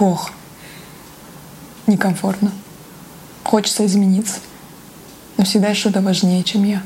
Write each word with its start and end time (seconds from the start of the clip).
плохо, 0.00 0.32
некомфортно. 1.86 2.50
Хочется 3.44 3.84
измениться. 3.84 4.38
Но 5.36 5.44
всегда 5.44 5.74
что-то 5.74 6.00
важнее, 6.00 6.42
чем 6.42 6.64
я. 6.64 6.82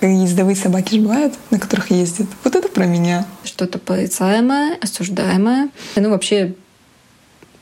Ездовые 0.00 0.54
собаки 0.54 0.94
же 0.94 1.00
бывают, 1.00 1.34
на 1.50 1.58
которых 1.58 1.90
ездят. 1.90 2.28
Вот 2.44 2.54
это 2.54 2.68
про 2.68 2.86
меня. 2.86 3.26
Что-то 3.42 3.80
порицаемое, 3.80 4.78
осуждаемое. 4.80 5.70
Ну, 5.96 6.10
вообще, 6.10 6.54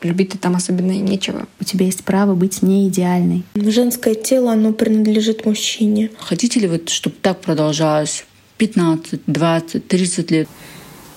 любить-то 0.02 0.36
там 0.36 0.56
особенно 0.56 0.92
и 0.92 0.98
нечего. 0.98 1.46
У 1.58 1.64
тебя 1.64 1.86
есть 1.86 2.04
право 2.04 2.34
быть 2.34 2.60
не 2.60 2.86
идеальной. 2.88 3.44
Женское 3.54 4.14
тело, 4.14 4.52
оно 4.52 4.74
принадлежит 4.74 5.46
мужчине. 5.46 6.10
Хотите 6.18 6.60
ли 6.60 6.66
вы, 6.66 6.82
чтобы 6.86 7.16
так 7.22 7.40
продолжалось 7.40 8.26
15, 8.58 9.22
20, 9.26 9.88
30 9.88 10.30
лет? 10.30 10.48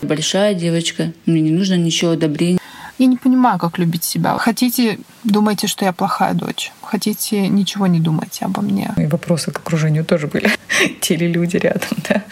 Большая 0.01 0.53
девочка, 0.53 1.11
мне 1.25 1.41
не 1.41 1.51
нужно 1.51 1.73
ничего 1.73 2.11
одобрения. 2.11 2.59
Я 2.97 3.07
не 3.07 3.17
понимаю, 3.17 3.59
как 3.59 3.77
любить 3.77 4.03
себя. 4.03 4.37
Хотите, 4.37 4.99
думайте, 5.23 5.67
что 5.67 5.83
я 5.83 5.91
плохая 5.91 6.33
дочь. 6.33 6.71
Хотите, 6.81 7.47
ничего 7.47 7.87
не 7.87 7.99
думайте 7.99 8.45
обо 8.45 8.61
мне. 8.61 8.93
И 8.97 9.05
вопросы 9.05 9.51
к 9.51 9.59
окружению 9.59 10.05
тоже 10.05 10.27
были. 10.27 10.49
Те 11.01 11.17
ли 11.17 11.27
люди 11.27 11.57
рядом, 11.57 11.89
да. 12.07 12.23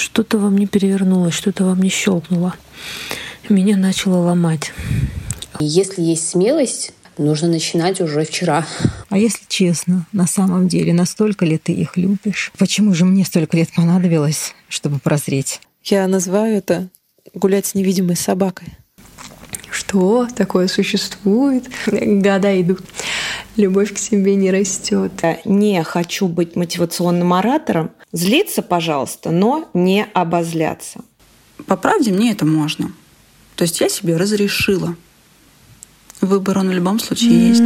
Что-то 0.00 0.38
во 0.38 0.50
мне 0.50 0.66
перевернулось, 0.66 1.34
что-то 1.34 1.64
во 1.64 1.74
мне 1.74 1.88
щелкнуло. 1.88 2.54
Меня 3.48 3.76
начало 3.76 4.18
ломать. 4.18 4.72
Если 5.60 6.02
есть 6.02 6.28
смелость, 6.28 6.92
нужно 7.16 7.48
начинать 7.48 8.00
уже 8.00 8.24
вчера. 8.24 8.66
А 9.08 9.16
если 9.16 9.44
честно, 9.48 10.06
на 10.12 10.26
самом 10.26 10.68
деле, 10.68 10.92
настолько 10.92 11.46
ли 11.46 11.56
ты 11.56 11.72
их 11.72 11.96
любишь? 11.96 12.52
Почему 12.58 12.94
же 12.94 13.04
мне 13.04 13.24
столько 13.24 13.56
лет 13.56 13.70
понадобилось, 13.74 14.54
чтобы 14.68 14.98
прозреть? 14.98 15.60
Я 15.84 16.06
называю 16.06 16.56
это 16.56 16.88
гулять 17.34 17.66
с 17.66 17.74
невидимой 17.74 18.16
собакой. 18.16 18.68
Что 19.72 20.28
такое 20.36 20.68
существует? 20.68 21.64
Года 21.86 22.60
идут. 22.60 22.82
Любовь 23.56 23.94
к 23.94 23.98
себе 23.98 24.34
не 24.34 24.50
растет. 24.50 25.12
Не 25.46 25.82
хочу 25.82 26.28
быть 26.28 26.56
мотивационным 26.56 27.32
оратором. 27.32 27.90
Злиться, 28.12 28.60
пожалуйста, 28.60 29.30
но 29.30 29.70
не 29.72 30.04
обозляться. 30.12 31.00
По 31.66 31.76
правде 31.76 32.12
мне 32.12 32.32
это 32.32 32.44
можно. 32.44 32.92
То 33.56 33.62
есть 33.62 33.80
я 33.80 33.88
себе 33.88 34.18
разрешила. 34.18 34.94
Выбор 36.20 36.58
он 36.58 36.68
в 36.68 36.72
любом 36.72 36.98
случае 36.98 37.48
есть. 37.48 37.62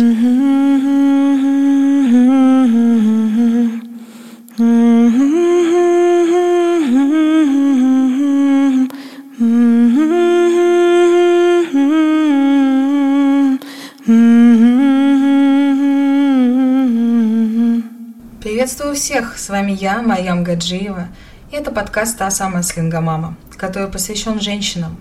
Приветствую 18.66 18.96
всех! 18.96 19.38
С 19.38 19.48
вами 19.48 19.70
я, 19.70 20.02
Марьям 20.02 20.42
Гаджиева, 20.42 21.06
и 21.52 21.54
это 21.54 21.70
подкаст 21.70 22.18
«Та 22.18 22.32
самая 22.32 22.64
слингомама», 22.64 23.36
который 23.56 23.86
посвящен 23.86 24.40
женщинам. 24.40 24.96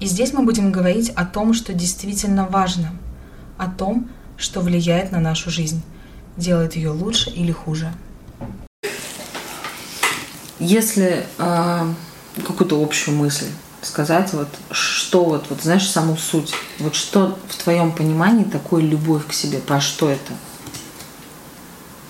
И 0.00 0.06
здесь 0.06 0.34
мы 0.34 0.42
будем 0.42 0.70
говорить 0.70 1.08
о 1.16 1.24
том, 1.24 1.54
что 1.54 1.72
действительно 1.72 2.44
важно, 2.44 2.92
о 3.56 3.70
том, 3.70 4.10
что 4.36 4.60
влияет 4.60 5.12
на 5.12 5.18
нашу 5.18 5.48
жизнь, 5.48 5.80
делает 6.36 6.76
ее 6.76 6.90
лучше 6.90 7.30
или 7.30 7.52
хуже. 7.52 7.90
Если 10.58 11.24
э, 11.38 11.94
какую-то 12.46 12.82
общую 12.82 13.16
мысль 13.16 13.46
сказать, 13.80 14.34
вот 14.34 14.48
что 14.72 15.24
вот, 15.24 15.46
вот 15.48 15.62
знаешь, 15.62 15.88
саму 15.88 16.18
суть, 16.18 16.52
вот 16.78 16.94
что 16.94 17.38
в 17.48 17.56
твоем 17.64 17.92
понимании 17.92 18.44
такое 18.44 18.82
любовь 18.82 19.26
к 19.26 19.32
себе, 19.32 19.56
про 19.56 19.80
что 19.80 20.10
это? 20.10 20.34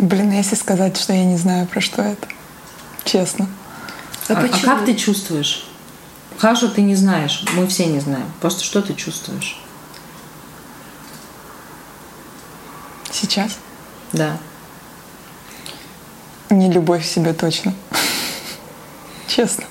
Блин, 0.01 0.33
если 0.33 0.55
сказать, 0.55 0.97
что 0.97 1.13
я 1.13 1.27
не 1.27 1.37
знаю, 1.37 1.67
про 1.67 1.83
что 1.83 2.01
это. 2.01 2.27
Честно. 3.05 3.47
А, 4.29 4.33
а, 4.33 4.45
а 4.51 4.65
как 4.65 4.87
ты 4.87 4.95
чувствуешь? 4.95 5.67
Хорошо, 6.39 6.69
ты 6.69 6.81
не 6.81 6.95
знаешь. 6.97 7.45
Мы 7.53 7.67
все 7.67 7.85
не 7.85 8.01
знаем. 8.01 8.25
Просто 8.41 8.65
что 8.65 8.81
ты 8.81 8.95
чувствуешь? 8.95 9.61
Сейчас? 13.13 13.59
Да. 14.15 14.39
Не 16.49 16.73
любовь 16.73 17.03
к 17.03 17.07
себе 17.07 17.35
точно. 17.35 17.75
Честно. 19.27 19.65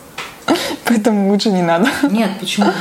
Поэтому 0.86 1.31
лучше 1.31 1.52
не 1.52 1.64
надо. 1.64 1.90
Нет, 2.04 2.40
почему? 2.40 2.72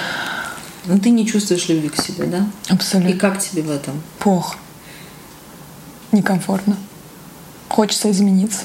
Ну 0.84 0.98
ты 0.98 1.08
не 1.08 1.26
чувствуешь 1.26 1.66
любви 1.70 1.88
к 1.88 1.96
себе, 1.96 2.26
да? 2.26 2.46
Абсолютно. 2.68 3.08
И 3.08 3.18
как 3.18 3.40
тебе 3.40 3.62
в 3.62 3.70
этом? 3.70 4.02
Плохо. 4.18 4.58
Некомфортно 6.12 6.76
хочется 7.68 8.10
измениться, 8.10 8.62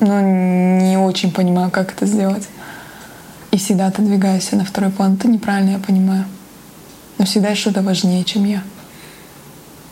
но 0.00 0.20
не 0.20 0.96
очень 0.96 1.32
понимаю, 1.32 1.70
как 1.70 1.92
это 1.92 2.06
сделать. 2.06 2.46
И 3.50 3.58
всегда 3.58 3.86
отодвигаюсь 3.86 4.52
на 4.52 4.64
второй 4.64 4.90
план. 4.90 5.14
Это 5.14 5.28
неправильно, 5.28 5.70
я 5.70 5.78
понимаю. 5.78 6.24
Но 7.18 7.24
всегда 7.24 7.54
что-то 7.54 7.82
важнее, 7.82 8.24
чем 8.24 8.44
я. 8.44 8.62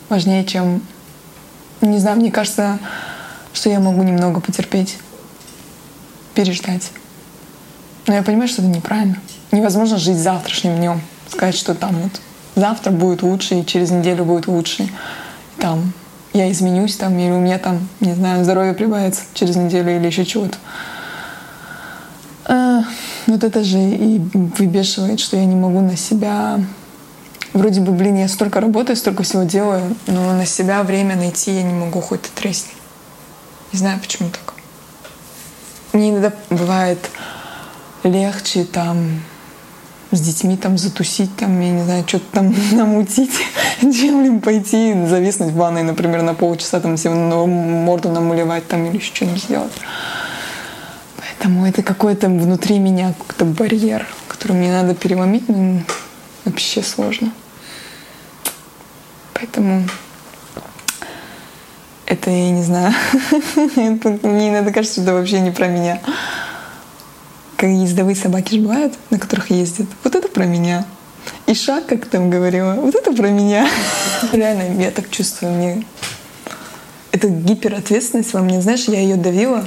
Важнее, 0.08 0.44
чем... 0.44 0.80
Не 1.80 1.98
знаю, 1.98 2.18
мне 2.18 2.30
кажется, 2.30 2.78
что 3.52 3.68
я 3.68 3.80
могу 3.80 4.02
немного 4.02 4.40
потерпеть, 4.40 4.98
переждать. 6.34 6.90
Но 8.06 8.14
я 8.14 8.22
понимаю, 8.22 8.48
что 8.48 8.62
это 8.62 8.70
неправильно. 8.70 9.20
Невозможно 9.52 9.98
жить 9.98 10.16
завтрашним 10.16 10.76
днем. 10.76 11.00
Сказать, 11.28 11.56
что 11.56 11.74
там 11.74 11.94
вот 11.96 12.20
завтра 12.54 12.90
будет 12.90 13.22
лучше, 13.22 13.60
и 13.60 13.66
через 13.66 13.90
неделю 13.90 14.24
будет 14.24 14.46
лучше. 14.46 14.88
Там 15.58 15.92
я 16.32 16.50
изменюсь 16.52 16.96
там, 16.96 17.18
или 17.18 17.30
у 17.30 17.38
меня 17.38 17.58
там, 17.58 17.88
не 18.00 18.14
знаю, 18.14 18.44
здоровье 18.44 18.74
прибавится 18.74 19.22
через 19.34 19.56
неделю 19.56 19.96
или 19.96 20.06
еще 20.06 20.24
чего-то. 20.24 20.56
А, 22.44 22.82
вот 23.26 23.44
это 23.44 23.62
же 23.62 23.78
и 23.78 24.18
выбешивает, 24.32 25.20
что 25.20 25.36
я 25.36 25.44
не 25.44 25.56
могу 25.56 25.80
на 25.80 25.96
себя... 25.96 26.60
Вроде 27.54 27.80
бы, 27.80 27.92
блин, 27.92 28.16
я 28.16 28.28
столько 28.28 28.60
работаю, 28.60 28.94
столько 28.94 29.22
всего 29.22 29.42
делаю, 29.42 29.96
но 30.06 30.34
на 30.34 30.44
себя 30.44 30.82
время 30.82 31.16
найти 31.16 31.52
я 31.52 31.62
не 31.62 31.72
могу, 31.72 32.00
хоть 32.00 32.22
ты 32.22 32.28
тресни. 32.34 32.72
Не 33.72 33.78
знаю, 33.78 33.98
почему 34.00 34.28
так. 34.28 34.54
Мне 35.92 36.10
иногда 36.10 36.32
бывает 36.50 36.98
легче 38.04 38.64
там 38.64 39.22
с 40.10 40.20
детьми 40.20 40.56
там 40.56 40.78
затусить, 40.78 41.34
там, 41.36 41.60
я 41.60 41.70
не 41.70 41.84
знаю, 41.84 42.04
что-то 42.06 42.24
там 42.32 42.54
намутить, 42.72 43.32
чем 43.80 44.22
ли 44.22 44.40
пойти 44.40 44.94
зависнуть 45.06 45.52
в 45.52 45.56
ванной, 45.56 45.82
например, 45.82 46.22
на 46.22 46.34
полчаса, 46.34 46.80
там, 46.80 46.96
себе 46.96 47.14
морду 47.14 48.10
намалевать 48.10 48.66
там 48.66 48.86
или 48.86 48.96
еще 48.96 49.14
что-нибудь 49.14 49.42
сделать. 49.42 49.72
Поэтому 51.16 51.66
это 51.66 51.82
какой-то 51.82 52.28
внутри 52.28 52.78
меня 52.78 53.12
какой-то 53.18 53.44
барьер, 53.44 54.06
который 54.28 54.52
мне 54.52 54.72
надо 54.72 54.94
переломить, 54.94 55.48
но 55.48 55.80
вообще 56.44 56.82
сложно. 56.82 57.32
Поэтому 59.34 59.84
это 62.06 62.30
я 62.30 62.50
не 62.50 62.62
знаю. 62.62 62.94
Мне 63.76 64.48
иногда 64.48 64.72
кажется, 64.72 64.94
что 64.94 65.02
это 65.02 65.12
вообще 65.12 65.40
не 65.40 65.50
про 65.50 65.68
меня 65.68 66.00
как 67.58 67.70
ездовые 67.70 68.14
собаки 68.14 68.54
же 68.54 68.60
бывают, 68.60 68.94
на 69.10 69.18
которых 69.18 69.50
ездят. 69.50 69.88
Вот 70.04 70.14
это 70.14 70.28
про 70.28 70.44
меня. 70.44 70.86
И 71.46 71.54
шаг, 71.54 71.86
как 71.86 72.06
там 72.06 72.30
говорила, 72.30 72.74
вот 72.74 72.94
это 72.94 73.12
про 73.12 73.30
меня. 73.30 73.68
Реально, 74.32 74.80
я 74.80 74.92
так 74.92 75.10
чувствую. 75.10 75.52
Мне 75.54 75.84
это 77.10 77.26
гиперответственность 77.26 78.32
во 78.32 78.42
мне. 78.42 78.62
Знаешь, 78.62 78.84
я 78.84 79.00
ее 79.00 79.16
давила. 79.16 79.64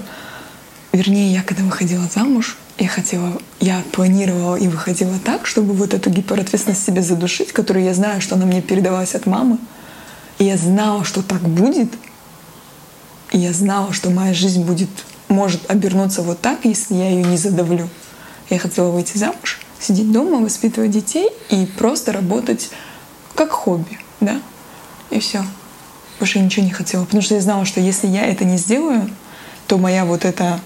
Вернее, 0.93 1.33
я 1.33 1.43
когда 1.43 1.63
выходила 1.63 2.05
замуж, 2.05 2.57
я 2.77 2.87
хотела, 2.87 3.41
я 3.59 3.83
планировала 3.91 4.55
и 4.55 4.69
выходила 4.69 5.19
так, 5.25 5.45
чтобы 5.45 5.73
вот 5.73 5.93
эту 5.93 6.09
гиперответственность 6.09 6.85
себе 6.85 7.01
задушить, 7.01 7.51
которую 7.51 7.83
я 7.83 7.93
знаю, 7.93 8.21
что 8.21 8.35
она 8.35 8.45
мне 8.45 8.61
передалась 8.61 9.15
от 9.15 9.25
мамы. 9.25 9.57
И 10.39 10.45
я 10.45 10.55
знала, 10.55 11.03
что 11.03 11.21
так 11.21 11.41
будет. 11.41 11.91
И 13.33 13.37
я 13.37 13.51
знала, 13.51 13.91
что 13.91 14.09
моя 14.11 14.33
жизнь 14.33 14.63
будет 14.63 14.89
может 15.31 15.69
обернуться 15.69 16.21
вот 16.21 16.39
так, 16.41 16.59
если 16.63 16.95
я 16.95 17.09
ее 17.09 17.23
не 17.23 17.37
задавлю. 17.37 17.89
Я 18.49 18.59
хотела 18.59 18.91
выйти 18.91 19.17
замуж, 19.17 19.59
сидеть 19.79 20.11
дома, 20.11 20.39
воспитывать 20.39 20.91
детей 20.91 21.29
и 21.49 21.65
просто 21.65 22.11
работать 22.11 22.69
как 23.35 23.51
хобби, 23.51 23.97
да, 24.19 24.41
и 25.09 25.19
все. 25.19 25.43
Больше 26.19 26.37
я 26.37 26.45
ничего 26.45 26.65
не 26.65 26.71
хотела, 26.71 27.05
потому 27.05 27.23
что 27.23 27.35
я 27.35 27.41
знала, 27.41 27.65
что 27.65 27.79
если 27.79 28.07
я 28.07 28.25
это 28.25 28.45
не 28.45 28.57
сделаю, 28.57 29.09
то 29.67 29.77
моя 29.77 30.05
вот 30.05 30.25
эта 30.25 30.59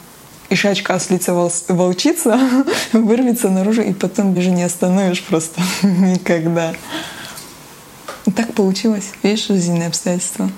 ишачка 0.50 0.96
ослица 0.96 1.34
волчица 1.34 2.40
вырвется 2.92 3.50
наружу, 3.50 3.84
и 3.84 3.94
потом 3.94 4.38
уже 4.38 4.52
не 4.52 4.64
остановишь 4.64 5.24
просто 5.24 5.62
никогда. 5.84 6.74
Так 8.36 8.54
получилось. 8.54 9.12
Видишь, 9.22 9.48
жизненные 9.48 9.88
обстоятельства. 9.88 10.50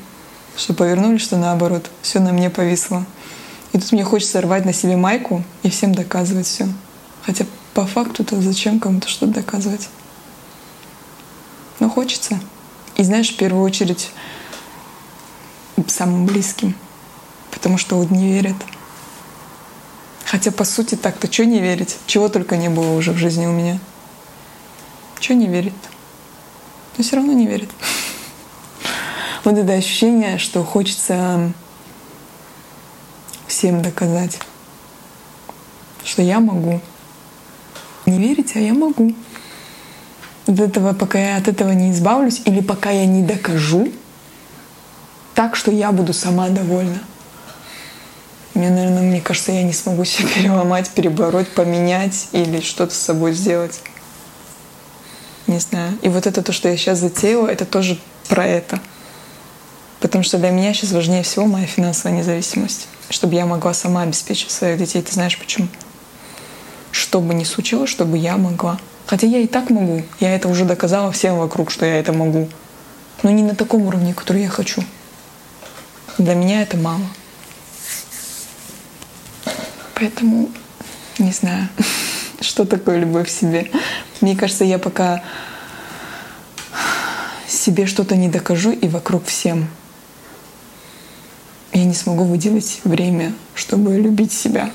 Что 0.55 0.73
повернули, 0.73 1.17
что 1.17 1.37
наоборот. 1.37 1.91
Все 2.01 2.19
на 2.19 2.31
мне 2.31 2.49
повисло. 2.49 3.05
И 3.77 3.79
тут 3.79 3.91
мне 3.91 4.03
хочется 4.03 4.41
рвать 4.41 4.65
на 4.65 4.73
себе 4.73 4.95
майку 4.95 5.43
и 5.61 5.69
всем 5.69 5.93
доказывать 5.93 6.47
все. 6.47 6.67
Хотя 7.21 7.45
по 7.75 7.85
факту-то 7.85 8.41
зачем 8.41 8.79
кому-то 8.79 9.07
что-то 9.07 9.33
доказывать? 9.33 9.87
Но 11.79 11.87
хочется. 11.87 12.39
И 12.95 13.03
знаешь, 13.03 13.29
в 13.29 13.37
первую 13.37 13.63
очередь 13.63 14.09
самым 15.85 16.25
близким. 16.25 16.73
Потому 17.51 17.77
что 17.77 17.97
вот 17.97 18.09
не 18.09 18.33
верят. 18.33 18.55
Хотя, 20.25 20.51
по 20.51 20.63
сути, 20.63 20.95
так-то 20.95 21.31
что 21.31 21.45
не 21.45 21.59
верить? 21.59 21.97
Чего 22.07 22.29
только 22.29 22.57
не 22.57 22.69
было 22.69 22.97
уже 22.97 23.11
в 23.11 23.17
жизни 23.17 23.45
у 23.45 23.51
меня. 23.51 23.77
Чего 25.19 25.37
не 25.37 25.45
верит? 25.45 25.75
Но 26.97 27.03
все 27.03 27.17
равно 27.17 27.33
не 27.33 27.45
верит. 27.45 27.69
Вот 29.43 29.55
это 29.55 29.73
ощущение, 29.73 30.39
что 30.39 30.63
хочется 30.63 31.53
всем 33.47 33.81
доказать, 33.81 34.39
что 36.03 36.21
я 36.21 36.39
могу. 36.39 36.81
Не 38.05 38.19
верите, 38.19 38.59
а 38.59 38.61
я 38.61 38.73
могу. 38.73 39.13
От 40.45 40.59
этого, 40.59 40.93
пока 40.93 41.19
я 41.19 41.37
от 41.37 41.47
этого 41.47 41.71
не 41.71 41.91
избавлюсь, 41.91 42.41
или 42.45 42.61
пока 42.61 42.91
я 42.91 43.05
не 43.05 43.23
докажу, 43.23 43.91
так, 45.33 45.55
что 45.55 45.71
я 45.71 45.91
буду 45.91 46.13
сама 46.13 46.49
довольна. 46.49 46.99
Мне, 48.53 48.69
наверное, 48.69 49.03
мне 49.03 49.21
кажется, 49.21 49.51
я 49.51 49.63
не 49.63 49.73
смогу 49.73 50.03
себя 50.03 50.29
переломать, 50.35 50.89
перебороть, 50.89 51.49
поменять 51.49 52.29
или 52.31 52.61
что-то 52.61 52.93
с 52.93 52.97
собой 52.97 53.33
сделать. 53.33 53.81
Не 55.45 55.59
знаю. 55.59 55.97
И 56.01 56.09
вот 56.09 56.27
это 56.27 56.41
то, 56.41 56.51
что 56.51 56.67
я 56.67 56.75
сейчас 56.75 56.99
затеяла, 56.99 57.47
это 57.47 57.65
тоже 57.65 57.99
про 58.27 58.45
это. 58.45 58.79
Потому 59.99 60.23
что 60.23 60.37
для 60.37 60.51
меня 60.51 60.73
сейчас 60.73 60.91
важнее 60.91 61.23
всего 61.23 61.45
моя 61.45 61.65
финансовая 61.65 62.17
независимость. 62.17 62.87
Чтобы 63.09 63.35
я 63.35 63.45
могла 63.45 63.73
сама 63.73 64.03
обеспечить 64.03 64.51
своих 64.51 64.77
детей. 64.77 65.01
Ты 65.01 65.13
знаешь 65.13 65.37
почему? 65.37 65.67
Что 66.91 67.19
бы 67.19 67.33
ни 67.33 67.43
случилось, 67.43 67.89
чтобы 67.89 68.17
я 68.17 68.37
могла. 68.37 68.79
Хотя 69.07 69.27
я 69.27 69.39
и 69.39 69.47
так 69.47 69.69
могу. 69.69 70.03
Я 70.19 70.35
это 70.35 70.47
уже 70.49 70.65
доказала 70.65 71.11
всем 71.11 71.37
вокруг, 71.37 71.71
что 71.71 71.85
я 71.85 71.99
это 71.99 72.13
могу. 72.13 72.49
Но 73.23 73.31
не 73.31 73.41
на 73.41 73.55
таком 73.55 73.83
уровне, 73.83 74.13
который 74.13 74.43
я 74.43 74.49
хочу. 74.49 74.83
Для 76.17 76.35
меня 76.35 76.61
это 76.61 76.77
мало. 76.77 77.01
Поэтому 79.95 80.49
не 81.17 81.31
знаю, 81.31 81.69
что 82.41 82.65
такое 82.65 82.99
любовь 82.99 83.27
к 83.27 83.31
себе. 83.31 83.71
Мне 84.21 84.35
кажется, 84.35 84.63
я 84.63 84.77
пока 84.77 85.23
себе 87.47 87.85
что-то 87.85 88.15
не 88.15 88.29
докажу 88.29 88.71
и 88.71 88.87
вокруг 88.87 89.25
всем, 89.25 89.67
я 91.73 91.83
не 91.83 91.93
смогу 91.93 92.23
выделить 92.23 92.81
время, 92.83 93.33
чтобы 93.55 93.95
любить 93.95 94.31
себя. 94.31 94.71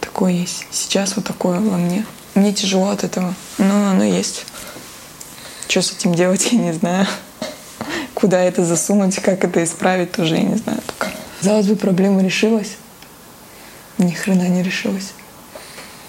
Такое 0.00 0.32
есть. 0.32 0.66
Сейчас 0.70 1.16
вот 1.16 1.24
такое 1.24 1.60
во 1.60 1.76
мне. 1.76 2.04
Мне 2.34 2.52
тяжело 2.52 2.90
от 2.90 3.04
этого, 3.04 3.34
но 3.58 3.90
оно 3.90 4.04
есть. 4.04 4.46
Что 5.68 5.82
с 5.82 5.92
этим 5.92 6.14
делать, 6.14 6.48
я 6.52 6.58
не 6.58 6.72
знаю. 6.72 7.06
Куда 8.14 8.40
это 8.40 8.64
засунуть, 8.64 9.16
как 9.16 9.44
это 9.44 9.62
исправить, 9.62 10.12
тоже 10.12 10.36
я 10.36 10.42
не 10.42 10.56
знаю. 10.56 10.80
Только. 10.86 11.12
Казалось 11.40 11.66
бы, 11.66 11.76
проблема 11.76 12.22
решилась. 12.22 12.76
Ни 13.98 14.10
хрена 14.10 14.48
не 14.48 14.62
решилась. 14.62 15.12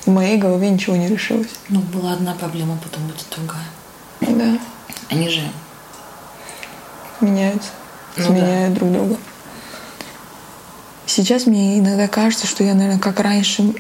В 0.06 0.10
моей 0.10 0.38
голове 0.38 0.70
ничего 0.70 0.96
не 0.96 1.08
решилось. 1.08 1.50
Ну, 1.68 1.82
была 1.82 2.14
одна 2.14 2.34
проблема, 2.34 2.80
потом 2.84 3.06
будет 3.08 3.26
другая. 3.36 3.66
Да. 4.22 4.60
Они 5.10 5.30
же 5.30 5.42
меняются, 7.22 7.70
сменяют 8.16 8.74
друг 8.74 8.92
друга. 8.92 9.18
Сейчас 11.06 11.48
мне 11.48 11.80
иногда 11.80 12.08
кажется, 12.08 12.48
что 12.48 12.64
я, 12.64 12.74
наверное, 12.74 13.00
как 13.00 13.20
раньше 13.20 13.74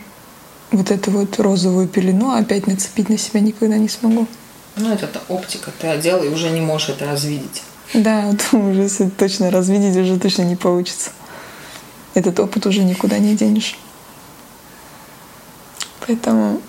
вот 0.71 0.91
эту 0.91 1.11
вот 1.11 1.39
розовую 1.39 1.87
пелену 1.87 2.31
опять 2.31 2.67
нацепить 2.67 3.09
на 3.09 3.17
себя 3.17 3.39
никогда 3.39 3.77
не 3.77 3.89
смогу. 3.89 4.27
Ну, 4.75 4.91
это 4.91 5.05
-то 5.05 5.19
оптика, 5.27 5.71
ты 5.79 5.87
одел 5.87 6.23
и 6.23 6.27
уже 6.27 6.49
не 6.49 6.61
можешь 6.61 6.89
это 6.89 7.05
развидеть. 7.05 7.63
Да, 7.93 8.27
вот 8.27 8.41
уже 8.53 8.81
если 8.83 9.09
точно 9.09 9.51
развидеть 9.51 9.95
уже 9.97 10.19
точно 10.19 10.43
не 10.43 10.55
получится. 10.55 11.11
Этот 12.13 12.39
опыт 12.39 12.65
уже 12.65 12.83
никуда 12.83 13.19
не 13.19 13.35
денешь. 13.35 13.77
Поэтому 16.05 16.61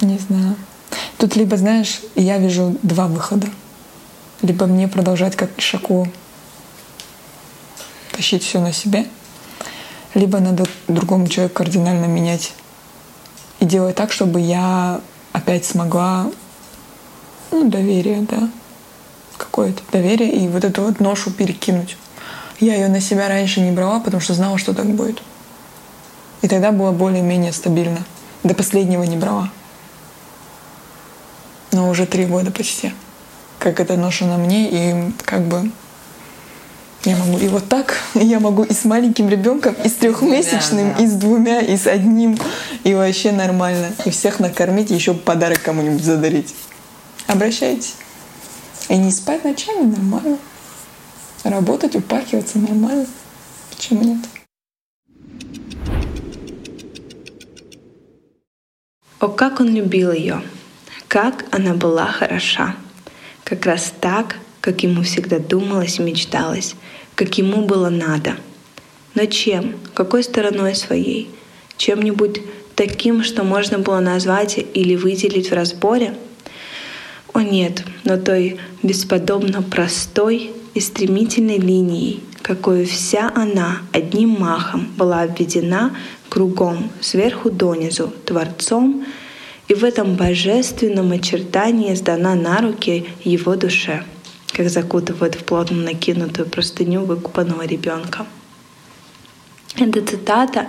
не 0.00 0.18
знаю. 0.18 0.56
Тут 1.18 1.36
либо, 1.36 1.56
знаешь, 1.56 2.00
я 2.14 2.38
вижу 2.38 2.76
два 2.82 3.06
выхода. 3.06 3.46
Либо 4.42 4.66
мне 4.66 4.86
продолжать 4.88 5.36
как 5.36 5.50
Ишаку 5.58 6.08
тащить 8.12 8.42
все 8.42 8.60
на 8.60 8.72
себе, 8.72 9.06
либо 10.14 10.40
надо 10.40 10.64
другому 10.88 11.28
человеку 11.28 11.56
кардинально 11.56 12.06
менять 12.06 12.52
и 13.60 13.64
делать 13.64 13.96
так, 13.96 14.12
чтобы 14.12 14.40
я 14.40 15.00
опять 15.32 15.64
смогла 15.64 16.30
ну, 17.50 17.68
доверие, 17.68 18.22
да, 18.22 18.48
какое-то 19.36 19.82
доверие 19.92 20.32
и 20.32 20.48
вот 20.48 20.64
эту 20.64 20.82
вот 20.82 21.00
ношу 21.00 21.30
перекинуть. 21.30 21.96
Я 22.58 22.74
ее 22.74 22.88
на 22.88 23.00
себя 23.00 23.28
раньше 23.28 23.60
не 23.60 23.70
брала, 23.70 24.00
потому 24.00 24.20
что 24.20 24.34
знала, 24.34 24.56
что 24.58 24.72
так 24.72 24.86
будет. 24.86 25.22
И 26.42 26.48
тогда 26.48 26.72
было 26.72 26.92
более-менее 26.92 27.52
стабильно. 27.52 28.04
До 28.44 28.54
последнего 28.54 29.02
не 29.02 29.16
брала. 29.16 29.50
Но 31.72 31.90
уже 31.90 32.06
три 32.06 32.24
года 32.24 32.50
почти. 32.50 32.92
Как 33.66 33.80
эта 33.80 33.96
ноша 33.96 34.26
на 34.26 34.36
мне, 34.36 34.68
и 34.70 35.12
как 35.24 35.42
бы 35.42 35.72
я 37.04 37.16
могу 37.16 37.36
и 37.36 37.48
вот 37.48 37.68
так, 37.68 37.96
я 38.14 38.38
могу 38.38 38.62
и 38.62 38.72
с 38.72 38.84
маленьким 38.84 39.28
ребенком, 39.28 39.74
и 39.82 39.88
с 39.88 39.94
трехмесячным, 39.94 40.90
Да, 40.90 40.98
да. 40.98 41.02
и 41.02 41.06
с 41.08 41.12
двумя, 41.14 41.60
и 41.62 41.76
с 41.76 41.88
одним, 41.88 42.38
и 42.84 42.94
вообще 42.94 43.32
нормально. 43.32 43.90
И 44.04 44.10
всех 44.10 44.38
накормить, 44.38 44.92
и 44.92 44.94
еще 44.94 45.14
подарок 45.14 45.62
кому-нибудь 45.62 46.04
задарить. 46.04 46.54
Обращайтесь. 47.26 47.96
И 48.88 48.96
не 48.96 49.10
спать 49.10 49.42
ночами 49.42 49.90
нормально. 49.90 50.38
Работать, 51.42 51.96
упахиваться 51.96 52.60
нормально. 52.60 53.06
Почему 53.74 54.04
нет? 54.04 54.18
О, 59.18 59.26
как 59.26 59.58
он 59.58 59.74
любил 59.74 60.12
ее! 60.12 60.40
Как 61.08 61.46
она 61.50 61.74
была 61.74 62.06
хороша! 62.06 62.76
Как 63.46 63.64
раз 63.64 63.92
так, 64.00 64.38
как 64.60 64.82
ему 64.82 65.02
всегда 65.02 65.38
думалось 65.38 66.00
и 66.00 66.02
мечталось, 66.02 66.74
как 67.14 67.38
ему 67.38 67.64
было 67.64 67.90
надо. 67.90 68.34
Но 69.14 69.24
чем? 69.26 69.76
Какой 69.94 70.24
стороной 70.24 70.74
своей? 70.74 71.30
Чем-нибудь 71.76 72.42
таким, 72.74 73.22
что 73.22 73.44
можно 73.44 73.78
было 73.78 74.00
назвать 74.00 74.58
или 74.74 74.96
выделить 74.96 75.50
в 75.50 75.54
разборе? 75.54 76.16
О 77.34 77.40
нет, 77.40 77.84
но 78.02 78.16
той 78.16 78.58
бесподобно 78.82 79.62
простой 79.62 80.50
и 80.74 80.80
стремительной 80.80 81.58
линией, 81.58 82.24
какой 82.42 82.84
вся 82.84 83.30
она 83.32 83.78
одним 83.92 84.30
махом 84.30 84.88
была 84.96 85.22
обведена 85.22 85.96
кругом, 86.28 86.90
сверху 87.00 87.50
донизу, 87.50 88.12
Творцом, 88.24 89.06
и 89.68 89.74
в 89.74 89.84
этом 89.84 90.14
божественном 90.14 91.12
очертании 91.12 91.94
сдана 91.94 92.34
на 92.34 92.58
руки 92.58 93.06
его 93.24 93.56
душе, 93.56 94.04
как 94.52 94.68
закутывают 94.68 95.34
в 95.34 95.44
плотно 95.44 95.76
накинутую 95.76 96.48
простыню 96.48 97.04
выкупанного 97.04 97.66
ребенка. 97.66 98.26
Это 99.78 100.00
цитата 100.00 100.68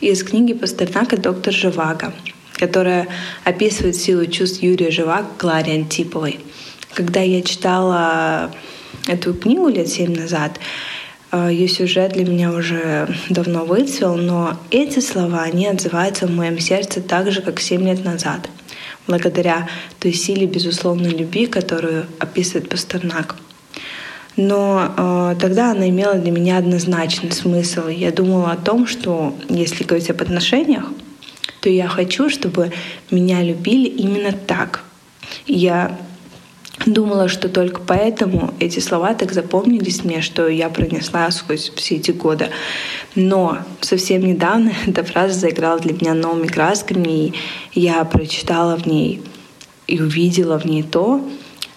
из 0.00 0.22
книги 0.22 0.54
Пастернака 0.54 1.18
«Доктор 1.18 1.52
Живаго», 1.52 2.14
которая 2.54 3.08
описывает 3.44 3.96
силу 3.96 4.26
чувств 4.26 4.62
Юрия 4.62 4.90
Живаго 4.90 5.28
Кларе 5.36 5.72
Антиповой. 5.72 6.40
Когда 6.94 7.20
я 7.20 7.42
читала 7.42 8.54
эту 9.06 9.34
книгу 9.34 9.68
лет 9.68 9.88
семь 9.88 10.16
назад, 10.16 10.58
ее 11.32 11.68
сюжет 11.68 12.12
для 12.12 12.24
меня 12.24 12.52
уже 12.52 13.08
давно 13.28 13.64
выцвел, 13.64 14.16
но 14.16 14.58
эти 14.70 15.00
слова, 15.00 15.42
они 15.42 15.66
отзываются 15.66 16.26
в 16.26 16.30
моем 16.30 16.58
сердце 16.58 17.00
так 17.00 17.30
же, 17.30 17.42
как 17.42 17.60
семь 17.60 17.82
лет 17.86 18.04
назад, 18.04 18.48
благодаря 19.06 19.68
той 19.98 20.12
силе 20.12 20.46
безусловной 20.46 21.10
любви, 21.10 21.46
которую 21.46 22.06
описывает 22.18 22.68
Пастернак. 22.68 23.36
Но 24.36 24.94
э, 24.96 25.36
тогда 25.40 25.72
она 25.72 25.88
имела 25.88 26.14
для 26.14 26.30
меня 26.30 26.58
однозначный 26.58 27.32
смысл. 27.32 27.88
Я 27.88 28.12
думала 28.12 28.52
о 28.52 28.56
том, 28.56 28.86
что 28.86 29.34
если 29.48 29.84
говорить 29.84 30.10
об 30.10 30.20
отношениях, 30.20 30.84
то 31.60 31.70
я 31.70 31.88
хочу, 31.88 32.28
чтобы 32.28 32.70
меня 33.10 33.42
любили 33.42 33.88
именно 33.88 34.32
так. 34.32 34.84
Я 35.46 35.98
думала, 36.86 37.28
что 37.28 37.48
только 37.48 37.80
поэтому 37.80 38.54
эти 38.60 38.78
слова 38.78 39.14
так 39.14 39.32
запомнились 39.32 40.04
мне, 40.04 40.22
что 40.22 40.48
я 40.48 40.68
пронесла 40.68 41.30
сквозь 41.30 41.70
все 41.74 41.96
эти 41.96 42.12
годы. 42.12 42.48
Но 43.14 43.58
совсем 43.80 44.22
недавно 44.22 44.72
эта 44.86 45.04
фраза 45.04 45.38
заиграла 45.38 45.78
для 45.78 45.92
меня 45.92 46.14
новыми 46.14 46.46
красками, 46.46 47.34
и 47.72 47.80
я 47.80 48.04
прочитала 48.04 48.76
в 48.76 48.86
ней 48.86 49.22
и 49.86 50.00
увидела 50.00 50.58
в 50.58 50.64
ней 50.64 50.82
то, 50.82 51.26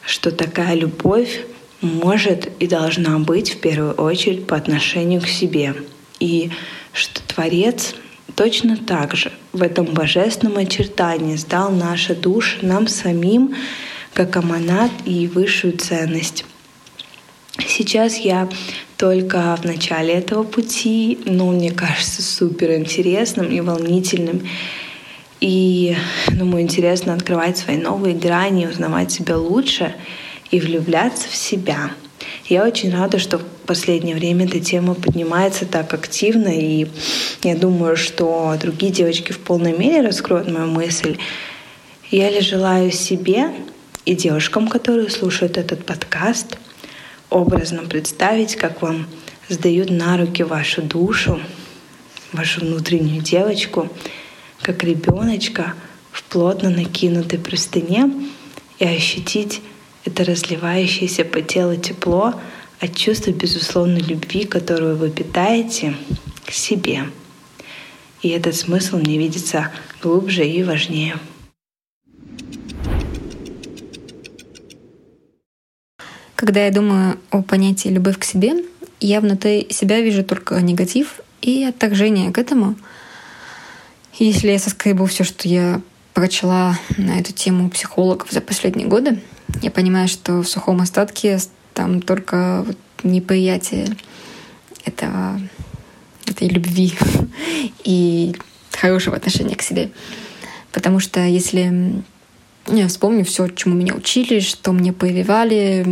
что 0.05 0.31
такая 0.31 0.75
любовь 0.75 1.45
может 1.81 2.49
и 2.59 2.67
должна 2.67 3.19
быть 3.19 3.51
в 3.53 3.59
первую 3.59 3.93
очередь 3.93 4.47
по 4.47 4.55
отношению 4.55 5.21
к 5.21 5.27
себе. 5.27 5.75
И 6.19 6.51
что 6.93 7.21
Творец 7.27 7.95
точно 8.35 8.77
так 8.77 9.15
же 9.15 9.31
в 9.53 9.61
этом 9.61 9.85
божественном 9.85 10.57
очертании 10.57 11.35
сдал 11.35 11.71
наши 11.71 12.15
души 12.15 12.57
нам 12.61 12.87
самим, 12.87 13.55
как 14.13 14.35
аманат 14.37 14.91
и 15.05 15.27
высшую 15.27 15.77
ценность. 15.77 16.45
Сейчас 17.67 18.17
я 18.17 18.47
только 18.97 19.57
в 19.61 19.65
начале 19.65 20.13
этого 20.13 20.43
пути, 20.43 21.19
но 21.25 21.51
мне 21.51 21.71
кажется 21.71 22.21
супер 22.21 22.73
интересным 22.75 23.47
и 23.49 23.61
волнительным. 23.61 24.47
И, 25.39 25.95
думаю, 26.27 26.63
интересно 26.63 27.13
открывать 27.13 27.57
свои 27.57 27.77
новые 27.77 28.15
грани, 28.15 28.67
узнавать 28.67 29.11
себя 29.11 29.37
лучше 29.37 29.95
и 30.51 30.59
влюбляться 30.59 31.29
в 31.29 31.35
себя. 31.35 31.91
Я 32.47 32.65
очень 32.65 32.91
рада, 32.91 33.19
что 33.19 33.37
в 33.37 33.43
последнее 33.65 34.15
время 34.15 34.45
эта 34.45 34.59
тема 34.59 34.95
поднимается 34.95 35.65
так 35.65 35.93
активно, 35.93 36.49
и 36.49 36.87
я 37.43 37.55
думаю, 37.55 37.95
что 37.95 38.55
другие 38.59 38.91
девочки 38.91 39.31
в 39.31 39.39
полной 39.39 39.77
мере 39.77 40.01
раскроют 40.01 40.51
мою 40.51 40.67
мысль. 40.67 41.17
Я 42.09 42.29
лишь 42.31 42.47
желаю 42.47 42.91
себе 42.91 43.51
и 44.09 44.15
девушкам, 44.15 44.67
которые 44.67 45.09
слушают 45.09 45.57
этот 45.57 45.85
подкаст, 45.85 46.57
образно 47.29 47.83
представить, 47.83 48.55
как 48.55 48.81
вам 48.81 49.07
сдают 49.49 49.89
на 49.89 50.17
руки 50.17 50.43
вашу 50.43 50.81
душу, 50.81 51.39
вашу 52.33 52.61
внутреннюю 52.61 53.21
девочку— 53.21 53.89
как 54.61 54.83
ребеночка 54.83 55.73
в 56.11 56.23
плотно 56.23 56.69
накинутой 56.69 57.39
простыне 57.39 58.11
и 58.77 58.85
ощутить 58.85 59.61
это 60.05 60.23
разливающееся 60.23 61.25
по 61.25 61.41
телу 61.41 61.75
тепло 61.75 62.33
от 62.79 62.95
чувства 62.95 63.31
безусловной 63.31 64.01
любви, 64.01 64.45
которую 64.45 64.95
вы 64.97 65.09
питаете 65.09 65.95
к 66.45 66.51
себе. 66.51 67.03
И 68.21 68.29
этот 68.29 68.55
смысл 68.55 68.97
мне 68.97 69.17
видится 69.17 69.71
глубже 70.01 70.45
и 70.45 70.63
важнее. 70.63 71.17
Когда 76.39 76.65
я 76.65 76.71
думаю 76.71 77.19
о 77.31 77.41
понятии 77.41 77.89
«любовь 77.89 78.17
к 78.17 78.23
себе», 78.23 78.63
я 79.01 79.19
внутри 79.19 79.67
себя 79.69 80.01
вижу 80.01 80.23
только 80.23 80.59
негатив 80.61 81.19
и 81.41 81.63
отторжение 81.63 82.31
к 82.31 82.37
этому— 82.37 82.75
если 84.19 84.51
я 84.51 84.59
соскребу 84.59 85.05
все, 85.05 85.23
что 85.23 85.47
я 85.47 85.81
прочла 86.13 86.77
на 86.97 87.19
эту 87.19 87.31
тему 87.31 87.69
психологов 87.69 88.29
за 88.31 88.41
последние 88.41 88.85
годы, 88.85 89.21
я 89.61 89.71
понимаю, 89.71 90.09
что 90.09 90.41
в 90.41 90.47
сухом 90.49 90.81
остатке 90.81 91.39
там 91.73 92.01
только 92.01 92.63
вот 92.67 92.77
неприятие 93.03 93.87
этого, 94.83 95.39
этой 96.25 96.49
любви 96.49 96.93
и 97.85 98.35
хорошего 98.71 99.15
отношения 99.15 99.55
к 99.55 99.61
себе. 99.61 99.89
Потому 100.73 100.99
что 100.99 101.21
если 101.21 102.03
я 102.67 102.87
вспомню 102.87 103.25
все, 103.25 103.47
чему 103.47 103.75
меня 103.75 103.95
учили, 103.95 104.39
что 104.39 104.71
мне 104.71 104.93
прививали, 104.93 105.85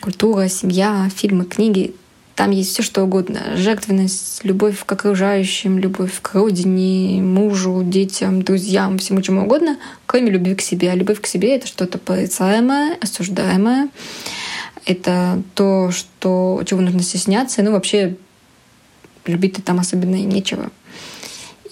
культура, 0.00 0.48
семья, 0.48 1.08
фильмы, 1.14 1.44
книги, 1.44 1.94
там 2.40 2.52
есть 2.52 2.72
все 2.72 2.82
что 2.82 3.02
угодно. 3.02 3.40
Жертвенность, 3.56 4.40
любовь 4.44 4.82
к 4.86 4.90
окружающим, 4.90 5.78
любовь 5.78 6.22
к 6.22 6.32
родине, 6.32 7.20
мужу, 7.20 7.82
детям, 7.84 8.40
друзьям, 8.40 8.96
всему 8.96 9.20
чему 9.20 9.42
угодно, 9.42 9.76
кроме 10.06 10.30
любви 10.30 10.54
к 10.54 10.62
себе. 10.62 10.90
А 10.90 10.94
любовь 10.94 11.20
к 11.20 11.26
себе— 11.26 11.56
это 11.56 11.66
что-то 11.66 11.98
порицаемое, 11.98 12.96
осуждаемое. 12.98 13.90
Это 14.86 15.42
то, 15.54 15.90
что, 15.90 16.62
чего 16.64 16.80
нужно 16.80 17.02
стесняться. 17.02 17.62
Ну, 17.62 17.72
вообще, 17.72 18.16
любить-то 19.26 19.60
там 19.60 19.78
особенно 19.78 20.16
и 20.16 20.22
нечего. 20.22 20.70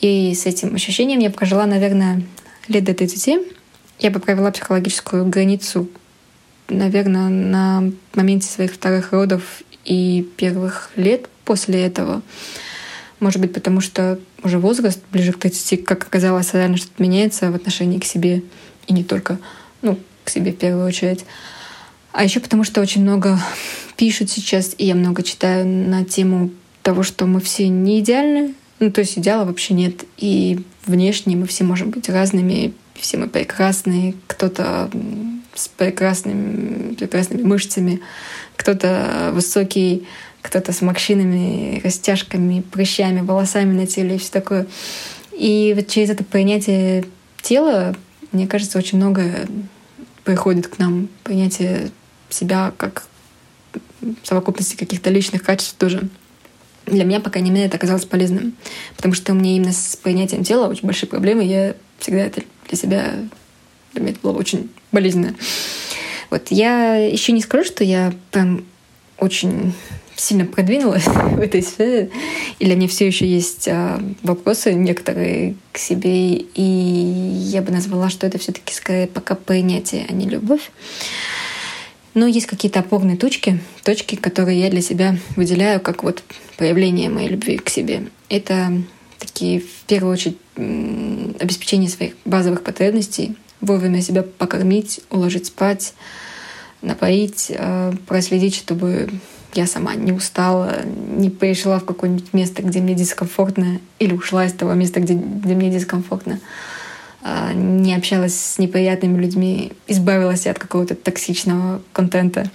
И 0.02 0.34
с 0.34 0.44
этим 0.44 0.74
ощущением 0.74 1.20
я 1.20 1.30
прожила, 1.30 1.64
наверное, 1.64 2.22
лет 2.68 2.84
до 2.84 2.92
30. 2.92 3.57
Я 3.98 4.10
бы 4.10 4.20
провела 4.20 4.50
психологическую 4.50 5.26
границу, 5.26 5.88
наверное, 6.68 7.28
на 7.28 7.90
моменте 8.14 8.46
своих 8.46 8.72
вторых 8.74 9.12
родов 9.12 9.62
и 9.84 10.28
первых 10.36 10.90
лет 10.96 11.28
после 11.44 11.82
этого. 11.82 12.22
Может 13.20 13.40
быть, 13.40 13.52
потому 13.52 13.80
что 13.80 14.18
уже 14.44 14.58
возраст 14.58 15.00
ближе 15.10 15.32
к 15.32 15.38
30, 15.38 15.84
как 15.84 16.04
оказалось, 16.04 16.54
реально 16.54 16.76
что-то 16.76 17.02
меняется 17.02 17.50
в 17.50 17.54
отношении 17.56 17.98
к 17.98 18.04
себе. 18.04 18.42
И 18.86 18.92
не 18.92 19.02
только, 19.02 19.38
ну, 19.82 19.98
к 20.24 20.30
себе 20.30 20.52
в 20.52 20.56
первую 20.56 20.86
очередь. 20.86 21.24
А 22.12 22.22
еще 22.22 22.40
потому 22.40 22.64
что 22.64 22.80
очень 22.80 23.02
много 23.02 23.38
пишут 23.96 24.30
сейчас, 24.30 24.74
и 24.78 24.86
я 24.86 24.94
много 24.94 25.22
читаю 25.22 25.66
на 25.66 26.04
тему 26.04 26.50
того, 26.82 27.02
что 27.02 27.26
мы 27.26 27.40
все 27.40 27.68
не 27.68 28.00
идеальны. 28.00 28.54
Ну, 28.78 28.92
то 28.92 29.00
есть 29.00 29.18
идеала 29.18 29.44
вообще 29.44 29.74
нет. 29.74 30.04
И 30.16 30.60
внешне 30.86 31.34
мы 31.34 31.46
все 31.46 31.64
можем 31.64 31.90
быть 31.90 32.08
разными, 32.08 32.72
все 33.00 33.16
мы 33.16 33.28
прекрасные. 33.28 34.14
Кто-то 34.26 34.90
с 35.54 35.68
прекрасными, 35.68 36.94
прекрасными 36.94 37.42
мышцами, 37.42 38.00
кто-то 38.56 39.30
высокий, 39.32 40.06
кто-то 40.42 40.72
с 40.72 40.80
морщинами, 40.82 41.80
растяжками, 41.82 42.60
прыщами, 42.60 43.20
волосами 43.20 43.72
на 43.72 43.86
теле 43.86 44.16
и 44.16 44.18
все 44.18 44.30
такое. 44.30 44.66
И 45.32 45.72
вот 45.76 45.88
через 45.88 46.10
это 46.10 46.24
принятие 46.24 47.04
тела, 47.42 47.94
мне 48.32 48.46
кажется, 48.46 48.78
очень 48.78 48.98
много 48.98 49.46
приходит 50.24 50.68
к 50.68 50.78
нам 50.78 51.08
принятие 51.24 51.90
себя 52.28 52.72
как 52.76 53.06
совокупности 54.22 54.76
каких-то 54.76 55.10
личных 55.10 55.42
качеств 55.42 55.76
тоже. 55.76 56.08
Для 56.86 57.04
меня, 57.04 57.20
по 57.20 57.30
крайней 57.30 57.50
мере, 57.50 57.66
это 57.66 57.76
оказалось 57.76 58.04
полезным. 58.04 58.54
Потому 58.96 59.14
что 59.14 59.32
у 59.32 59.36
меня 59.36 59.56
именно 59.56 59.72
с 59.72 59.96
принятием 59.96 60.44
тела 60.44 60.68
очень 60.68 60.86
большие 60.86 61.08
проблемы. 61.08 61.44
Я 61.44 61.74
всегда 61.98 62.20
это 62.20 62.42
для 62.68 62.78
себя... 62.78 63.14
Для 63.92 64.02
меня 64.02 64.12
это 64.12 64.20
было 64.22 64.38
очень 64.38 64.70
болезненно. 64.92 65.34
Вот 66.30 66.48
я 66.50 66.96
еще 66.96 67.32
не 67.32 67.40
скажу, 67.40 67.64
что 67.64 67.84
я 67.84 68.12
прям 68.30 68.64
очень 69.18 69.72
сильно 70.16 70.44
продвинулась 70.44 71.06
в 71.06 71.40
этой 71.40 71.62
сфере. 71.62 72.10
И 72.58 72.64
для 72.64 72.76
меня 72.76 72.88
все 72.88 73.06
еще 73.06 73.26
есть 73.26 73.68
а, 73.68 74.00
вопросы 74.22 74.74
некоторые 74.74 75.56
к 75.72 75.78
себе. 75.78 76.36
И 76.36 76.62
я 76.62 77.62
бы 77.62 77.72
назвала, 77.72 78.10
что 78.10 78.26
это 78.26 78.38
все-таки 78.38 78.74
скорее 78.74 79.06
пока 79.06 79.34
принятие, 79.34 80.06
а 80.08 80.12
не 80.12 80.28
любовь. 80.28 80.70
Но 82.14 82.26
есть 82.26 82.46
какие-то 82.46 82.80
опорные 82.80 83.16
точки, 83.16 83.60
точки, 83.84 84.16
которые 84.16 84.60
я 84.60 84.70
для 84.70 84.82
себя 84.82 85.16
выделяю 85.36 85.80
как 85.80 86.02
вот 86.02 86.24
проявление 86.56 87.10
моей 87.10 87.28
любви 87.28 87.58
к 87.58 87.68
себе. 87.68 88.08
Это 88.28 88.72
такие, 89.18 89.60
в 89.60 89.84
первую 89.86 90.12
очередь, 90.12 90.38
обеспечение 90.56 91.88
своих 91.88 92.14
базовых 92.24 92.62
потребностей, 92.62 93.36
вовремя 93.60 94.00
себя 94.02 94.22
покормить, 94.22 95.00
уложить 95.10 95.46
спать, 95.46 95.94
напоить, 96.82 97.46
э, 97.50 97.92
проследить, 98.06 98.54
чтобы 98.54 99.10
я 99.54 99.66
сама 99.66 99.94
не 99.94 100.12
устала, 100.12 100.82
не 100.84 101.30
пришла 101.30 101.78
в 101.80 101.84
какое-нибудь 101.84 102.32
место, 102.32 102.62
где 102.62 102.80
мне 102.80 102.94
дискомфортно, 102.94 103.80
или 103.98 104.14
ушла 104.14 104.44
из 104.44 104.52
того 104.52 104.74
места, 104.74 105.00
где, 105.00 105.14
где 105.14 105.54
мне 105.54 105.70
дискомфортно, 105.70 106.38
э, 107.24 107.52
не 107.54 107.94
общалась 107.94 108.38
с 108.38 108.58
неприятными 108.58 109.20
людьми, 109.20 109.72
избавилась 109.88 110.46
от 110.46 110.58
какого-то 110.58 110.94
токсичного 110.94 111.82
контента, 111.92 112.50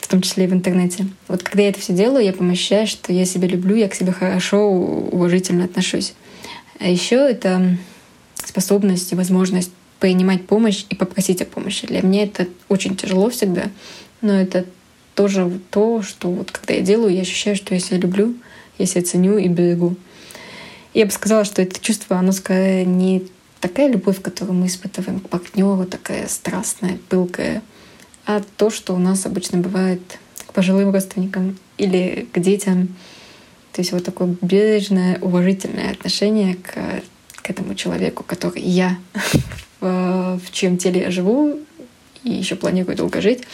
в 0.00 0.08
том 0.08 0.22
числе 0.22 0.44
и 0.44 0.46
в 0.46 0.52
интернете. 0.52 1.06
Вот 1.26 1.42
когда 1.42 1.62
я 1.62 1.68
это 1.70 1.80
все 1.80 1.92
делаю, 1.92 2.24
я 2.24 2.32
помощаю, 2.32 2.86
что 2.86 3.12
я 3.12 3.24
себя 3.24 3.48
люблю, 3.48 3.76
я 3.76 3.88
к 3.88 3.94
себе 3.94 4.12
хорошо, 4.12 4.70
уважительно 4.70 5.64
отношусь. 5.64 6.14
А 6.78 6.88
еще 6.88 7.16
это 7.16 7.76
способность 8.34 9.12
и 9.12 9.16
возможность 9.16 9.72
принимать 9.98 10.46
помощь 10.46 10.84
и 10.88 10.94
попросить 10.94 11.42
о 11.42 11.44
помощи. 11.44 11.86
Для 11.86 12.02
меня 12.02 12.22
это 12.22 12.46
очень 12.68 12.96
тяжело 12.96 13.30
всегда, 13.30 13.64
но 14.20 14.32
это 14.32 14.64
тоже 15.14 15.60
то, 15.70 16.02
что 16.02 16.30
вот 16.30 16.52
когда 16.52 16.74
я 16.74 16.80
делаю, 16.80 17.12
я 17.12 17.22
ощущаю, 17.22 17.56
что 17.56 17.74
я 17.74 17.80
себя 17.80 17.98
люблю, 17.98 18.36
я 18.78 18.86
себя 18.86 19.02
ценю 19.02 19.38
и 19.38 19.48
берегу. 19.48 19.96
Я 20.94 21.04
бы 21.06 21.10
сказала, 21.10 21.44
что 21.44 21.60
это 21.60 21.80
чувство, 21.80 22.16
оно 22.16 22.32
скорее 22.32 22.84
не 22.84 23.24
такая 23.60 23.90
любовь, 23.90 24.22
которую 24.22 24.56
мы 24.56 24.66
испытываем 24.66 25.20
к 25.20 25.28
партнеру, 25.28 25.84
такая 25.84 26.28
страстная, 26.28 26.98
пылкая, 27.08 27.62
а 28.28 28.42
то, 28.58 28.68
что 28.68 28.94
у 28.94 28.98
нас 28.98 29.24
обычно 29.24 29.58
бывает 29.58 30.02
к 30.46 30.52
пожилым 30.52 30.92
родственникам 30.92 31.58
или 31.78 32.28
к 32.30 32.38
детям. 32.38 32.88
То 33.72 33.80
есть 33.80 33.90
вот 33.92 34.04
такое 34.04 34.36
бережное, 34.42 35.18
уважительное 35.22 35.92
отношение 35.92 36.56
к, 36.56 36.74
к 37.36 37.50
этому 37.50 37.74
человеку, 37.74 38.24
который 38.24 38.60
я 38.60 38.98
в, 39.80 40.38
в 40.44 40.50
чьем 40.52 40.76
теле 40.76 41.00
я 41.00 41.10
живу 41.10 41.58
и 42.22 42.30
еще 42.30 42.54
планирую 42.54 42.98
долго 42.98 43.22
жить. 43.22 43.44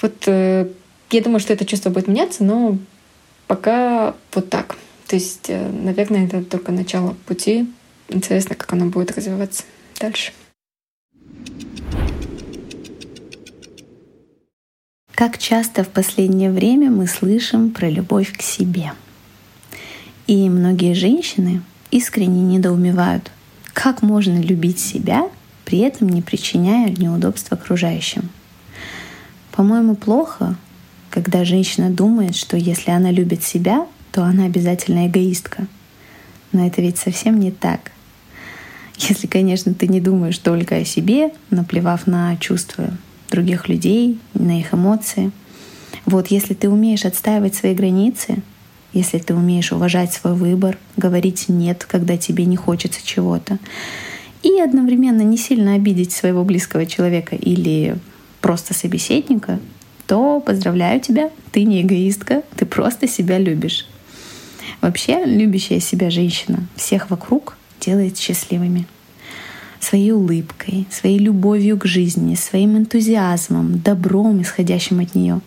Вот 0.00 0.14
э, 0.26 0.68
я 1.10 1.20
думаю, 1.20 1.40
что 1.40 1.52
это 1.52 1.66
чувство 1.66 1.90
будет 1.90 2.06
меняться, 2.06 2.44
но 2.44 2.78
пока 3.48 4.14
вот 4.32 4.48
так. 4.48 4.76
То 5.08 5.16
есть, 5.16 5.46
э, 5.48 5.68
наверное, 5.70 6.26
это 6.26 6.44
только 6.44 6.70
начало 6.70 7.16
пути. 7.26 7.66
Интересно, 8.08 8.54
как 8.54 8.72
оно 8.74 8.86
будет 8.86 9.10
развиваться 9.16 9.64
дальше. 9.98 10.30
Как 15.14 15.38
часто 15.38 15.84
в 15.84 15.90
последнее 15.90 16.50
время 16.50 16.90
мы 16.90 17.06
слышим 17.06 17.70
про 17.70 17.88
любовь 17.88 18.36
к 18.36 18.42
себе. 18.42 18.92
И 20.26 20.50
многие 20.50 20.94
женщины 20.94 21.62
искренне 21.92 22.42
недоумевают, 22.42 23.30
как 23.72 24.02
можно 24.02 24.40
любить 24.40 24.80
себя, 24.80 25.30
при 25.66 25.78
этом 25.78 26.08
не 26.08 26.20
причиняя 26.20 26.90
неудобств 26.90 27.52
окружающим. 27.52 28.28
По-моему, 29.52 29.94
плохо, 29.94 30.56
когда 31.10 31.44
женщина 31.44 31.90
думает, 31.90 32.34
что 32.34 32.56
если 32.56 32.90
она 32.90 33.12
любит 33.12 33.44
себя, 33.44 33.86
то 34.10 34.24
она 34.24 34.46
обязательно 34.46 35.06
эгоистка. 35.06 35.68
Но 36.50 36.66
это 36.66 36.82
ведь 36.82 36.98
совсем 36.98 37.38
не 37.38 37.52
так. 37.52 37.92
Если, 38.96 39.28
конечно, 39.28 39.74
ты 39.74 39.86
не 39.86 40.00
думаешь 40.00 40.38
только 40.38 40.76
о 40.76 40.84
себе, 40.84 41.32
наплевав 41.50 42.08
на 42.08 42.36
чувства 42.38 42.90
других 43.30 43.68
людей, 43.68 44.18
на 44.34 44.58
их 44.58 44.74
эмоции. 44.74 45.30
Вот 46.06 46.28
если 46.28 46.54
ты 46.54 46.68
умеешь 46.68 47.04
отстаивать 47.04 47.54
свои 47.54 47.74
границы, 47.74 48.42
если 48.92 49.18
ты 49.18 49.34
умеешь 49.34 49.72
уважать 49.72 50.12
свой 50.12 50.34
выбор, 50.34 50.78
говорить 50.96 51.48
«нет», 51.48 51.84
когда 51.84 52.16
тебе 52.16 52.44
не 52.44 52.56
хочется 52.56 53.00
чего-то, 53.04 53.58
и 54.42 54.60
одновременно 54.60 55.22
не 55.22 55.36
сильно 55.36 55.74
обидеть 55.74 56.12
своего 56.12 56.44
близкого 56.44 56.86
человека 56.86 57.34
или 57.34 57.96
просто 58.40 58.74
собеседника, 58.74 59.58
то 60.06 60.40
поздравляю 60.40 61.00
тебя, 61.00 61.30
ты 61.50 61.64
не 61.64 61.82
эгоистка, 61.82 62.42
ты 62.56 62.66
просто 62.66 63.08
себя 63.08 63.38
любишь. 63.38 63.86
Вообще, 64.80 65.24
любящая 65.24 65.80
себя 65.80 66.10
женщина 66.10 66.66
всех 66.76 67.10
вокруг 67.10 67.56
делает 67.80 68.18
счастливыми. 68.18 68.86
Своей 69.84 70.12
улыбкой, 70.12 70.86
своей 70.90 71.18
любовью 71.18 71.76
к 71.76 71.84
жизни, 71.84 72.36
своим 72.36 72.78
энтузиазмом, 72.78 73.80
добром, 73.80 74.40
исходящим 74.40 75.00
от 75.00 75.14
нее. 75.14 75.42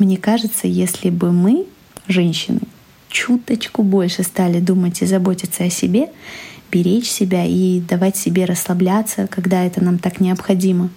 Мне 0.00 0.16
кажется, 0.16 0.66
если 0.66 1.08
бы 1.08 1.30
мы, 1.30 1.64
женщины, 2.08 2.58
чуточку 3.08 3.84
больше 3.84 4.24
стали 4.24 4.58
думать 4.58 5.02
и 5.02 5.06
заботиться 5.06 5.62
о 5.62 5.70
себе, 5.70 6.10
беречь 6.72 7.08
себя 7.08 7.44
и 7.44 7.80
давать 7.80 8.16
себе 8.16 8.44
расслабляться, 8.44 9.28
когда 9.28 9.64
это 9.64 9.84
нам 9.84 9.98
так 9.98 10.18
необходимо, 10.18 10.90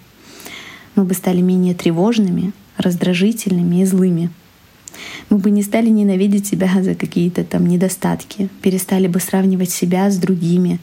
мы 0.96 1.04
бы 1.04 1.14
стали 1.14 1.40
менее 1.40 1.74
тревожными, 1.74 2.50
раздражительными 2.76 3.82
и 3.82 3.84
злыми. 3.84 4.30
Мы 5.30 5.38
бы 5.38 5.52
не 5.52 5.62
стали 5.62 5.90
ненавидеть 5.90 6.48
себя 6.48 6.68
за 6.82 6.96
какие-то 6.96 7.44
там 7.44 7.68
недостатки, 7.68 8.48
перестали 8.62 9.06
бы 9.06 9.20
сравнивать 9.20 9.70
себя 9.70 10.10
с 10.10 10.16
другими. 10.16 10.80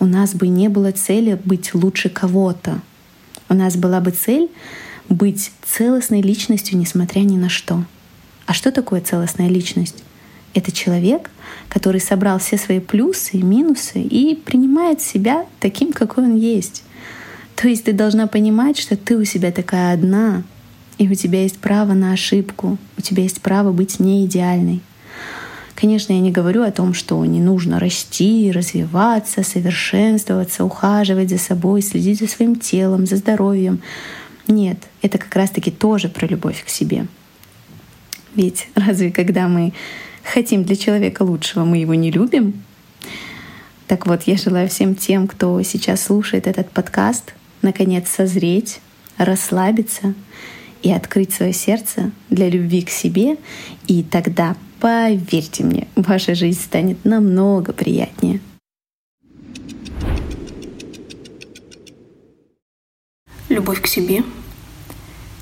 У 0.00 0.06
нас 0.06 0.34
бы 0.34 0.48
не 0.48 0.68
было 0.68 0.92
цели 0.92 1.38
быть 1.44 1.74
лучше 1.74 2.08
кого-то. 2.08 2.80
У 3.50 3.54
нас 3.54 3.76
была 3.76 4.00
бы 4.00 4.10
цель 4.10 4.50
быть 5.10 5.52
целостной 5.62 6.22
личностью, 6.22 6.78
несмотря 6.78 7.20
ни 7.20 7.36
на 7.36 7.50
что. 7.50 7.84
А 8.46 8.54
что 8.54 8.72
такое 8.72 9.02
целостная 9.02 9.48
личность? 9.48 10.02
Это 10.54 10.72
человек, 10.72 11.30
который 11.68 12.00
собрал 12.00 12.38
все 12.38 12.56
свои 12.56 12.80
плюсы 12.80 13.36
и 13.36 13.42
минусы 13.42 14.00
и 14.00 14.34
принимает 14.34 15.02
себя 15.02 15.46
таким, 15.60 15.92
какой 15.92 16.24
он 16.24 16.36
есть. 16.36 16.82
То 17.54 17.68
есть 17.68 17.84
ты 17.84 17.92
должна 17.92 18.26
понимать, 18.26 18.78
что 18.78 18.96
ты 18.96 19.16
у 19.16 19.24
себя 19.24 19.52
такая 19.52 19.92
одна, 19.92 20.42
и 20.96 21.08
у 21.08 21.14
тебя 21.14 21.42
есть 21.42 21.58
право 21.58 21.92
на 21.92 22.12
ошибку, 22.12 22.78
у 22.96 23.00
тебя 23.02 23.22
есть 23.22 23.42
право 23.42 23.70
быть 23.70 24.00
не 24.00 24.24
идеальной. 24.24 24.80
Конечно, 25.80 26.12
я 26.12 26.20
не 26.20 26.30
говорю 26.30 26.62
о 26.62 26.70
том, 26.72 26.92
что 26.92 27.24
не 27.24 27.40
нужно 27.40 27.80
расти, 27.80 28.52
развиваться, 28.52 29.42
совершенствоваться, 29.42 30.62
ухаживать 30.62 31.30
за 31.30 31.38
собой, 31.38 31.80
следить 31.80 32.18
за 32.18 32.26
своим 32.26 32.56
телом, 32.56 33.06
за 33.06 33.16
здоровьем. 33.16 33.80
Нет, 34.46 34.76
это 35.00 35.16
как 35.16 35.34
раз-таки 35.34 35.70
тоже 35.70 36.10
про 36.10 36.26
любовь 36.26 36.62
к 36.66 36.68
себе. 36.68 37.06
Ведь 38.34 38.68
разве 38.74 39.10
когда 39.10 39.48
мы 39.48 39.72
хотим 40.22 40.64
для 40.64 40.76
человека 40.76 41.22
лучшего, 41.22 41.64
мы 41.64 41.78
его 41.78 41.94
не 41.94 42.10
любим? 42.10 42.62
Так 43.86 44.06
вот, 44.06 44.24
я 44.24 44.36
желаю 44.36 44.68
всем 44.68 44.94
тем, 44.94 45.26
кто 45.26 45.62
сейчас 45.62 46.02
слушает 46.02 46.46
этот 46.46 46.70
подкаст, 46.70 47.32
наконец 47.62 48.10
созреть, 48.10 48.80
расслабиться 49.16 50.12
и 50.82 50.92
открыть 50.92 51.32
свое 51.32 51.54
сердце 51.54 52.10
для 52.28 52.50
любви 52.50 52.82
к 52.82 52.90
себе, 52.90 53.38
и 53.86 54.02
тогда, 54.02 54.56
поверьте 54.80 55.62
мне, 55.62 55.86
ваша 55.94 56.34
жизнь 56.34 56.60
станет 56.60 57.04
намного 57.04 57.72
приятнее. 57.72 58.40
Любовь 63.48 63.82
к 63.82 63.86
себе. 63.86 64.22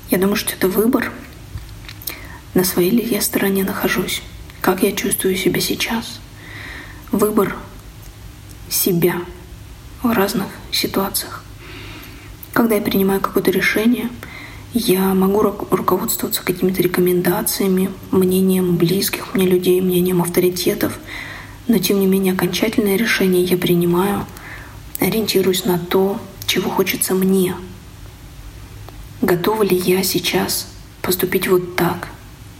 Я 0.09 0.17
думаю, 0.17 0.35
что 0.35 0.53
это 0.53 0.67
выбор. 0.67 1.11
На 2.53 2.63
своей 2.63 2.89
ли 2.89 3.03
я 3.03 3.21
стороне 3.21 3.63
нахожусь? 3.63 4.21
Как 4.61 4.83
я 4.83 4.91
чувствую 4.91 5.35
себя 5.35 5.61
сейчас? 5.61 6.19
Выбор 7.11 7.55
себя 8.69 9.21
в 10.01 10.11
разных 10.11 10.47
ситуациях. 10.71 11.43
Когда 12.51 12.75
я 12.75 12.81
принимаю 12.81 13.21
какое-то 13.21 13.51
решение— 13.51 14.09
я 14.73 15.13
могу 15.15 15.41
руководствоваться 15.41 16.43
какими-то 16.43 16.81
рекомендациями, 16.81 17.91
мнением 18.11 18.77
близких 18.77 19.33
мне 19.33 19.47
людей, 19.47 19.81
мнением 19.81 20.21
авторитетов, 20.21 20.99
но 21.67 21.79
тем 21.79 21.99
не 21.99 22.05
менее 22.05 22.33
окончательное 22.33 22.95
решение 22.95 23.43
я 23.43 23.57
принимаю, 23.57 24.25
ориентируюсь 24.99 25.65
на 25.65 25.79
то, 25.79 26.19
чего 26.45 26.69
хочется 26.69 27.15
мне. 27.15 27.55
Готова 29.21 29.63
ли 29.63 29.75
я 29.75 30.03
сейчас 30.03 30.67
поступить 31.01 31.47
вот 31.47 31.75
так? 31.75 32.09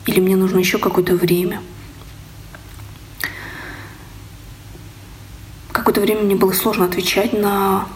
Или 0.05 0.19
мне 0.19 0.35
нужно 0.35 0.59
еще 0.59 0.79
какое-то 0.79 1.15
время? 1.15 1.61
Какое-то 5.71 6.01
время 6.01 6.21
мне 6.23 6.35
было 6.35 6.53
сложно 6.53 6.85
отвечать 6.85 7.33
на 7.33 7.87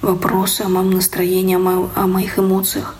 вопросы 0.00 0.62
о 0.62 0.68
моем 0.68 0.92
настроении, 0.92 1.56
о, 1.56 2.06
моих 2.06 2.38
эмоциях. 2.38 2.94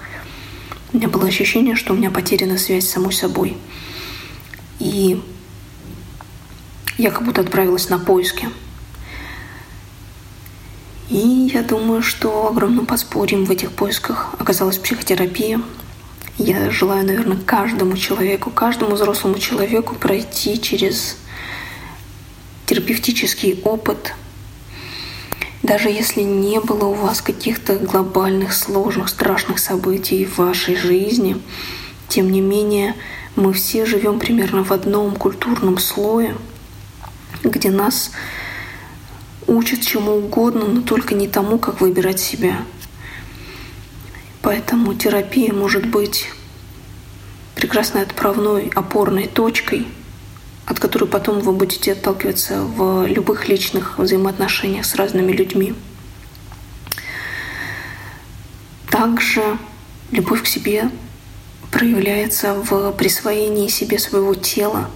У 0.96 0.98
меня 0.98 1.08
было 1.10 1.26
ощущение, 1.26 1.74
что 1.74 1.92
у 1.92 1.96
меня 1.98 2.10
потеряна 2.10 2.56
связь 2.56 2.86
с 2.86 2.92
самой 2.92 3.12
собой. 3.12 3.58
И 4.78 5.22
я 6.96 7.10
как 7.10 7.22
будто 7.22 7.42
отправилась 7.42 7.90
на 7.90 7.98
поиски. 7.98 8.48
И 11.10 11.50
я 11.52 11.62
думаю, 11.62 12.00
что 12.00 12.48
огромным 12.48 12.86
подспорьем 12.86 13.44
в 13.44 13.50
этих 13.50 13.72
поисках 13.72 14.34
оказалась 14.38 14.78
психотерапия. 14.78 15.60
Я 16.38 16.70
желаю, 16.70 17.04
наверное, 17.04 17.36
каждому 17.36 17.94
человеку, 17.98 18.48
каждому 18.50 18.94
взрослому 18.94 19.38
человеку 19.38 19.96
пройти 19.96 20.58
через 20.58 21.18
терапевтический 22.64 23.60
опыт– 23.64 24.14
даже 25.66 25.88
если 25.88 26.22
не 26.22 26.60
было 26.60 26.84
у 26.86 26.94
вас 26.94 27.20
каких-то 27.20 27.76
глобальных, 27.76 28.54
сложных, 28.54 29.08
страшных 29.08 29.58
событий 29.58 30.24
в 30.24 30.38
вашей 30.38 30.76
жизни, 30.76 31.42
тем 32.08 32.30
не 32.30 32.40
менее 32.40 32.94
мы 33.34 33.52
все 33.52 33.84
живем 33.84 34.20
примерно 34.20 34.64
в 34.64 34.70
одном 34.70 35.16
культурном 35.16 35.78
слое, 35.78 36.36
где 37.42 37.70
нас 37.70 38.12
учат 39.48 39.80
чему 39.80 40.12
угодно, 40.12 40.66
но 40.66 40.82
только 40.82 41.14
не 41.14 41.26
тому, 41.26 41.58
как 41.58 41.80
выбирать 41.80 42.20
себя. 42.20 42.58
Поэтому 44.42 44.94
терапия 44.94 45.52
может 45.52 45.86
быть 45.86 46.30
прекрасной 47.56 48.02
отправной, 48.02 48.70
опорной 48.74 49.26
точкой– 49.26 49.86
от 50.66 50.80
которой 50.80 51.06
потом 51.06 51.38
вы 51.40 51.52
будете 51.52 51.92
отталкиваться 51.92 52.62
в 52.62 53.06
любых 53.06 53.48
личных 53.48 53.98
взаимоотношениях 53.98 54.84
с 54.84 54.96
разными 54.96 55.32
людьми. 55.32 55.74
Также 58.90 59.58
любовь 60.10 60.42
к 60.42 60.46
себе 60.46 60.90
проявляется 61.70 62.54
в 62.54 62.92
присвоении 62.92 63.68
себе 63.68 63.98
своего 63.98 64.34
тела. 64.34 64.90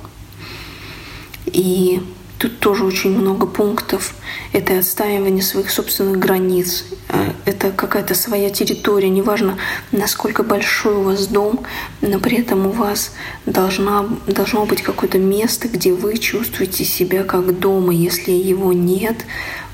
И 1.46 2.02
Тут 2.40 2.58
тоже 2.58 2.86
очень 2.86 3.10
много 3.10 3.46
пунктов. 3.46 4.14
Это 4.54 4.78
отстаивание 4.78 5.42
своих 5.42 5.70
собственных 5.70 6.18
границ. 6.18 6.86
Э, 7.10 7.32
это 7.44 7.70
какая-то 7.70 8.14
своя 8.14 8.48
территория. 8.48 9.10
Неважно, 9.10 9.58
насколько 9.92 10.42
большой 10.42 10.94
у 10.94 11.02
вас 11.02 11.26
дом, 11.26 11.60
но 12.00 12.18
при 12.18 12.38
этом 12.38 12.66
у 12.66 12.70
вас 12.70 13.12
должна, 13.44 14.08
должно 14.26 14.64
быть 14.64 14.80
какое-то 14.80 15.18
место, 15.18 15.68
где 15.68 15.92
вы 15.92 16.16
чувствуете 16.16 16.82
себя 16.82 17.24
как 17.24 17.58
дома. 17.58 17.92
Если 17.92 18.30
его 18.30 18.72
нет, 18.72 19.26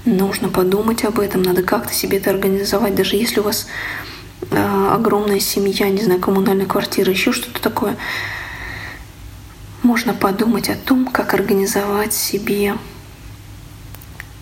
нужно 0.05 0.49
подумать 0.49 1.05
об 1.05 1.21
этом. 1.21 1.45
Надо 1.45 1.63
как-то 1.63 1.95
себе 1.95 2.19
это 2.19 2.31
организовать. 2.31 2.97
Даже 2.97 3.15
если 3.15 3.39
у 3.39 3.45
вас 3.45 3.69
э, 4.51 4.89
огромная 4.93 5.39
семья, 5.39 5.89
не 5.89 6.03
знаю, 6.03 6.19
коммунальная 6.19 6.67
квартира, 6.67 7.13
еще 7.13 7.31
что-то 7.31 7.63
такое– 7.63 7.97
можно 9.87 10.15
подумать 10.15 10.69
о 10.69 10.75
том, 10.75 11.07
как 11.07 11.33
организовать 11.33 12.13
себе 12.13 12.77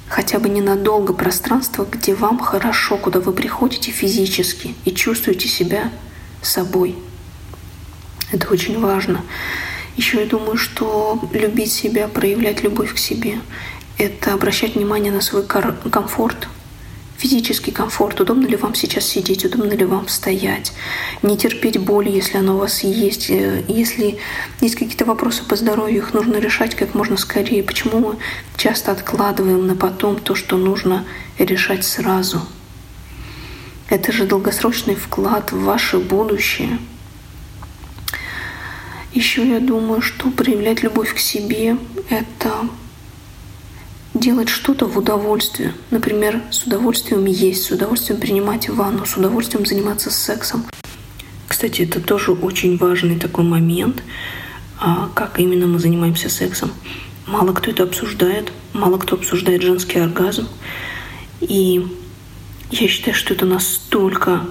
хотя 0.09 0.39
бы 0.39 0.49
ненадолго 0.49 1.13
пространство, 1.13 1.87
где 1.91 2.15
вам 2.15 2.39
хорошо, 2.39 2.97
куда 2.97 3.21
вы 3.21 3.33
приходите 3.33 3.91
физически 3.91 4.75
и 4.85 4.93
чувствуете 4.93 5.49
себя 5.49 5.93
собой. 6.41 6.97
Это 8.33 8.49
очень 8.51 8.81
важно. 8.81 9.23
Еще 9.97 10.21
я 10.21 10.27
думаю, 10.27 10.57
что 10.57 11.21
любить 11.33 11.73
себя, 11.73 12.09
проявлять 12.09 12.63
любовь 12.63 12.95
к 12.95 12.99
себе, 12.99 13.39
это 13.99 14.33
обращать 14.33 14.77
внимание 14.77 15.13
на 15.13 15.21
свой 15.21 15.45
комфорт, 15.45 16.49
физический 17.17 17.71
комфорт, 17.71 18.21
удобно 18.21 18.47
ли 18.47 18.57
вам 18.57 18.75
сейчас 18.75 19.07
сидеть, 19.07 19.45
удобно 19.45 19.73
ли 19.73 19.85
вам 19.85 20.09
стоять, 20.09 20.73
не 21.23 21.37
терпеть 21.37 21.79
боль, 21.79 22.09
если 22.09 22.39
она 22.39 22.55
у 22.55 22.59
вас 22.59 22.85
есть, 22.85 23.31
э, 23.31 23.65
если 23.69 24.19
есть 24.61 24.75
какие-то 24.77 25.05
вопросы 25.05 25.45
по 25.45 25.57
здоровью, 25.57 25.99
их 25.99 26.15
нужно 26.15 26.37
решать 26.37 26.75
как 26.75 26.95
можно 26.95 27.17
скорее. 27.17 27.63
Почему 27.63 27.99
мы 27.99 28.17
часто 28.57 28.93
откладываем 28.93 29.67
на 29.67 29.77
потом 29.77 30.19
то, 30.19 30.35
что 30.35 30.57
нужно 30.57 31.05
решать 31.39 31.85
сразу? 31.85 32.43
Это 33.89 34.13
же 34.13 34.27
долгосрочный 34.27 34.95
вклад 34.95 35.53
в 35.53 35.63
ваше 35.63 35.99
будущее. 35.99 36.79
Еще 39.13 39.47
я 39.49 39.61
думаю, 39.61 40.03
что 40.03 40.31
проявлять 40.31 40.83
любовь 40.83 41.15
к 41.15 41.19
себе— 41.19 41.77
это 42.11 42.69
делать 44.15 44.49
что-то 44.49 44.87
в 44.87 44.97
удовольствие. 44.97 45.75
Например, 45.91 46.41
с 46.51 46.65
удовольствием 46.65 47.27
есть, 47.27 47.65
с 47.65 47.71
удовольствием 47.73 48.21
принимать 48.21 48.69
ванну, 48.69 49.05
с 49.05 49.17
удовольствием 49.17 49.67
заниматься 49.67 50.11
сексом. 50.11 50.65
Кстати, 51.49 51.83
это 51.83 52.01
тоже 52.01 52.33
очень 52.33 52.77
важный 52.79 53.19
такой 53.19 53.45
момент, 53.45 54.03
а, 54.81 55.11
как 55.15 55.39
именно 55.41 55.67
мы 55.67 55.79
занимаемся 55.79 56.29
сексом. 56.29 56.73
Мало 57.27 57.53
кто 57.53 57.71
это 57.71 57.83
обсуждает, 57.83 58.53
мало 58.73 58.99
кто 58.99 59.17
обсуждает 59.17 59.63
женский 59.63 59.99
оргазм. 59.99 60.49
И 61.41 61.87
я 62.71 62.89
считаю, 62.89 63.15
что 63.15 63.35
это 63.35 63.47
настолько 63.47 64.47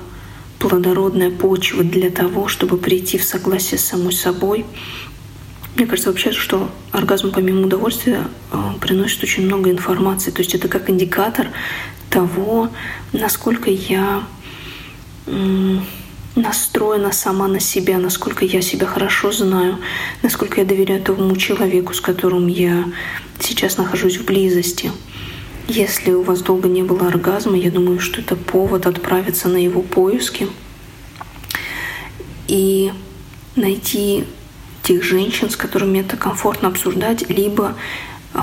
плодородная 0.60 1.30
почва 1.30 1.84
для 1.84 2.10
того, 2.10 2.48
чтобы 2.48 2.78
прийти 2.78 3.18
в 3.18 3.24
согласие 3.24 3.78
с 3.78 3.86
самой 3.86 4.14
собой, 4.14 4.66
мне 5.76 5.88
кажется 5.88 6.10
вообще, 6.10 6.32
что 6.32 6.70
оргазм 6.92 7.32
помимо 7.32 7.66
удовольствия 7.66 8.28
э, 8.52 8.58
приносит 8.80 9.24
очень 9.24 9.46
много 9.46 9.72
информации. 9.72 10.32
То 10.32 10.42
есть 10.42 10.54
это 10.54 10.68
как 10.68 10.90
индикатор 10.90 11.50
того, 12.10 12.70
насколько 13.12 13.70
я 13.72 14.24
настроена 16.36 17.12
сама 17.12 17.48
на 17.48 17.60
себя, 17.60 17.98
насколько 17.98 18.46
я 18.46 18.62
себя 18.62 18.88
хорошо 18.88 19.32
знаю, 19.32 19.80
насколько 20.22 20.62
я 20.62 20.66
доверяю 20.66 21.02
тому 21.02 21.36
человеку, 21.36 21.94
с 21.94 22.02
которым 22.02 22.48
я 22.48 22.86
сейчас 23.40 23.78
нахожусь 23.78 24.18
в 24.18 24.26
близости. 24.26 24.92
Если 25.68 26.12
у 26.12 26.24
вас 26.24 26.42
долго 26.42 26.68
не 26.68 26.84
было 26.84 27.08
оргазма, 27.08 27.58
я 27.58 27.72
думаю, 27.72 28.00
что 28.00 28.20
это 28.20 28.36
повод 28.36 28.86
отправиться 28.86 29.48
на 29.48 29.58
его 29.58 29.82
поиски 29.82 30.50
и 32.48 32.92
найти 33.56 34.26
тех 34.84 35.04
женщин, 35.04 35.50
с 35.50 35.56
которыми 35.56 36.00
это 36.00 36.18
комфортно 36.18 36.68
обсуждать, 36.68 37.28
либо 37.30 37.76
э, 38.34 38.40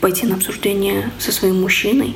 пойти 0.00 0.26
на 0.26 0.36
обсуждение 0.36 1.10
со 1.18 1.32
своим 1.32 1.62
мужчиной, 1.62 2.14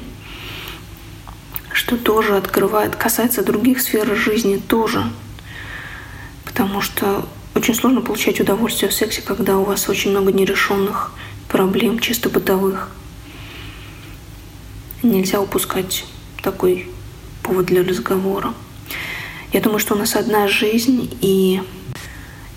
что 1.73 1.97
тоже 1.97 2.37
открывает, 2.37 2.95
касается 2.95 3.43
других 3.43 3.81
сфер 3.81 4.15
жизни 4.15 4.59
тоже. 4.59 5.03
Потому 6.45 6.81
что 6.83 7.27
очень 7.55 7.75
сложно 7.75 8.03
получать 8.03 8.41
удовольствие 8.41 8.91
в 8.91 8.95
сексе, 8.95 9.23
когда 9.23 9.57
у 9.57 9.65
вас 9.65 9.89
очень 9.89 10.11
много 10.11 10.33
нерешенных 10.33 11.13
проблем, 11.49 11.99
чисто 11.99 12.29
бытовых. 12.29 12.91
Нельзя 15.03 15.41
упускать 15.41 16.05
такой 16.43 16.89
повод 17.43 17.67
для 17.67 17.83
разговора. 17.83 18.53
Я 19.53 19.61
думаю, 19.61 19.79
что 19.79 19.95
у 19.95 19.99
нас 19.99 20.15
одна 20.15 20.47
жизнь, 20.47 21.17
и 21.23 21.63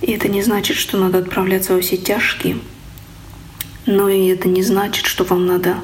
и 0.02 0.12
это 0.14 0.28
не 0.28 0.42
значит, 0.42 0.78
что 0.78 0.98
надо 0.98 1.20
отправляться 1.20 1.74
во 1.74 1.82
все 1.82 1.96
тяжкие, 1.96 2.58
но 3.86 4.10
и 4.10 4.28
это 4.28 4.48
не 4.48 4.64
значит, 4.64 5.06
что 5.06 5.24
вам 5.24 5.46
надо 5.46 5.78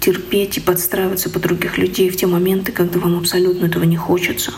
терпеть 0.00 0.58
и 0.58 0.60
подстраиваться 0.60 1.28
под 1.28 1.42
других 1.42 1.76
людей 1.76 2.08
в 2.10 2.16
те 2.16 2.26
моменты, 2.26 2.72
когда 2.72 3.00
вам 3.00 3.18
абсолютно 3.18 3.66
этого 3.66 3.84
не 3.84 3.96
хочется. 3.96 4.52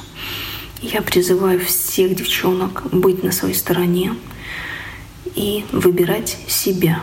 Я 0.82 1.00
призываю 1.00 1.60
всех 1.60 2.14
девчонок 2.14 2.82
быть 2.92 3.22
на 3.22 3.32
своей 3.32 3.54
стороне 3.54 4.14
и 5.34 5.64
выбирать 5.72 6.36
себя. 6.46 7.00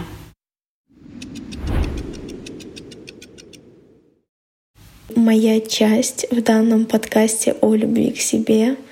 Моя 5.16 5.62
часть 5.62 6.28
в 6.32 6.42
данном 6.42 6.86
подкасте 6.86 7.56
о 7.62 7.74
любви 7.74 8.12
к 8.12 8.20
себе— 8.20 8.78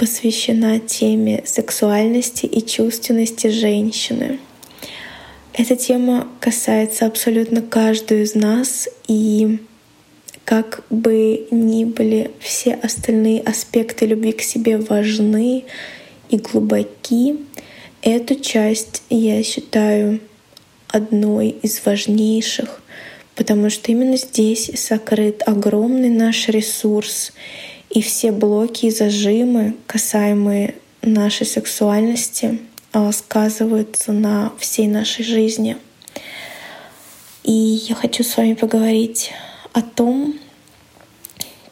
посвящена 0.00 0.80
теме 0.80 1.42
сексуальности 1.44 2.46
и 2.46 2.64
чувственности 2.64 3.48
женщины. 3.48 4.38
Эта 5.52 5.76
тема 5.76 6.26
касается 6.40 7.04
абсолютно 7.04 7.60
каждую 7.60 8.22
из 8.22 8.34
нас, 8.34 8.88
и 9.08 9.58
как 10.46 10.84
бы 10.88 11.46
ни 11.50 11.84
были 11.84 12.30
все 12.40 12.72
остальные 12.72 13.42
аспекты 13.42 14.06
любви 14.06 14.32
к 14.32 14.40
себе 14.40 14.78
важны 14.78 15.64
и 16.30 16.38
глубоки, 16.38 17.36
эту 18.00 18.36
часть 18.36 19.02
я 19.10 19.42
считаю 19.42 20.20
одной 20.88 21.50
из 21.50 21.84
важнейших, 21.84 22.80
потому 23.34 23.68
что 23.68 23.92
именно 23.92 24.16
здесь 24.16 24.70
сокрыт 24.76 25.42
огромный 25.44 26.08
наш 26.08 26.48
ресурс— 26.48 27.32
и 27.90 28.00
все 28.02 28.30
блоки 28.32 28.86
и 28.86 28.90
зажимы, 28.90 29.76
касаемые 29.86 30.76
нашей 31.02 31.46
сексуальности, 31.46 32.60
а, 32.92 33.10
сказываются 33.12 34.12
на 34.12 34.52
всей 34.58 34.86
нашей 34.86 35.24
жизни. 35.24 35.76
И 37.42 37.52
я 37.52 37.94
хочу 37.94 38.22
с 38.22 38.36
вами 38.36 38.54
поговорить 38.54 39.32
о 39.72 39.82
том, 39.82 40.34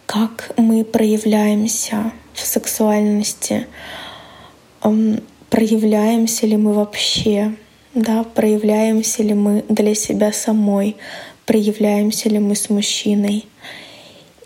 как 0.06 0.52
мы 0.56 0.84
проявляемся 0.84 2.12
в 2.32 2.40
сексуальности, 2.40 3.66
проявляемся 5.50 6.46
ли 6.46 6.56
мы 6.56 6.72
вообще, 6.72 7.54
да, 7.94 8.24
проявляемся 8.24 9.22
ли 9.22 9.34
мы 9.34 9.64
для 9.68 9.94
себя 9.94 10.32
самой, 10.32 10.96
проявляемся 11.46 12.28
ли 12.28 12.38
мы 12.38 12.54
с 12.54 12.70
мужчиной. 12.70 13.44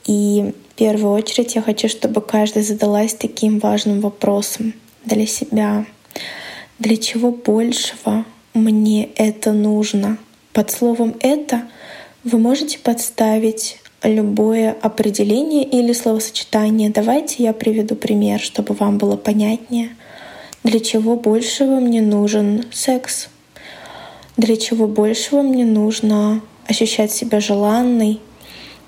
И 0.07 0.53
первую 0.83 1.13
очередь 1.13 1.55
я 1.55 1.63
хочу, 1.63 1.89
чтобы 1.89 2.21
каждая 2.21 2.65
задалась 2.65 3.15
таким 3.15 3.61
важным 3.61 4.01
вопросом 4.01 4.75
для 5.05 5.29
себя. 5.29 5.87
Для 6.81 6.97
чего 6.97 7.31
большего 7.31 8.25
мне 8.53 9.09
это 9.15 9.53
нужно? 9.53 10.19
Под 10.53 10.73
словом 10.73 11.15
«это» 11.21 11.69
вы 12.25 12.41
можете 12.41 12.81
подставить 12.81 13.79
любое 14.03 14.73
определение 14.83 15.63
или 15.63 15.93
словосочетание. 15.93 16.91
Давайте 16.91 17.45
я 17.45 17.53
приведу 17.53 17.95
пример, 17.95 18.41
чтобы 18.41 18.75
вам 18.75 18.99
было 18.99 19.17
понятнее. 19.17 19.91
Для 20.65 20.81
чего 20.81 21.15
большего 21.15 21.79
мне 21.79 22.03
нужен 22.03 22.65
секс? 22.73 23.29
Для 24.37 24.57
чего 24.57 24.89
большего 24.89 25.43
мне 25.43 25.65
нужно 25.65 26.41
ощущать 26.67 27.13
себя 27.13 27.39
желанной, 27.39 28.19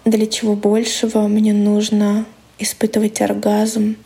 для 0.05 0.27
чего 0.27 0.55
большего 0.55 1.27
мне 1.29 1.53
нужно 1.53 2.27
испытывать 2.59 3.21
оргазм. 3.21 3.97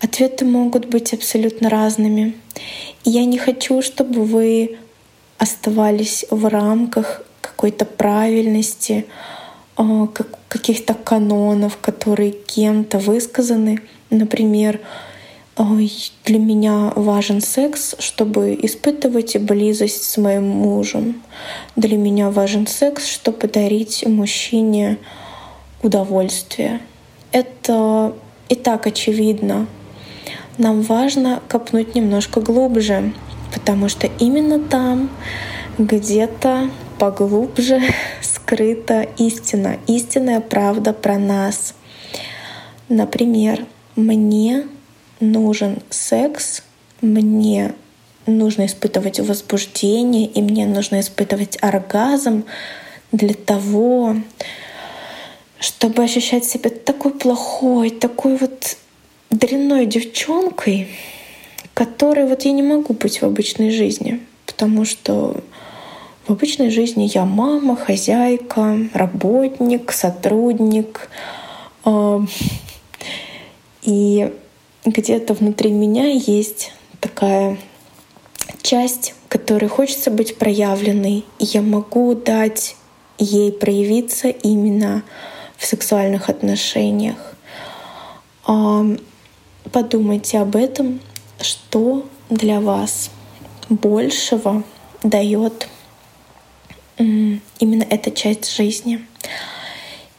Ответы 0.00 0.44
могут 0.44 0.86
быть 0.86 1.12
абсолютно 1.12 1.68
разными. 1.70 2.34
И 3.04 3.10
я 3.10 3.24
не 3.24 3.38
хочу, 3.38 3.82
чтобы 3.82 4.24
вы 4.24 4.78
оставались 5.38 6.24
в 6.30 6.48
рамках 6.48 7.22
какой-то 7.40 7.84
правильности, 7.84 9.06
а, 9.76 10.08
каких-то 10.48 10.94
канонов, 10.94 11.78
которые 11.78 12.32
кем-то 12.32 12.98
высказаны. 12.98 13.80
Например, 14.10 14.80
для 15.58 16.38
меня 16.38 16.92
важен 16.94 17.40
секс, 17.40 17.96
чтобы 17.98 18.56
испытывать 18.62 19.36
близость 19.38 20.04
с 20.04 20.16
моим 20.16 20.46
мужем. 20.48 21.20
Для 21.74 21.96
меня 21.96 22.30
важен 22.30 22.68
секс, 22.68 23.06
чтобы 23.08 23.48
дарить 23.48 24.06
мужчине 24.06 24.98
удовольствие. 25.82 26.80
Это 27.32 28.14
и 28.48 28.54
так 28.54 28.86
очевидно. 28.86 29.66
Нам 30.58 30.82
важно 30.82 31.42
копнуть 31.48 31.96
немножко 31.96 32.40
глубже, 32.40 33.12
потому 33.52 33.88
что 33.88 34.06
именно 34.20 34.60
там, 34.60 35.10
где-то 35.76 36.70
поглубже 37.00 37.80
скрыта 38.20 39.08
истина, 39.18 39.78
истинная 39.88 40.40
правда 40.40 40.92
про 40.92 41.18
нас. 41.18 41.74
Например, 42.88 43.66
мне 43.96 44.64
нужен 45.20 45.82
секс, 45.90 46.62
мне 47.00 47.74
нужно 48.26 48.66
испытывать 48.66 49.20
возбуждение, 49.20 50.26
и 50.26 50.42
мне 50.42 50.66
нужно 50.66 51.00
испытывать 51.00 51.58
оргазм 51.60 52.44
для 53.12 53.34
того, 53.34 54.16
чтобы 55.60 56.02
ощущать 56.02 56.44
себя 56.44 56.70
такой 56.70 57.12
плохой, 57.12 57.90
такой 57.90 58.36
вот 58.36 58.76
дрянной 59.30 59.86
девчонкой, 59.86 60.88
которой 61.74 62.26
вот 62.26 62.42
я 62.42 62.52
не 62.52 62.62
могу 62.62 62.94
быть 62.94 63.20
в 63.20 63.24
обычной 63.24 63.70
жизни, 63.70 64.20
потому 64.46 64.84
что 64.84 65.42
В 66.28 66.32
обычной 66.32 66.68
жизни 66.68 67.10
я 67.14 67.24
мама, 67.24 67.74
хозяйка, 67.74 68.76
работник, 68.92 69.92
сотрудник. 69.92 71.08
А, 71.84 72.22
и 73.80 74.30
где-то 74.90 75.34
внутри 75.34 75.70
меня 75.70 76.06
есть 76.08 76.72
такая 77.00 77.58
часть, 78.62 79.14
которой 79.28 79.68
хочется 79.68 80.10
быть 80.10 80.38
проявленной, 80.38 81.24
и 81.38 81.44
я 81.44 81.62
могу 81.62 82.14
дать 82.14 82.76
ей 83.18 83.52
проявиться 83.52 84.28
именно 84.28 85.02
в 85.56 85.66
сексуальных 85.66 86.28
отношениях. 86.28 87.34
А, 88.46 88.84
подумайте 89.72 90.38
об 90.38 90.56
этом, 90.56 91.00
что 91.40 92.06
для 92.30 92.60
вас 92.60 93.10
большего 93.68 94.62
дает 95.02 95.68
именно 96.98 97.84
эта 97.88 98.10
часть 98.10 98.54
жизни. 98.56 99.04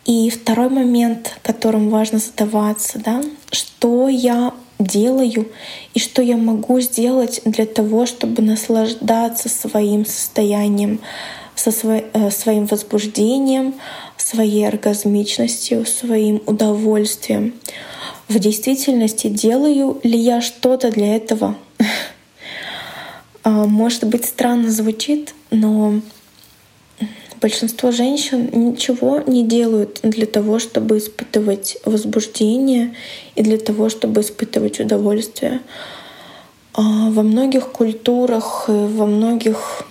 И 0.05 0.29
второй 0.29 0.69
момент, 0.69 1.37
которым 1.43 1.89
важно 1.89 2.19
задаваться, 2.19 2.99
да, 2.99 3.21
что 3.51 4.07
я 4.07 4.53
делаю 4.79 5.51
и 5.93 5.99
что 5.99 6.21
я 6.21 6.37
могу 6.37 6.79
сделать 6.79 7.41
для 7.45 7.65
того, 7.65 8.05
чтобы 8.05 8.41
наслаждаться 8.41 9.49
своим 9.49 10.05
состоянием, 10.05 11.01
со 11.55 11.71
свой, 11.71 12.05
э, 12.13 12.31
своим 12.31 12.65
возбуждением, 12.65 13.75
своей 14.17 14.67
оргазмичностью, 14.67 15.85
своим 15.85 16.41
удовольствием. 16.45 17.53
В 18.29 18.39
действительности 18.39 19.27
делаю 19.27 19.99
ли 20.03 20.17
я 20.17 20.41
что-то 20.41 20.91
для 20.91 21.15
этого? 21.15 21.55
А, 23.41 23.65
может 23.65 24.03
быть, 24.03 24.25
странно 24.25 24.69
звучит, 24.69 25.33
но 25.49 26.01
большинство 27.41 27.91
женщин 27.91 28.49
ничего 28.51 29.21
не 29.25 29.45
делают 29.45 29.99
для 30.03 30.25
того, 30.25 30.59
чтобы 30.59 30.97
испытывать 30.97 31.77
возбуждение 31.85 32.95
и 33.35 33.43
для 33.43 33.57
того, 33.57 33.89
чтобы 33.89 34.21
испытывать 34.21 34.79
удовольствие. 34.79 35.61
А, 36.73 37.09
во 37.09 37.23
многих 37.23 37.71
культурах, 37.71 38.65
во 38.67 39.05
многих 39.05 39.83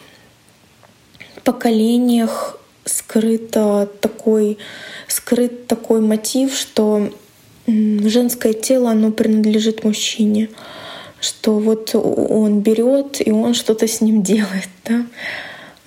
поколениях 1.44 2.58
скрыто 2.84 3.88
такой, 4.00 4.58
скрыт 5.06 5.66
такой 5.66 6.00
мотив, 6.00 6.54
что 6.54 7.10
женское 7.66 8.52
тело, 8.52 8.90
оно 8.90 9.10
принадлежит 9.10 9.84
мужчине 9.84 10.48
что 11.20 11.58
вот 11.58 11.94
он 11.94 12.60
берет 12.60 13.26
и 13.26 13.30
он 13.30 13.54
что-то 13.54 13.86
с 13.88 14.00
ним 14.00 14.22
делает, 14.22 14.68
да. 14.84 15.06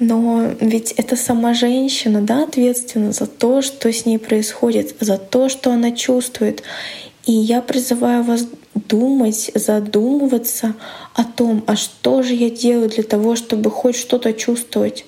Но 0.01 0.49
ведь 0.59 0.93
это 0.93 1.15
сама 1.15 1.53
женщина, 1.53 2.21
да, 2.21 2.45
ответственна 2.45 3.11
за 3.11 3.27
то, 3.27 3.61
что 3.61 3.93
с 3.93 4.03
ней 4.07 4.17
происходит, 4.17 4.95
за 4.99 5.19
то, 5.19 5.47
что 5.47 5.71
она 5.71 5.91
чувствует. 5.91 6.63
И 7.27 7.31
я 7.31 7.61
призываю 7.61 8.23
вас 8.23 8.47
думать, 8.73 9.51
задумываться 9.53 10.73
о 11.13 11.23
том, 11.23 11.63
а 11.67 11.75
что 11.75 12.23
же 12.23 12.33
я 12.33 12.49
делаю 12.49 12.89
для 12.89 13.03
того, 13.03 13.35
чтобы 13.35 13.69
хоть 13.69 13.95
что-то 13.95 14.33
чувствовать, 14.33 15.05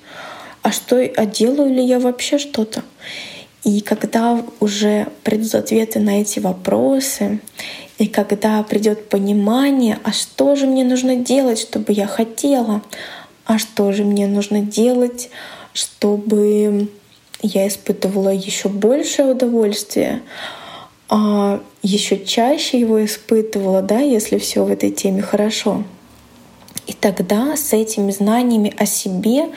а 0.61 0.71
что, 0.71 0.97
а 0.97 1.25
делаю 1.25 1.73
ли 1.73 1.83
я 1.83 1.99
вообще 1.99 2.37
что-то. 2.37 2.83
И 3.63 3.81
когда 3.81 4.45
уже 4.59 5.07
придут 5.23 5.55
ответы 5.55 6.01
на 6.01 6.21
эти 6.21 6.37
вопросы, 6.37 7.39
и 7.97 8.05
когда 8.05 8.61
придет 8.61 9.09
понимание, 9.09 9.97
а 10.03 10.11
что 10.11 10.55
же 10.55 10.67
мне 10.67 10.83
нужно 10.83 11.15
делать, 11.15 11.57
чтобы 11.57 11.93
я 11.93 12.05
хотела, 12.05 12.83
а 13.45 13.57
что 13.57 13.91
же 13.91 14.03
мне 14.03 14.27
нужно 14.27 14.61
делать, 14.61 15.29
чтобы 15.73 16.89
я 17.41 17.67
испытывала 17.67 18.29
еще 18.29 18.69
большее 18.69 19.31
удовольствие, 19.31 20.21
а 21.09 21.61
еще 21.81 22.23
чаще 22.25 22.79
его 22.79 23.03
испытывала, 23.03 23.81
да, 23.81 23.99
если 23.99 24.37
все 24.37 24.63
в 24.63 24.71
этой 24.71 24.91
теме 24.91 25.21
хорошо. 25.21 25.83
И 26.87 26.93
тогда 26.93 27.55
с 27.55 27.73
этими 27.73 28.11
знаниями 28.11 28.73
о 28.77 28.85
себе 28.85 29.49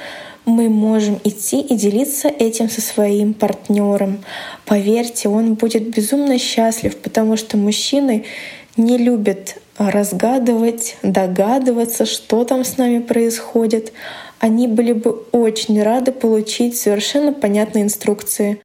мы 0.45 0.69
можем 0.69 1.21
идти 1.25 1.61
и 1.61 1.75
делиться 1.75 2.29
этим 2.29 2.71
со 2.71 2.81
своим 2.81 3.35
партнером. 3.35 4.25
Поверьте, 4.65 5.29
он 5.29 5.55
будет 5.55 5.95
безумно 5.95 6.39
счастлив, 6.39 6.97
потому 6.97 7.37
что 7.37 7.57
мужчины 7.57 8.25
не 8.77 8.97
любят 8.97 9.57
разгадывать, 9.79 10.97
догадываться, 11.03 12.07
что 12.07 12.45
там 12.45 12.65
с 12.65 12.79
нами 12.79 12.99
происходит. 12.99 13.93
Они 14.39 14.69
были 14.69 14.93
бы 14.93 15.11
очень 15.33 15.83
рады 15.83 16.13
получить 16.13 16.79
совершенно 16.79 17.33
понятные 17.33 17.85
инструкции. 17.85 18.63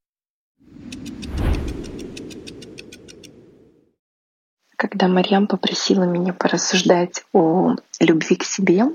Когда 4.75 5.07
Марьям 5.07 5.47
попросила 5.47 6.03
меня 6.03 6.33
порассуждать 6.33 7.23
о 7.33 7.75
любви 7.99 8.35
к 8.35 8.43
себе, 8.43 8.85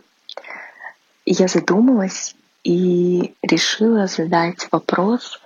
я 1.25 1.49
задумалась 1.49 2.35
и 2.65 3.35
решила 3.43 4.07
задать 4.07 4.67
вопрос 4.73 5.41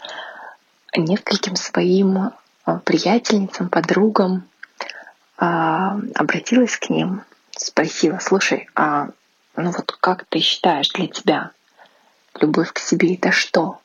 нескольким 0.97 1.57
своим 1.57 2.33
а, 2.65 2.79
приятельницам, 2.79 3.69
подругам, 3.69 4.45
обратилась 5.41 6.77
к 6.77 6.91
ним, 6.91 7.23
спросила, 7.57 8.19
слушай, 8.19 8.69
а 8.75 9.09
ну 9.57 9.71
вот 9.71 9.93
как 10.01 10.25
ты 10.27 10.41
считаешь 10.41 10.91
для 10.91 11.07
тебя 11.07 11.51
любовь 12.41 12.73
к 12.73 12.79
себе 12.79 13.15
это 13.15 13.33
что? 13.33 13.81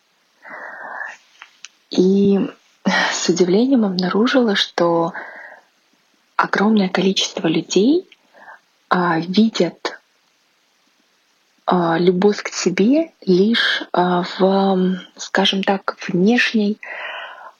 И 1.90 2.52
с 2.86 3.30
удивлением 3.30 3.86
обнаружила, 3.86 4.56
что 4.56 5.14
огромное 6.36 6.90
количество 6.90 7.48
людей 7.48 8.08
а, 8.90 9.20
видят 9.20 10.00
а, 11.66 11.98
любовь 11.98 12.44
к 12.44 12.50
себе 12.50 13.12
лишь 13.26 13.84
а, 13.92 14.24
в, 14.24 15.00
скажем 15.16 15.64
так, 15.64 15.98
внешней 16.08 16.80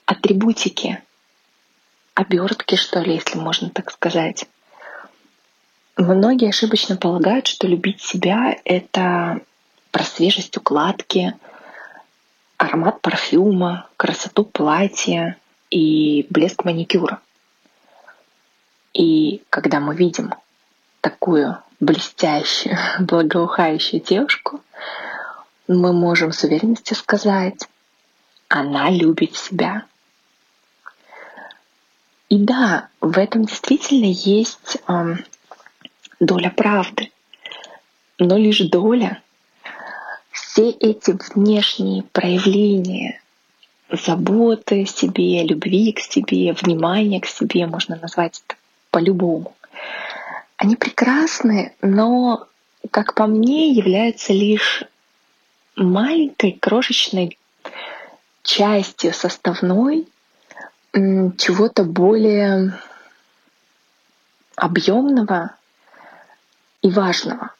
атрибутике, 0.04 1.02
обертке, 2.16 2.76
что 2.76 3.00
ли, 3.00 3.14
если 3.14 3.38
можно 3.38 3.70
так 3.70 3.92
сказать. 3.92 4.46
Многие 5.96 6.48
ошибочно 6.48 6.96
полагают, 6.96 7.46
что 7.46 7.68
любить 7.68 8.00
себя— 8.00 8.56
это 8.64 9.40
про 9.92 10.02
свежесть 10.02 10.56
укладки, 10.56 11.34
аромат 12.56 13.00
парфюма, 13.02 13.88
красоту 13.96 14.44
платья 14.44 15.36
и 15.70 16.26
блеск 16.30 16.64
маникюра. 16.64 17.20
И 18.92 19.42
когда 19.50 19.78
мы 19.78 19.94
видим 19.94 20.34
такую 21.02 21.58
блестящую, 21.80 22.76
благоухающую 23.00 24.00
девушку, 24.00 24.62
мы 25.68 25.92
можем 25.92 26.32
с 26.32 26.44
уверенностью 26.44 26.96
сказать, 26.96 27.68
она 28.48 28.88
любит 28.88 29.36
себя. 29.36 29.84
И 32.28 32.38
да, 32.38 32.88
в 33.00 33.18
этом 33.18 33.44
действительно 33.44 34.06
есть 34.06 34.78
э, 34.88 35.16
доля 36.18 36.50
правды, 36.50 37.12
но 38.18 38.36
лишь 38.36 38.60
доля. 38.60 39.22
Все 40.32 40.70
эти 40.70 41.16
внешние 41.34 42.02
проявления 42.02 43.20
заботы 43.90 44.82
о 44.82 44.86
себе, 44.86 45.44
любви 45.44 45.92
к 45.92 46.00
себе, 46.00 46.52
внимания 46.52 47.20
к 47.20 47.26
себе, 47.26 47.66
можно 47.66 47.96
назвать 47.96 48.42
это 48.44 48.56
по-любому, 48.90 49.54
они 50.56 50.74
прекрасны, 50.74 51.74
но, 51.80 52.48
как 52.90 53.14
по 53.14 53.26
мне, 53.26 53.70
являются 53.70 54.32
лишь 54.32 54.82
маленькой, 55.76 56.52
крошечной 56.52 57.38
частью 58.42 59.12
составной 59.12 60.08
чего-то 60.96 61.84
более 61.84 62.72
объемного 64.56 65.54
и 66.80 66.90
важного. 66.90 67.52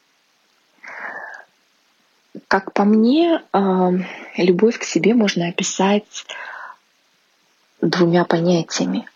Как 2.48 2.72
по 2.72 2.84
мне, 2.84 3.42
а, 3.52 3.90
любовь 4.38 4.78
к 4.78 4.84
себе 4.84 5.14
можно 5.14 5.48
описать 5.48 6.26
двумя 7.82 8.24
понятиями. 8.24 9.08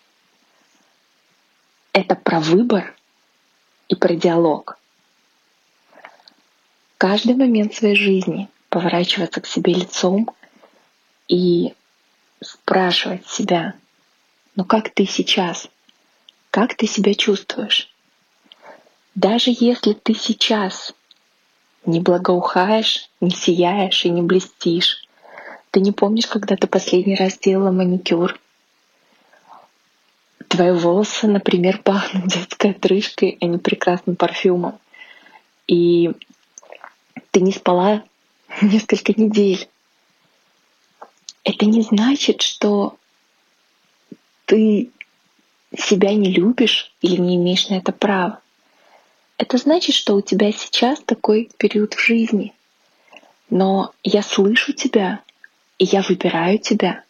Это 1.93 2.15
про 2.15 2.39
выбор 2.39 2.95
и 3.87 3.95
про 3.95 4.13
диалог. 4.13 4.77
Каждый 6.97 7.35
момент 7.35 7.73
своей 7.73 7.95
жизни 7.95 8.49
поворачиваться 8.69 9.41
к 9.41 9.47
себе 9.47 9.73
лицом 9.73 10.29
и 11.27 11.73
спрашивать 12.41 13.27
себя, 13.27 13.73
ну 14.55 14.65
как 14.65 14.89
ты 14.89 15.05
сейчас? 15.05 15.69
Как 16.49 16.75
ты 16.75 16.87
себя 16.87 17.13
чувствуешь? 17.13 17.89
Даже 19.15 19.51
если 19.57 19.93
ты 19.93 20.13
сейчас 20.13 20.93
не 21.85 21.99
благоухаешь, 21.99 23.09
не 23.19 23.31
сияешь 23.31 24.05
и 24.05 24.09
не 24.09 24.21
блестишь. 24.21 25.07
Ты 25.71 25.79
не 25.79 25.91
помнишь, 25.91 26.27
когда 26.27 26.55
ты 26.55 26.67
последний 26.67 27.15
раз 27.15 27.37
делала 27.37 27.71
маникюр. 27.71 28.39
Твои 30.47 30.71
волосы, 30.71 31.27
например, 31.27 31.77
пахнут 31.83 32.27
детской 32.27 32.71
отрыжкой, 32.71 33.37
а 33.39 33.45
не 33.45 33.57
прекрасным 33.57 34.15
парфюмом. 34.15 34.79
И 35.67 36.11
ты 37.31 37.39
не 37.39 37.53
спала 37.53 38.03
несколько 38.61 39.13
недель. 39.13 39.69
Это 41.43 41.65
не 41.65 41.81
значит, 41.81 42.41
что 42.41 42.97
ты 44.51 44.91
себя 45.73 46.13
не 46.13 46.29
любишь 46.29 46.93
или 46.99 47.15
не 47.15 47.37
имеешь 47.37 47.69
на 47.69 47.75
это 47.75 47.93
права. 47.93 48.41
Это 49.37 49.57
значит, 49.57 49.95
что 49.95 50.15
у 50.15 50.21
тебя 50.21 50.51
сейчас 50.51 50.99
такой 50.99 51.49
период 51.55 51.93
в 51.93 52.05
жизни. 52.05 52.53
Но 53.49 53.93
я 54.03 54.21
слышу 54.21 54.73
тебя, 54.73 55.21
и 55.77 55.85
я 55.85 56.01
выбираю 56.01 56.59
тебя, 56.59 57.05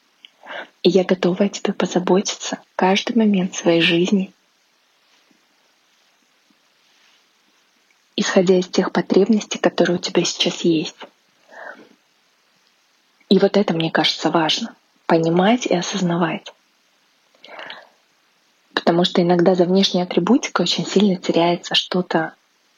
и 0.83 0.89
я 0.89 1.03
готова 1.03 1.45
о 1.45 1.49
тебе 1.49 1.73
позаботиться 1.73 2.59
каждый 2.75 3.17
момент 3.17 3.55
своей 3.55 3.81
жизни. 3.81 4.31
Исходя 8.15 8.59
из 8.59 8.67
тех 8.67 8.91
потребностей, 8.91 9.57
которые 9.57 9.95
у 9.95 9.99
тебя 9.99 10.23
сейчас 10.25 10.61
есть. 10.61 10.97
И 13.29 13.39
вот 13.39 13.57
это, 13.57 13.73
мне 13.73 13.89
кажется, 13.89 14.29
важно. 14.29 14.75
Понимать 15.07 15.65
и 15.65 15.73
осознавать. 15.73 16.53
Потому 18.91 19.05
что 19.05 19.21
иногда 19.21 19.55
за 19.55 19.63
внешней 19.63 20.01
атрибутикой 20.01 20.65
очень 20.65 20.85
сильно 20.85 21.15
теряется 21.15 21.75
что-то 21.75 22.33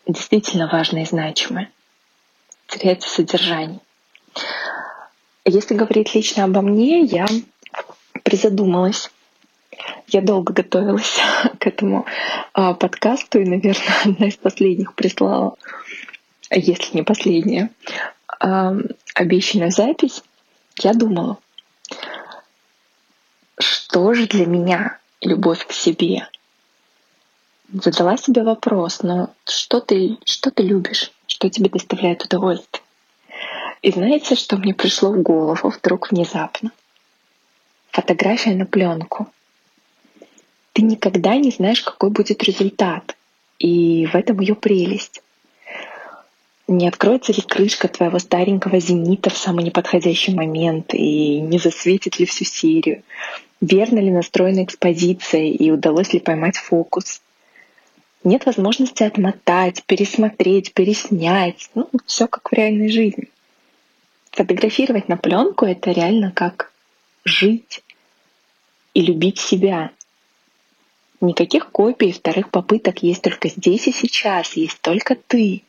действительно 0.05 0.69
важное 0.71 1.01
и 1.01 1.07
значимое. 1.07 1.71
Теряется 2.67 3.09
содержание. 3.09 3.79
Если 5.43 5.73
говорить 5.73 6.13
лично 6.13 6.43
обо 6.43 6.61
мне, 6.61 7.01
я 7.01 7.25
призадумалась. 8.21 9.09
Я 10.05 10.21
долго 10.21 10.53
готовилась 10.53 11.17
к 11.59 11.65
этому 11.65 12.05
а, 12.53 12.75
подкасту 12.75 13.39
и, 13.39 13.45
наверное, 13.45 14.01
одна 14.05 14.27
из 14.27 14.35
последних 14.35 14.93
прислала, 14.93 15.55
если 16.51 16.97
не 16.97 17.01
последняя, 17.01 17.71
а, 18.39 18.75
обещанную 19.15 19.71
запись. 19.71 20.21
Я 20.77 20.93
думала, 20.93 21.39
что 23.57 24.13
же 24.13 24.27
для 24.27 24.45
меня 24.45 24.99
любовь 25.25 25.65
к 25.65 25.71
себе? 25.71 26.27
Задала 27.71 28.17
себе 28.17 28.43
вопрос, 28.43 29.01
но 29.01 29.33
что 29.45 29.79
ты, 29.79 30.17
что 30.25 30.51
ты 30.51 30.63
любишь, 30.63 31.11
что 31.27 31.49
тебе 31.49 31.69
доставляет 31.69 32.23
удовольствие? 32.23 32.83
И 33.81 33.91
знаете, 33.91 34.35
что 34.35 34.57
мне 34.57 34.73
пришло 34.73 35.11
в 35.11 35.21
голову 35.21 35.69
вдруг 35.69 36.11
внезапно? 36.11 36.71
Фотография 37.91 38.55
на 38.55 38.65
пленку. 38.65 39.27
Ты 40.73 40.81
никогда 40.81 41.35
не 41.35 41.51
знаешь, 41.51 41.81
какой 41.81 42.09
будет 42.09 42.43
результат. 42.43 43.15
И 43.59 44.07
в 44.07 44.15
этом 44.15 44.39
ее 44.39 44.55
прелесть. 44.55 45.21
Не 46.67 46.87
откроется 46.87 47.33
ли 47.33 47.41
крышка 47.41 47.87
твоего 47.87 48.19
старенького 48.19 48.79
зенита 48.79 49.29
в 49.29 49.37
самый 49.37 49.65
неподходящий 49.65 50.33
момент 50.33 50.93
и 50.93 51.41
не 51.41 51.59
засветит 51.59 52.19
ли 52.19 52.25
всю 52.25 52.45
серию? 52.45 53.03
Верно 53.63 53.99
ли 53.99 54.11
настроена 54.11 54.65
экспозиция 54.65 55.45
и 55.45 55.71
удалось 55.71 56.11
ли 56.11 56.19
поймать 56.19 56.57
фокус? 56.57 57.21
Нет 58.25 58.45
возможности 58.45 59.03
отмотать, 59.03 59.83
пересмотреть, 59.85 60.73
переснять. 60.73 61.69
Ну, 61.73 61.89
все 62.05 62.27
как 62.27 62.51
в 62.51 62.53
реальной 62.53 62.89
жизни 62.89 63.29
фотографировать 64.33 65.07
на 65.07 65.15
пленку 65.15 65.65
это 65.65 65.91
реально 65.91 66.31
как 66.31 66.71
жить 67.23 67.83
и 68.93 69.01
любить 69.01 69.39
себя. 69.39 69.91
Никаких 71.21 71.69
копий 71.69 72.11
вторых 72.11 72.49
попыток 72.49 73.01
есть 73.01 73.21
только 73.21 73.47
здесь 73.47 73.87
и 73.87 73.93
сейчас, 73.93 74.53
есть 74.57 74.81
только 74.81 75.15
ты. 75.15 75.63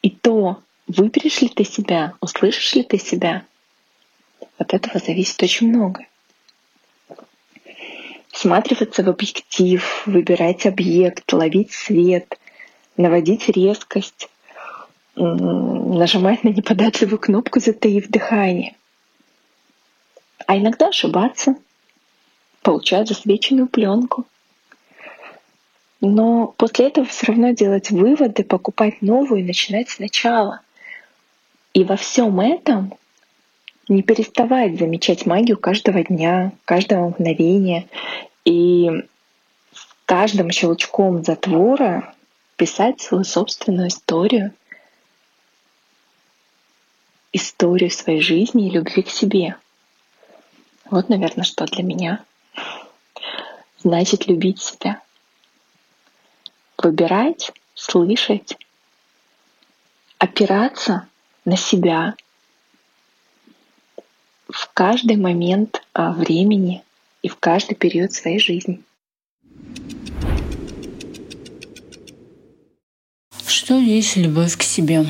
И 0.00 0.10
то, 0.10 0.62
выберешь 0.86 1.42
ли 1.42 1.48
ты 1.48 1.64
себя, 1.64 2.14
услышишь 2.20 2.74
ли 2.74 2.84
ты 2.84 2.98
себя, 2.98 3.44
от 4.58 4.74
этого 4.74 4.98
зависит 4.98 5.42
очень 5.42 5.68
много. 5.68 6.04
Всматриваться 8.30 9.02
в 9.02 9.08
объектив, 9.08 10.02
выбирать 10.06 10.66
объект, 10.66 11.32
ловить 11.32 11.72
свет, 11.72 12.38
наводить 12.96 13.48
резкость, 13.48 14.28
нажимать 15.14 16.44
на 16.44 16.50
неподатливую 16.50 17.18
кнопку, 17.18 17.58
затаив 17.60 18.08
дыхание. 18.08 18.76
А 20.46 20.56
иногда 20.56 20.88
ошибаться, 20.88 21.56
получать 22.62 23.08
засвеченную 23.08 23.68
пленку. 23.68 24.26
Но 26.00 26.54
после 26.56 26.88
этого 26.88 27.06
все 27.06 27.26
равно 27.26 27.50
делать 27.50 27.90
выводы, 27.90 28.44
покупать 28.44 29.02
новую 29.02 29.40
и 29.40 29.44
начинать 29.44 29.90
сначала. 29.90 30.60
И 31.74 31.82
во 31.82 31.96
всем 31.96 32.38
этом 32.40 32.94
не 33.88 34.02
переставать 34.02 34.78
замечать 34.78 35.26
магию 35.26 35.56
каждого 35.58 36.02
дня, 36.02 36.52
каждого 36.64 37.08
мгновения. 37.08 37.88
И 38.44 38.90
с 39.72 39.86
каждым 40.04 40.50
щелчком 40.50 41.24
затвора 41.24 42.14
писать 42.56 43.00
свою 43.00 43.24
собственную 43.24 43.88
историю— 43.88 44.52
историю 47.32 47.90
своей 47.90 48.20
жизни 48.20 48.68
и 48.68 48.70
любви 48.70 49.02
к 49.02 49.10
себе. 49.10 49.56
Вот, 50.90 51.08
наверное, 51.08 51.44
что 51.44 51.66
для 51.66 51.84
меня 51.84 52.24
значит 53.78 54.26
любить 54.26 54.60
себя. 54.60 55.02
Выбирать, 56.78 57.52
слышать, 57.74 58.56
опираться 60.18 61.08
на 61.44 61.56
себя 61.56 62.14
в 64.48 64.70
каждый 64.72 65.16
момент 65.16 65.82
а, 65.92 66.12
времени 66.12 66.82
и 67.22 67.28
в 67.28 67.36
каждый 67.36 67.74
период 67.74 68.12
своей 68.12 68.38
жизни. 68.38 68.80
Что 73.46 73.78
есть 73.78 74.16
любовь 74.16 74.56
к 74.56 74.62
себе? 74.62 75.04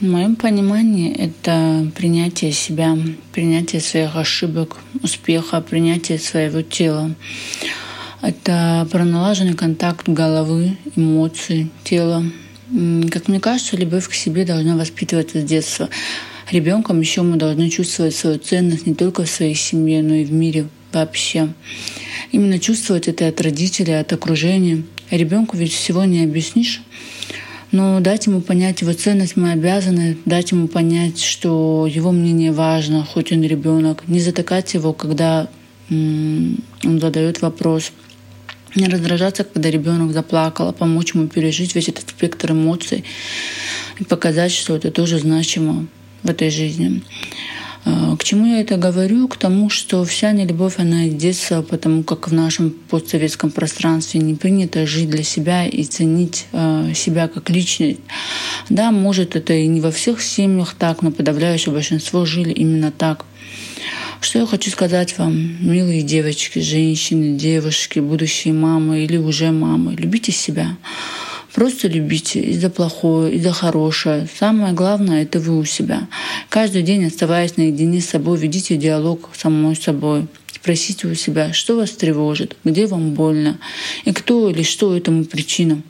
В 0.00 0.04
моем 0.04 0.36
понимании 0.36 1.14
это 1.14 1.90
принятие 1.94 2.52
себя, 2.52 2.96
принятие 3.32 3.82
своих 3.82 4.16
ошибок, 4.16 4.78
успеха, 5.02 5.60
принятие 5.60 6.18
своего 6.18 6.62
тела. 6.62 7.14
Это 8.22 8.88
про 8.90 9.04
налаженный 9.04 9.54
контакт 9.54 10.08
головы, 10.08 10.78
эмоций, 10.96 11.70
тела. 11.84 12.24
Как 13.10 13.28
мне 13.28 13.40
кажется, 13.40 13.76
любовь 13.76 14.08
к 14.08 14.14
себе 14.14 14.46
должна 14.46 14.76
воспитываться 14.76 15.40
с 15.40 15.44
детства. 15.44 15.90
Ребенком 16.50 17.00
еще 17.00 17.22
мы 17.22 17.36
должны 17.36 17.70
чувствовать 17.70 18.14
свою 18.14 18.38
ценность 18.38 18.84
не 18.84 18.94
только 18.94 19.24
в 19.24 19.30
своей 19.30 19.54
семье, 19.54 20.02
но 20.02 20.14
и 20.14 20.24
в 20.24 20.32
мире 20.32 20.68
вообще. 20.92 21.48
Именно 22.32 22.58
чувствовать 22.58 23.06
это 23.06 23.28
от 23.28 23.40
родителей, 23.40 24.00
от 24.00 24.12
окружения. 24.12 24.82
Ребенку 25.10 25.56
ведь 25.56 25.72
всего 25.72 26.04
не 26.04 26.24
объяснишь. 26.24 26.82
Но 27.70 28.00
дать 28.00 28.26
ему 28.26 28.40
понять 28.40 28.80
его 28.80 28.92
ценность 28.92 29.36
мы 29.36 29.52
обязаны, 29.52 30.16
дать 30.24 30.50
ему 30.50 30.66
понять, 30.66 31.20
что 31.20 31.86
его 31.88 32.10
мнение 32.10 32.50
важно, 32.50 33.04
хоть 33.04 33.30
он 33.30 33.42
ребенок, 33.42 34.08
не 34.08 34.18
затыкать 34.18 34.74
его, 34.74 34.92
когда 34.92 35.48
он 35.88 36.56
задает 36.82 37.42
вопрос, 37.42 37.92
не 38.74 38.86
раздражаться, 38.86 39.44
когда 39.44 39.70
ребенок 39.70 40.12
заплакал, 40.12 40.68
а 40.68 40.72
помочь 40.72 41.14
ему 41.14 41.28
пережить 41.28 41.76
весь 41.76 41.88
этот 41.88 42.08
спектр 42.08 42.52
эмоций 42.52 43.04
и 44.00 44.04
показать, 44.04 44.50
что 44.50 44.74
это 44.74 44.90
тоже 44.90 45.20
значимо 45.20 45.86
в 46.22 46.30
этой 46.30 46.50
жизни. 46.50 47.02
А, 47.84 48.16
к 48.16 48.24
чему 48.24 48.46
я 48.46 48.60
это 48.60 48.76
говорю? 48.76 49.26
К 49.28 49.36
тому, 49.36 49.70
что 49.70 50.04
вся 50.04 50.32
нелюбовь, 50.32 50.78
она 50.78 51.06
из 51.06 51.14
детства, 51.14 51.62
потому 51.62 52.02
как 52.02 52.28
в 52.28 52.32
нашем 52.32 52.70
постсоветском 52.70 53.50
пространстве 53.50 54.20
не 54.20 54.34
принято 54.34 54.86
жить 54.86 55.08
для 55.08 55.22
себя 55.22 55.66
и 55.66 55.84
ценить 55.84 56.46
а, 56.52 56.92
себя 56.94 57.28
как 57.28 57.48
личность. 57.50 58.00
Да, 58.68 58.90
может, 58.90 59.36
это 59.36 59.54
и 59.54 59.66
не 59.66 59.80
во 59.80 59.90
всех 59.90 60.20
семьях 60.22 60.74
так, 60.78 61.02
но 61.02 61.10
подавляющее 61.10 61.72
большинство 61.72 62.26
жили 62.26 62.52
именно 62.52 62.92
так. 62.92 63.24
Что 64.20 64.38
я 64.40 64.46
хочу 64.46 64.70
сказать 64.70 65.16
вам, 65.16 65.56
милые 65.60 66.02
девочки, 66.02 66.58
женщины, 66.58 67.38
девушки, 67.38 68.00
будущие 68.00 68.52
мамы 68.52 69.04
или 69.04 69.16
уже 69.16 69.50
мамы, 69.50 69.94
любите 69.96 70.30
себя. 70.30 70.76
Просто 71.54 71.88
любите 71.88 72.40
и 72.40 72.52
за 72.54 72.70
плохое, 72.70 73.34
и 73.34 73.40
за 73.40 73.52
хорошее. 73.52 74.28
Самое 74.38 74.72
главное— 74.72 75.22
это 75.24 75.40
вы 75.40 75.58
у 75.58 75.64
себя. 75.64 76.06
Каждый 76.48 76.82
день, 76.82 77.04
оставаясь 77.06 77.56
наедине 77.56 78.00
с 78.00 78.10
собой, 78.10 78.38
ведите 78.38 78.76
диалог 78.76 79.30
с 79.34 79.40
самой 79.40 79.74
собой. 79.74 80.28
Спросите 80.52 81.08
у 81.08 81.14
себя, 81.14 81.52
что 81.52 81.76
вас 81.76 81.90
тревожит, 81.90 82.56
где 82.64 82.86
вам 82.86 83.14
больно, 83.14 83.58
и 84.04 84.12
кто 84.12 84.50
или 84.50 84.62
что 84.62 84.96
этому 84.96 85.24
причина. 85.24 85.82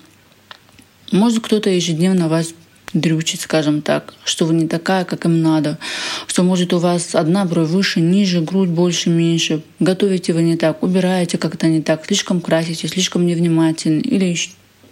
Может, 1.12 1.44
кто-то 1.44 1.68
ежедневно 1.68 2.28
вас 2.28 2.54
дрючит, 2.92 3.40
скажем 3.40 3.82
так, 3.82 4.14
что 4.24 4.46
вы 4.46 4.54
не 4.54 4.66
такая, 4.66 5.04
как 5.04 5.24
им 5.24 5.42
надо, 5.42 5.78
что, 6.26 6.42
может, 6.42 6.72
у 6.72 6.78
вас 6.78 7.14
одна 7.14 7.44
бровь 7.44 7.68
выше, 7.68 8.00
ниже, 8.00 8.40
грудь 8.40 8.68
больше, 8.68 9.11
меньше, 9.11 9.62
готовите 9.78 10.32
вы 10.32 10.42
не 10.42 10.56
так, 10.56 10.82
убираете 10.82 11.38
как-то 11.38 11.66
не 11.66 11.82
так, 11.82 12.06
слишком 12.06 12.40
красите, 12.40 12.88
слишком 12.88 13.26
невнимательны 13.26 14.00
или 14.00 14.24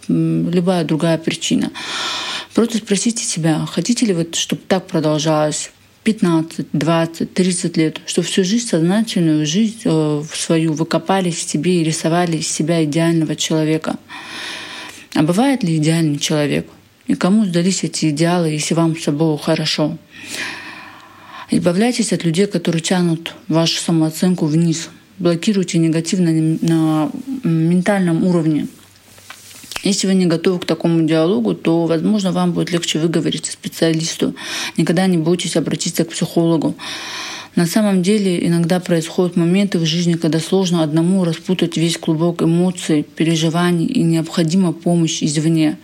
любая 0.09 0.83
другая 0.83 1.17
причина. 1.17 1.71
Просто 2.53 2.79
спросите 2.79 3.23
себя, 3.23 3.65
хотите 3.65 4.05
ли 4.05 4.13
вы, 4.13 4.27
чтобы 4.33 4.61
так 4.67 4.87
продолжалось 4.87 5.71
15, 6.03 6.67
20, 6.73 7.33
30 7.33 7.77
лет, 7.77 8.01
что 8.05 8.21
всю 8.21 8.43
жизнь, 8.43 8.67
сознательную 8.67 9.45
жизнь 9.45 9.81
э, 9.85 10.23
свою 10.33 10.73
вы 10.73 10.85
копались 10.85 11.35
в 11.35 11.47
себе 11.47 11.81
и 11.81 11.83
рисовали 11.83 12.37
из 12.37 12.47
себя 12.47 12.83
идеального 12.83 13.35
человека. 13.35 13.97
А 15.13 15.23
бывает 15.23 15.63
ли 15.63 15.77
идеальный 15.77 16.17
человек? 16.17 16.67
И 17.07 17.15
кому 17.15 17.45
сдались 17.45 17.83
эти 17.83 18.09
идеалы, 18.09 18.49
если 18.49 18.73
вам 18.73 18.97
с 18.97 19.03
собой 19.03 19.37
хорошо? 19.37 19.97
Избавляйтесь 21.51 22.13
от 22.13 22.23
людей, 22.23 22.45
которые 22.45 22.81
тянут 22.81 23.33
вашу 23.47 23.81
самооценку 23.81 24.45
вниз. 24.45 24.89
Блокируйте 25.17 25.79
негативно 25.79 26.31
на 26.31 27.11
ментальном 27.43 28.23
уровне. 28.23 28.67
Если 29.83 30.07
вы 30.07 30.13
не 30.13 30.25
готовы 30.25 30.59
к 30.59 30.65
такому 30.65 31.03
диалогу, 31.03 31.53
то, 31.53 31.85
возможно, 31.85 32.31
вам 32.31 32.51
будет 32.51 32.71
легче 32.71 32.99
выговориться 32.99 33.51
специалисту. 33.51 34.35
Никогда 34.75 35.07
не 35.07 35.17
бойтесь 35.17 35.55
обратиться 35.55 36.03
к 36.03 36.09
психологу. 36.09 36.75
На 37.55 37.65
самом 37.65 38.03
деле 38.03 38.45
иногда 38.45 38.79
происходят 38.79 39.35
моменты 39.35 39.79
в 39.79 39.85
жизни, 39.85 40.13
когда 40.13 40.39
сложно 40.39 40.83
одному 40.83 41.23
распутать 41.23 41.77
весь 41.77 41.97
клубок 41.97 42.41
эмоций, 42.41 43.03
переживаний 43.03 43.85
и 43.85 44.03
необходима 44.03 44.73
помощь 44.73 45.23
извне. 45.23 45.77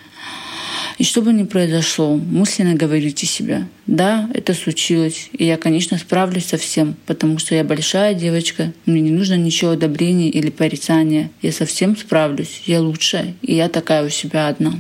И 0.97 1.03
что 1.03 1.21
бы 1.21 1.33
ни 1.33 1.43
произошло, 1.43 2.15
мысленно 2.15 2.75
говорите 2.75 3.25
себе, 3.25 3.67
да, 3.85 4.29
это 4.33 4.53
случилось, 4.53 5.29
и 5.33 5.45
я, 5.45 5.57
конечно, 5.57 5.97
справлюсь 5.97 6.45
со 6.45 6.57
всем, 6.57 6.95
потому 7.05 7.37
что 7.37 7.55
я 7.55 7.63
большая 7.63 8.13
девочка, 8.13 8.71
мне 8.85 9.01
не 9.01 9.11
нужно 9.11 9.35
ничего 9.35 9.71
одобрения 9.71 10.29
или 10.29 10.49
порицания, 10.49 11.31
я 11.41 11.51
совсем 11.51 11.97
справлюсь, 11.97 12.63
я 12.65 12.81
лучшая, 12.81 13.35
и 13.41 13.55
я 13.55 13.69
такая 13.69 14.05
у 14.05 14.09
себя 14.09 14.47
одна. 14.47 14.73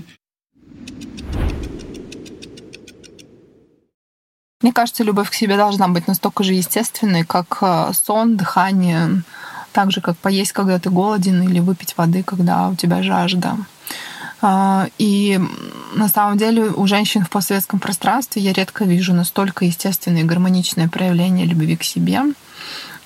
Мне 4.61 4.73
кажется, 4.73 5.03
любовь 5.03 5.29
к 5.29 5.35
себе 5.35 5.57
должна 5.57 5.87
быть 5.89 6.07
настолько 6.07 6.43
же 6.43 6.53
естественной, 6.53 7.23
как 7.23 7.59
э, 7.61 7.91
сон, 7.93 8.35
дыхание, 8.35 9.21
так 9.73 9.91
же, 9.91 10.01
как 10.01 10.17
поесть, 10.17 10.53
когда 10.53 10.79
ты 10.79 10.89
голоден, 10.89 11.43
или 11.43 11.59
выпить 11.59 11.95
воды, 11.97 12.23
когда 12.23 12.69
у 12.69 12.75
тебя 12.75 13.03
жажда. 13.03 13.57
А, 14.41 14.87
и 14.97 15.39
на 15.95 16.07
самом 16.07 16.37
деле 16.37 16.65
у 16.65 16.87
женщин 16.87 17.23
в 17.23 17.29
постсоветском 17.29 17.79
пространстве 17.79 18.41
я 18.41 18.53
редко 18.53 18.85
вижу 18.85 19.13
настолько 19.13 19.65
естественное 19.65 20.21
и 20.21 20.25
гармоничное 20.25 20.87
проявление 20.87 21.45
любви 21.45 21.75
к 21.75 21.83
себе. 21.83 22.21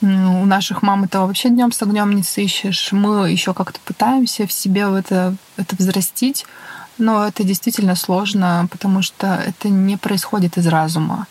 У 0.02 0.06
наших 0.46 0.82
мам 0.82 1.04
это 1.04 1.22
вообще 1.22 1.50
днем 1.50 1.72
с 1.72 1.82
огнем 1.82 2.16
не 2.16 2.24
сыщешь. 2.24 2.92
Мы 2.92 3.30
еще 3.32 3.54
как-то 3.54 3.80
пытаемся 3.84 4.48
в 4.48 4.52
себе 4.52 4.88
это, 4.98 5.36
это 5.58 5.76
взрастить, 5.76 6.46
но 6.98 7.28
это 7.28 7.44
действительно 7.44 7.96
сложно, 7.96 8.68
потому 8.72 9.02
что 9.02 9.28
это 9.46 9.70
не 9.70 9.98
происходит 9.98 10.58
из 10.58 10.68
разума. 10.68 11.28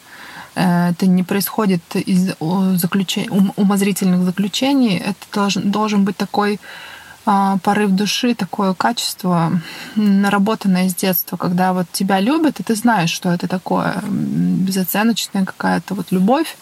Э, 0.55 0.90
это 0.90 1.07
не 1.07 1.22
происходит 1.22 1.82
из 1.94 2.34
заключений, 2.80 3.30
умозрительных 3.57 4.22
заключений. 4.24 4.99
Это 4.99 5.26
должен, 5.32 5.70
должен 5.70 6.05
быть 6.05 6.16
такой 6.16 6.61
порыв 7.62 7.90
души, 7.90 8.34
такое 8.34 8.74
качество, 8.74 9.52
наработанное 9.96 10.88
с 10.88 10.94
детства, 10.94 11.36
когда 11.36 11.72
вот 11.72 11.86
тебя 11.92 12.20
любят, 12.20 12.60
и 12.60 12.62
ты 12.62 12.74
знаешь, 12.74 13.10
что 13.10 13.30
это 13.30 13.48
такое 13.48 14.02
безоценочная 14.02 15.44
какая-то 15.44 15.94
вот 15.94 16.10
любовь. 16.10 16.56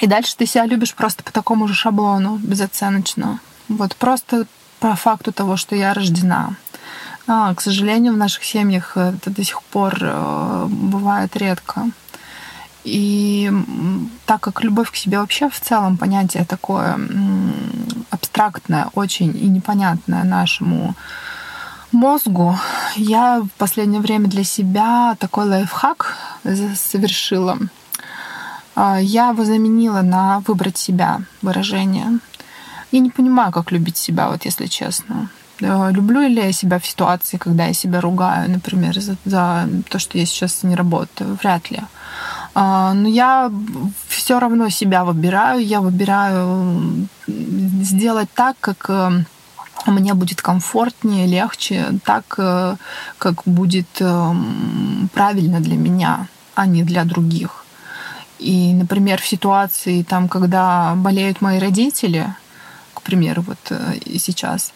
И 0.00 0.06
дальше 0.06 0.36
ты 0.36 0.46
себя 0.46 0.66
любишь 0.66 0.94
просто 0.94 1.22
по 1.22 1.32
такому 1.32 1.68
же 1.68 1.74
шаблону, 1.74 2.36
безоценочно. 2.36 3.40
Вот 3.68 3.96
просто 3.96 4.46
по 4.80 4.94
факту 4.94 5.32
того, 5.32 5.56
что 5.56 5.76
я 5.76 5.94
рождена. 5.94 6.50
А, 7.28 7.54
к 7.54 7.60
сожалению, 7.60 8.12
в 8.12 8.16
наших 8.16 8.44
семьях 8.44 8.96
это 8.96 9.30
до 9.30 9.42
сих 9.42 9.62
пор 9.62 9.98
э, 10.00 10.66
бывает 10.68 11.36
редко. 11.36 11.90
И 12.86 13.50
так 14.26 14.40
как 14.40 14.62
любовь 14.62 14.92
к 14.92 14.96
себе 14.96 15.18
вообще 15.18 15.50
в 15.50 15.60
целом 15.60 15.96
понятие 15.96 16.44
такое 16.44 16.96
абстрактное 18.10 18.90
очень 18.94 19.36
и 19.36 19.48
непонятное 19.48 20.22
нашему 20.22 20.94
мозгу, 21.90 22.56
я 22.94 23.40
в 23.40 23.48
последнее 23.58 24.00
время 24.00 24.28
для 24.28 24.44
себя 24.44 25.16
такой 25.18 25.46
лайфхак 25.46 26.16
совершила. 26.76 27.58
А, 28.76 29.00
я 29.00 29.30
его 29.30 29.44
заменила 29.44 30.02
на 30.02 30.40
выбрать 30.46 30.78
себя 30.78 31.22
выражение. 31.42 32.20
Я 32.92 33.00
не 33.00 33.10
понимаю, 33.10 33.50
как 33.50 33.72
любить 33.72 33.96
себя, 33.96 34.28
вот 34.28 34.44
если 34.44 34.66
честно. 34.66 35.28
Люблю 35.58 36.20
ли 36.20 36.36
я 36.36 36.52
себя 36.52 36.78
в 36.78 36.86
ситуации, 36.86 37.36
когда 37.36 37.66
я 37.66 37.72
себя 37.72 38.00
ругаю, 38.00 38.48
например, 38.48 39.00
за, 39.00 39.16
за 39.24 39.68
то, 39.88 39.98
что 39.98 40.18
я 40.18 40.26
сейчас 40.26 40.62
не 40.62 40.76
работаю? 40.76 41.36
Вряд 41.42 41.70
ли. 41.70 41.80
А, 41.80 41.86
но 42.94 43.06
я 43.06 43.52
все 44.08 44.38
равно 44.38 44.70
себя 44.70 45.04
выбираю. 45.04 45.62
Я 45.64 45.82
выбираю 45.82 47.06
сделать 47.28 48.28
так, 48.34 48.56
как 48.60 48.86
э, 48.88 49.10
мне 49.86 50.14
будет 50.14 50.40
комфортнее, 50.40 51.26
легче, 51.26 52.00
так, 52.04 52.34
э, 52.38 52.76
как 53.18 53.42
будет 53.44 54.00
э, 54.00 54.34
правильно 55.12 55.60
для 55.60 55.76
меня, 55.76 56.28
а 56.54 56.66
не 56.66 56.82
для 56.82 57.04
других. 57.04 57.66
И, 58.38 58.72
например, 58.72 59.20
в 59.20 59.26
ситуации, 59.26 60.02
там, 60.02 60.28
когда 60.28 60.94
болеют 60.96 61.42
мои 61.42 61.58
родители, 61.58 62.34
к 62.94 63.02
примеру, 63.02 63.42
вот 63.42 63.72
сейчас, 64.18 64.72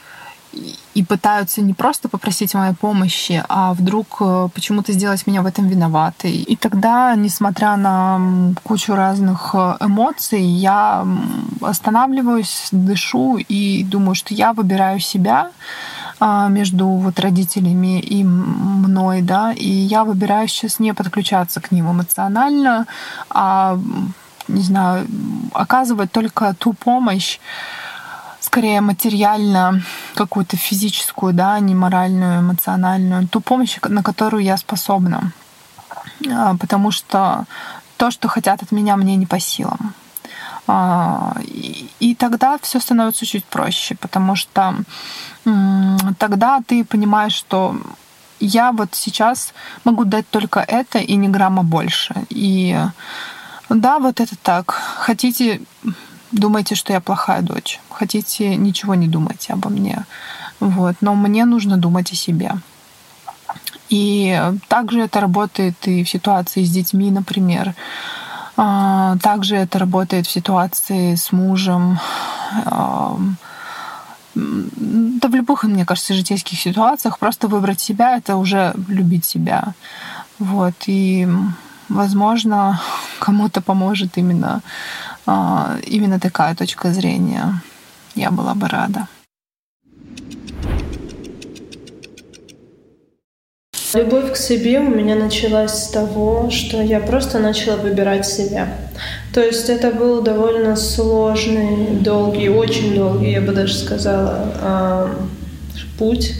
и 0.94 1.02
пытаются 1.04 1.62
не 1.62 1.74
просто 1.74 2.08
попросить 2.08 2.54
моей 2.54 2.74
помощи, 2.74 3.44
а 3.48 3.72
вдруг 3.72 4.16
э, 4.20 4.48
почему-то 4.52 4.92
сделать 4.92 5.26
меня 5.26 5.42
в 5.42 5.46
этом 5.46 5.68
виноватой. 5.68 6.32
И 6.32 6.56
тогда, 6.56 7.14
несмотря 7.14 7.76
на 7.76 8.20
кучу 8.62 8.94
разных 8.94 9.54
э, 9.54 9.76
эмоций, 9.80 10.42
я 10.42 11.06
останавливаюсь, 11.60 12.68
дышу 12.72 13.38
и 13.38 13.84
думаю, 13.84 14.14
что 14.14 14.34
я 14.34 14.52
выбираю 14.52 15.00
себя 15.00 15.50
а, 16.18 16.48
между 16.48 16.86
вот 16.86 17.18
родителями 17.18 17.98
и 18.00 18.22
мной, 18.24 19.22
да, 19.22 19.52
и 19.52 19.68
я 19.68 20.04
выбираю 20.04 20.48
сейчас 20.48 20.78
не 20.78 20.92
подключаться 20.92 21.60
к 21.60 21.72
ним 21.72 21.90
эмоционально, 21.90 22.86
а, 23.30 23.78
не 24.46 24.62
знаю, 24.62 25.06
оказывать 25.54 26.12
только 26.12 26.54
ту 26.54 26.74
помощь, 26.74 27.38
скорее 28.50 28.80
материально 28.80 29.80
какую-то 30.16 30.56
физическую, 30.56 31.32
да, 31.32 31.60
не 31.60 31.74
моральную, 31.74 32.40
эмоциональную, 32.40 33.28
ту 33.28 33.40
помощь, 33.40 33.78
на 33.88 34.02
которую 34.02 34.42
я 34.42 34.56
способна. 34.56 35.32
А, 36.28 36.56
потому 36.56 36.90
что 36.90 37.44
то, 37.96 38.10
что 38.10 38.28
хотят 38.28 38.62
от 38.62 38.72
меня, 38.72 38.96
мне 38.96 39.14
не 39.16 39.26
по 39.26 39.38
силам. 39.38 39.94
А, 40.66 41.36
и 42.00 42.16
тогда 42.18 42.58
все 42.60 42.80
становится 42.80 43.24
чуть 43.24 43.44
проще, 43.44 43.94
потому 43.94 44.34
что 44.36 44.74
тогда 46.18 46.60
ты 46.66 46.84
понимаешь, 46.84 47.34
что 47.34 47.76
я 48.40 48.72
вот 48.72 48.88
сейчас 48.94 49.54
могу 49.84 50.04
дать 50.04 50.28
только 50.28 50.60
это 50.60 50.98
и 50.98 51.16
ни 51.16 51.28
грамма 51.28 51.62
больше. 51.62 52.14
И 52.30 52.76
да, 53.68 53.98
вот 53.98 54.20
это 54.20 54.34
так. 54.42 54.72
Хотите 54.72 55.60
думаете, 56.32 56.74
что 56.74 56.92
я 56.92 57.00
плохая 57.00 57.42
дочь. 57.42 57.80
Хотите, 57.90 58.56
ничего 58.56 58.94
не 58.94 59.08
думайте 59.08 59.52
обо 59.52 59.68
мне. 59.70 60.04
Вот. 60.60 60.96
Но 61.00 61.14
мне 61.14 61.44
нужно 61.44 61.76
думать 61.76 62.12
о 62.12 62.16
себе. 62.16 62.52
И 63.88 64.40
также 64.68 65.00
это 65.00 65.20
работает 65.20 65.74
и 65.86 66.04
в 66.04 66.08
ситуации 66.08 66.64
с 66.64 66.70
детьми, 66.70 67.10
например. 67.10 67.74
А, 68.56 69.16
также 69.22 69.56
это 69.56 69.78
работает 69.78 70.26
в 70.26 70.30
ситуации 70.30 71.14
с 71.16 71.32
мужем. 71.32 71.98
Да 74.34 75.28
в 75.28 75.34
любых, 75.34 75.64
мне 75.64 75.84
кажется, 75.84 76.14
житейских 76.14 76.58
ситуациях 76.58 77.18
просто 77.18 77.48
выбрать 77.48 77.80
себя— 77.80 78.16
это 78.18 78.36
уже 78.36 78.74
любить 78.88 79.24
себя. 79.24 79.74
Вот. 80.38 80.74
И, 80.86 81.28
возможно, 81.90 82.80
кому-то 83.18 83.60
поможет 83.60 84.16
именно 84.16 84.62
а, 85.26 85.76
именно 85.86 86.18
такая 86.18 86.54
точка 86.54 86.92
зрения. 86.92 87.62
Я 88.14 88.30
была 88.30 88.54
бы 88.54 88.68
рада. 88.68 89.06
Любовь 93.94 94.32
к 94.32 94.36
себе 94.36 94.78
у 94.78 94.88
меня 94.88 95.16
началась 95.16 95.84
с 95.84 95.88
того, 95.88 96.50
что 96.50 96.80
я 96.80 97.00
просто 97.00 97.40
начала 97.40 97.76
выбирать 97.76 98.24
себя. 98.24 98.68
То 99.34 99.40
есть 99.40 99.68
это 99.68 99.90
был 99.90 100.22
довольно 100.22 100.76
сложный, 100.76 101.98
долгий, 102.00 102.48
очень 102.48 102.94
долгий, 102.94 103.32
я 103.32 103.40
бы 103.40 103.52
даже 103.52 103.74
сказала, 103.74 104.52
а, 104.60 105.10
путь 105.98 106.34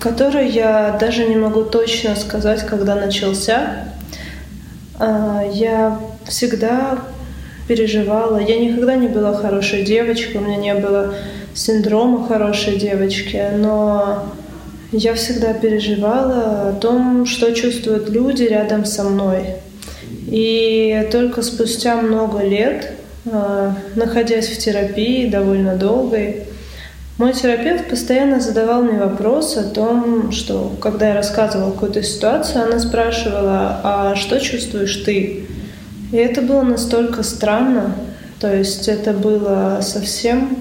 который 0.00 0.48
я 0.48 0.96
даже 0.98 1.24
не 1.26 1.36
могу 1.36 1.62
точно 1.62 2.16
сказать, 2.16 2.66
когда 2.66 2.96
начался. 2.96 3.84
А, 4.98 5.44
я 5.52 6.00
всегда 6.26 6.98
переживала. 7.68 8.38
Я 8.38 8.58
никогда 8.58 8.96
не 8.96 9.06
была 9.06 9.32
хорошей 9.34 9.84
девочкой, 9.84 10.40
у 10.40 10.44
меня 10.44 10.56
не 10.56 10.74
было 10.74 11.14
синдрома 11.54 12.26
хорошей 12.26 12.78
девочки, 12.78 13.40
но 13.56 14.24
я 14.90 15.14
всегда 15.14 15.52
переживала 15.52 16.70
о 16.70 16.72
том, 16.72 17.26
что 17.26 17.54
чувствуют 17.54 18.08
люди 18.08 18.42
рядом 18.42 18.84
со 18.84 19.04
мной. 19.04 19.54
И 20.26 21.08
только 21.12 21.42
спустя 21.42 21.94
много 21.96 22.42
лет, 22.42 22.90
а, 23.30 23.76
находясь 23.94 24.48
в 24.48 24.58
терапии 24.58 25.30
довольно 25.30 25.76
долгой, 25.76 26.44
мой 27.20 27.34
терапевт 27.34 27.90
постоянно 27.90 28.40
задавал 28.40 28.82
мне 28.82 28.98
вопрос 28.98 29.58
о 29.58 29.64
том, 29.64 30.32
что 30.32 30.72
когда 30.80 31.08
я 31.08 31.14
рассказывала 31.14 31.70
какую-то 31.70 32.02
ситуацию, 32.02 32.64
она 32.64 32.78
спрашивала, 32.78 33.78
а 33.84 34.14
что 34.16 34.40
чувствуешь 34.40 34.96
ты? 35.04 35.44
И 36.12 36.16
это 36.16 36.40
было 36.40 36.62
настолько 36.62 37.22
странно, 37.22 37.94
то 38.40 38.56
есть 38.56 38.88
это 38.88 39.12
было 39.12 39.80
совсем 39.82 40.56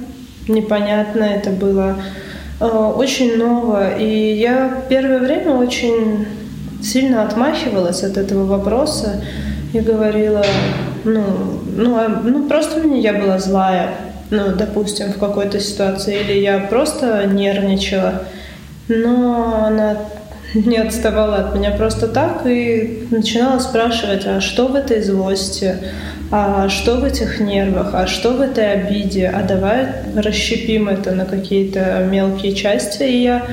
непонятно, 0.50 1.24
это 1.24 1.52
было 1.52 1.96
э, 2.60 2.66
очень 2.66 3.38
ново. 3.38 3.98
И 3.98 4.34
я 4.34 4.84
первое 4.90 5.20
время 5.20 5.54
очень 5.54 6.28
сильно 6.84 7.24
отмахивалась 7.24 8.04
от 8.04 8.18
этого 8.18 8.44
вопроса 8.44 9.24
и 9.72 9.80
говорила, 9.80 10.44
ну, 11.06 11.24
ну, 11.74 11.96
а, 11.96 12.10
ну 12.22 12.50
просто 12.50 12.82
мне 12.82 13.00
я 13.00 13.14
была 13.14 13.40
злая, 13.40 13.92
ну, 14.30 14.56
допустим, 14.56 15.12
в 15.12 15.18
какой-то 15.18 15.60
ситуации, 15.60 16.22
или 16.22 16.40
я 16.40 16.60
просто 16.60 17.26
нервничала, 17.26 18.24
но 18.88 19.66
она 19.66 19.98
не 20.54 20.78
отставала 20.78 21.38
от 21.38 21.56
меня 21.56 21.72
просто 21.72 22.08
так 22.08 22.46
и 22.46 23.08
начинала 23.12 23.60
спрашивать, 23.60 24.26
а 24.26 24.42
что 24.42 24.68
в 24.68 24.76
этой 24.76 25.02
злости, 25.02 25.76
а 26.32 26.70
что 26.70 26.98
в 26.98 27.04
этих 27.04 27.40
нервах, 27.40 27.90
а 27.94 28.08
что 28.08 28.34
в 28.34 28.42
этой 28.42 28.72
обиде, 28.72 29.28
а 29.28 29.42
давай 29.42 29.88
расщепим 30.16 30.88
это 30.88 31.12
на 31.12 31.26
какие-то 31.26 32.08
мелкие 32.10 32.54
части. 32.54 33.02
И 33.02 33.24
я 33.24 33.48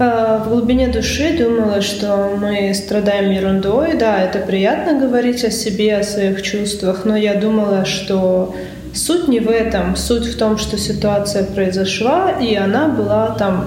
э, 0.00 0.40
в 0.44 0.48
глубине 0.48 0.88
души 0.88 1.36
думала, 1.38 1.80
что 1.82 2.36
мы 2.36 2.74
страдаем 2.74 3.30
ерундой, 3.30 3.96
да, 3.96 4.20
это 4.20 4.40
приятно 4.40 4.98
говорить 4.98 5.44
о 5.44 5.52
себе, 5.52 5.98
о 5.98 6.02
своих 6.02 6.42
чувствах, 6.42 7.04
но 7.04 7.16
я 7.16 7.34
думала, 7.34 7.84
что 7.84 8.56
Суть 8.92 9.28
не 9.28 9.40
в 9.40 9.48
этом. 9.48 9.96
Суть 9.96 10.26
в 10.26 10.36
том, 10.36 10.58
что 10.58 10.76
ситуация 10.76 11.44
произошла, 11.44 12.32
и 12.32 12.54
она 12.54 12.88
была 12.88 13.36
там 13.38 13.66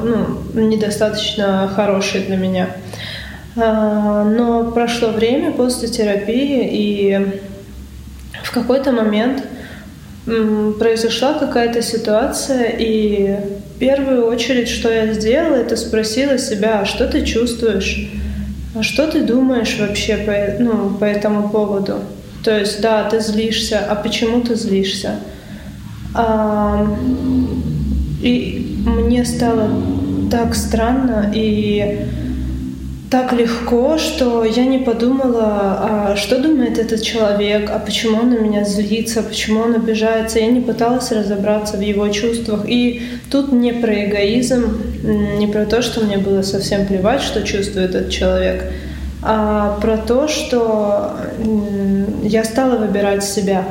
ну, 0.54 0.62
недостаточно 0.62 1.72
хорошей 1.74 2.22
для 2.22 2.36
меня. 2.36 2.70
А, 3.56 4.24
но 4.24 4.72
прошло 4.72 5.10
время 5.10 5.52
после 5.52 5.88
терапии, 5.88 6.68
и 6.72 7.40
в 8.44 8.52
какой-то 8.52 8.92
момент 8.92 9.44
произошла 10.80 11.34
какая-то 11.34 11.82
ситуация, 11.82 12.70
и 12.78 13.36
в 13.76 13.80
первую 13.80 14.26
очередь, 14.26 14.70
что 14.70 14.90
я 14.90 15.14
сделала, 15.14 15.56
это 15.56 15.76
спросила 15.76 16.38
себя, 16.38 16.82
а 16.82 16.86
что 16.86 17.08
ты 17.08 17.26
чувствуешь? 17.26 18.10
А 18.76 18.84
что 18.84 19.08
ты 19.08 19.22
думаешь 19.22 19.78
вообще 19.80 20.18
по, 20.18 20.64
ну, 20.64 20.90
по 20.92 21.06
этому 21.06 21.50
поводу? 21.50 22.00
То 22.44 22.60
есть, 22.60 22.82
да, 22.82 23.04
ты 23.10 23.20
злишься, 23.20 23.80
а 23.80 23.96
почему 23.96 24.42
ты 24.42 24.56
злишься? 24.56 25.20
А, 26.14 26.86
и 28.22 28.78
мне 28.86 29.26
стало 29.26 29.70
так 30.30 30.56
странно 30.56 31.32
и 31.34 32.08
так 33.14 33.32
легко, 33.32 34.00
что 34.00 34.44
я 34.44 34.66
не 34.66 34.80
подумала, 34.80 35.78
а 35.80 36.16
что 36.16 36.42
думает 36.42 36.80
этот 36.80 37.04
человек, 37.04 37.70
а 37.70 37.78
почему 37.78 38.18
он 38.18 38.32
на 38.32 38.40
меня 38.40 38.66
злится, 38.66 39.22
почему 39.22 39.60
он 39.60 39.76
обижается. 39.76 40.40
Я 40.40 40.48
не 40.48 40.62
пыталась 40.62 41.12
разобраться 41.12 41.78
в 41.78 41.82
его 41.82 42.08
чувствах. 42.10 42.66
И 42.68 43.04
тут 43.30 43.52
не 43.52 43.72
про 43.72 44.06
эгоизм, 44.06 44.82
не 45.38 45.46
про 45.46 45.68
то, 45.68 45.84
что 45.84 46.02
мне 46.02 46.18
было 46.18 46.42
совсем 46.42 46.88
плевать, 46.88 47.22
что 47.22 47.44
чувствует 47.44 47.94
этот 47.94 48.10
человек, 48.10 48.72
а 49.26 49.80
про 49.80 49.98
то, 49.98 50.28
что 50.28 51.14
я 52.24 52.44
стала 52.44 52.78
выбирать 52.78 53.24
себя. 53.24 53.66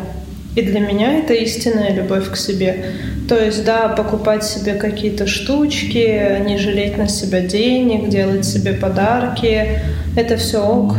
И 0.55 0.63
для 0.63 0.81
меня 0.81 1.19
это 1.19 1.33
истинная 1.35 1.93
любовь 1.93 2.31
к 2.31 2.37
себе. 2.37 2.85
То 3.29 3.43
есть, 3.43 3.65
да, 3.65 3.89
покупать 3.89 4.45
себе 4.45 4.75
какие-то 4.75 5.27
штучки, 5.27 6.43
не 6.45 6.59
жалеть 6.59 6.99
на 6.99 7.09
себя 7.09 7.41
денег, 7.41 8.09
делать 8.09 8.45
себе 8.45 8.75
подарки, 8.75 9.81
это 10.17 10.37
все 10.37 10.63
ок. 10.63 10.95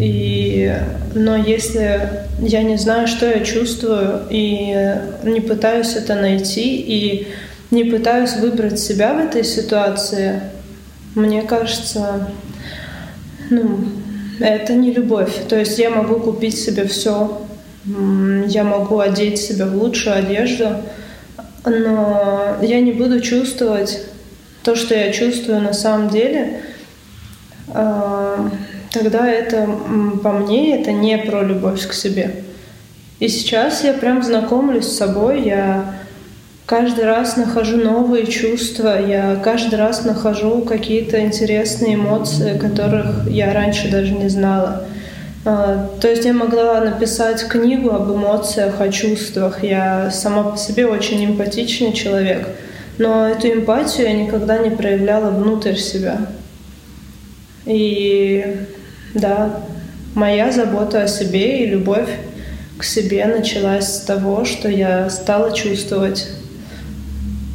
И, 0.00 0.74
но 1.14 1.36
если 1.36 2.26
я 2.40 2.62
не 2.62 2.76
знаю, 2.76 3.06
что 3.06 3.26
я 3.26 3.44
чувствую, 3.44 4.22
и 4.30 4.96
не 5.22 5.40
пытаюсь 5.40 5.94
это 5.94 6.14
найти, 6.14 6.76
и 6.76 7.28
не 7.70 7.84
пытаюсь 7.84 8.36
выбрать 8.36 8.78
себя 8.78 9.14
в 9.14 9.18
этой 9.18 9.44
ситуации, 9.44 10.40
мне 11.14 11.42
кажется, 11.42 12.28
ну, 13.50 13.78
это 14.40 14.74
не 14.74 14.92
любовь. 14.92 15.32
То 15.48 15.58
есть 15.58 15.78
я 15.78 15.90
могу 15.90 16.20
купить 16.20 16.58
себе 16.58 16.86
все, 16.86 17.40
я 18.46 18.64
могу 18.64 18.98
одеть 18.98 19.38
себя 19.38 19.66
в 19.66 19.76
лучшую 19.76 20.16
одежду, 20.16 20.68
но 21.64 22.56
я 22.62 22.80
не 22.80 22.92
буду 22.92 23.20
чувствовать 23.20 24.06
то, 24.62 24.74
что 24.74 24.94
я 24.94 25.12
чувствую 25.12 25.60
на 25.60 25.72
самом 25.72 26.08
деле, 26.08 26.60
а, 27.68 28.50
тогда 28.90 29.30
это, 29.30 29.68
по 30.22 30.32
мне, 30.32 30.80
это 30.80 30.92
не 30.92 31.18
про 31.18 31.42
любовь 31.42 31.86
к 31.86 31.92
себе. 31.92 32.42
И 33.18 33.28
сейчас 33.28 33.84
я 33.84 33.92
прям 33.92 34.22
знакомлюсь 34.22 34.86
с 34.86 34.96
собой, 34.96 35.42
я 35.42 35.94
каждый 36.66 37.04
раз 37.04 37.36
нахожу 37.36 37.76
новые 37.78 38.26
чувства, 38.26 39.00
я 39.00 39.36
каждый 39.36 39.78
раз 39.78 40.04
нахожу 40.04 40.62
какие-то 40.62 41.20
интересные 41.20 41.94
эмоции, 41.94 42.58
которых 42.58 43.28
я 43.30 43.54
раньше 43.54 43.88
даже 43.88 44.12
не 44.12 44.28
знала. 44.28 44.84
А, 45.44 45.90
то 46.00 46.08
есть 46.08 46.24
я 46.24 46.32
могла 46.32 46.80
написать 46.80 47.46
книгу 47.46 47.90
об 47.90 48.10
эмоциях, 48.10 48.80
о 48.80 48.90
чувствах. 48.90 49.62
Я 49.62 50.10
сама 50.10 50.42
по 50.42 50.56
себе 50.58 50.86
очень 50.86 51.24
эмпатичный 51.24 51.92
человек, 51.92 52.48
но 52.98 53.28
эту 53.28 53.46
эмпатию 53.48 54.08
я 54.08 54.12
никогда 54.12 54.58
не 54.58 54.70
проявляла 54.70 55.30
внутрь 55.30 55.76
себя. 55.76 56.18
И 57.64 58.56
да, 59.14 59.60
моя 60.14 60.50
забота 60.50 61.02
о 61.02 61.08
себе 61.08 61.62
и 61.62 61.66
любовь 61.66 62.10
к 62.76 62.82
себе 62.82 63.24
началась 63.26 63.88
с 63.88 64.00
того, 64.00 64.44
что 64.44 64.68
я 64.68 65.08
стала 65.10 65.52
чувствовать 65.52 66.28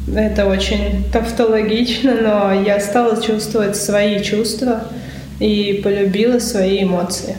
это 0.08 0.46
очень 0.46 1.04
тавтологично, 1.10 2.14
но 2.14 2.52
я 2.52 2.80
стала 2.80 3.22
чувствовать 3.22 3.76
свои 3.76 4.22
чувства 4.22 4.88
и 5.40 5.80
полюбила 5.82 6.38
свои 6.38 6.82
эмоции. 6.82 7.36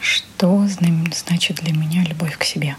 Что 0.00 0.66
значит 1.14 1.56
для 1.62 1.72
меня 1.72 2.04
любовь 2.04 2.36
к 2.36 2.44
себе? 2.44 2.76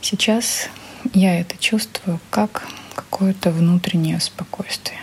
Сейчас 0.00 0.68
я 1.12 1.38
это 1.38 1.56
чувствую 1.58 2.18
как 2.30 2.66
какое-то 2.94 3.50
внутреннее 3.50 4.18
спокойствие. 4.20 5.00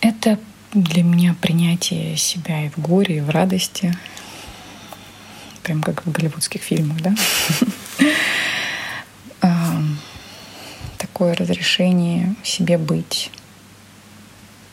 Это 0.00 0.38
для 0.72 1.02
меня 1.02 1.34
принятие 1.40 2.16
себя 2.16 2.66
и 2.66 2.68
в 2.68 2.78
горе, 2.78 3.18
и 3.18 3.20
в 3.20 3.30
радости, 3.30 3.96
прям 5.64 5.82
как 5.82 6.06
в 6.06 6.12
голливудских 6.12 6.62
фильмах, 6.62 6.98
да? 7.00 7.14
Такое 10.98 11.34
разрешение 11.34 12.34
себе 12.42 12.76
быть, 12.76 13.30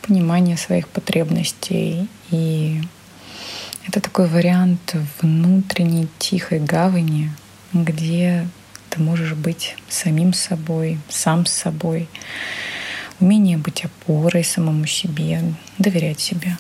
понимание 0.02 0.58
своих 0.58 0.88
потребностей. 0.88 2.08
И 2.32 2.82
это 3.88 4.00
такой 4.02 4.28
вариант 4.28 4.96
внутренней 5.22 6.08
тихой 6.20 6.60
гавани, 6.60 7.32
где 7.74 8.48
ты 8.90 9.02
можешь 9.02 9.34
быть 9.34 9.76
самим 9.88 10.34
собой, 10.34 11.00
сам 11.10 11.46
с 11.46 11.52
собой. 11.52 12.10
Умение 13.20 13.58
быть 13.58 13.86
опорой 13.86 14.44
самому 14.44 14.88
себе, 14.88 15.44
доверять 15.78 16.20
себе. 16.20 16.58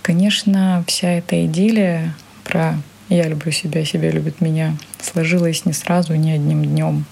Конечно, 0.00 0.84
вся 0.86 1.10
эта 1.10 1.44
идиллия 1.44 2.14
про 2.44 2.78
я 3.16 3.28
люблю 3.28 3.52
себя, 3.52 3.84
себя 3.84 4.10
любит 4.10 4.40
меня, 4.40 4.76
сложилось 5.00 5.64
не 5.64 5.72
сразу, 5.72 6.14
не 6.14 6.32
одним 6.32 6.64
днем. 6.64 7.04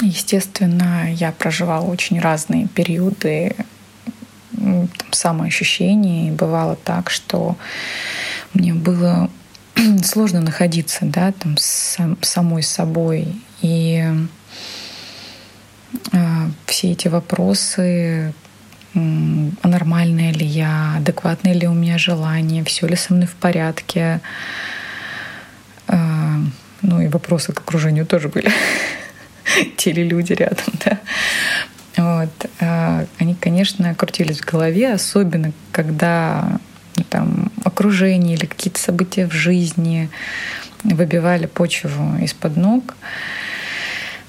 Естественно, 0.00 1.12
я 1.12 1.32
проживала 1.32 1.84
очень 1.84 2.20
разные 2.20 2.68
периоды 2.68 3.54
там, 4.56 4.88
самоощущений. 5.12 6.30
Бывало 6.30 6.76
так, 6.76 7.10
что 7.10 7.56
мне 8.54 8.74
было 8.74 9.30
сложно 10.04 10.40
находиться, 10.40 11.00
да, 11.02 11.32
там 11.32 11.56
с 11.56 11.98
самой 12.22 12.62
собой. 12.62 13.34
И 13.60 14.04
э, 16.12 16.48
все 16.66 16.92
эти 16.92 17.08
вопросы, 17.08 18.32
нормальная 19.62 20.32
ли 20.32 20.46
я, 20.46 20.96
адекватное 20.96 21.52
ли 21.52 21.66
у 21.66 21.74
меня 21.74 21.98
желание, 21.98 22.64
все 22.64 22.86
ли 22.86 22.96
со 22.96 23.14
мной 23.14 23.26
в 23.26 23.34
порядке. 23.34 24.20
Э, 25.88 26.36
ну 26.82 27.00
и 27.00 27.08
вопросы 27.08 27.52
к 27.52 27.60
окружению 27.60 28.06
тоже 28.06 28.28
были. 28.28 28.50
Те 29.76 29.92
ли 29.92 30.04
люди 30.04 30.32
рядом, 30.32 30.74
да. 30.84 30.98
Вот. 31.96 32.50
Э, 32.60 33.06
они, 33.18 33.34
конечно, 33.34 33.94
крутились 33.94 34.40
в 34.40 34.44
голове, 34.44 34.92
особенно 34.92 35.52
когда 35.72 36.58
там 37.10 37.50
окружение 37.64 38.36
или 38.36 38.46
какие-то 38.46 38.80
события 38.80 39.26
в 39.26 39.32
жизни 39.32 40.10
выбивали 40.84 41.46
почву 41.46 42.16
из-под 42.22 42.56
ног. 42.56 42.96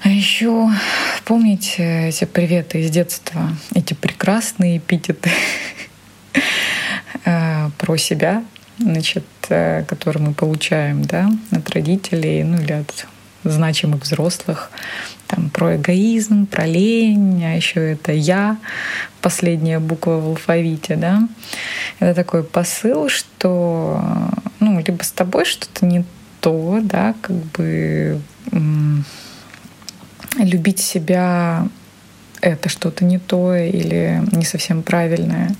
А 0.02 0.08
еще 0.08 0.70
помните 1.26 2.08
эти 2.08 2.24
приветы 2.24 2.80
из 2.80 2.90
детства, 2.90 3.50
эти 3.74 3.92
прекрасные 3.92 4.78
эпитеты 4.78 5.30
э, 7.26 7.68
про 7.76 7.96
себя, 7.98 8.42
значит, 8.78 9.26
э, 9.50 9.84
которые 9.84 10.22
мы 10.22 10.32
получаем 10.32 11.02
да, 11.02 11.30
от 11.50 11.68
родителей, 11.70 12.42
ну 12.44 12.62
или 12.62 12.72
от 12.72 13.06
значимых 13.44 14.02
взрослых, 14.04 14.70
там 15.26 15.50
про 15.50 15.76
эгоизм, 15.76 16.46
про 16.46 16.64
лень, 16.64 17.44
а 17.44 17.54
еще 17.54 17.92
это 17.92 18.12
я, 18.12 18.56
последняя 19.20 19.80
буква 19.80 20.12
в 20.12 20.28
алфавите, 20.28 20.96
да. 20.96 21.28
Это 21.98 22.14
такой 22.14 22.42
посыл, 22.42 23.10
что 23.10 24.02
ну, 24.60 24.80
либо 24.80 25.02
с 25.02 25.12
тобой 25.12 25.44
что-то 25.44 25.84
не 25.84 26.04
то, 26.40 26.80
да, 26.82 27.14
как 27.20 27.36
бы 27.36 28.20
любить 30.38 30.80
себя 30.80 31.66
это 32.40 32.68
что-то 32.68 33.04
не 33.04 33.18
то 33.18 33.54
или 33.54 34.22
не 34.32 34.44
совсем 34.44 34.82
правильное. 34.82 35.54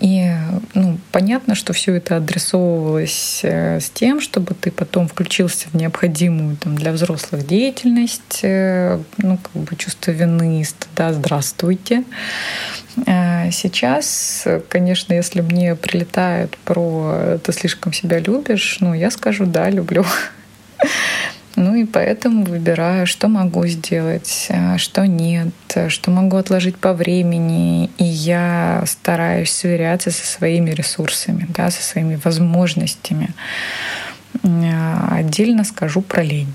И 0.00 0.30
ну, 0.74 0.98
понятно, 1.10 1.54
что 1.54 1.72
все 1.72 1.94
это 1.94 2.18
адресовывалось 2.18 3.40
э, 3.42 3.80
с 3.80 3.88
тем, 3.88 4.20
чтобы 4.20 4.54
ты 4.54 4.70
потом 4.70 5.08
включился 5.08 5.68
в 5.70 5.74
необходимую 5.74 6.56
там, 6.56 6.76
для 6.76 6.92
взрослых 6.92 7.46
деятельность, 7.46 8.40
э, 8.42 9.00
ну, 9.16 9.38
как 9.38 9.52
бы 9.62 9.74
чувство 9.76 10.10
вины, 10.10 10.62
стыда, 10.64 11.14
здравствуйте. 11.14 12.04
Э, 13.06 13.50
сейчас, 13.52 14.46
конечно, 14.68 15.14
если 15.14 15.40
мне 15.40 15.74
прилетает 15.74 16.58
про 16.64 17.38
«ты 17.42 17.52
слишком 17.52 17.94
себя 17.94 18.18
любишь», 18.18 18.78
ну, 18.80 18.92
я 18.92 19.10
скажу 19.10 19.46
«да, 19.46 19.70
люблю». 19.70 20.04
Ну 21.56 21.74
и 21.74 21.84
поэтому 21.84 22.44
выбираю, 22.44 23.06
что 23.06 23.28
могу 23.28 23.66
сделать, 23.66 24.48
а, 24.50 24.76
что 24.76 25.06
нет, 25.06 25.48
что 25.88 26.10
могу 26.10 26.36
отложить 26.36 26.76
по 26.76 26.92
времени. 26.92 27.90
И 27.96 28.04
я 28.04 28.84
стараюсь 28.86 29.52
сверяться 29.52 30.10
со 30.10 30.26
своими 30.26 30.70
ресурсами, 30.70 31.46
да, 31.48 31.70
со 31.70 31.82
своими 31.82 32.20
возможностями. 32.22 33.30
А, 34.44 35.08
отдельно 35.12 35.64
скажу 35.64 36.02
про 36.02 36.22
лень. 36.22 36.54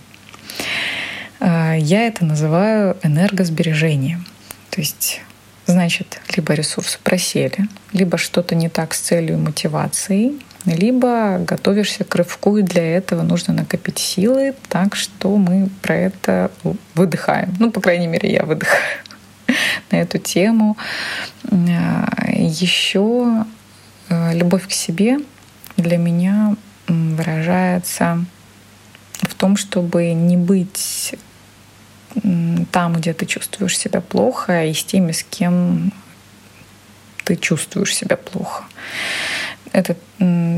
А, 1.40 1.74
я 1.74 2.06
это 2.06 2.24
называю 2.24 2.96
энергосбережением. 3.02 4.24
То 4.70 4.82
есть 4.82 5.22
значит, 5.66 6.22
либо 6.36 6.54
ресурсы 6.54 7.00
просели, 7.04 7.68
либо 7.92 8.20
что-то 8.20 8.54
не 8.54 8.70
так 8.70 8.94
с 8.94 9.00
целью 9.00 9.34
и 9.34 9.42
мотивацией, 9.42 10.40
либо 10.66 11.40
готовишься 11.40 12.04
к 12.04 12.16
рывку, 12.16 12.58
и 12.58 12.62
для 12.62 12.98
этого 12.98 13.24
нужно 13.24 13.54
накопить 13.54 14.00
силы, 14.00 14.54
так 14.70 14.96
что 14.96 15.36
мы 15.38 15.70
про 15.82 15.96
это 15.96 16.52
выдыхаем. 16.94 17.56
Ну, 17.60 17.72
по 17.72 17.82
крайней 17.82 18.08
мере, 18.08 18.32
я 18.32 18.44
выдыхаю 18.44 19.00
на 19.92 19.98
эту 19.98 20.18
тему. 20.20 20.78
Еще 21.50 23.46
э, 24.10 24.34
любовь 24.36 24.68
к 24.68 24.72
себе 24.72 25.20
для 25.78 25.98
меня 25.98 26.56
выражается 26.88 28.26
в 29.22 29.34
том, 29.36 29.58
чтобы 29.58 30.14
не 30.14 30.38
быть 30.38 31.16
там, 32.72 32.94
где 32.94 33.14
ты 33.14 33.26
чувствуешь 33.26 33.78
себя 33.78 34.02
плохо, 34.02 34.66
и 34.66 34.74
с 34.74 34.84
теми, 34.84 35.12
с 35.12 35.24
кем 35.24 35.94
ты 37.24 37.36
чувствуешь 37.36 37.96
себя 37.96 38.18
плохо. 38.18 38.66
Это 39.72 39.96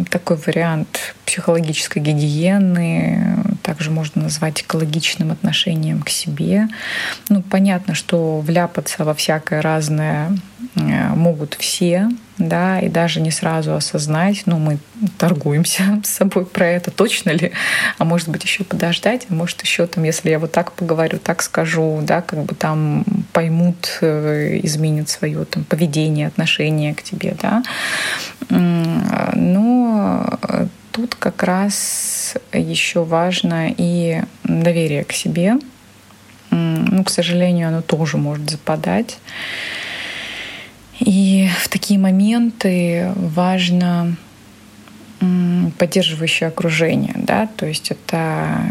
такой 0.10 0.38
вариант 0.38 1.16
психологической 1.26 2.02
гигиены, 2.02 3.38
также 3.64 3.92
можно 3.92 4.24
назвать 4.24 4.62
экологичным 4.62 5.32
отношением 5.32 6.02
к 6.02 6.10
себе. 6.10 6.68
Ну, 7.30 7.42
понятно, 7.42 7.96
что 7.96 8.40
вляпаться 8.42 9.06
во 9.06 9.14
всякое 9.14 9.62
разное 9.62 10.38
э, 10.76 11.08
могут 11.16 11.56
все, 11.56 12.10
да, 12.38 12.80
и 12.80 12.90
даже 12.90 13.22
не 13.22 13.32
сразу 13.32 13.74
осознать, 13.74 14.44
ну, 14.46 14.58
мы 14.58 14.80
торгуемся 15.18 15.84
с 16.04 16.10
собой 16.10 16.46
про 16.46 16.68
это, 16.68 16.92
точно 16.92 17.30
ли, 17.30 17.52
а 17.98 18.06
может 18.06 18.30
быть 18.30 18.44
еще 18.44 18.64
подождать, 18.64 19.28
а 19.30 19.34
может 19.34 19.62
еще 19.62 19.88
там, 19.88 20.04
если 20.04 20.30
я 20.30 20.40
вот 20.40 20.52
так 20.52 20.74
поговорю, 20.74 21.20
так 21.20 21.42
скажу, 21.42 22.00
да, 22.04 22.22
как 22.22 22.44
бы 22.44 22.56
там 22.56 23.06
поймут, 23.32 24.00
э, 24.02 24.60
изменят 24.64 25.10
свое 25.10 25.46
там 25.46 25.64
поведение, 25.64 26.28
отношение 26.28 26.94
к 26.94 27.04
тебе, 27.04 27.36
да, 27.42 27.64
но 29.54 30.40
тут 30.92 31.16
как 31.16 31.44
раз 31.44 32.36
еще 32.52 33.04
важно 33.04 33.74
и 33.76 34.22
доверие 34.44 35.04
к 35.04 35.12
себе. 35.12 35.56
Ну, 36.52 37.04
к 37.04 37.10
сожалению, 37.10 37.70
оно 37.70 37.82
тоже 37.82 38.18
может 38.18 38.50
западать. 38.50 39.18
И 41.00 41.50
в 41.60 41.70
такие 41.70 42.00
моменты 42.00 43.12
важно 43.16 44.16
поддерживающее 45.78 46.48
окружение, 46.48 47.14
да, 47.16 47.48
то 47.56 47.66
есть 47.66 47.92
это 47.92 48.62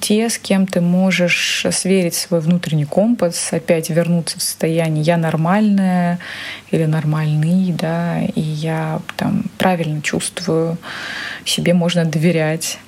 те, 0.00 0.28
с 0.28 0.38
кем 0.38 0.66
ты 0.66 0.80
можешь 0.80 1.66
сверить 1.70 2.14
свой 2.14 2.40
внутренний 2.40 2.84
компас, 2.84 3.52
опять 3.52 3.90
вернуться 3.90 4.38
в 4.38 4.42
состояние 4.42 5.04
«я 5.04 5.16
нормальная» 5.16 6.18
или 6.70 6.84
«нормальный», 6.84 7.72
да, 7.72 8.20
и 8.20 8.40
я 8.40 9.00
там 9.16 9.44
правильно 9.58 10.02
чувствую, 10.02 10.78
себе 11.44 11.74
можно 11.74 12.04
доверять. 12.04 12.78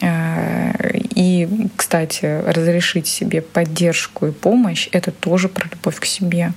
Э, 0.00 0.72
и, 1.14 1.48
кстати, 1.76 2.42
разрешить 2.46 3.06
себе 3.06 3.42
поддержку 3.42 4.26
и 4.26 4.32
помощь— 4.32 4.88
это 4.92 5.10
тоже 5.10 5.48
про 5.48 5.68
любовь 5.68 6.00
к 6.00 6.04
себе. 6.04 6.52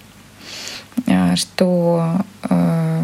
Э, 1.08 1.36
что 1.36 2.18
э, 2.50 3.04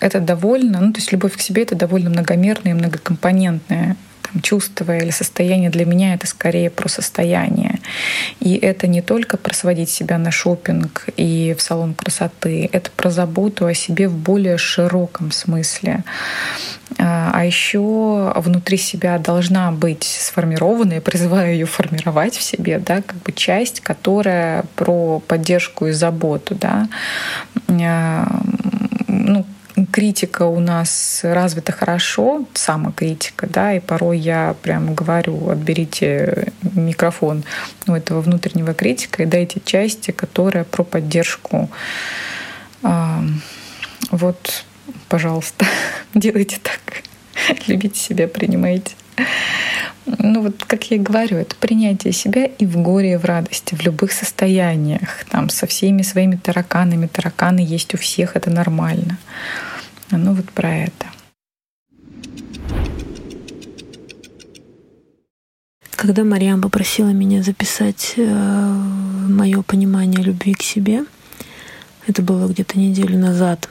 это 0.00 0.20
довольно, 0.20 0.80
ну, 0.80 0.92
то 0.92 0.98
есть 0.98 1.12
любовь 1.12 1.36
к 1.36 1.40
себе— 1.40 1.62
это 1.64 1.74
довольно 1.74 2.10
многомерная 2.10 2.72
и 2.72 2.74
многокомпонентная 2.74 3.96
там, 4.22 4.42
чувство 4.42 4.96
или 4.96 5.10
состояние 5.10 5.70
для 5.70 5.84
меня 5.84 6.14
это 6.14 6.26
скорее 6.26 6.70
про 6.70 6.88
состояние. 6.88 7.80
И 8.40 8.54
это 8.56 8.86
не 8.86 9.02
только 9.02 9.36
про 9.36 9.54
сводить 9.54 9.90
себя 9.90 10.18
на 10.18 10.30
шопинг 10.30 11.06
и 11.16 11.54
в 11.58 11.62
салон 11.62 11.94
красоты, 11.94 12.68
это 12.72 12.90
про 12.90 13.10
заботу 13.10 13.66
о 13.66 13.74
себе 13.74 14.08
в 14.08 14.16
более 14.16 14.58
широком 14.58 15.30
смысле. 15.32 16.04
А, 16.98 17.32
а 17.34 17.44
еще 17.44 18.32
внутри 18.36 18.76
себя 18.76 19.18
должна 19.18 19.72
быть 19.72 20.04
сформирована, 20.04 20.94
я 20.94 21.00
призываю 21.00 21.52
ее 21.52 21.66
формировать 21.66 22.36
в 22.36 22.42
себе, 22.42 22.78
да, 22.78 23.02
как 23.02 23.16
бы 23.22 23.32
часть, 23.32 23.80
которая 23.80 24.64
про 24.76 25.20
поддержку 25.20 25.86
и 25.86 25.92
заботу, 25.92 26.54
да, 26.54 26.88
а, 27.68 28.40
ну, 29.08 29.44
критика 29.90 30.44
у 30.44 30.60
нас 30.60 31.20
развита 31.24 31.72
хорошо, 31.72 32.46
самокритика, 32.54 33.48
да, 33.48 33.74
и 33.74 33.80
порой 33.80 34.18
я 34.18 34.54
прям 34.62 34.94
говорю, 34.94 35.50
отберите 35.50 36.52
микрофон 36.62 37.44
у 37.88 37.92
этого 37.92 38.20
внутреннего 38.20 38.72
критика 38.72 39.24
и 39.24 39.26
дайте 39.26 39.60
части, 39.64 40.12
которая 40.12 40.64
про 40.64 40.84
поддержку. 40.84 41.70
Вот, 44.10 44.64
пожалуйста, 45.08 45.66
делайте 46.14 46.58
так. 46.62 46.80
Любите 47.66 47.98
себя, 47.98 48.28
принимайте. 48.28 48.94
Ну 50.06 50.42
вот, 50.42 50.64
как 50.64 50.90
я 50.90 50.96
и 50.96 51.00
говорю, 51.00 51.38
это 51.38 51.54
принятие 51.56 52.12
себя 52.12 52.46
и 52.46 52.66
в 52.66 52.76
горе, 52.76 53.14
и 53.14 53.16
в 53.16 53.24
радости, 53.24 53.74
в 53.74 53.82
любых 53.82 54.12
состояниях, 54.12 55.24
там, 55.30 55.48
со 55.48 55.66
всеми 55.66 56.02
своими 56.02 56.36
тараканами. 56.36 57.06
Тараканы 57.06 57.60
есть 57.60 57.94
у 57.94 57.98
всех, 57.98 58.36
это 58.36 58.50
нормально. 58.50 59.18
Ну 60.10 60.34
вот 60.34 60.50
про 60.50 60.74
это. 60.74 61.06
Когда 65.96 66.22
Мариам 66.24 66.60
попросила 66.60 67.08
меня 67.10 67.42
записать 67.42 68.14
э, 68.16 68.22
мое 68.24 69.62
понимание 69.62 70.22
любви 70.22 70.52
к 70.52 70.62
себе, 70.62 71.04
это 72.06 72.20
было 72.20 72.46
где-то 72.46 72.78
неделю 72.78 73.18
назад, 73.18 73.70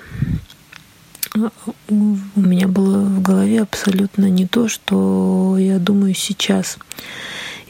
у 1.36 2.40
меня 2.40 2.68
было 2.68 3.00
в 3.00 3.22
голове 3.22 3.62
абсолютно 3.62 4.30
не 4.30 4.46
то, 4.46 4.68
что 4.68 5.58
я 5.58 5.80
думаю 5.80 6.14
сейчас. 6.14 6.78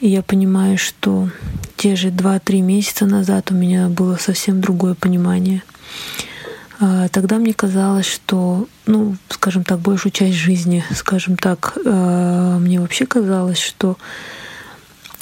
И 0.00 0.08
я 0.08 0.22
понимаю, 0.22 0.76
что 0.76 1.30
те 1.76 1.96
же 1.96 2.08
2-3 2.08 2.60
месяца 2.60 3.06
назад 3.06 3.50
у 3.50 3.54
меня 3.54 3.88
было 3.88 4.16
совсем 4.16 4.60
другое 4.60 4.94
понимание. 4.94 5.62
А, 6.80 7.08
тогда 7.08 7.38
мне 7.38 7.54
казалось, 7.54 8.06
что, 8.06 8.66
ну, 8.86 9.16
скажем 9.28 9.64
так, 9.64 9.78
большую 9.78 10.12
часть 10.12 10.34
жизни, 10.34 10.84
скажем 10.94 11.36
так, 11.36 11.78
а, 11.86 12.58
мне 12.58 12.80
вообще 12.80 13.06
казалось, 13.06 13.60
что 13.60 13.96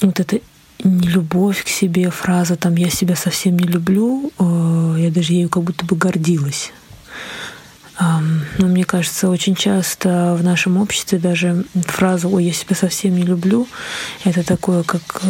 вот 0.01 0.19
эта 0.19 0.39
нелюбовь 0.83 1.63
к 1.63 1.67
себе, 1.67 2.09
фраза 2.09 2.55
там 2.57 2.75
«я 2.75 2.89
себя 2.89 3.15
совсем 3.15 3.57
не 3.57 3.67
люблю», 3.67 4.31
а, 4.37 4.95
я 4.97 5.11
даже 5.11 5.33
ею 5.33 5.47
как 5.47 5.63
будто 5.63 5.85
бы 5.85 5.95
гордилась. 5.95 6.73
Но 7.99 8.67
мне 8.67 8.85
кажется, 8.85 9.29
очень 9.29 9.55
часто 9.55 10.35
в 10.37 10.43
нашем 10.43 10.77
обществе 10.77 11.19
даже 11.19 11.65
фраза 11.85 12.27
«Ой, 12.27 12.45
я 12.45 12.53
себя 12.53 12.75
совсем 12.75 13.15
не 13.15 13.23
люблю»— 13.23 13.67
это 14.23 14.43
такое, 14.43 14.83
как 14.83 15.21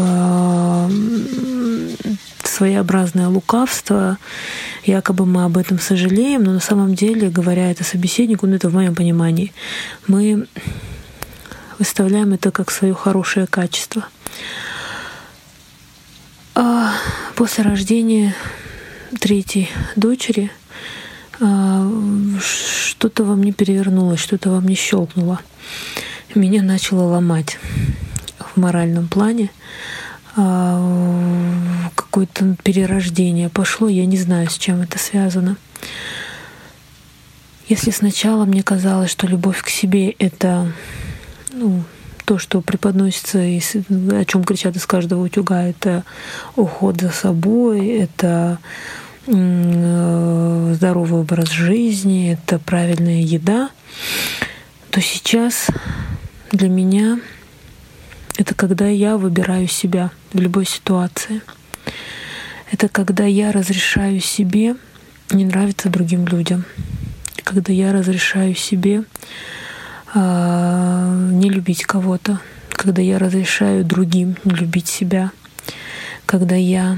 своеобразное 2.44 3.28
лукавство. 3.28 4.18
Якобы 4.86 5.26
мы 5.26 5.44
об 5.44 5.58
этом 5.58 5.80
сожалеем, 5.80 6.44
но 6.44 6.54
на 6.54 6.60
самом 6.60 6.96
деле, 6.96 7.30
говоря 7.30 7.70
это 7.72 7.84
собеседнику, 7.84 8.48
ну 8.48 8.56
это 8.56 8.70
в 8.70 8.74
моем 8.74 8.96
понимании, 8.96 9.52
мы 10.08 10.48
выставляем 11.80 12.34
это 12.34 12.52
как 12.52 12.72
свое 12.72 12.94
хорошее 12.94 13.48
качество. 13.48 14.06
А 16.56 16.94
после 17.36 17.64
рождения 17.64 18.36
третьей 19.20 19.70
дочери— 19.96 20.52
что-то 21.38 23.24
во 23.24 23.36
мне 23.36 23.52
перевернулось, 23.52 24.20
что-то 24.20 24.52
во 24.52 24.62
мне 24.62 24.76
щелкнуло. 24.76 25.40
Меня 26.36 26.64
начало 26.64 27.04
ломать 27.04 27.58
в 28.40 28.60
моральном 28.60 29.08
плане. 29.08 29.50
А, 30.36 30.82
какое-то 31.96 32.56
перерождение 32.64 33.50
пошло, 33.50 33.88
я 33.88 34.06
не 34.06 34.18
знаю, 34.18 34.50
с 34.50 34.58
чем 34.58 34.82
это 34.82 34.98
связано. 34.98 35.58
Если 37.68 37.92
сначала 37.92 38.46
мне 38.46 38.64
казалось, 38.64 39.12
что 39.12 39.28
любовь 39.28 39.62
к 39.62 39.70
себе— 39.70 40.10
это 40.20 40.72
ну, 41.52 41.84
то, 42.26 42.38
что 42.38 42.62
преподносится, 42.62 43.42
и 43.44 43.60
о 43.60 44.26
чем 44.26 44.44
кричат 44.44 44.76
из 44.76 44.86
каждого 44.86 45.24
утюга, 45.24 45.64
это 45.64 46.04
уход 46.56 47.00
за 47.00 47.12
собой, 47.12 47.88
это 47.88 48.60
здоровый 49.26 51.22
образ 51.22 51.50
жизни, 51.50 52.34
это 52.34 52.60
правильная 52.60 53.22
еда, 53.22 53.70
то 54.92 55.02
сейчас 55.02 55.68
для 56.52 56.70
меня 56.70 57.20
это 58.38 58.56
когда 58.56 58.88
я 58.88 59.18
выбираю 59.18 59.68
себя 59.68 60.12
в 60.34 60.40
любой 60.40 60.66
ситуации. 60.66 61.42
Это 62.72 62.90
когда 62.90 63.26
я 63.26 63.52
разрешаю 63.52 64.20
себе 64.20 64.76
не 65.30 65.46
нравиться 65.46 65.90
другим 65.90 66.26
людям. 66.26 66.66
Когда 67.44 67.72
я 67.72 67.94
разрешаю 67.94 68.56
себе 68.56 69.04
э, 70.16 71.30
не 71.32 71.50
любить 71.50 71.84
кого-то. 71.84 72.40
Когда 72.72 73.02
я 73.02 73.20
разрешаю 73.20 73.86
другим 73.86 74.36
не 74.44 74.56
любить 74.56 74.88
себя. 74.88 75.32
Когда 76.26 76.56
я 76.56 76.98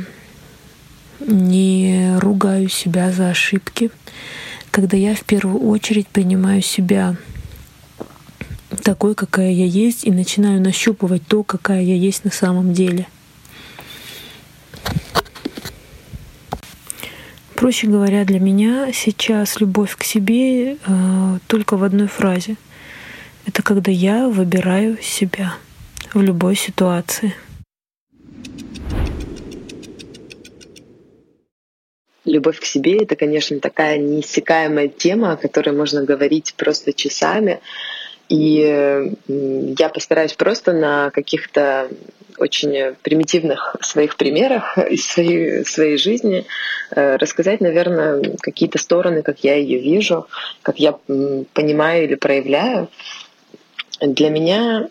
не 1.20 2.18
ругаю 2.20 2.70
себя 2.70 3.12
за 3.12 3.30
ошибки, 3.30 3.92
когда 4.72 4.98
я 4.98 5.16
в 5.16 5.24
первую 5.24 5.68
очередь 5.68 6.08
принимаю 6.08 6.62
себя 6.62 7.16
такой, 8.84 9.16
какая 9.16 9.52
я 9.52 9.66
есть, 9.66 10.04
и 10.06 10.12
начинаю 10.12 10.62
нащупывать 10.62 11.26
то, 11.28 11.44
какая 11.44 11.82
я 11.82 11.96
есть 11.96 12.26
на 12.26 12.32
самом 12.32 12.74
деле. 12.74 13.08
Проще 17.56 17.88
говоря, 17.88 18.26
для 18.26 18.40
меня 18.40 18.92
сейчас 18.94 19.62
любовь 19.62 19.96
к 19.96 20.04
себе 20.04 20.74
э, 20.76 21.40
только 21.48 21.78
в 21.78 21.84
одной 21.84 22.08
фразе. 22.08 22.58
Это 23.46 23.64
когда 23.64 23.92
я 23.92 24.28
выбираю 24.28 24.98
себя 25.02 25.56
в 26.14 26.22
любой 26.22 26.56
ситуации. 26.56 27.34
Любовь 32.26 32.60
к 32.60 32.66
себе— 32.66 32.98
это, 33.04 33.16
конечно, 33.16 33.60
такая 33.60 33.98
неиссякаемая 33.98 34.88
тема, 34.88 35.34
о 35.34 35.38
которой 35.38 35.72
можно 35.72 36.04
говорить 36.04 36.56
просто 36.58 36.92
часами. 36.92 37.60
И 38.28 39.14
я 39.28 39.90
постараюсь 39.90 40.34
просто 40.34 40.74
на 40.74 41.12
каких-то 41.12 41.90
очень 42.38 42.96
примитивных 43.02 43.76
своих 43.82 44.18
примерах 44.18 44.78
из 44.78 45.06
своей, 45.06 45.64
своей 45.66 45.98
жизни 45.98 46.46
э, 46.92 47.16
рассказать, 47.16 47.62
наверное, 47.62 48.22
какие-то 48.42 48.78
стороны, 48.78 49.22
как 49.22 49.40
я 49.44 49.56
ее 49.56 49.80
вижу, 49.80 50.28
как 50.62 50.80
я 50.80 50.94
понимаю 51.54 52.04
или 52.04 52.16
проявляю. 52.16 52.90
Для 54.02 54.30
меня 54.30 54.90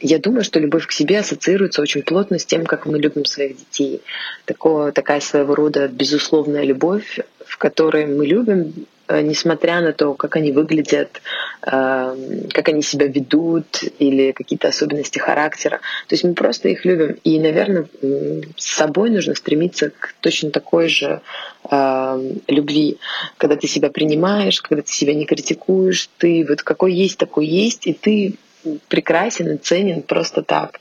я 0.00 0.18
думаю, 0.18 0.44
что 0.44 0.60
любовь 0.60 0.86
к 0.86 0.92
себе 0.92 1.18
ассоциируется 1.18 1.82
очень 1.82 2.02
плотно 2.02 2.38
с 2.38 2.46
тем, 2.46 2.64
как 2.66 2.86
мы 2.86 2.98
любим 2.98 3.24
своих 3.24 3.56
детей. 3.56 4.02
Такое, 4.44 4.92
такая 4.92 5.20
своего 5.20 5.54
рода 5.54 5.88
безусловная 5.88 6.64
любовь, 6.64 7.18
в 7.44 7.58
которой 7.58 8.06
мы 8.06 8.26
любим, 8.26 8.86
э, 9.08 9.22
несмотря 9.22 9.80
на 9.80 9.92
то, 9.92 10.14
как 10.14 10.36
они 10.36 10.52
выглядят, 10.52 11.20
э, 11.62 12.46
как 12.52 12.68
они 12.68 12.82
себя 12.82 13.06
ведут 13.06 13.82
или 13.98 14.32
какие-то 14.32 14.68
особенности 14.68 15.18
характера. 15.18 15.80
То 16.06 16.14
есть 16.14 16.24
мы 16.24 16.34
просто 16.34 16.68
их 16.68 16.84
любим. 16.84 17.16
И, 17.24 17.40
наверное, 17.40 17.86
с 18.56 18.76
собой 18.76 19.10
нужно 19.10 19.34
стремиться 19.34 19.90
к 19.90 20.14
точно 20.20 20.50
такой 20.50 20.88
же 20.88 21.20
э, 21.70 22.32
любви, 22.46 22.98
когда 23.38 23.56
ты 23.56 23.66
себя 23.66 23.90
принимаешь, 23.90 24.60
когда 24.60 24.82
ты 24.82 24.92
себя 24.92 25.14
не 25.14 25.24
критикуешь, 25.24 26.08
ты 26.18 26.44
вот 26.48 26.62
какой 26.62 26.92
есть, 26.92 27.18
такой 27.18 27.46
есть, 27.46 27.86
и 27.86 27.94
ты 27.94 28.36
прекрасен 28.88 29.54
и 29.54 29.56
ценен 29.56 30.02
просто 30.02 30.42
так. 30.42 30.80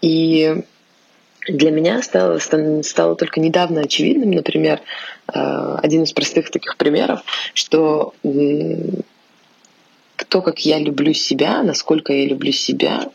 И 0.00 0.62
для 1.46 1.70
меня 1.70 2.02
стало, 2.02 2.38
стало 2.38 3.16
только 3.16 3.40
недавно 3.40 3.82
очевидным, 3.82 4.30
например, 4.30 4.80
э, 5.32 5.76
один 5.82 6.04
из 6.04 6.12
простых 6.12 6.50
таких 6.50 6.78
примеров, 6.78 7.20
что 7.52 8.14
то, 10.28 10.42
как 10.42 10.60
я 10.60 10.78
люблю 10.78 11.12
себя, 11.12 11.62
насколько 11.62 12.12
я 12.12 12.26
люблю 12.26 12.50
себя, 12.50 13.10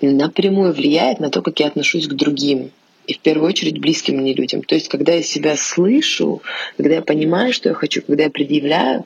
напрямую 0.00 0.72
влияет 0.72 1.20
на 1.20 1.30
то, 1.30 1.42
как 1.42 1.60
я 1.60 1.66
отношусь 1.66 2.08
к 2.08 2.14
другим 2.14 2.70
и 3.06 3.14
в 3.14 3.18
первую 3.18 3.48
очередь 3.48 3.78
близким 3.78 4.18
мне 4.18 4.32
людям. 4.32 4.62
То 4.62 4.74
есть, 4.74 4.88
когда 4.88 5.12
я 5.12 5.22
себя 5.22 5.56
слышу, 5.56 6.42
когда 6.76 6.96
я 6.96 7.02
понимаю, 7.02 7.52
что 7.52 7.68
я 7.68 7.74
хочу, 7.74 8.02
когда 8.02 8.24
я 8.24 8.30
предъявляю, 8.30 9.04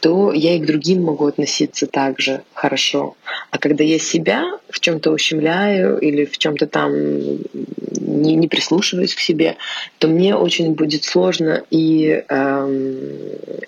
то 0.00 0.32
я 0.32 0.56
и 0.56 0.58
к 0.58 0.66
другим 0.66 1.02
могу 1.02 1.26
относиться 1.26 1.86
также 1.86 2.42
хорошо. 2.52 3.16
А 3.50 3.58
когда 3.58 3.84
я 3.84 3.98
себя 3.98 4.44
в 4.68 4.80
чем-то 4.80 5.10
ущемляю 5.10 5.98
или 5.98 6.24
в 6.24 6.38
чем-то 6.38 6.66
там 6.66 6.92
не, 6.92 8.34
не 8.34 8.48
прислушиваюсь 8.48 9.14
к 9.14 9.20
себе, 9.20 9.56
то 9.98 10.08
мне 10.08 10.34
очень 10.34 10.74
будет 10.74 11.04
сложно 11.04 11.62
и 11.70 12.24
эм, 12.28 12.98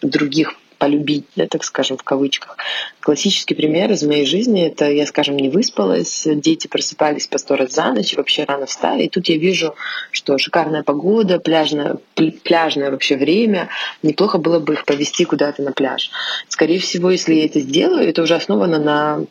других 0.02 0.54
полюбить, 0.78 1.24
да, 1.36 1.46
так 1.46 1.64
скажем, 1.64 1.96
в 1.96 2.02
кавычках. 2.02 2.56
Классический 3.00 3.54
пример 3.54 3.90
из 3.92 4.02
моей 4.02 4.26
жизни— 4.26 4.66
это 4.66 4.90
я, 4.90 5.06
скажем, 5.06 5.36
не 5.36 5.48
выспалась, 5.48 6.26
дети 6.26 6.66
просыпались 6.66 7.26
по 7.26 7.38
сто 7.38 7.56
раз 7.56 7.72
за 7.72 7.92
ночь, 7.92 8.16
вообще 8.16 8.44
рано 8.44 8.66
встали, 8.66 9.04
и 9.04 9.08
тут 9.08 9.28
я 9.28 9.36
вижу, 9.36 9.74
что 10.10 10.38
шикарная 10.38 10.82
погода, 10.82 11.38
пляжное, 11.38 11.96
пляжное 12.42 12.90
вообще 12.90 13.16
время, 13.16 13.68
неплохо 14.02 14.38
было 14.38 14.58
бы 14.58 14.74
их 14.74 14.84
повезти 14.84 15.24
куда-то 15.24 15.62
на 15.62 15.72
пляж. 15.72 16.10
Скорее 16.48 16.78
всего, 16.78 17.10
если 17.10 17.34
я 17.34 17.44
это 17.44 17.60
сделаю, 17.60 18.08
это 18.08 18.22
уже 18.22 18.34
основано 18.34 18.78
на 18.78 19.24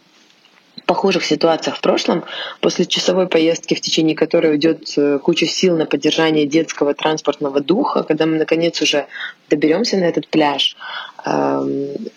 похожих 0.86 1.26
ситуациях 1.26 1.78
в 1.78 1.82
прошлом, 1.82 2.24
после 2.62 2.86
часовой 2.86 3.28
поездки, 3.28 3.74
в 3.74 3.82
течение 3.82 4.16
которой 4.16 4.52
уйдет 4.52 4.94
э, 4.98 5.20
куча 5.20 5.48
сил 5.48 5.78
на 5.78 5.86
поддержание 5.86 6.46
детского 6.46 6.94
транспортного 6.94 7.60
духа, 7.62 8.04
когда 8.04 8.26
мы 8.26 8.38
наконец 8.38 8.82
уже 8.82 9.08
доберемся 9.50 9.98
на 9.98 10.06
этот 10.06 10.28
пляж, 10.28 10.76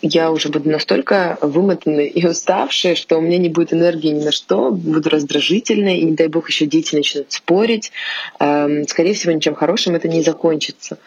я 0.02 0.30
уже 0.30 0.50
буду 0.50 0.68
настолько 0.68 1.38
вымотанной 1.40 2.08
и 2.08 2.26
уставшей, 2.26 2.94
что 2.94 3.16
у 3.16 3.22
меня 3.22 3.38
не 3.38 3.48
будет 3.48 3.72
энергии 3.72 4.08
ни 4.08 4.22
на 4.22 4.32
что, 4.32 4.70
буду 4.70 5.08
раздражительной, 5.08 5.98
и 5.98 6.04
не 6.04 6.12
дай 6.12 6.28
бог 6.28 6.50
еще 6.50 6.66
дети 6.66 6.94
начнут 6.94 7.32
спорить. 7.32 7.90
Скорее 8.34 9.14
всего, 9.14 9.32
ничем 9.32 9.54
хорошим 9.54 9.94
это 9.94 10.08
не 10.08 10.22
закончится. 10.22 10.98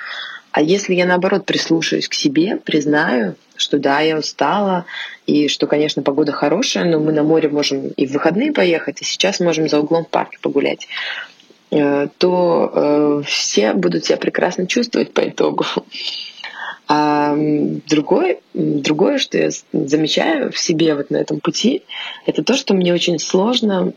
А 0.51 0.61
если 0.61 0.95
я, 0.95 1.05
наоборот, 1.05 1.45
прислушаюсь 1.45 2.07
к 2.07 2.13
себе, 2.13 2.57
признаю, 2.57 3.35
что 3.55 3.77
да, 3.77 4.01
я 4.01 4.17
устала, 4.17 4.85
и 5.31 5.47
что, 5.47 5.65
конечно, 5.65 6.03
погода 6.03 6.33
хорошая, 6.33 6.83
но 6.83 6.99
мы 6.99 7.13
на 7.13 7.23
море 7.23 7.47
можем 7.47 7.87
и 7.87 8.05
в 8.05 8.11
выходные 8.11 8.51
поехать, 8.51 9.01
и 9.01 9.05
сейчас 9.05 9.39
можем 9.39 9.69
за 9.69 9.79
углом 9.79 10.03
в 10.03 10.09
парке 10.09 10.37
погулять, 10.41 10.87
э, 11.71 12.07
то 12.17 12.71
э, 12.73 13.23
все 13.25 13.73
будут 13.73 14.05
себя 14.05 14.17
прекрасно 14.17 14.67
чувствовать 14.67 15.13
по 15.13 15.21
итогу. 15.21 15.65
А 16.93 17.37
другое, 17.87 18.39
другое, 18.53 19.17
что 19.17 19.37
я 19.37 19.49
замечаю 19.71 20.51
в 20.51 20.59
себе 20.59 20.93
вот 20.95 21.09
на 21.09 21.17
этом 21.17 21.39
пути, 21.39 21.83
это 22.25 22.43
то, 22.43 22.55
что 22.55 22.73
мне 22.73 22.93
очень 22.93 23.17
сложно 23.17 23.93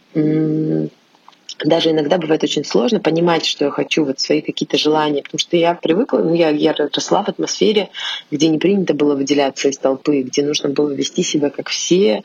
даже 1.63 1.91
иногда 1.91 2.19
бывает 2.19 2.43
очень 2.43 2.65
сложно 2.65 3.01
понимать, 3.01 3.45
что 3.45 3.67
я 3.67 3.71
хочу, 3.71 4.05
вот 4.05 4.21
свои 4.21 4.41
какие-то 4.41 4.77
желания, 4.77 5.23
потому 5.23 5.39
что 5.39 5.57
я 5.57 5.75
привыкла, 5.75 6.19
ну, 6.19 6.35
я, 6.35 6.51
я 6.51 6.73
росла 6.73 7.23
в 7.23 7.29
атмосфере, 7.29 7.91
где 8.31 8.49
не 8.49 8.59
принято 8.59 8.95
было 8.95 9.15
выделяться 9.15 9.69
из 9.69 9.79
толпы, 9.79 10.23
где 10.23 10.43
нужно 10.43 10.71
было 10.71 10.91
вести 10.93 11.23
себя 11.23 11.51
как 11.51 11.69
все, 11.69 12.23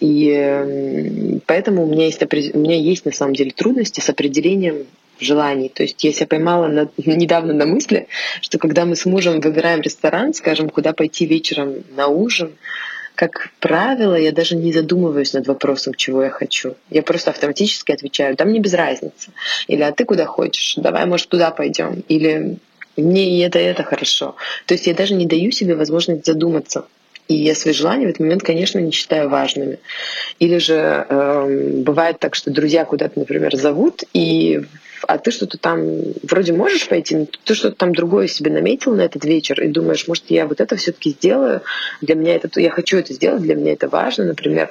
и 0.00 1.40
поэтому 1.46 1.84
у 1.84 1.86
меня 1.86 2.06
есть, 2.06 2.22
у 2.22 2.58
меня 2.58 2.76
есть 2.76 3.04
на 3.04 3.12
самом 3.12 3.34
деле 3.34 3.52
трудности 3.52 4.00
с 4.00 4.08
определением 4.08 4.86
желаний. 5.20 5.68
То 5.68 5.84
есть 5.84 6.02
я 6.02 6.12
себя 6.12 6.26
поймала 6.26 6.66
на, 6.66 6.88
недавно 6.96 7.54
на 7.54 7.66
мысли, 7.66 8.08
что 8.40 8.58
когда 8.58 8.84
мы 8.84 8.96
с 8.96 9.06
мужем 9.06 9.40
выбираем 9.40 9.80
ресторан, 9.80 10.34
скажем, 10.34 10.68
куда 10.68 10.92
пойти 10.92 11.26
вечером 11.26 11.84
на 11.96 12.08
ужин, 12.08 12.52
как 13.14 13.50
правило, 13.60 14.14
я 14.14 14.32
даже 14.32 14.56
не 14.56 14.72
задумываюсь 14.72 15.34
над 15.34 15.46
вопросом, 15.46 15.94
чего 15.94 16.24
я 16.24 16.30
хочу. 16.30 16.74
Я 16.90 17.02
просто 17.02 17.30
автоматически 17.30 17.92
отвечаю, 17.92 18.36
да 18.36 18.44
мне 18.44 18.58
без 18.58 18.74
разницы. 18.74 19.30
Или 19.68 19.82
а 19.82 19.92
ты 19.92 20.04
куда 20.04 20.26
хочешь? 20.26 20.74
Давай, 20.76 21.06
может, 21.06 21.28
туда 21.28 21.50
пойдем. 21.50 22.02
Или 22.08 22.58
мне 22.96 23.36
и 23.36 23.40
это, 23.40 23.58
и 23.58 23.62
это 23.62 23.84
хорошо. 23.84 24.34
То 24.66 24.74
есть 24.74 24.86
я 24.86 24.94
даже 24.94 25.14
не 25.14 25.26
даю 25.26 25.50
себе 25.52 25.74
возможность 25.74 26.26
задуматься. 26.26 26.86
И 27.28 27.34
я 27.34 27.54
свои 27.54 27.72
желания 27.72 28.06
в 28.06 28.10
этот 28.10 28.20
момент, 28.20 28.42
конечно, 28.42 28.78
не 28.78 28.90
считаю 28.90 29.30
важными. 29.30 29.78
Или 30.40 30.58
же 30.58 30.74
э, 31.08 31.82
бывает 31.82 32.18
так, 32.18 32.34
что 32.34 32.50
друзья 32.50 32.84
куда-то, 32.84 33.18
например, 33.18 33.56
зовут, 33.56 34.02
и 34.12 34.62
а 35.02 35.18
ты 35.18 35.30
что-то 35.30 35.58
там 35.58 35.80
вроде 36.22 36.52
можешь 36.52 36.88
пойти, 36.88 37.16
но 37.16 37.26
ты 37.44 37.54
что-то 37.54 37.76
там 37.76 37.94
другое 37.94 38.26
себе 38.28 38.50
наметил 38.50 38.94
на 38.94 39.02
этот 39.02 39.24
вечер 39.24 39.60
и 39.62 39.68
думаешь, 39.68 40.06
может, 40.08 40.24
я 40.28 40.46
вот 40.46 40.60
это 40.60 40.76
все-таки 40.76 41.10
сделаю, 41.10 41.62
для 42.00 42.14
меня 42.14 42.36
это, 42.36 42.48
я 42.60 42.70
хочу 42.70 42.98
это 42.98 43.12
сделать, 43.12 43.42
для 43.42 43.54
меня 43.54 43.72
это 43.72 43.88
важно, 43.88 44.24
например. 44.24 44.70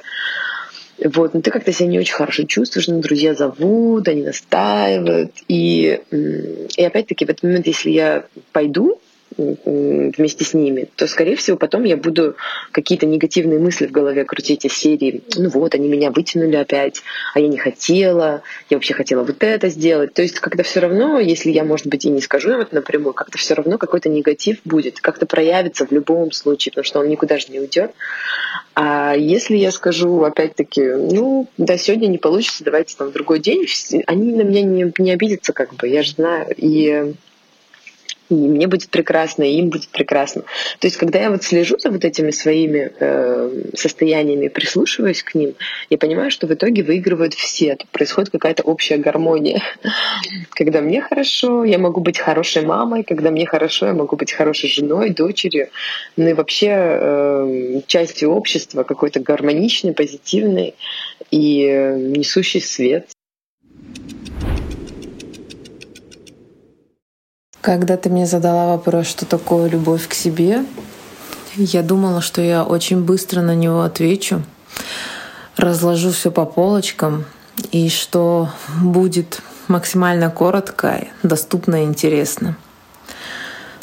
Вот, 1.03 1.33
но 1.33 1.41
ты 1.41 1.51
как-то 1.51 1.73
себя 1.73 1.89
не 1.89 1.99
очень 1.99 2.13
хорошо 2.13 2.43
чувствуешь, 2.43 2.87
но 2.87 2.99
друзья 2.99 3.33
зовут, 3.33 4.07
они 4.07 4.21
настаивают. 4.23 5.31
И, 5.47 5.99
и 6.11 6.83
опять-таки 6.83 7.25
в 7.25 7.29
этот 7.29 7.43
момент, 7.43 7.67
если 7.67 7.89
я 7.89 8.25
пойду, 8.51 9.01
вместе 9.37 10.43
с 10.43 10.53
ними, 10.53 10.87
то, 10.95 11.07
скорее 11.07 11.35
всего, 11.35 11.57
потом 11.57 11.83
я 11.83 11.97
буду 11.97 12.35
какие-то 12.71 13.05
негативные 13.05 13.59
мысли 13.59 13.87
в 13.87 13.91
голове 13.91 14.25
крутить 14.25 14.65
из 14.65 14.73
серии 14.73 15.21
«Ну 15.35 15.49
вот, 15.49 15.75
они 15.75 15.87
меня 15.87 16.11
вытянули 16.11 16.55
опять, 16.55 17.01
а 17.33 17.39
я 17.39 17.47
не 17.47 17.57
хотела, 17.57 18.43
я 18.69 18.77
вообще 18.77 18.93
хотела 18.93 19.23
вот 19.23 19.43
это 19.43 19.69
сделать». 19.69 20.13
То 20.13 20.21
есть 20.21 20.39
как-то 20.39 20.63
все 20.63 20.79
равно, 20.81 21.19
если 21.19 21.51
я, 21.51 21.63
может 21.63 21.87
быть, 21.87 22.05
и 22.05 22.09
не 22.09 22.21
скажу 22.21 22.51
им 22.53 22.59
это 22.59 22.75
напрямую, 22.75 23.13
как-то 23.13 23.37
все 23.37 23.53
равно 23.53 23.77
какой-то 23.77 24.09
негатив 24.09 24.57
будет, 24.65 24.99
как-то 24.99 25.25
проявится 25.25 25.85
в 25.85 25.91
любом 25.91 26.31
случае, 26.31 26.71
потому 26.71 26.85
что 26.85 26.99
он 26.99 27.09
никуда 27.09 27.37
же 27.37 27.47
не 27.49 27.59
уйдет. 27.59 27.91
А 28.75 29.15
если 29.15 29.55
я 29.55 29.71
скажу, 29.71 30.23
опять-таки, 30.23 30.81
ну, 30.81 31.47
да, 31.57 31.77
сегодня 31.77 32.07
не 32.07 32.17
получится, 32.17 32.63
давайте 32.63 32.95
там 32.97 33.09
в 33.09 33.13
другой 33.13 33.39
день, 33.39 33.65
они 34.07 34.33
на 34.33 34.41
меня 34.41 34.61
не, 34.63 34.91
не 34.97 35.11
обидятся, 35.11 35.53
как 35.53 35.75
бы, 35.75 35.87
я 35.87 36.01
же 36.01 36.13
знаю. 36.13 36.53
И 36.57 37.13
и 38.29 38.33
мне 38.33 38.67
будет 38.67 38.89
прекрасно, 38.89 39.43
и 39.43 39.57
им 39.57 39.69
будет 39.69 39.89
прекрасно. 39.89 40.43
То 40.79 40.87
есть, 40.87 40.97
когда 40.97 41.19
я 41.19 41.29
вот 41.29 41.43
слежу 41.43 41.77
за 41.77 41.89
вот 41.89 42.05
этими 42.05 42.31
своими 42.31 42.91
э, 42.99 43.63
состояниями, 43.75 44.47
прислушиваюсь 44.47 45.23
к 45.23 45.35
ним, 45.35 45.55
я 45.89 45.97
понимаю, 45.97 46.31
что 46.31 46.47
в 46.47 46.53
итоге 46.53 46.83
выигрывают 46.83 47.33
все. 47.33 47.75
Тут 47.75 47.89
происходит 47.89 48.31
какая-то 48.31 48.63
общая 48.63 48.97
гармония. 48.97 49.61
Когда 50.51 50.81
мне 50.81 51.01
хорошо, 51.01 51.63
я 51.63 51.77
могу 51.77 52.01
быть 52.01 52.19
хорошей 52.19 52.65
мамой, 52.65 53.03
когда 53.03 53.31
мне 53.31 53.45
хорошо, 53.45 53.87
я 53.87 53.93
могу 53.93 54.15
быть 54.15 54.31
хорошей 54.31 54.69
женой, 54.69 55.09
дочерью, 55.09 55.69
ну 56.17 56.29
и 56.29 56.33
вообще 56.33 56.69
э, 56.69 57.81
частью 57.87 58.31
общества, 58.31 58.83
какой-то 58.83 59.19
гармоничной, 59.19 59.93
позитивной 59.93 60.75
и 61.31 61.65
э, 61.65 61.97
несущий 61.97 62.61
свет. 62.61 63.12
Когда 67.63 67.95
ты 67.95 68.09
мне 68.09 68.25
задала 68.25 68.67
вопрос, 68.75 69.07
что 69.07 69.25
такое 69.25 69.69
любовь 69.69 70.09
к 70.09 70.13
себе, 70.13 70.65
я 71.55 71.81
думала, 71.81 72.19
что 72.19 72.41
я 72.41 72.65
очень 72.65 73.01
быстро 73.01 73.39
на 73.39 73.55
него 73.55 73.83
отвечу, 73.83 74.43
разложу 75.55 76.11
все 76.11 76.29
по 76.29 76.43
полочкам 76.43 77.23
и 77.71 77.87
что 77.87 78.49
будет 78.81 79.39
максимально 79.69 80.29
коротко, 80.29 81.07
доступно 81.23 81.83
и 81.83 81.85
интересно. 81.85 82.57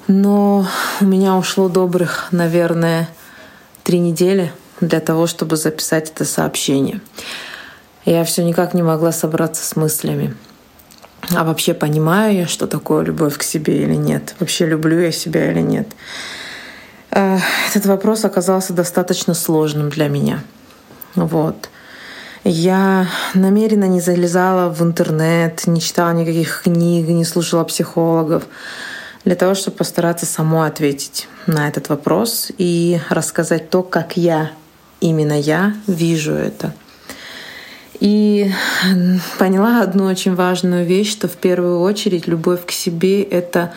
Но 0.09 0.67
у 1.01 1.05
меня 1.07 1.37
ушло 1.37 1.71
добрых, 1.71 2.29
наверное, 2.33 3.09
три 3.83 3.99
недели 3.99 4.53
для 4.83 5.01
того, 5.01 5.27
чтобы 5.27 5.57
записать 5.57 6.11
это 6.11 6.27
сообщение. 6.27 7.01
Я 8.05 8.25
все 8.25 8.45
никак 8.45 8.75
не 8.75 8.83
могла 8.83 9.11
собраться 9.11 9.65
с 9.65 9.75
мыслями. 9.75 10.37
А 11.29 11.45
вообще 11.45 11.75
понимаю 11.75 12.35
я, 12.35 12.47
что 12.47 12.67
такое 12.67 13.05
любовь 13.05 13.37
к 13.37 13.43
себе 13.43 13.83
или 13.83 13.95
нет? 13.95 14.35
Вообще 14.41 14.67
люблю 14.67 14.99
я 14.99 15.13
себя 15.13 15.51
или 15.51 15.61
нет? 15.61 15.89
Этот 17.11 17.87
вопрос 17.87 18.25
оказался 18.25 18.73
достаточно 18.73 19.35
сложным 19.35 19.91
для 19.91 20.09
меня. 20.09 20.43
Вот. 21.15 21.69
Я 22.43 23.07
намеренно 23.35 23.85
не 23.85 24.01
залезала 24.01 24.71
в 24.73 24.83
интернет, 24.83 25.67
не 25.67 25.81
читала 25.81 26.13
никаких 26.13 26.63
книг, 26.63 27.07
не 27.09 27.25
слушала 27.25 27.65
психологов 27.65 28.45
для 29.25 29.35
того, 29.35 29.55
чтобы 29.55 29.77
постараться 29.77 30.25
самой 30.25 30.69
ответить 30.69 31.29
на 31.47 31.69
этот 31.69 31.91
вопрос 31.91 32.51
и 32.57 32.99
рассказать 33.11 33.69
то, 33.69 33.83
как 33.83 34.17
я, 34.17 34.53
именно 35.01 35.39
я, 35.39 35.75
вижу 35.87 36.33
это— 36.33 36.73
и 38.01 38.51
поняла 39.39 39.83
одну 39.83 40.07
очень 40.07 40.35
важную 40.35 40.87
вещь, 40.87 41.13
что 41.13 41.29
в 41.29 41.37
первую 41.37 41.81
очередь 41.81 42.27
любовь 42.27 42.65
к 42.67 42.71
себе— 42.71 43.23
это 43.23 43.73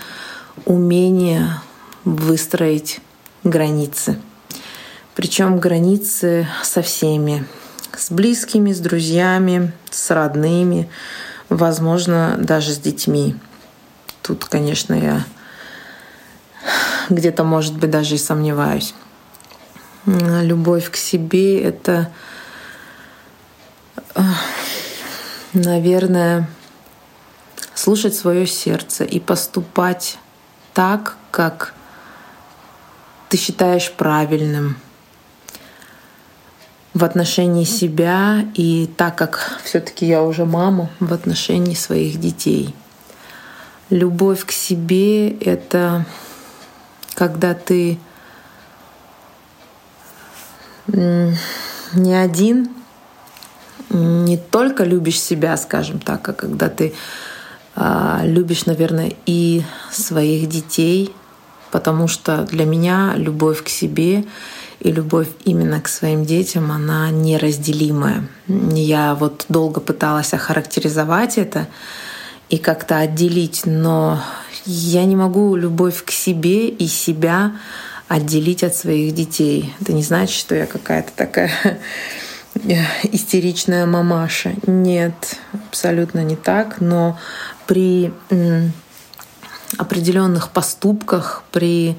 умение 0.66 1.60
выстроить 2.06 3.02
границы. 3.44 4.18
Причем 5.14 5.60
границы 5.60 6.48
со 6.64 6.82
всеми, 6.82 7.46
с 7.96 8.10
близкими, 8.12 8.72
с 8.72 8.80
друзьями, 8.80 9.74
с 9.92 10.10
родными, 10.10 10.90
возможно, 11.50 12.36
даже 12.40 12.72
с 12.72 12.78
детьми. 12.78 13.36
Тут, 14.22 14.46
конечно, 14.46 14.94
я 14.94 15.26
где-то, 17.10 17.44
может 17.44 17.78
быть, 17.78 17.92
даже 17.92 18.16
и 18.16 18.18
сомневаюсь. 18.18 18.96
Любовь 20.06 20.90
к 20.90 20.96
себе— 20.96 21.62
это 21.64 22.10
наверное, 25.54 26.48
слушать 27.74 28.16
свое 28.16 28.48
сердце 28.48 29.04
и 29.04 29.20
поступать 29.20 30.18
так, 30.74 31.18
как 31.32 31.74
ты 33.30 33.38
считаешь 33.38 33.92
правильным 33.92 34.78
в 36.94 37.04
отношении 37.04 37.64
себя 37.64 38.46
и 38.54 38.88
так 38.98 39.18
как 39.18 39.60
все-таки 39.64 40.06
я 40.06 40.22
уже 40.22 40.46
мама 40.46 40.90
в 41.00 41.12
отношении 41.12 41.74
своих 41.74 42.20
детей. 42.20 42.76
Любовь 43.90 44.46
к 44.46 44.52
себе— 44.52 45.30
это 45.40 46.06
когда 47.16 47.54
ты 47.54 47.98
не 50.88 52.14
один 52.14 52.70
не 53.94 54.38
только 54.38 54.84
любишь 54.84 55.20
себя, 55.20 55.56
скажем 55.58 56.00
так, 56.00 56.28
а 56.28 56.34
когда 56.34 56.70
ты 56.70 56.94
а, 57.76 58.22
любишь, 58.24 58.66
наверное, 58.66 59.14
и 59.26 59.64
своих 59.92 60.50
детей, 60.50 61.14
потому 61.72 62.08
что 62.08 62.44
для 62.44 62.66
меня 62.66 63.14
любовь 63.16 63.64
к 63.64 63.70
себе 63.70 64.26
и 64.80 64.92
любовь 64.92 65.28
именно 65.46 65.82
к 65.82 65.88
своим 65.88 66.26
детям, 66.26 66.72
она 66.72 67.10
неразделимая. 67.10 68.28
Я 68.48 69.16
вот 69.16 69.46
долго 69.50 69.80
пыталась 69.80 70.34
охарактеризовать 70.34 71.38
это 71.38 71.68
и 72.50 72.58
как-то 72.58 72.98
отделить, 72.98 73.64
но 73.66 74.22
я 74.66 75.06
не 75.06 75.16
могу 75.16 75.56
любовь 75.56 76.04
к 76.04 76.12
себе 76.12 76.68
и 76.68 76.88
себя 76.88 77.54
отделить 78.08 78.64
от 78.64 78.76
своих 78.76 79.16
детей. 79.16 79.74
Это 79.82 79.94
не 79.94 80.04
значит, 80.04 80.38
что 80.38 80.54
я 80.54 80.68
какая-то 80.68 81.12
такая 81.16 81.52
истеричная 82.56 83.86
мамаша. 83.86 84.54
Нет, 84.68 85.38
абсолютно 85.70 86.24
не 86.24 86.36
так. 86.36 86.82
Но 86.82 87.18
при 87.68 88.14
определенных 89.78 90.50
поступках, 90.50 91.44
при 91.52 91.98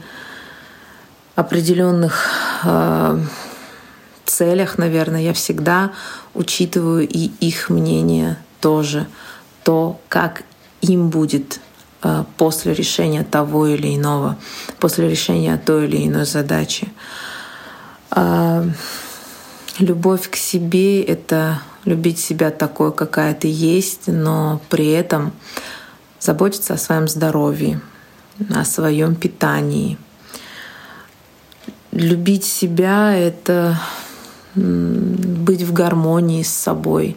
определенных 1.35 2.31
э, 2.65 3.19
целях, 4.25 4.79
наверное, 4.79 5.21
я 5.21 5.33
всегда 5.33 5.93
учитываю 6.35 7.07
и 7.09 7.31
их 7.41 7.71
мнение 7.71 8.39
тоже, 8.61 9.07
то, 9.65 10.01
как 10.09 10.43
им 10.81 11.11
будет 11.11 11.61
э, 12.03 12.25
после 12.37 12.75
решения 12.75 13.25
того 13.25 13.67
или 13.67 13.97
иного, 13.97 14.37
после 14.79 15.09
решения 15.09 15.57
той 15.57 15.87
или 15.87 16.07
иной 16.07 16.27
задачи. 16.27 16.89
А, 18.11 18.65
любовь 19.79 20.31
к 20.31 20.37
себе— 20.37 21.03
это 21.05 21.61
любить 21.85 22.19
себя 22.19 22.51
такой, 22.51 22.93
какая 22.93 23.35
ты 23.35 23.49
есть, 23.49 24.07
но 24.07 24.61
при 24.69 24.89
этом 24.89 25.33
заботиться 26.21 26.75
о 26.75 26.79
своем 26.79 27.09
здоровье, 27.09 27.81
о 28.55 28.65
своем 28.65 29.15
питании. 29.15 29.99
Любить 31.93 32.45
себя— 32.45 33.15
это 33.17 33.79
быть 34.55 35.63
в 35.63 35.73
гармонии 35.73 36.43
с 36.43 36.53
собой, 36.53 37.17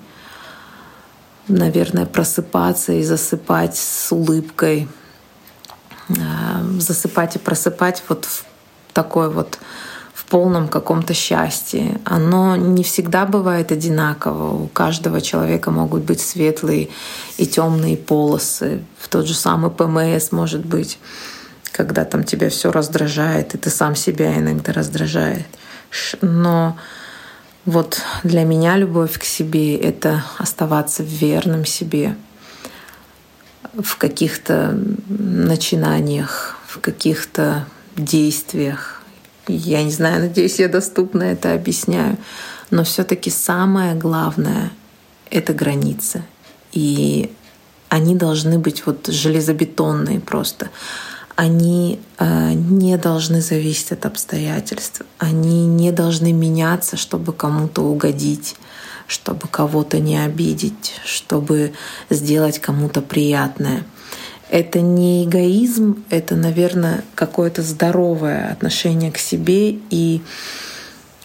наверное, 1.47 2.05
просыпаться 2.05 2.93
и 2.93 3.03
засыпать 3.03 3.77
с 3.77 4.11
улыбкой, 4.11 4.87
а, 6.09 6.63
засыпать 6.79 7.35
и 7.35 7.39
просыпать 7.39 8.03
вот 8.09 8.25
в 8.25 8.45
такой 8.93 9.29
вот 9.29 9.59
полном 10.29 10.67
каком-то 10.67 11.13
счастье. 11.13 11.99
Оно 12.03 12.55
не 12.55 12.83
всегда 12.83 13.25
бывает 13.25 13.71
одинаково. 13.71 14.63
У 14.63 14.67
каждого 14.67 15.21
человека 15.21 15.71
могут 15.71 16.03
быть 16.03 16.21
светлые 16.21 16.89
и 17.37 17.45
темные 17.45 17.97
полосы. 17.97 18.83
В 18.99 19.07
тот 19.07 19.25
же 19.25 19.33
самый 19.33 19.71
ПМС 19.71 20.31
может 20.31 20.65
быть, 20.65 20.99
когда 21.71 22.03
там 22.05 22.23
тебя 22.23 22.49
все 22.49 22.71
раздражает, 22.71 23.55
и 23.55 23.57
ты 23.57 23.69
сам 23.69 23.95
себя 23.95 24.37
иногда 24.37 24.73
раздражаешь. 24.73 25.45
Но 26.21 26.77
вот 27.65 28.01
для 28.23 28.43
меня 28.43 28.77
любовь 28.77 29.17
к 29.19 29.23
себе— 29.23 29.77
это 29.77 30.23
оставаться 30.37 31.03
верным 31.03 31.65
себе 31.65 32.15
в 33.73 33.97
каких-то 33.97 34.77
начинаниях, 35.07 36.57
в 36.67 36.79
каких-то 36.79 37.65
действиях. 37.95 38.96
Я 39.47 39.83
не 39.83 39.91
знаю, 39.91 40.21
надеюсь, 40.21 40.59
я 40.59 40.67
доступно 40.67 41.23
это 41.23 41.53
объясняю. 41.53 42.17
Но 42.69 42.83
все 42.83 43.03
таки 43.03 43.29
самое 43.29 43.95
главное— 43.95 44.71
это 45.29 45.53
границы. 45.53 46.23
И 46.73 47.31
они 47.89 48.15
должны 48.15 48.59
быть 48.59 48.85
вот 48.85 49.07
железобетонные 49.07 50.19
просто 50.19 50.69
они 51.37 51.99
э, 52.17 52.53
не 52.53 52.97
должны 52.97 53.41
зависеть 53.41 53.91
от 53.91 54.07
обстоятельств, 54.07 55.03
они 55.19 55.67
не 55.67 55.91
должны 55.91 56.33
меняться, 56.33 56.97
чтобы 56.97 57.31
кому-то 57.31 57.83
угодить, 57.83 58.55
чтобы 59.05 59.47
кого-то 59.47 59.99
не 59.99 60.17
обидеть, 60.17 60.99
чтобы 61.05 61.73
сделать 62.09 62.57
кому-то 62.57 63.03
приятное. 63.03 63.83
Это 64.49 64.79
не 64.79 65.25
эгоизм, 65.25 66.03
это, 66.09 66.35
наверное, 66.35 67.03
какое-то 67.15 67.61
здоровое 67.61 68.49
отношение 68.49 69.11
к 69.11 69.17
себе. 69.17 69.71
И 69.89 70.21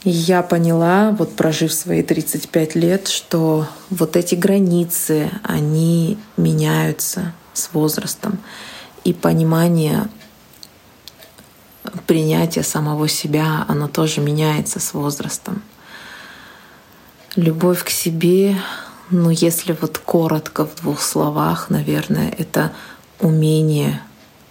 я 0.03 0.43
поняла, 0.43 1.13
вот 1.13 1.37
прожив 1.37 1.73
свои 1.73 2.03
35 2.03 2.75
лет, 2.75 3.07
что 3.07 3.69
вот 3.91 4.17
эти 4.17 4.35
границы, 4.35 5.31
они 5.45 6.19
меняются 6.37 7.33
с 7.55 7.73
возрастом 7.73 8.39
и 9.05 9.13
понимание 9.13 10.09
принятия 12.07 12.63
самого 12.63 13.09
себя, 13.09 13.65
оно 13.69 13.87
тоже 13.89 14.21
меняется 14.21 14.81
с 14.81 14.95
возрастом. 14.95 15.63
Любовь 17.37 17.85
к 17.85 17.91
себе, 17.91 18.57
ну 19.11 19.31
если 19.31 19.77
вот 19.81 19.99
коротко 19.99 20.67
в 20.67 20.75
двух 20.77 21.01
словах, 21.01 21.71
наверное, 21.71 22.35
это 22.37 22.73
умение 23.23 24.03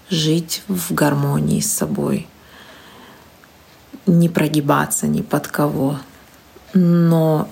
жить 0.10 0.64
в 0.68 0.94
гармонии 0.94 1.60
с 1.60 1.72
собой, 1.72 2.28
не 4.08 4.28
прогибаться 4.28 5.06
ни 5.06 5.22
под 5.22 5.48
кого. 5.48 6.00
Но 6.74 7.48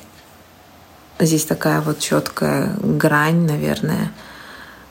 здесь 1.20 1.46
такая 1.46 1.82
вот 1.82 2.00
четкая 2.00 2.76
грань, 2.82 3.46
наверное, 3.46 4.12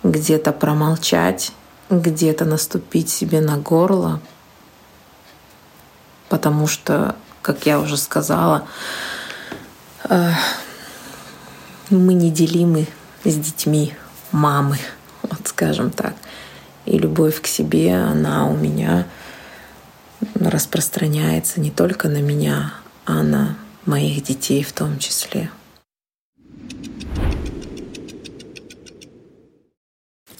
где-то 0.05 0.53
промолчать 0.53 1.53
где-то 1.91 2.45
наступить 2.45 3.09
себе 3.09 3.41
на 3.41 3.57
горло, 3.57 4.21
потому 6.29 6.67
что, 6.67 7.17
как 7.43 7.67
я 7.67 7.81
уже 7.81 7.97
сказала, 7.97 8.67
э, 10.09 10.33
мы 11.91 12.15
неделимы 12.15 12.87
с 13.25 13.35
детьми 13.35 13.95
мамы, 14.33 14.79
скажем 15.59 15.91
так. 15.91 16.15
И 16.87 16.97
любовь 16.97 17.41
к 17.41 17.49
себе, 17.49 17.97
она 17.97 18.49
у 18.49 18.57
меня 18.57 19.09
распространяется 20.35 21.61
не 21.61 21.73
только 21.73 22.09
на 22.09 22.23
меня, 22.23 22.75
а 23.05 23.25
на 23.25 23.59
моих 23.85 24.23
детей 24.23 24.63
в 24.63 24.73
том 24.73 25.01
числе. 25.01 25.51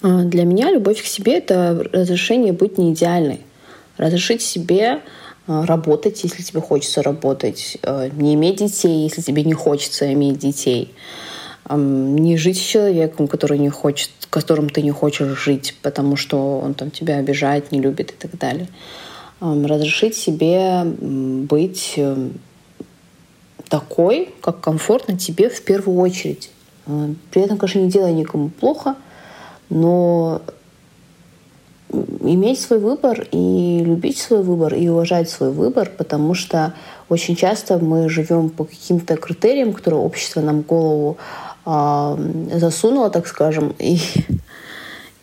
А, 0.01 0.23
для 0.23 0.45
меня 0.45 0.71
любовь 0.71 1.03
к 1.03 1.05
себе— 1.05 1.37
это 1.39 1.85
разрешение 1.91 2.53
быть 2.53 2.77
не 2.77 2.93
идеальной. 2.93 3.41
Разрешить 3.97 4.41
себе 4.41 5.01
а, 5.47 5.65
работать, 5.65 6.23
если 6.23 6.43
тебе 6.43 6.61
хочется 6.61 7.03
работать, 7.03 7.77
а, 7.83 8.07
не 8.07 8.35
иметь 8.35 8.59
детей, 8.59 9.03
если 9.03 9.21
тебе 9.21 9.43
не 9.43 9.53
хочется 9.53 10.13
иметь 10.13 10.39
детей, 10.39 10.93
не 11.75 12.37
жить 12.37 12.57
с 12.57 12.61
человеком, 12.61 13.27
который 13.27 13.57
не 13.57 13.69
хочет, 13.69 14.09
которым 14.29 14.69
ты 14.69 14.81
не 14.81 14.91
хочешь 14.91 15.37
жить, 15.43 15.75
потому 15.81 16.15
что 16.15 16.59
он 16.59 16.73
там 16.73 16.91
тебя 16.91 17.17
обижает, 17.17 17.71
не 17.71 17.79
любит 17.79 18.11
и 18.11 18.15
так 18.15 18.37
далее. 18.37 18.67
Разрешить 19.39 20.15
себе 20.15 20.83
быть 20.83 21.93
э, 21.95 22.29
такой, 23.69 24.33
как 24.41 24.59
комфортно 24.59 25.17
тебе 25.17 25.49
в 25.49 25.61
первую 25.63 25.97
очередь. 25.99 26.51
При 27.31 27.41
этом, 27.41 27.57
конечно, 27.57 27.79
не 27.79 27.89
делая 27.89 28.11
никому 28.11 28.49
плохо— 28.49 28.95
но 29.69 30.41
иметь 31.91 32.59
свой 32.59 32.79
выбор 32.79 33.27
и 33.31 33.81
любить 33.83 34.17
свой 34.17 34.43
выбор 34.43 34.75
и 34.75 34.87
уважать 34.87 35.29
свой 35.29 35.51
выбор, 35.51 35.91
потому 35.97 36.33
что 36.33 36.73
очень 37.07 37.35
часто 37.35 37.79
мы 37.79 38.09
живем 38.09 38.49
по 38.49 38.65
каким-то 38.65 39.15
критериям, 39.15 39.73
которые 39.73 40.01
общество 40.01 40.41
нам 40.41 40.61
голову 40.61 41.17
засунуло, 42.53 43.09
так 43.09 43.27
скажем, 43.27 43.75
и, 43.79 43.99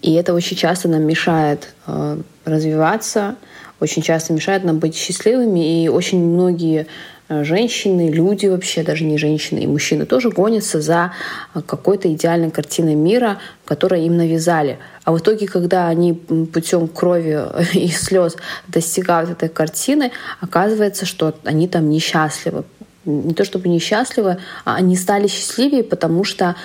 и 0.03 0.15
это 0.15 0.35
очень 0.35 0.57
часто 0.57 0.89
нам 0.89 1.03
мешает 1.03 1.75
э, 1.87 2.19
развиваться, 2.45 3.37
очень 3.81 4.03
часто 4.03 4.33
мешает 4.33 4.65
нам 4.65 4.79
быть 4.79 4.97
счастливыми, 4.97 5.83
и 5.85 5.89
очень 5.89 6.23
многие 6.25 6.87
Э, 7.29 7.43
женщины, 7.43 8.11
люди 8.11 8.47
вообще, 8.47 8.83
даже 8.83 9.05
не 9.05 9.19
женщины, 9.19 9.61
и 9.61 9.67
мужчины 9.67 10.07
тоже 10.07 10.31
гонятся 10.31 10.81
за 10.81 11.13
э, 11.55 11.61
какой-то 11.61 12.13
идеальной 12.13 12.51
картиной 12.51 12.95
мира, 12.95 13.39
которую 13.65 14.03
им 14.03 14.17
навязали. 14.17 14.79
А 15.05 15.13
в 15.13 15.19
итоге, 15.19 15.49
когда 15.49 15.89
они 15.89 16.15
путем 16.15 16.87
крови 16.87 17.41
и 17.75 17.89
слез 17.89 18.37
достигают 18.69 19.31
этой 19.31 19.49
картины, 19.49 20.13
оказывается, 20.41 21.05
что 21.05 21.35
они 21.45 21.67
там 21.67 21.91
несчастливы. 21.91 22.65
Не 23.07 23.33
то 23.35 23.45
чтобы 23.45 23.69
несчастливы, 23.69 24.39
а 24.65 24.75
они 24.75 24.97
стали 24.97 25.27
счастливее, 25.27 25.83
потому 25.83 26.25
что 26.25 26.57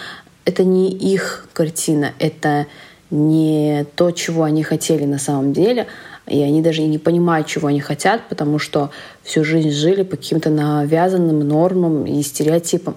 это 0.44 0.64
не 0.64 0.92
их 0.92 1.48
картина, 1.54 2.14
это 2.20 2.68
не 3.10 3.86
то, 3.96 4.12
чего 4.12 4.44
они 4.44 4.64
хотели 4.64 5.06
на 5.06 5.20
самом 5.20 5.54
деле— 5.54 5.88
и 6.28 6.42
они 6.42 6.62
даже 6.62 6.82
и 6.82 6.88
не 6.88 6.98
понимают, 6.98 7.48
чего 7.48 7.68
они 7.68 7.80
хотят, 7.80 8.22
потому 8.30 8.60
что 8.60 8.92
всю 9.24 9.44
жизнь 9.44 9.72
жили 9.72 10.04
по 10.04 10.18
каким-то 10.18 10.50
навязанным 10.50 11.40
нормам 11.40 12.06
и 12.06 12.22
стереотипам. 12.22 12.96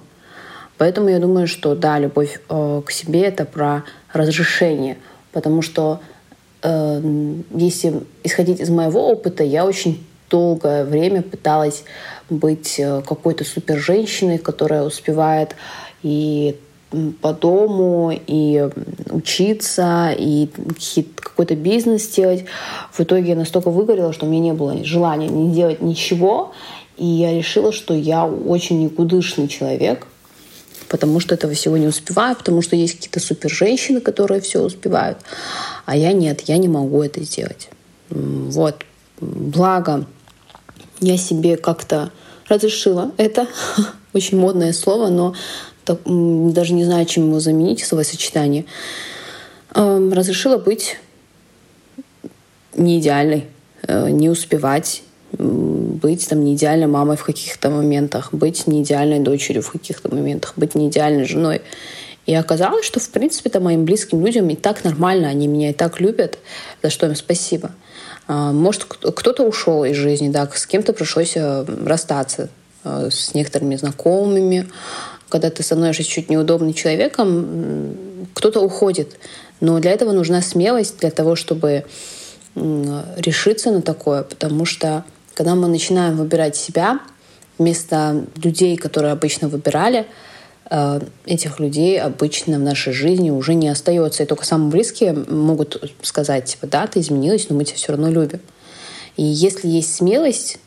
Поэтому 0.76 1.09
я 1.09 1.18
думаю, 1.18 1.47
что 1.47 1.74
да, 1.74 1.99
любовь 1.99 2.40
э, 2.49 2.82
к 2.84 2.90
себе 2.90 3.22
это 3.22 3.45
про 3.45 3.84
разрешение, 4.12 4.99
потому 5.32 5.62
что 5.62 6.01
э, 6.62 7.01
если 7.55 8.03
исходить 8.22 8.61
из 8.61 8.70
моего 8.70 9.09
опыта, 9.11 9.42
я 9.42 9.64
очень 9.64 10.05
долгое 10.31 10.85
время 10.85 11.22
пыталась 11.22 11.85
быть 12.31 12.79
э, 12.79 13.03
какой-то 13.03 13.45
супер 13.45 13.79
женщиной, 13.79 14.39
которая 14.39 14.83
успевает 14.83 15.55
и 16.03 16.57
по 17.20 17.33
дому, 17.33 18.12
и 18.27 18.68
учиться, 19.11 20.14
и 20.16 20.49
какой-то 21.20 21.57
бизнес 21.57 22.09
делать. 22.09 22.45
В 22.93 23.01
итоге 23.01 23.31
я 23.31 23.37
настолько 23.37 23.70
выгорела, 23.70 24.12
что 24.12 24.27
у 24.27 24.29
меня 24.29 24.41
не 24.41 24.53
было 24.53 24.85
желания 24.85 25.29
не 25.29 25.53
делать 25.53 25.83
ничего. 25.83 26.53
И 26.97 27.07
я 27.07 27.35
решила, 27.35 27.72
что 27.72 27.95
я 27.95 28.25
очень 28.25 28.85
никудышный 28.85 29.49
человек, 29.49 30.07
потому 30.89 31.18
что 31.18 31.35
этого 31.35 31.55
всего 31.55 31.77
не 31.77 31.89
успеваю, 31.89 32.37
потому 32.37 32.62
что 32.62 32.77
есть 32.77 32.95
какие-то 32.95 33.18
супер 33.18 33.51
женщины, 33.51 34.01
которые 34.01 34.41
все 34.41 34.61
успевают, 34.61 35.18
а 35.87 35.97
я 35.97 36.12
нет, 36.12 36.43
я 36.43 36.57
не 36.57 36.68
могу 36.68 37.03
это 37.03 37.20
сделать. 37.25 37.68
Вот. 38.11 38.85
Благо, 39.20 40.06
я 41.00 41.16
себе 41.16 41.56
как-то 41.56 42.10
разрешила 42.48 43.12
это. 43.16 43.46
Очень 44.12 44.38
модное 44.38 44.72
слово, 44.72 45.08
но 45.08 45.34
так, 45.84 46.00
даже 46.04 46.72
не 46.72 46.84
знаю, 46.84 47.06
чем 47.06 47.28
его 47.28 47.40
заменить, 47.40 47.84
словосочетание, 47.84 48.64
разрешила 49.74 50.56
быть 50.56 50.96
не 52.76 53.00
идеальной, 53.00 53.46
э, 53.86 54.10
не 54.10 54.30
успевать, 54.30 55.02
быть 55.32 56.28
там 56.28 56.44
не 56.44 56.54
идеальной 56.54 56.86
мамой 56.86 57.16
в 57.16 57.24
каких-то 57.24 57.70
моментах, 57.70 58.32
быть 58.32 58.66
не 58.66 58.82
идеальной 58.82 59.18
дочерью 59.20 59.62
в 59.62 59.70
каких-то 59.70 60.14
моментах, 60.14 60.54
быть 60.56 60.74
не 60.74 60.88
идеальной 60.88 61.24
женой. 61.24 61.62
И 62.26 62.34
оказалось, 62.34 62.86
что, 62.86 63.00
в 63.00 63.08
принципе, 63.10 63.50
то 63.50 63.60
моим 63.60 63.84
близким 63.84 64.24
людям 64.24 64.48
и 64.48 64.56
так 64.56 64.84
нормально, 64.84 65.28
они 65.28 65.46
меня 65.46 65.70
и 65.70 65.74
так 65.74 66.00
любят, 66.00 66.38
за 66.82 66.90
что 66.90 67.06
им 67.06 67.14
спасибо. 67.16 67.72
А, 68.27 68.53
может, 68.53 68.85
кто-то 68.85 69.43
ушел 69.45 69.85
из 69.85 69.97
жизни, 69.97 70.29
да, 70.29 70.49
с 70.53 70.66
кем-то 70.66 70.93
пришлось 70.93 71.37
э, 71.37 71.64
расстаться, 71.85 72.49
э, 72.85 73.09
с 73.11 73.35
некоторыми 73.35 73.77
знакомыми. 73.77 74.68
Когда 75.29 75.51
ты 75.51 75.62
становишься 75.62 76.05
чуть 76.05 76.31
неудобным 76.31 76.75
человеком, 76.75 77.97
кто-то 78.35 78.61
уходит. 78.61 79.16
Но 79.61 79.79
для 79.81 79.91
этого 79.91 80.12
нужна 80.12 80.43
смелость, 80.43 80.99
для 81.01 81.11
того, 81.11 81.35
чтобы 81.35 81.85
решиться 82.55 83.72
на 83.72 83.83
такое, 83.83 84.22
потому 84.22 84.64
что 84.64 85.05
когда 85.35 85.57
мы 85.57 85.66
начинаем 85.66 86.16
выбирать 86.16 86.55
себя 86.55 87.01
вместо 87.59 88.25
людей, 88.43 88.77
которые 88.77 89.12
обычно 89.12 89.49
выбирали, 89.49 90.07
этих 91.26 91.60
людей 91.60 92.00
обычно 92.00 92.56
в 92.56 92.62
нашей 92.62 92.92
жизни 92.92 93.30
уже 93.30 93.54
не 93.54 93.68
остается. 93.68 94.22
И 94.22 94.26
только 94.26 94.46
самые 94.46 94.70
близкие 94.70 95.12
могут 95.12 95.94
сказать, 96.02 96.46
типа, 96.46 96.66
да, 96.66 96.86
ты 96.86 97.00
изменилась, 97.00 97.48
но 97.48 97.56
мы 97.56 97.64
тебя 97.64 97.76
все 97.76 97.92
равно 97.92 98.10
любим. 98.10 98.40
И 99.16 99.22
если 99.22 99.68
есть 99.68 99.94
смелость, 99.94 100.58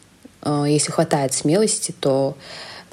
э, 0.43 0.65
если 0.67 0.91
хватает 0.91 1.33
смелости, 1.33 1.93
то 1.99 2.37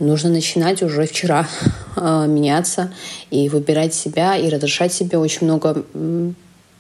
нужно 0.01 0.31
начинать 0.31 0.83
уже 0.83 1.07
вчера 1.07 1.47
э, 1.97 2.27
меняться 2.27 2.93
и 3.31 3.49
выбирать 3.49 3.95
себя 3.95 4.37
и 4.37 4.49
разрешать 4.49 4.93
себе 4.93 5.19
очень 5.19 5.47
много 5.47 5.85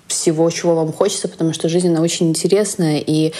всего, 0.08 0.50
чего 0.50 0.74
вам 0.74 0.92
хочется, 0.92 1.28
потому 1.28 1.52
что 1.52 1.68
жизнь, 1.68 1.88
она 1.88 2.00
очень 2.00 2.28
интересная, 2.28 2.98
э, 3.00 3.02
и 3.06 3.32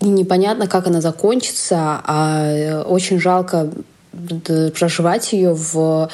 непонятно, 0.00 0.66
как 0.68 0.86
она 0.86 1.00
закончится, 1.00 2.00
а 2.04 2.84
очень 2.86 3.18
жалко 3.18 3.70
проживать 4.72 5.32
ее 5.32 5.54
в 5.54 6.10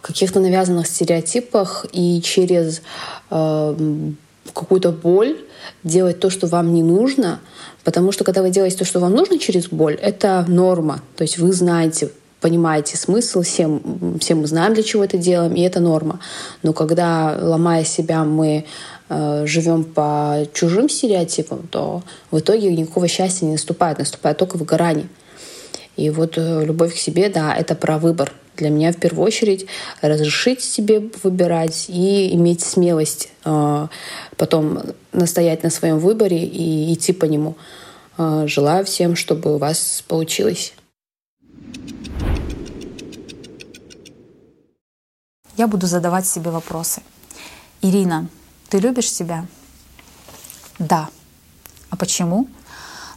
каких-то 0.00 0.40
навязанных 0.40 0.86
стереотипах 0.86 1.86
и 1.92 2.20
через 2.22 2.82
э, 3.30 4.10
какую-то 4.54 4.92
боль 4.92 5.38
делать 5.84 6.20
то, 6.20 6.30
что 6.30 6.46
вам 6.46 6.72
не 6.72 6.82
нужно, 6.82 7.40
потому 7.84 8.12
что 8.12 8.24
когда 8.24 8.42
вы 8.42 8.50
делаете 8.50 8.78
то, 8.78 8.84
что 8.84 9.00
вам 9.00 9.12
нужно 9.14 9.38
через 9.38 9.68
боль, 9.68 9.94
это 9.94 10.44
норма. 10.48 11.02
То 11.16 11.22
есть 11.22 11.38
вы 11.38 11.52
знаете, 11.52 12.10
понимаете 12.40 12.96
смысл, 12.96 13.42
всем, 13.42 14.18
все 14.20 14.34
мы 14.34 14.46
знаем, 14.46 14.74
для 14.74 14.82
чего 14.82 15.04
это 15.04 15.18
делаем, 15.18 15.54
и 15.54 15.60
это 15.60 15.80
норма. 15.80 16.20
Но 16.62 16.72
когда, 16.72 17.36
ломая 17.40 17.84
себя, 17.84 18.24
мы 18.24 18.64
э, 19.08 19.46
живем 19.46 19.84
по 19.84 20.46
чужим 20.54 20.88
стереотипам, 20.88 21.68
то 21.68 22.02
в 22.30 22.38
итоге 22.38 22.74
никакого 22.74 23.08
счастья 23.08 23.46
не 23.46 23.52
наступает, 23.52 23.98
наступает 23.98 24.38
только 24.38 24.56
выгорание. 24.56 25.08
И 25.98 26.10
вот 26.10 26.38
э, 26.38 26.64
любовь 26.64 26.94
к 26.94 26.96
себе, 26.96 27.28
да, 27.28 27.54
это 27.54 27.74
про 27.74 27.98
выбор. 27.98 28.32
Для 28.56 28.70
меня 28.70 28.92
в 28.92 28.96
первую 28.96 29.26
очередь 29.26 29.66
разрешить 30.00 30.62
себе 30.62 31.10
выбирать 31.22 31.86
и 31.88 32.34
иметь 32.34 32.62
смелость 32.62 33.28
э, 33.44 33.86
потом 34.36 34.82
настоять 35.12 35.62
на 35.62 35.70
своем 35.70 35.98
выборе 35.98 36.42
и 36.44 36.94
идти 36.94 37.12
по 37.12 37.26
нему. 37.26 37.56
Э, 38.16 38.44
желаю 38.46 38.84
всем, 38.84 39.16
чтобы 39.16 39.54
у 39.54 39.58
вас 39.58 40.02
получилось. 40.08 40.72
я 45.58 45.66
буду 45.66 45.86
задавать 45.88 46.26
себе 46.26 46.50
вопросы. 46.50 47.02
Ирина, 47.82 48.28
ты 48.68 48.78
любишь 48.78 49.10
себя? 49.10 49.44
Да. 50.78 51.10
А 51.90 51.96
почему? 51.96 52.46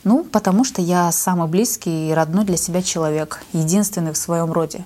Ну, 0.04 0.24
потому 0.24 0.64
что 0.64 0.82
я 0.82 1.12
самый 1.12 1.48
близкий 1.48 2.10
и 2.10 2.14
родной 2.14 2.44
для 2.44 2.58
себя 2.58 2.82
человек, 2.82 3.44
единственный 3.54 4.12
в 4.12 4.18
своем 4.18 4.52
роде. 4.52 4.86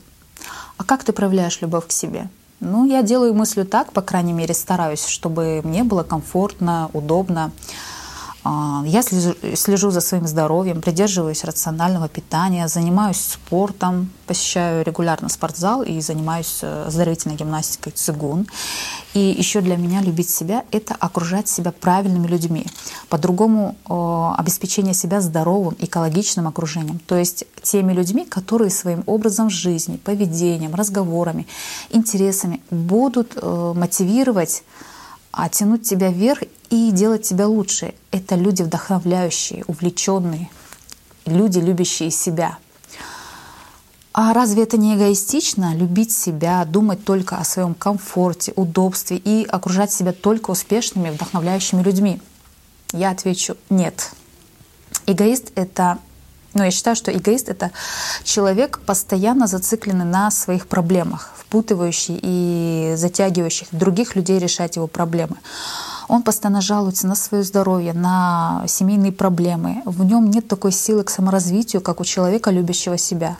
А 0.77 0.83
как 0.83 1.03
ты 1.03 1.13
проявляешь 1.13 1.61
любовь 1.61 1.87
к 1.87 1.91
себе? 1.91 2.29
Ну, 2.59 2.85
я 2.85 3.01
делаю 3.01 3.33
мыслью 3.33 3.65
так, 3.65 3.91
по 3.91 4.01
крайней 4.01 4.33
мере, 4.33 4.53
стараюсь, 4.53 5.05
чтобы 5.05 5.61
мне 5.63 5.83
было 5.83 6.03
комфортно, 6.03 6.89
удобно. 6.93 7.51
А, 8.47 8.83
я 8.85 9.01
слежу 9.01 9.89
за 9.89 10.01
своим 10.01 10.27
здоровьем, 10.27 10.81
придерживаюсь 10.81 11.43
рационального 11.43 12.07
питания, 12.07 12.67
занимаюсь 12.67 13.19
спортом, 13.19 14.11
посещаю 14.27 14.85
регулярно 14.85 15.29
спортзал 15.29 15.81
и 15.81 15.99
занимаюсь 15.99 16.59
э, 16.61 16.85
оздоровительной 16.85 17.37
гимнастикой 17.37 17.93
цигун. 17.93 18.45
И 19.15 19.19
еще 19.19 19.61
для 19.61 19.77
меня 19.77 20.01
любить 20.01 20.29
себя— 20.29 20.63
это 20.71 20.93
окружать 20.93 21.47
себя 21.47 21.71
правильными 21.71 22.27
людьми. 22.27 22.67
По-другому 23.09 23.75
обеспечение 24.37 24.93
себя 24.93 25.21
здоровым, 25.21 25.75
экологичным 25.79 26.47
окружением. 26.47 26.99
То 26.99 27.15
есть 27.15 27.45
теми 27.63 27.93
людьми, 27.93 28.25
которые 28.25 28.69
своим 28.69 29.03
образом 29.07 29.49
жизни, 29.49 29.97
поведением, 29.97 30.75
разговорами, 30.75 31.47
интересами 31.89 32.61
будут 32.69 33.33
э, 33.35 33.73
мотивировать 33.75 34.63
а 35.35 35.49
тянуть 35.49 35.87
тебя 35.87 36.09
вверх 36.09 36.43
и 36.69 36.91
делать 36.91 37.23
тебя 37.23 37.47
лучше. 37.47 37.93
Это 38.11 38.35
люди 38.35 38.63
вдохновляющие, 38.63 39.65
увлеченные, 39.67 40.49
люди, 41.25 41.59
любящие 41.59 42.09
себя. 42.09 42.57
А 44.13 44.33
разве 44.33 44.63
это 44.63 44.77
не 44.77 44.95
эгоистично 44.95 45.75
любить 45.75 46.13
себя, 46.13 46.63
думать 46.63 47.03
только 47.03 47.35
о 47.35 47.43
своем 47.43 47.73
комфорте, 47.73 48.53
удобстве 48.55 49.17
и 49.17 49.45
окружать 49.45 49.91
себя 49.91 50.13
только 50.13 50.51
успешными, 50.51 51.09
вдохновляющими 51.09 51.83
людьми? 51.83 52.21
Я 52.93 53.09
отвечу 53.09 53.57
нет. 53.69 54.11
Эгоист— 55.05 55.51
это 55.55 55.99
но 56.55 56.63
я 56.63 56.71
считаю, 56.71 56.95
что 56.95 57.11
эгоист— 57.11 57.49
это 57.49 57.71
человек, 58.23 58.79
постоянно 58.85 59.45
зацикленный 59.45 60.05
на 60.05 60.31
своих 60.31 60.67
проблемах, 60.67 61.33
впутывающий 61.37 62.17
и 62.21 62.93
затягивающий 62.95 63.67
других 63.71 64.15
людей 64.15 64.39
решать 64.39 64.77
его 64.77 64.87
проблемы. 64.87 65.35
Он 66.07 66.23
постоянно 66.23 66.61
жалуется 66.61 67.07
на 67.07 67.15
свое 67.15 67.43
здоровье, 67.43 67.91
на 67.93 68.63
семейные 68.67 69.11
проблемы. 69.11 69.81
В 69.85 70.05
нем 70.05 70.29
нет 70.29 70.47
такой 70.47 70.71
силы 70.71 71.03
к 71.03 71.09
саморазвитию, 71.09 71.81
как 71.81 71.99
у 71.99 72.05
человека, 72.05 72.51
любящего 72.51 72.97
себя. 72.97 73.35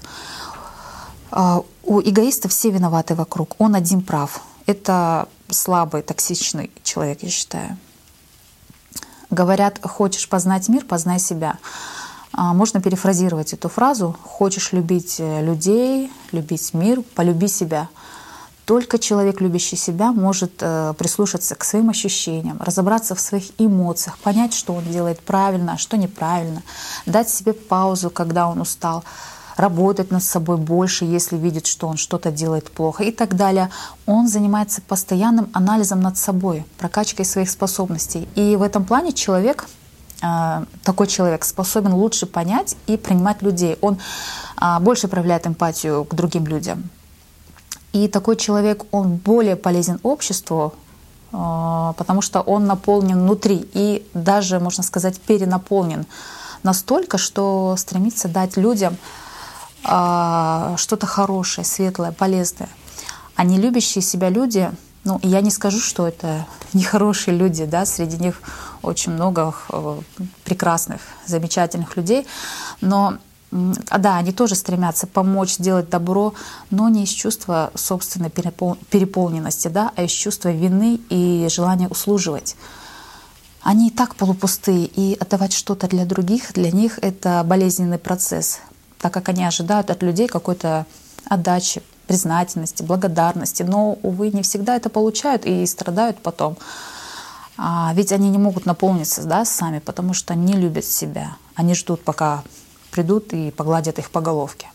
А, 1.32 1.62
у 1.84 2.02
эгоиста 2.02 2.50
все 2.50 2.72
виноваты 2.72 3.16
вокруг. 3.16 3.56
Он 3.60 3.76
один 3.76 4.02
прав. 4.02 4.42
Это 4.66 5.30
слабый, 5.50 6.02
токсичный 6.02 6.70
человек, 6.84 7.20
я 7.22 7.30
считаю. 7.30 7.78
Говорят, 9.30 9.80
хочешь 9.84 10.28
познать 10.28 10.68
мир, 10.68 10.84
познай 10.86 11.20
себя. 11.20 11.58
А, 12.38 12.54
можно 12.54 12.82
перефразировать 12.82 13.54
эту 13.54 13.70
фразу. 13.70 14.16
Хочешь 14.22 14.74
любить 14.74 15.16
э, 15.20 15.42
людей, 15.42 16.12
любить 16.34 16.74
мир, 16.74 17.02
полюби 17.16 17.48
себя. 17.48 17.88
Только 18.66 19.00
человек, 19.00 19.40
любящий 19.40 19.78
себя, 19.78 20.12
может 20.12 20.56
э, 20.60 20.94
прислушаться 20.98 21.56
к 21.56 21.64
своим 21.64 21.90
ощущениям, 21.90 22.58
разобраться 22.60 23.16
в 23.16 23.22
своих 23.22 23.52
эмоциях, 23.58 24.18
понять, 24.18 24.54
что 24.54 24.74
он 24.74 24.84
делает 24.84 25.22
правильно, 25.22 25.74
а 25.74 25.78
что 25.78 25.96
неправильно, 25.96 26.62
дать 27.06 27.30
себе 27.30 27.54
паузу, 27.54 28.10
когда 28.10 28.50
он 28.50 28.60
устал, 28.60 29.06
работать 29.56 30.12
над 30.12 30.24
собой 30.24 30.58
больше, 30.58 31.06
если 31.06 31.38
видит, 31.38 31.68
что 31.68 31.88
он 31.88 31.96
что-то 31.96 32.32
делает 32.32 32.70
плохо 32.70 33.04
и 33.04 33.12
так 33.12 33.38
далее. 33.38 33.70
Он 34.06 34.28
занимается 34.28 34.82
постоянным 34.82 35.50
анализом 35.54 36.02
над 36.02 36.18
собой, 36.18 36.66
прокачкой 36.78 37.24
своих 37.24 37.50
способностей. 37.50 38.28
И 38.36 38.58
в 38.58 38.62
этом 38.62 38.84
плане 38.84 39.14
человек 39.14 39.70
такой 40.84 41.08
человек 41.08 41.44
способен 41.44 41.94
лучше 41.94 42.26
понять 42.26 42.76
и 42.88 42.98
принимать 42.98 43.42
людей. 43.42 43.78
Он 43.82 43.98
а, 44.58 44.80
больше 44.80 45.08
проявляет 45.08 45.48
эмпатию 45.48 46.06
к 46.06 46.14
другим 46.14 46.48
людям. 46.48 46.90
И 47.94 48.08
такой 48.08 48.36
человек, 48.36 48.84
он 48.92 49.16
более 49.16 49.56
полезен 49.56 50.00
обществу, 50.04 50.74
а, 51.32 51.94
потому 51.94 52.22
что 52.22 52.42
он 52.42 52.66
наполнен 52.66 53.20
внутри 53.20 53.68
и 53.74 54.08
даже, 54.14 54.60
можно 54.60 54.84
сказать, 54.84 55.20
перенаполнен 55.20 56.06
настолько, 56.64 57.18
что 57.18 57.76
стремится 57.78 58.28
дать 58.28 58.58
людям 58.58 58.98
что-то 59.84 61.06
хорошее, 61.06 61.64
светлое, 61.64 62.12
полезное. 62.12 62.70
А 63.36 63.44
не 63.44 63.60
любящие 63.60 64.02
себя 64.02 64.30
люди, 64.30 64.72
ну, 65.06 65.20
я 65.22 65.42
не 65.42 65.52
скажу, 65.52 65.80
что 65.80 66.08
это 66.08 66.46
нехорошие 66.74 67.38
люди, 67.38 67.66
да, 67.66 67.86
среди 67.86 68.18
них 68.18 68.42
очень 68.82 69.14
много 69.14 69.54
э, 69.70 70.00
прекрасных, 70.44 71.02
замечательных 71.28 71.96
людей, 71.96 72.28
но 72.82 73.18
да, 73.52 74.18
они 74.18 74.34
тоже 74.34 74.56
стремятся 74.56 75.08
помочь, 75.08 75.54
сделать 75.54 75.90
добро, 75.90 76.34
но 76.72 76.90
не 76.90 77.04
из 77.04 77.10
чувства 77.10 77.72
собственной 77.76 78.30
переполненности, 78.30 79.70
да, 79.70 79.92
а 79.96 80.04
из 80.04 80.12
чувства 80.12 80.50
вины 80.50 81.00
и 81.10 81.48
желания 81.50 81.88
услуживать. 81.88 82.56
Они 83.62 83.88
и 83.88 83.92
так 83.92 84.16
полупустые, 84.16 84.86
и 84.86 85.16
отдавать 85.20 85.54
что-то 85.54 85.88
для 85.88 86.06
других, 86.06 86.54
для 86.54 86.72
них 86.72 87.00
это 87.02 87.44
болезненный 87.46 87.98
процесс, 87.98 88.60
так 89.00 89.14
как 89.14 89.30
они 89.30 89.46
ожидают 89.46 89.90
от 89.90 90.04
людей 90.04 90.28
какой-то 90.28 90.86
отдачи, 91.30 91.82
признательности, 92.08 92.84
благодарности, 92.84 93.64
но, 93.64 93.98
увы, 94.04 94.32
не 94.32 94.42
всегда 94.42 94.76
это 94.76 94.90
получают 94.90 95.46
и 95.46 95.66
страдают 95.66 96.20
потом. 96.22 96.58
А 97.58 97.94
ведь 97.96 98.12
они 98.12 98.30
не 98.30 98.38
могут 98.38 98.66
наполниться 98.66 99.24
да, 99.24 99.46
сами, 99.46 99.80
потому 99.80 100.14
что 100.14 100.36
не 100.36 100.54
любят 100.54 100.86
себя. 100.86 101.38
Они 101.56 101.74
ждут, 101.74 102.04
пока 102.04 102.44
придут 102.92 103.34
и 103.34 103.52
погладят 103.52 104.00
их 104.00 104.10
по 104.12 104.22
головке. 104.22 104.68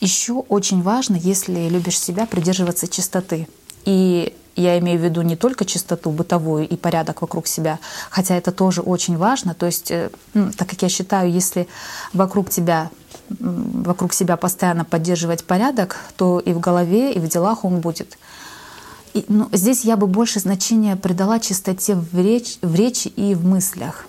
Еще 0.00 0.32
очень 0.32 0.82
важно, 0.82 1.16
если 1.16 1.68
любишь 1.68 1.98
себя, 1.98 2.26
придерживаться 2.26 2.88
чистоты. 2.88 3.46
И 3.84 4.34
я 4.56 4.78
имею 4.78 4.98
в 4.98 5.04
виду 5.04 5.22
не 5.22 5.36
только 5.36 5.64
чистоту 5.64 6.10
бытовую 6.10 6.68
и 6.68 6.76
порядок 6.76 7.22
вокруг 7.22 7.46
себя, 7.46 7.78
хотя 8.10 8.36
это 8.36 8.52
тоже 8.52 8.80
очень 8.80 9.16
важно. 9.16 9.54
То 9.54 9.66
есть, 9.66 9.92
ну, 10.34 10.50
так 10.52 10.68
как 10.68 10.82
я 10.82 10.88
считаю, 10.88 11.30
если 11.30 11.68
вокруг 12.12 12.50
тебя 12.50 12.90
вокруг 13.38 14.12
себя 14.12 14.36
постоянно 14.36 14.84
поддерживать 14.84 15.44
порядок, 15.44 15.96
то 16.16 16.38
и 16.40 16.52
в 16.52 16.60
голове, 16.60 17.12
и 17.12 17.18
в 17.18 17.28
делах 17.28 17.64
он 17.64 17.80
будет. 17.80 18.18
И, 19.14 19.24
ну, 19.28 19.48
здесь 19.52 19.84
я 19.84 19.96
бы 19.96 20.06
больше 20.06 20.40
значения 20.40 20.96
придала 20.96 21.38
чистоте 21.38 21.94
в, 21.94 22.18
реч, 22.18 22.58
в 22.62 22.74
речи 22.74 23.08
и 23.08 23.34
в 23.34 23.44
мыслях. 23.44 24.06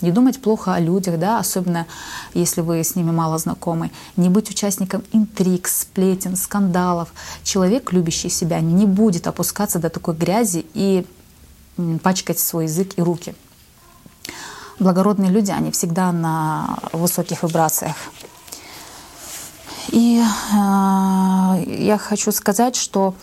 Не 0.00 0.10
думать 0.10 0.42
плохо 0.42 0.74
о 0.74 0.80
людях, 0.80 1.18
да, 1.18 1.38
особенно 1.38 1.86
если 2.34 2.60
вы 2.60 2.84
с 2.84 2.94
ними 2.94 3.10
мало 3.10 3.38
знакомы. 3.38 3.90
Не 4.16 4.28
быть 4.28 4.50
участником 4.50 5.02
интриг, 5.12 5.66
сплетен, 5.66 6.36
скандалов. 6.36 7.14
Человек, 7.42 7.92
любящий 7.92 8.28
себя, 8.28 8.60
не 8.60 8.84
будет 8.84 9.26
опускаться 9.26 9.78
до 9.78 9.88
такой 9.88 10.14
грязи 10.14 10.66
и 10.74 11.06
пачкать 12.02 12.38
свой 12.38 12.64
язык 12.64 12.92
и 12.96 13.02
руки. 13.02 13.34
Благородные 14.78 15.30
люди, 15.30 15.52
они 15.52 15.70
всегда 15.70 16.12
на 16.12 16.78
высоких 16.92 17.42
вибрациях. 17.42 17.96
И 19.88 20.18
э, 20.18 20.24
я 20.52 21.98
хочу 21.98 22.32
сказать, 22.32 22.76
что 22.76 23.14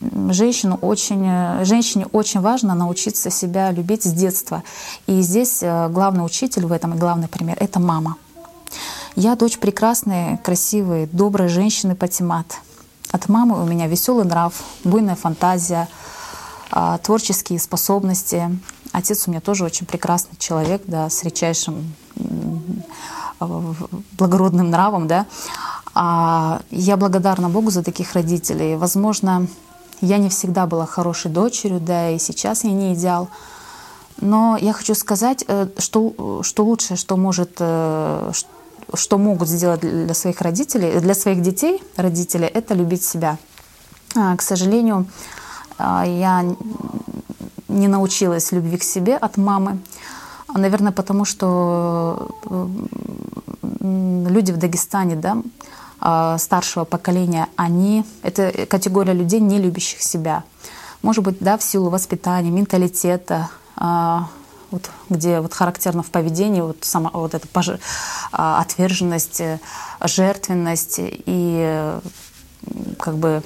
женщину 0.00 0.76
очень, 0.80 1.24
э, 1.26 1.64
женщине 1.64 2.06
очень 2.12 2.40
важно 2.40 2.74
научиться 2.74 3.30
себя 3.30 3.70
любить 3.70 4.04
с 4.04 4.12
детства. 4.12 4.62
И 5.06 5.20
здесь 5.22 5.62
э, 5.62 5.88
главный 5.88 6.24
учитель 6.24 6.66
в 6.66 6.72
этом 6.72 6.94
и 6.94 6.98
главный 6.98 7.28
пример— 7.28 7.56
это 7.60 7.80
мама. 7.80 8.16
Я 9.16 9.36
дочь 9.36 9.58
прекрасной, 9.58 10.38
красивой, 10.38 11.06
доброй 11.06 11.48
женщины 11.48 11.94
Патимат. 11.94 12.60
От 13.10 13.28
мамы 13.28 13.62
у 13.62 13.64
меня 13.64 13.86
веселый 13.86 14.24
нрав, 14.24 14.54
буйная 14.82 15.14
фантазия, 15.14 15.88
а, 16.72 16.98
творческие 16.98 17.60
способности. 17.60 18.58
Отец 18.90 19.28
у 19.28 19.30
меня 19.30 19.40
тоже 19.40 19.64
очень 19.64 19.86
прекрасный 19.86 20.36
человек, 20.36 20.82
да, 20.88 21.08
с 21.08 21.22
редчайшим 21.22 21.94
благородным 24.18 24.70
нравом, 24.70 25.06
да. 25.06 25.26
А 25.94 26.60
я 26.70 26.96
благодарна 26.96 27.48
Богу 27.48 27.70
за 27.70 27.82
таких 27.82 28.14
родителей. 28.14 28.76
Возможно, 28.76 29.46
я 30.00 30.18
не 30.18 30.28
всегда 30.28 30.66
была 30.66 30.86
хорошей 30.86 31.30
дочерью, 31.30 31.80
да, 31.80 32.10
и 32.10 32.18
сейчас 32.18 32.64
я 32.64 32.72
не 32.72 32.94
идеал. 32.94 33.28
Но 34.20 34.56
я 34.60 34.72
хочу 34.72 34.94
сказать, 34.94 35.44
э, 35.46 35.68
что, 35.78 36.42
что 36.42 36.64
лучшее, 36.64 36.96
что 36.96 37.16
может, 37.16 37.56
э, 37.58 38.32
что 38.94 39.18
могут 39.18 39.48
сделать 39.48 39.80
для 39.80 40.14
своих 40.14 40.40
родителей, 40.40 41.00
для 41.00 41.14
своих 41.14 41.42
детей, 41.42 41.82
родители, 41.96 42.46
это 42.46 42.74
любить 42.74 43.02
себя. 43.02 43.38
А, 44.16 44.36
к 44.36 44.42
сожалению, 44.42 45.06
а, 45.78 46.04
я 46.06 46.44
не 47.68 47.88
научилась 47.88 48.52
любви 48.52 48.76
к 48.76 48.84
себе 48.84 49.16
от 49.16 49.36
мамы. 49.36 49.78
Наверное, 50.54 50.92
потому 50.92 51.24
что 51.24 52.28
э, 52.44 52.68
люди 53.80 54.52
в 54.52 54.56
Дагестане, 54.56 55.16
да, 55.16 55.38
старшего 56.38 56.84
поколения, 56.84 57.48
они, 57.56 58.04
это 58.22 58.66
категория 58.66 59.14
людей, 59.14 59.40
не 59.40 59.58
любящих 59.58 60.02
себя. 60.02 60.44
Может 61.00 61.24
быть, 61.24 61.38
да, 61.40 61.56
в 61.56 61.62
силу 61.62 61.90
воспитания, 61.90 62.50
менталитета, 62.50 63.50
а, 63.76 64.28
вот, 64.70 64.90
где 65.08 65.40
вот 65.40 65.54
характерно 65.54 66.02
в 66.02 66.10
поведении 66.10 66.60
вот, 66.60 66.78
сама, 66.82 67.10
вот 67.12 67.34
эта 67.34 67.46
пож... 67.48 67.70
А, 68.32 68.60
отверженность, 68.60 69.40
э, 69.40 69.60
жертвенность 70.02 70.96
и 70.98 71.98
как 72.98 73.16
бы 73.16 73.42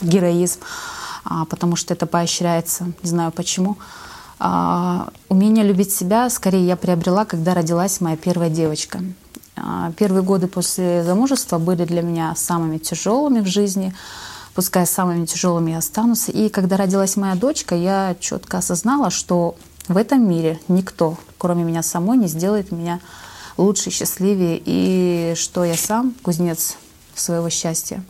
героизм, 0.00 0.60
потому 1.48 1.76
что 1.76 1.94
это 1.94 2.06
поощряется, 2.06 2.86
не 3.02 3.08
знаю 3.08 3.30
почему. 3.30 3.78
Умение 4.40 5.64
любить 5.64 5.92
себя, 5.94 6.28
скорее, 6.28 6.66
я 6.66 6.76
приобрела, 6.76 7.24
когда 7.24 7.54
родилась 7.54 8.00
моя 8.00 8.16
первая 8.16 8.50
девочка. 8.50 9.00
А, 9.56 9.92
первые 9.92 10.22
годы 10.22 10.46
после 10.46 11.02
замужества 11.02 11.58
были 11.58 11.84
для 11.84 12.02
меня 12.02 12.34
самыми 12.36 12.78
тяжелыми 12.78 13.40
в 13.40 13.46
жизни, 13.46 13.94
пускай 14.54 14.86
самыми 14.86 15.26
тяжелыми 15.26 15.72
и 15.72 15.74
останутся. 15.74 16.30
И 16.32 16.48
когда 16.48 16.76
родилась 16.76 17.16
моя 17.16 17.34
дочка, 17.34 17.74
я 17.74 18.16
четко 18.20 18.58
осознала, 18.58 19.10
что 19.10 19.56
в 19.88 19.96
этом 19.96 20.28
мире 20.28 20.60
никто, 20.68 21.16
кроме 21.38 21.64
меня 21.64 21.82
самой, 21.82 22.18
не 22.18 22.28
сделает 22.28 22.72
меня 22.72 23.00
лучше, 23.56 23.90
счастливее, 23.90 24.60
и 24.64 25.34
что 25.36 25.64
я 25.64 25.76
сам 25.76 26.14
кузнец 26.22 26.76
своего 27.14 27.48
счастья. 27.48 28.02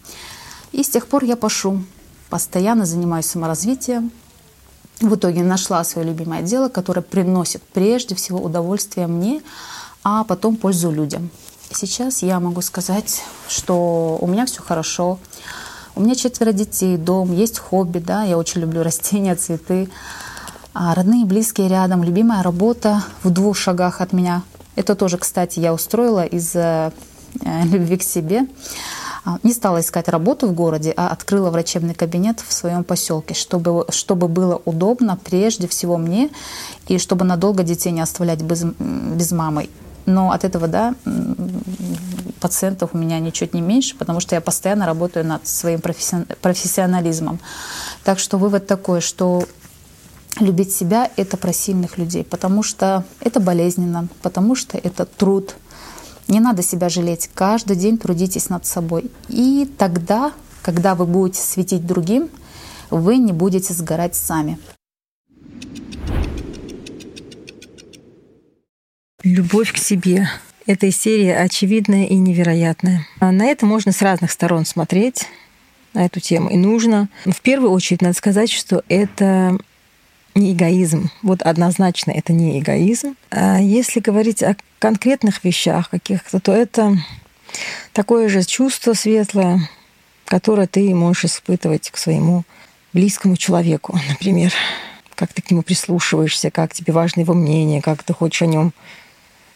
И 0.73 0.83
с 0.83 0.89
тех 0.89 1.07
пор 1.07 1.25
я 1.25 1.37
пашу, 1.37 1.85
постоянно 2.29 2.87
занимаюсь 2.87 3.27
саморазвитием. 3.27 4.11
В 5.01 5.15
итоге 5.15 5.43
нашла 5.43 5.85
свое 5.85 6.09
любимое 6.09 6.43
дело, 6.43 6.69
которое 6.69 7.03
приносит 7.03 7.63
прежде 7.63 8.15
всего 8.15 8.43
удовольствие 8.43 9.07
мне, 9.07 9.43
а 10.09 10.23
потом 10.23 10.55
пользу 10.55 10.93
людям. 10.93 11.31
Сейчас 11.75 12.23
я 12.23 12.39
могу 12.39 12.63
сказать, 12.63 13.25
что 13.49 14.17
у 14.21 14.29
меня 14.29 14.47
все 14.47 14.63
хорошо. 14.63 15.19
У 15.97 16.01
меня 16.01 16.15
четверо 16.15 16.53
детей, 16.53 16.97
дом, 16.97 17.33
есть 17.33 17.59
хобби, 17.59 17.99
да, 17.99 18.23
я 18.23 18.39
очень 18.39 18.61
люблю 18.61 18.83
растения, 18.85 19.35
цветы. 19.35 19.89
А 20.75 20.95
родные 20.95 21.25
близкие 21.25 21.69
рядом, 21.69 22.05
любимая 22.05 22.45
работа 22.45 23.03
в 23.25 23.31
двух 23.31 23.57
шагах 23.57 24.01
от 24.01 24.13
меня. 24.13 24.43
Это 24.77 24.95
тоже, 24.95 25.19
кстати, 25.19 25.59
я 25.59 25.75
устроила 25.75 26.25
из-за 26.25 26.93
э, 27.45 27.65
любви 27.65 27.97
к 27.97 28.05
себе. 28.05 28.47
А, 29.25 29.39
не 29.43 29.53
стала 29.53 29.81
искать 29.81 30.09
работу 30.09 30.47
в 30.47 30.53
городе, 30.53 30.95
а 30.97 31.09
открыла 31.09 31.51
врачебный 31.51 31.95
кабинет 31.95 32.45
в 32.47 32.53
своем 32.53 32.85
поселке, 32.85 33.35
чтобы, 33.35 33.87
чтобы 33.89 34.29
было 34.29 34.63
удобно 34.67 35.19
прежде 35.25 35.67
всего 35.67 35.99
мне 35.99 36.31
и 36.87 36.99
чтобы 36.99 37.25
надолго 37.25 37.65
детей 37.65 37.91
не 37.91 38.03
оставлять 38.03 38.43
без, 38.43 38.63
без 38.63 39.33
мамы. 39.33 39.69
Но 40.07 40.31
от 40.31 40.45
этого, 40.45 40.69
да, 40.69 40.95
пациентов 42.41 42.91
у 42.93 42.99
меня 42.99 43.19
ничуть 43.19 43.55
не 43.55 43.61
меньше, 43.61 43.97
потому 43.97 44.21
что 44.21 44.35
я 44.37 44.41
постоянно 44.41 44.87
работаю 44.87 45.27
над 45.27 45.47
своим 45.47 45.81
профессионализмом. 45.81 47.41
Так 48.05 48.19
что 48.19 48.39
вывод 48.39 48.67
такой, 48.67 49.01
что 49.01 49.45
любить 50.39 50.73
себя— 50.73 51.11
это 51.17 51.37
про 51.37 51.53
сильных 51.53 51.99
людей, 51.99 52.25
потому 52.25 52.63
что 52.63 53.05
это 53.21 53.41
болезненно, 53.41 54.09
потому 54.23 54.55
что 54.55 54.79
это 54.79 55.07
труд. 55.07 55.57
Не 56.29 56.41
надо 56.41 56.63
себя 56.63 56.89
жалеть. 56.89 57.31
Каждый 57.35 57.77
день 57.77 57.99
трудитесь 57.99 58.49
над 58.49 58.67
собой. 58.67 59.11
И 59.29 59.71
тогда, 59.79 60.33
когда 60.63 60.95
вы 60.95 61.07
будете 61.07 61.41
светить 61.41 61.87
другим, 61.87 62.29
вы 62.91 63.17
не 63.17 63.33
будете 63.33 63.75
сгорать 63.75 64.15
сами. 64.15 64.59
Любовь 69.27 69.73
к 69.73 69.77
себе. 69.77 70.29
Эта 70.67 70.93
серия 70.93 71.39
очевидная 71.39 72.05
и 72.05 72.15
невероятная. 72.15 73.05
А 73.19 73.33
на 73.33 73.45
это 73.47 73.67
можно 73.67 73.91
с 73.91 74.01
разных 74.01 74.31
сторон 74.31 74.65
смотреть, 74.65 75.27
на 75.95 76.05
эту 76.07 76.21
тему. 76.21 76.49
И 76.49 76.57
нужно. 76.57 77.09
В 77.25 77.41
первую 77.41 77.73
очередь 77.73 78.03
надо 78.03 78.15
сказать, 78.15 78.53
что 78.53 78.85
это 78.89 79.59
не 80.37 80.53
эгоизм. 80.53 81.11
Вот 81.23 81.43
однозначно 81.43 82.13
это 82.13 82.33
не 82.33 82.61
эгоизм. 82.61 83.17
А 83.33 83.59
если 83.59 83.99
говорить 83.99 84.45
о 84.45 84.55
конкретных 84.79 85.43
вещах 85.43 85.91
каких-то, 85.91 86.39
то 86.39 86.53
это 86.53 86.97
такое 87.93 88.29
же 88.29 88.45
чувство 88.45 88.93
светлое, 88.93 89.69
которое 90.27 90.69
ты 90.69 90.95
можешь 90.95 91.25
испытывать 91.25 91.91
к 91.91 91.97
своему 91.97 92.45
близкому 92.93 93.37
человеку, 93.37 93.99
например. 94.09 94.53
Как 95.17 95.33
ты 95.33 95.43
к 95.43 95.51
нему 95.51 95.63
прислушиваешься, 95.63 96.53
как 96.53 96.73
тебе 96.75 96.93
важно 96.93 97.23
его 97.23 97.35
мнение, 97.35 97.83
как 97.83 98.05
ты 98.05 98.13
хочешь 98.13 98.43
о 98.43 98.47
нем 98.47 98.73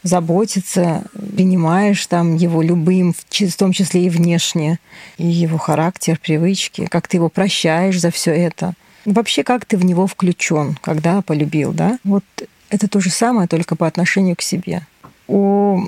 заботиться, 0.02 1.05
принимаешь 1.36 2.06
там 2.06 2.36
его 2.36 2.62
любым, 2.62 3.14
в 3.14 3.56
том 3.56 3.72
числе 3.72 4.06
и 4.06 4.10
внешне, 4.10 4.78
и 5.18 5.27
его 5.27 5.59
характер, 5.59 6.18
привычки, 6.22 6.86
как 6.86 7.09
ты 7.09 7.18
его 7.18 7.28
прощаешь 7.28 8.01
за 8.01 8.10
все 8.10 8.32
это. 8.32 8.74
Вообще, 9.05 9.43
как 9.43 9.64
ты 9.64 9.77
в 9.77 9.85
него 9.85 10.06
включен, 10.06 10.78
когда 10.82 11.22
полюбил, 11.22 11.72
да? 11.72 11.98
Вот 12.05 12.24
это 12.68 12.89
то 12.89 13.01
же 13.01 13.10
самое, 13.10 13.48
только 13.48 13.77
по 13.77 13.86
отношению 13.86 14.36
к 14.36 14.43
себе. 14.43 14.86
У, 15.27 15.82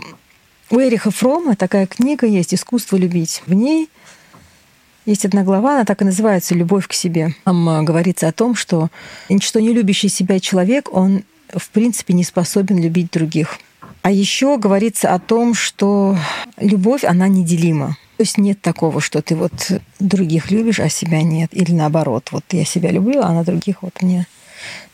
у 0.70 0.80
Эриха 0.80 1.10
Фрома 1.10 1.56
такая 1.56 1.86
книга 1.86 2.26
есть 2.26 2.54
«Искусство 2.54 2.96
любить». 2.96 3.42
В 3.46 3.54
ней 3.54 3.88
есть 5.04 5.24
одна 5.24 5.42
глава, 5.42 5.74
она 5.74 5.84
так 5.84 6.00
и 6.02 6.04
называется 6.04 6.54
«Любовь 6.54 6.86
к 6.86 6.92
себе». 6.92 7.34
Там 7.44 7.68
а, 7.68 7.82
говорится 7.82 8.28
о 8.28 8.32
том, 8.32 8.54
что 8.54 8.88
ничто 9.28 9.58
не 9.58 9.72
любящий 9.72 10.08
себя 10.08 10.38
человек, 10.38 10.88
он 10.92 11.24
в 11.52 11.70
принципе 11.70 12.14
не 12.14 12.24
способен 12.24 12.80
любить 12.80 13.10
других. 13.10 13.58
А 14.02 14.10
еще 14.10 14.58
говорится 14.58 15.14
о 15.14 15.18
том, 15.20 15.54
что 15.54 16.16
любовь, 16.56 17.04
она 17.04 17.28
неделима. 17.28 17.96
То 18.16 18.24
есть 18.24 18.36
нет 18.36 18.60
такого, 18.60 19.00
что 19.00 19.22
ты 19.22 19.36
вот 19.36 19.72
других 20.00 20.50
любишь, 20.50 20.80
а 20.80 20.88
себя 20.88 21.22
нет. 21.22 21.50
Или 21.52 21.72
наоборот, 21.72 22.28
вот 22.32 22.44
я 22.50 22.64
себя 22.64 22.90
люблю, 22.90 23.22
а 23.22 23.32
на 23.32 23.44
других 23.44 23.82
вот 23.82 24.02
мне 24.02 24.26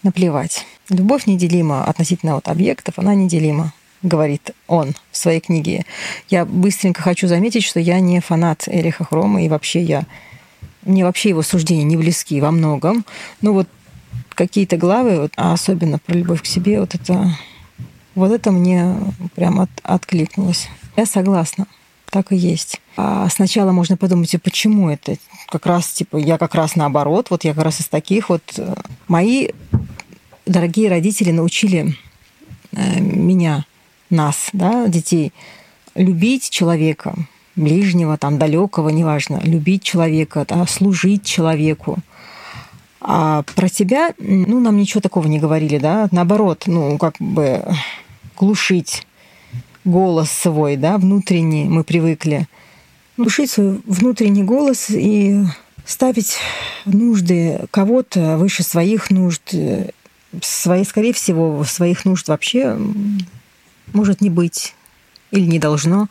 наплевать. 0.02 0.66
Любовь 0.90 1.26
неделима 1.26 1.84
относительно 1.84 2.34
вот 2.34 2.48
объектов, 2.48 2.98
она 2.98 3.14
неделима 3.14 3.72
говорит 4.02 4.52
он 4.66 4.94
в 5.10 5.16
своей 5.16 5.40
книге. 5.40 5.84
Я 6.28 6.44
быстренько 6.44 7.02
хочу 7.02 7.26
заметить, 7.26 7.64
что 7.64 7.80
я 7.80 8.00
не 8.00 8.20
фанат 8.20 8.64
Эриха 8.66 9.04
Хрома, 9.04 9.42
и 9.42 9.48
вообще 9.48 9.82
я... 9.82 10.04
Мне 10.82 11.04
вообще 11.04 11.30
его 11.30 11.42
суждения 11.42 11.84
не 11.84 11.96
близки 11.96 12.40
во 12.40 12.50
многом. 12.50 13.04
Но 13.40 13.52
вот 13.52 13.68
какие-то 14.30 14.76
главы, 14.76 15.20
вот, 15.22 15.32
а 15.36 15.52
особенно 15.52 15.98
про 15.98 16.14
любовь 16.14 16.42
к 16.42 16.46
себе, 16.46 16.80
вот 16.80 16.94
это, 16.94 17.36
вот 18.18 18.32
это 18.32 18.50
мне 18.50 18.94
прям 19.34 19.60
от, 19.60 19.70
откликнулось. 19.82 20.68
Я 20.96 21.06
согласна, 21.06 21.66
так 22.10 22.32
и 22.32 22.36
есть. 22.36 22.80
А 22.96 23.28
сначала 23.28 23.72
можно 23.72 23.96
подумать, 23.96 24.34
а 24.34 24.38
почему 24.38 24.90
это? 24.90 25.16
Как 25.48 25.66
раз, 25.66 25.88
типа, 25.92 26.16
я 26.16 26.36
как 26.38 26.54
раз 26.54 26.76
наоборот, 26.76 27.30
вот 27.30 27.44
я 27.44 27.54
как 27.54 27.64
раз 27.64 27.80
из 27.80 27.86
таких 27.86 28.28
вот... 28.28 28.42
Мои 29.06 29.48
дорогие 30.48 30.88
родители 30.88 31.30
научили 31.30 31.96
э, 32.72 33.00
меня 33.00 33.64
нас, 34.10 34.48
да, 34.52 34.88
детей, 34.88 35.32
любить 35.94 36.50
человека, 36.50 37.14
ближнего, 37.56 38.16
там, 38.16 38.38
далекого, 38.38 38.88
неважно, 38.88 39.40
любить 39.44 39.82
человека, 39.82 40.44
да, 40.48 40.66
служить 40.66 41.24
человеку. 41.24 41.98
А 43.00 43.42
про 43.54 43.68
себя, 43.68 44.14
ну, 44.18 44.60
нам 44.60 44.76
ничего 44.76 45.00
такого 45.00 45.26
не 45.28 45.38
говорили, 45.38 45.78
да, 45.78 46.08
наоборот, 46.10 46.64
ну, 46.66 46.98
как 46.98 47.16
бы 47.18 47.64
глушить 48.38 49.06
голос 49.84 50.30
свой, 50.30 50.76
да, 50.76 50.98
внутренний, 50.98 51.64
мы 51.64 51.82
привыкли. 51.84 52.46
Глушить 53.16 53.50
свой 53.50 53.80
внутренний 53.84 54.44
голос 54.44 54.90
и 54.90 55.42
ставить 55.84 56.38
нужды 56.84 57.60
кого-то 57.70 58.36
выше 58.36 58.62
своих 58.62 59.10
нужд, 59.10 59.54
свои, 60.40 60.84
скорее 60.84 61.12
всего, 61.12 61.64
своих 61.64 62.04
нужд 62.04 62.28
вообще 62.28 62.78
может 63.92 64.20
не 64.20 64.30
быть 64.30 64.74
или 65.30 65.46
не 65.46 65.58
должно, 65.58 66.08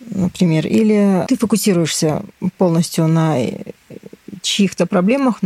например. 0.00 0.66
Или 0.66 1.24
ты 1.26 1.36
фокусируешься 1.36 2.22
полностью 2.58 3.08
на 3.08 3.38
чьих-то 4.42 4.86
проблемах, 4.86 5.40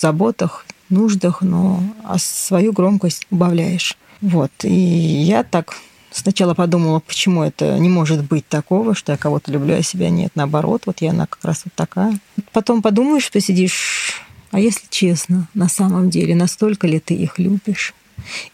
заботах, 0.00 0.66
нуждах, 0.88 1.42
но 1.42 1.82
а 2.02 2.18
свою 2.18 2.72
громкость 2.72 3.26
убавляешь. 3.30 3.96
Вот. 4.20 4.50
И 4.64 4.70
я 4.70 5.44
так 5.44 5.76
сначала 6.10 6.54
подумала, 6.54 7.00
почему 7.00 7.42
это 7.42 7.78
не 7.78 7.88
может 7.88 8.24
быть 8.24 8.46
такого, 8.48 8.94
что 8.94 9.12
я 9.12 9.18
кого-то 9.18 9.52
люблю, 9.52 9.76
а 9.76 9.82
себя 9.82 10.10
нет. 10.10 10.32
Наоборот, 10.34 10.82
вот 10.86 11.00
я 11.00 11.10
она 11.10 11.26
как 11.26 11.44
раз 11.44 11.62
вот 11.64 11.74
такая. 11.74 12.18
Потом 12.52 12.82
подумаешь, 12.82 13.24
что 13.24 13.40
сидишь, 13.40 14.22
а 14.50 14.60
если 14.60 14.86
честно, 14.90 15.48
на 15.54 15.68
самом 15.68 16.10
деле, 16.10 16.34
настолько 16.34 16.86
ли 16.86 17.00
ты 17.00 17.14
их 17.14 17.38
любишь? 17.38 17.94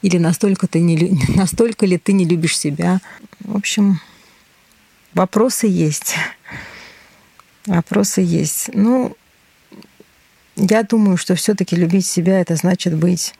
Или 0.02 0.18
настолько, 0.18 0.66
ты 0.66 0.80
не, 0.80 1.18
настолько 1.34 1.86
ли 1.86 1.98
ты 1.98 2.12
не 2.12 2.24
любишь 2.24 2.58
себя? 2.58 3.00
В 3.40 3.56
общем, 3.56 4.00
вопросы 5.14 5.66
есть. 5.66 6.14
Вопросы 7.66 8.20
есть. 8.20 8.70
Ну, 8.74 9.16
я 10.56 10.82
думаю, 10.82 11.16
что 11.16 11.34
все-таки 11.34 11.76
любить 11.76 12.06
себя 12.06 12.40
это 12.40 12.56
значит 12.56 12.94
быть 12.94 13.34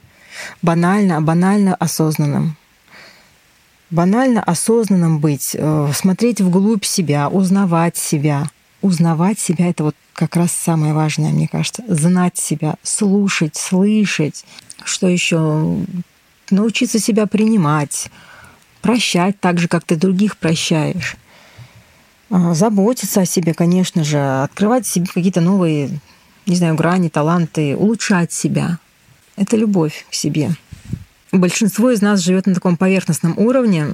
банально, 0.61 1.21
банально 1.21 1.75
осознанным. 1.75 2.57
Банально 3.89 4.41
осознанным 4.43 5.19
быть, 5.19 5.51
э, 5.53 5.91
смотреть 5.93 6.41
вглубь 6.41 6.85
себя, 6.85 7.29
узнавать 7.29 7.97
себя. 7.97 8.49
Узнавать 8.81 9.39
себя 9.39 9.69
это 9.69 9.83
вот 9.83 9.95
как 10.13 10.35
раз 10.35 10.51
самое 10.51 10.93
важное, 10.93 11.31
мне 11.31 11.47
кажется. 11.47 11.83
Знать 11.87 12.37
себя, 12.37 12.75
слушать, 12.83 13.55
слышать. 13.55 14.45
Что 14.83 15.07
еще? 15.07 15.85
научиться 16.51 16.99
себя 16.99 17.27
принимать, 17.27 18.09
прощать 18.81 19.39
так 19.39 19.59
же, 19.59 19.67
как 19.67 19.83
ты 19.83 19.95
других 19.95 20.37
прощаешь, 20.37 21.15
а, 22.29 22.53
заботиться 22.53 23.21
о 23.21 23.25
себе, 23.25 23.53
конечно 23.53 24.03
же, 24.03 24.19
открывать 24.43 24.85
себе 24.85 25.07
какие-то 25.07 25.41
новые, 25.41 25.99
не 26.45 26.55
знаю, 26.55 26.75
грани, 26.75 27.09
таланты, 27.09 27.75
улучшать 27.75 28.31
себя. 28.31 28.79
Это 29.35 29.57
любовь 29.57 30.05
к 30.09 30.13
себе. 30.13 30.51
Большинство 31.31 31.91
из 31.91 32.01
нас 32.01 32.21
живет 32.21 32.47
на 32.47 32.53
таком 32.53 32.77
поверхностном 32.77 33.37
уровне, 33.37 33.87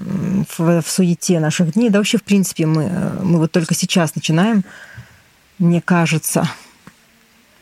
в, 0.57 0.81
в 0.81 0.89
суете 0.89 1.39
наших 1.39 1.73
дней. 1.73 1.89
Да 1.89 1.97
вообще, 1.97 2.18
в 2.18 2.23
принципе, 2.23 2.65
мы, 2.65 2.89
мы 3.23 3.39
вот 3.39 3.51
только 3.51 3.73
сейчас 3.73 4.15
начинаем, 4.15 4.63
мне 5.57 5.81
кажется, 5.81 6.47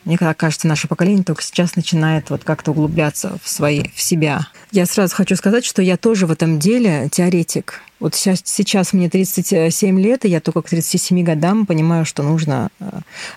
мне 0.05 0.17
кажется, 0.17 0.67
наше 0.67 0.87
поколение 0.87 1.23
только 1.23 1.43
сейчас 1.43 1.75
начинает 1.75 2.29
вот 2.29 2.43
как-то 2.43 2.71
углубляться 2.71 3.37
в 3.43 3.49
свои, 3.49 3.83
в 3.93 4.01
себя. 4.01 4.47
Я 4.71 4.85
сразу 4.85 5.15
хочу 5.15 5.35
сказать, 5.35 5.65
что 5.65 5.81
я 5.81 5.97
тоже 5.97 6.25
в 6.25 6.31
этом 6.31 6.59
деле 6.59 7.09
теоретик. 7.11 7.81
Вот 7.99 8.15
сейчас, 8.15 8.41
сейчас 8.45 8.93
мне 8.93 9.09
37 9.09 9.99
лет, 9.99 10.23
и 10.23 10.29
я 10.29 10.39
только 10.39 10.61
к 10.61 10.69
37 10.69 11.21
годам 11.23 11.65
понимаю, 11.65 12.05
что 12.05 12.23
нужно 12.23 12.69
э, 12.79 12.89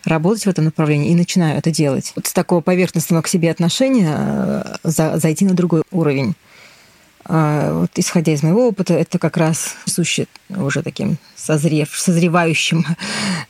работать 0.05 0.47
в 0.47 0.49
этом 0.49 0.67
направлении, 0.67 1.11
и 1.11 1.15
начинаю 1.17 1.59
это 1.59 1.73
делать. 1.73 2.13
Вот 2.15 2.27
с 2.27 2.33
такого 2.33 2.61
поверхностного 2.61 3.23
к 3.23 3.29
себе 3.29 3.51
отношения 3.51 4.15
э, 4.17 4.77
за, 4.85 5.19
зайти 5.19 5.45
на 5.45 5.55
другой 5.55 5.83
уровень. 5.91 6.37
А, 7.25 7.73
вот, 7.73 7.91
исходя 7.97 8.33
из 8.33 8.43
моего 8.43 8.69
опыта, 8.69 8.95
это 8.95 9.19
как 9.19 9.37
раз 9.37 9.77
присуще 9.85 10.27
уже 10.51 10.83
таким 10.83 11.19
созрев, 11.37 11.91
созревающим 11.91 12.85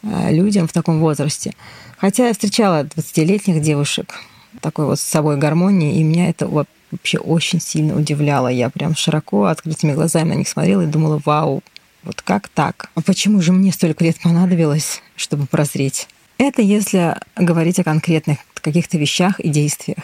э, 0.02 0.30
людям 0.32 0.68
в 0.68 0.72
таком 0.72 1.00
возрасте. 1.00 1.52
Хотя 1.98 2.28
я 2.28 2.32
встречала 2.32 2.84
20-летних 2.84 3.62
девушек 3.62 4.14
такой 4.60 4.86
вот 4.86 4.98
с 4.98 5.02
собой 5.02 5.36
гармонии, 5.36 5.98
и 5.98 6.02
меня 6.02 6.28
это 6.28 6.46
вообще 6.46 7.18
очень 7.18 7.60
сильно 7.60 7.96
удивляло. 7.96 8.48
Я 8.48 8.70
прям 8.70 8.94
широко, 8.94 9.44
открытыми 9.44 9.92
глазами 9.92 10.30
на 10.30 10.34
них 10.34 10.48
смотрела 10.48 10.82
и 10.82 10.86
думала, 10.86 11.20
вау, 11.24 11.62
вот 12.02 12.20
как 12.22 12.48
так? 12.48 12.90
А 12.94 13.00
почему 13.00 13.40
же 13.40 13.52
мне 13.52 13.72
столько 13.72 14.04
лет 14.04 14.20
понадобилось, 14.20 15.02
чтобы 15.16 15.46
прозреть? 15.46 16.08
Это 16.38 16.60
если 16.60 17.16
говорить 17.36 17.78
о 17.78 17.84
конкретных 17.84 18.38
каких-то 18.62 18.96
вещах 18.96 19.38
и 19.40 19.48
действиях. 19.48 19.98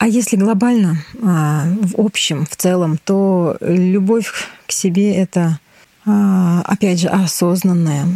А 0.00 0.08
если 0.08 0.36
глобально, 0.36 0.96
а, 1.22 1.66
в 1.82 2.00
общем, 2.00 2.46
в 2.46 2.56
целом, 2.56 2.98
то 3.04 3.58
любовь 3.60 4.32
к 4.66 4.72
себе— 4.72 5.14
это 5.14 5.60
а, 6.06 6.62
опять 6.62 7.00
же, 7.00 7.08
осознанная, 7.08 8.06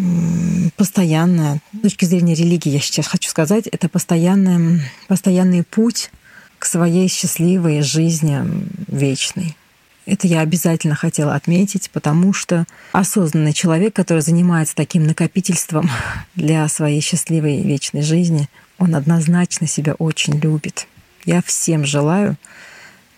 постоянная. 0.79 1.61
С 1.75 1.83
точки 1.83 2.07
зрения 2.07 2.35
религии, 2.35 2.71
я 2.71 2.81
сейчас 2.81 3.07
хочу 3.07 3.29
сказать, 3.29 3.67
это 3.67 3.91
постоянный, 3.91 4.81
постоянный 5.09 5.63
путь 5.63 6.11
к 6.59 6.65
своей 6.65 7.07
счастливой 7.07 7.83
жизни 7.83 8.41
вечной. 8.89 9.55
Это 10.07 10.27
я 10.27 10.41
обязательно 10.41 10.95
хотела 10.95 11.35
отметить, 11.35 11.91
потому 11.91 12.33
что 12.33 12.65
осознанный 12.93 13.53
человек, 13.53 13.95
который 13.95 14.23
занимается 14.23 14.75
таким 14.75 15.07
накопительством 15.07 15.91
для 16.35 16.67
своей 16.69 17.03
счастливой 17.03 17.61
вечной 17.61 18.01
жизни, 18.01 18.49
он 18.79 18.95
однозначно 18.95 19.67
себя 19.67 19.93
очень 19.93 20.41
любит. 20.41 20.87
Я 21.25 21.41
всем 21.41 21.87
желаю 21.87 22.37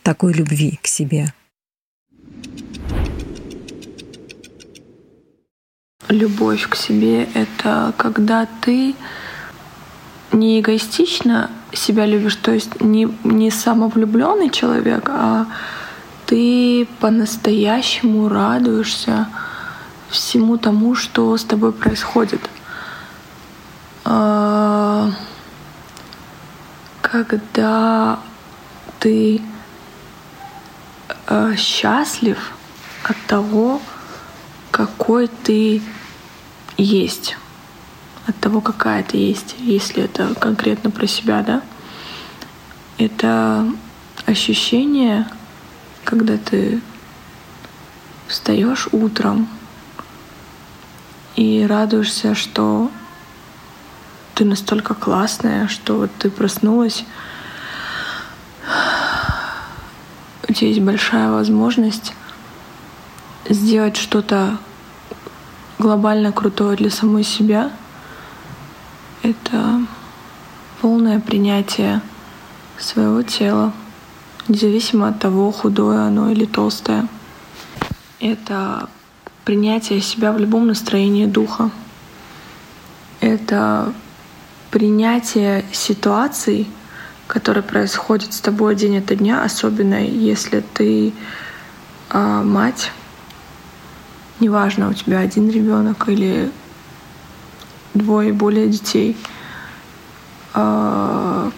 такой 0.02 0.32
любви 0.32 0.78
к 0.80 0.86
себе. 0.86 1.32
Любовь 6.08 6.68
к 6.68 6.76
себе— 6.76 7.24
это 7.34 7.92
когда 7.96 8.46
ты 8.60 8.94
не 10.30 10.60
эгоистично 10.60 11.50
себя 11.72 12.06
любишь, 12.06 12.36
то 12.36 12.52
есть 12.52 12.80
не, 12.80 13.08
не 13.24 13.50
самовлюбленный 13.50 14.50
человек, 14.50 15.08
а 15.08 15.46
ты 16.26 16.86
по-настоящему 17.00 18.28
радуешься 18.28 19.28
всему 20.08 20.58
тому, 20.58 20.94
что 20.94 21.36
с 21.36 21.42
тобой 21.42 21.72
происходит. 21.72 22.40
Когда 27.12 28.18
ты 28.98 29.40
а, 31.28 31.54
счастлив 31.54 32.36
от 33.04 33.16
того, 33.28 33.80
какой 34.72 35.28
ты 35.28 35.82
есть, 36.76 37.36
от 38.26 38.36
того, 38.40 38.60
какая 38.60 39.04
ты 39.04 39.18
есть, 39.18 39.54
если 39.58 40.02
это 40.02 40.34
конкретно 40.34 40.90
про 40.90 41.06
себя, 41.06 41.44
да, 41.44 41.62
это 42.98 43.64
ощущение, 44.26 45.28
когда 46.02 46.36
ты 46.36 46.80
встаешь 48.26 48.88
утром 48.90 49.48
и 51.36 51.64
радуешься, 51.68 52.34
что 52.34 52.90
ты 54.36 54.44
настолько 54.44 54.94
классная, 54.94 55.66
что 55.66 55.96
вот 55.96 56.10
ты 56.18 56.30
проснулась, 56.30 57.04
у 60.48 60.52
тебя 60.52 60.68
есть 60.68 60.80
большая 60.80 61.30
возможность 61.32 62.12
сделать 63.48 63.96
что-то 63.96 64.58
глобально 65.78 66.30
крутое 66.30 66.76
для 66.76 66.90
самой 66.90 67.24
себя— 67.24 67.72
это 69.26 69.80
полное 70.80 71.18
принятие 71.18 72.00
своего 72.78 73.22
тела, 73.22 73.72
независимо 74.46 75.08
от 75.08 75.18
того, 75.18 75.50
худое 75.50 76.02
оно 76.06 76.30
или 76.30 76.44
толстое. 76.44 77.08
Это 78.20 78.88
принятие 79.44 80.00
себя 80.00 80.30
в 80.30 80.38
любом 80.38 80.68
настроении 80.68 81.26
духа. 81.26 81.70
Это 83.20 83.92
принятие 84.76 85.64
ситуаций, 85.72 86.68
которые 87.26 87.62
происходят 87.62 88.34
с 88.34 88.40
тобой 88.40 88.76
день 88.76 88.98
ото 88.98 89.16
дня, 89.16 89.42
особенно 89.42 90.04
если 90.04 90.60
ты 90.60 91.14
э, 92.10 92.42
мать, 92.44 92.92
неважно, 94.38 94.90
у 94.90 94.92
тебя 94.92 95.20
один 95.20 95.48
ребенок 95.48 96.10
или 96.10 96.52
двое 97.94 98.34
более 98.34 98.68
детей. 98.68 99.16
Э, 100.52 101.50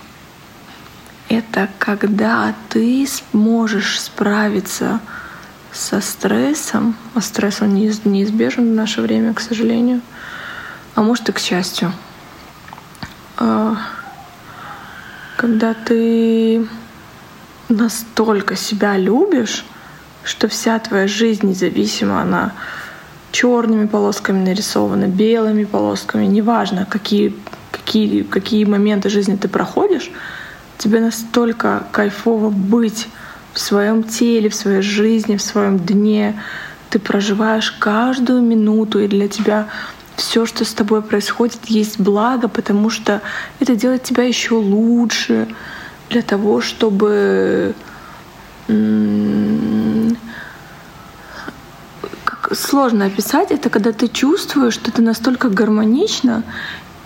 это 1.28 1.68
когда 1.80 2.54
ты 2.68 3.04
сможешь 3.08 4.00
справиться 4.00 5.00
со 5.72 6.00
стрессом, 6.00 6.94
а 7.16 7.20
стресс 7.20 7.62
он 7.62 7.74
неизбежен 7.74 8.70
в 8.70 8.76
наше 8.76 9.00
время, 9.00 9.34
к 9.34 9.40
сожалению, 9.40 10.02
а 10.94 11.02
может 11.02 11.28
и 11.28 11.32
к 11.32 11.40
счастью. 11.40 11.92
А, 13.38 13.76
когда 15.36 15.74
ты 15.74 16.66
настолько 17.68 18.56
себя 18.56 18.96
любишь, 18.96 19.64
что 20.24 20.48
вся 20.48 20.78
твоя 20.80 21.06
жизнь 21.06 21.46
независимо, 21.46 22.20
она 22.20 22.52
черными 23.30 23.86
полосками 23.86 24.44
нарисована, 24.44 25.06
белыми 25.06 25.64
полосками, 25.64 26.26
неважно, 26.26 26.86
какие, 26.90 27.34
какие, 27.70 28.22
какие 28.22 28.64
моменты 28.64 29.08
жизни 29.08 29.36
ты 29.36 29.48
проходишь, 29.48 30.10
тебе 30.76 31.00
настолько 31.00 31.84
кайфово 31.92 32.50
быть 32.50 33.06
в 33.52 33.60
своем 33.60 34.02
теле, 34.02 34.48
в 34.48 34.54
своей 34.54 34.82
жизни, 34.82 35.36
в 35.36 35.42
своем 35.42 35.78
дне. 35.78 36.42
Ты 36.90 36.98
проживаешь 36.98 37.70
каждую 37.70 38.42
минуту, 38.42 38.98
и 38.98 39.08
для 39.08 39.28
тебя 39.28 39.68
все, 40.18 40.46
что 40.46 40.64
с 40.64 40.74
тобой 40.74 41.02
происходит, 41.02 41.66
есть 41.66 41.98
благо, 41.98 42.48
потому 42.48 42.90
что 42.90 43.22
это 43.60 43.74
делает 43.76 44.02
тебя 44.02 44.24
еще 44.24 44.54
лучше 44.54 45.48
для 46.10 46.22
того, 46.22 46.60
чтобы 46.60 47.74
как 52.24 52.54
сложно 52.54 53.06
описать, 53.06 53.50
это 53.50 53.70
когда 53.70 53.92
ты 53.92 54.08
чувствуешь, 54.08 54.74
что 54.74 54.92
ты 54.92 55.02
настолько 55.02 55.48
гармонично, 55.48 56.42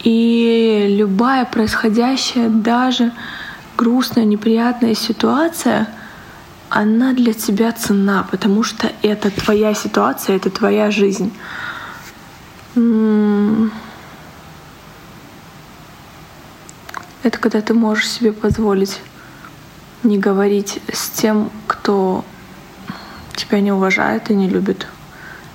и 0.03 0.97
любая 0.99 1.45
происходящая, 1.45 2.49
даже 2.49 3.13
грустная, 3.77 4.25
неприятная 4.25 4.95
ситуация— 4.95 5.89
она 6.75 7.13
для 7.13 7.35
тебя 7.35 7.71
цена, 7.73 8.27
потому 8.31 8.63
что 8.63 8.91
это 9.03 9.31
твоя 9.31 9.75
ситуация, 9.75 10.37
это 10.37 10.49
твоя 10.49 10.91
жизнь. 10.91 11.31
Это 12.75 13.71
когда 17.39 17.61
ты 17.61 17.75
можешь 17.75 18.09
себе 18.09 18.33
позволить 18.33 19.01
не 20.03 20.19
говорить 20.19 20.81
с 20.93 21.11
тем, 21.11 21.51
кто 21.67 22.25
тебя 23.37 23.61
не 23.61 23.73
уважает 23.73 24.31
и 24.31 24.35
не 24.35 24.49
любит. 24.49 24.87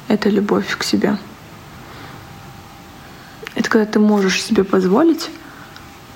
Это 0.07 0.29
любовь 0.29 0.77
к 0.77 0.83
себе. 0.83 1.17
Это 3.55 3.69
когда 3.69 3.91
ты 3.91 3.99
можешь 3.99 4.43
себе 4.43 4.63
позволить 4.63 5.29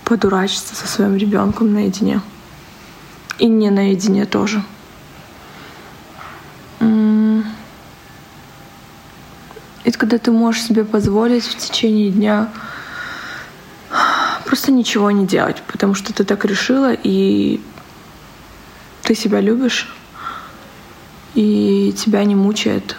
подурачиться 0.05 0.75
со 0.75 0.87
своим 0.87 1.15
ребенком 1.15 1.73
наедине. 1.73 2.21
И 3.39 3.47
не 3.47 3.69
наедине 3.71 4.25
тоже. 4.25 4.63
Когда 10.11 10.25
ты 10.25 10.31
можешь 10.33 10.63
себе 10.63 10.83
позволить 10.83 11.45
в 11.45 11.57
течение 11.57 12.11
дня 12.11 12.49
просто 14.45 14.73
ничего 14.73 15.09
не 15.09 15.25
делать, 15.25 15.63
потому 15.67 15.93
что 15.93 16.11
ты 16.11 16.25
так 16.25 16.43
решила, 16.43 16.91
и 16.91 17.61
ты 19.03 19.15
себя 19.15 19.39
любишь, 19.39 19.87
и 21.33 21.95
тебя 21.97 22.25
не 22.25 22.35
мучает 22.35 22.97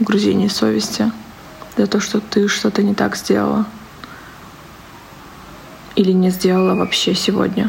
грузение 0.00 0.48
совести 0.48 1.12
за 1.76 1.86
то, 1.86 2.00
что 2.00 2.20
ты 2.20 2.48
что-то 2.48 2.82
не 2.82 2.94
так 2.94 3.14
сделала 3.14 3.66
или 5.96 6.12
не 6.12 6.30
сделала 6.30 6.76
вообще 6.76 7.14
сегодня. 7.14 7.68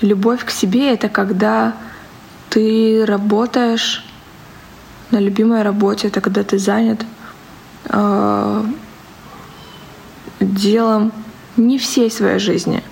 Любовь 0.00 0.42
к 0.42 0.50
себе— 0.50 0.90
это 0.94 1.10
когда 1.10 1.74
ты 2.48 3.04
работаешь 3.04 4.06
на 5.10 5.18
любимой 5.18 5.62
работе, 5.62 6.08
это 6.08 6.20
когда 6.20 6.42
ты 6.42 6.58
занят 6.58 7.04
э, 7.88 8.64
делом 10.40 11.12
не 11.56 11.78
всей 11.78 12.10
своей 12.10 12.38
жизни, 12.38 12.82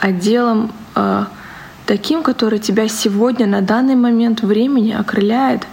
а 0.00 0.12
делом 0.12 0.72
э, 0.94 1.24
таким, 1.86 2.22
который 2.22 2.58
тебя 2.58 2.88
сегодня 2.88 3.46
на 3.46 3.62
данный 3.62 3.94
момент 3.94 4.42
времени 4.42 4.92
окрыляет 4.92 5.66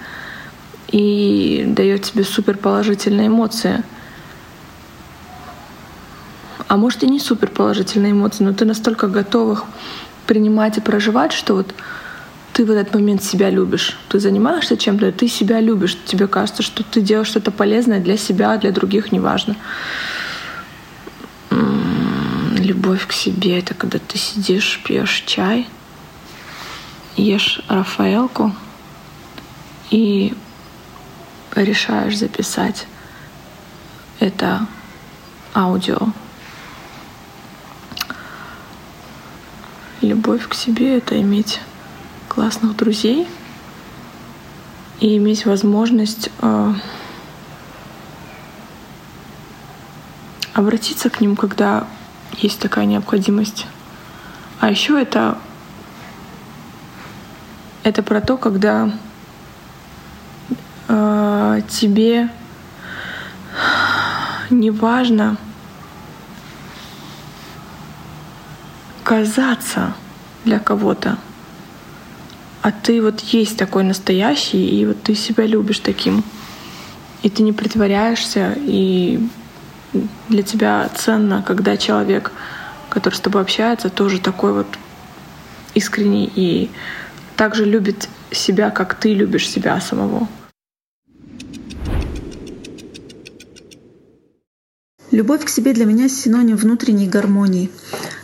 и 0.88 1.66
дает 1.68 2.04
тебе 2.04 2.24
супер 2.24 2.58
положительные 2.58 3.28
эмоции. 3.28 3.84
А 6.68 6.78
может 6.78 7.04
и 7.04 7.08
не 7.08 7.20
супер 7.20 7.50
положительные 7.50 8.14
эмоции, 8.14 8.44
но 8.44 8.54
ты 8.54 8.66
настолько 8.66 9.08
готов 9.08 9.58
их 9.58 9.64
принимать 10.26 10.78
и 10.78 10.82
проживать, 10.82 11.34
что 11.34 11.56
вот 11.56 11.74
ты 12.54 12.66
в 12.66 12.72
этот 12.72 12.94
момент 12.94 13.24
себя 13.24 13.50
любишь. 13.50 13.98
Ты 14.10 14.20
занимаешься 14.20 14.78
чем-то, 14.78 15.12
ты 15.12 15.28
себя 15.28 15.60
любишь. 15.60 15.98
Тебе 16.06 16.28
кажется, 16.28 16.62
что 16.62 16.84
ты 16.84 17.02
делаешь 17.02 17.28
что-то 17.28 17.52
полезное 17.52 18.00
для 18.00 18.16
себя, 18.16 18.58
для 18.58 18.72
других, 18.72 19.12
неважно. 19.12 19.56
Любовь 21.50 23.08
к 23.08 23.12
себе— 23.12 23.60
это 23.60 23.74
когда 23.74 23.98
ты 23.98 24.18
сидишь, 24.18 24.80
пьешь 24.86 25.24
чай, 25.26 25.68
ешь 27.18 27.62
Рафаэлку 27.68 28.56
и 29.90 30.34
решаешь 31.56 32.18
записать 32.18 32.88
это 34.20 34.68
аудио. 35.56 36.08
Любовь 40.02 40.48
к 40.48 40.54
себе— 40.54 40.98
это 41.00 41.20
иметь 41.20 41.60
классных 42.34 42.76
друзей 42.76 43.28
и 45.00 45.18
иметь 45.18 45.46
возможность 45.46 46.30
э, 46.42 46.74
обратиться 50.54 51.10
к 51.10 51.22
ним, 51.22 51.36
когда 51.36 51.88
есть 52.38 52.60
такая 52.60 52.86
необходимость. 52.86 53.68
А 54.60 54.72
еще 54.72 55.00
это 55.00 55.38
это 57.84 58.02
про 58.02 58.22
то, 58.22 58.38
когда 58.38 58.90
э, 60.88 61.62
тебе 61.70 62.30
не 64.50 64.72
важно 64.72 65.38
казаться 69.04 69.94
для 70.46 70.60
кого-то 70.60 71.18
а 72.64 72.72
ты 72.72 73.02
вот 73.02 73.20
есть 73.20 73.58
такой 73.58 73.84
настоящий, 73.84 74.66
и 74.66 74.86
вот 74.86 75.04
ты 75.04 75.16
себя 75.16 75.46
любишь 75.46 75.80
таким. 75.80 76.24
И 77.22 77.30
ты 77.30 77.44
не 77.44 77.52
притворяешься, 77.52 78.56
и 78.58 79.20
для 80.30 80.44
тебя 80.44 80.90
ценно, 80.96 81.44
когда 81.46 81.76
человек, 81.76 82.32
который 82.90 83.16
с 83.16 83.20
тобой 83.20 83.42
общается, 83.42 83.90
тоже 83.90 84.22
такой 84.22 84.54
вот 84.54 84.68
искренний 85.74 86.32
и 86.34 86.72
также 87.36 87.66
любит 87.66 88.08
себя, 88.32 88.70
как 88.70 88.96
ты 88.96 89.14
любишь 89.14 89.50
себя 89.50 89.82
самого. 89.82 90.30
Любовь 95.12 95.44
к 95.44 95.50
себе 95.50 95.74
для 95.74 95.86
меня 95.86 96.08
синоним 96.08 96.56
внутренней 96.56 97.10
гармонии. 97.10 97.70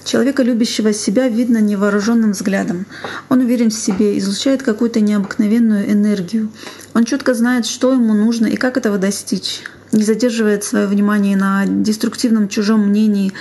Человека, 0.06 0.44
любящего 0.44 0.94
себя, 0.94 1.28
видно 1.28 1.58
невооруженным 1.60 2.32
взглядом. 2.32 2.86
Он 3.30 3.40
уверен 3.40 3.70
в 3.70 3.74
себе, 3.74 4.18
излучает 4.18 4.64
какую-то 4.64 5.02
необыкновенную 5.02 5.92
энергию. 5.92 6.50
Он 6.94 7.06
четко 7.06 7.34
знает, 7.34 7.66
что 7.66 7.94
ему 7.94 8.14
нужно 8.14 8.48
и 8.48 8.56
как 8.56 8.78
этого 8.78 8.98
достичь. 8.98 9.62
не 9.92 10.04
задерживает 10.04 10.64
свое 10.64 10.86
внимание 10.86 11.36
на 11.36 11.66
деструктивном 11.66 12.48
чужом 12.48 12.88
мнении, 12.88 13.34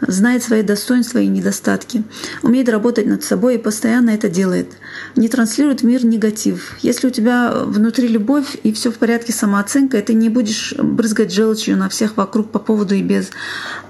знает 0.00 0.42
свои 0.42 0.62
достоинства 0.62 1.18
и 1.18 1.26
недостатки, 1.26 2.04
умеет 2.42 2.68
работать 2.68 3.06
над 3.06 3.24
собой 3.24 3.56
и 3.56 3.58
постоянно 3.58 4.10
это 4.10 4.28
делает, 4.28 4.68
не 5.16 5.28
транслирует 5.28 5.80
в 5.80 5.84
мир 5.84 6.04
негатив. 6.04 6.76
Если 6.80 7.06
у 7.06 7.10
тебя 7.10 7.52
внутри 7.52 8.08
любовь 8.08 8.56
и 8.62 8.72
все 8.72 8.90
в 8.90 8.98
порядке 8.98 9.32
самооценка, 9.32 10.00
ты 10.02 10.14
не 10.14 10.28
будешь 10.28 10.74
брызгать 10.78 11.32
желчью 11.32 11.76
на 11.76 11.88
всех 11.88 12.16
вокруг 12.16 12.50
по 12.50 12.58
поводу 12.58 12.94
и 12.94 13.02
без. 13.02 13.30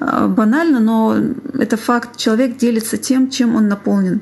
А, 0.01 0.29
банально, 0.29 0.81
но 0.81 1.17
это 1.55 1.77
факт. 1.77 2.17
Человек 2.17 2.57
делится 2.57 2.97
тем, 2.97 3.31
чем 3.31 3.57
он 3.57 3.69
наполнен. 3.69 4.21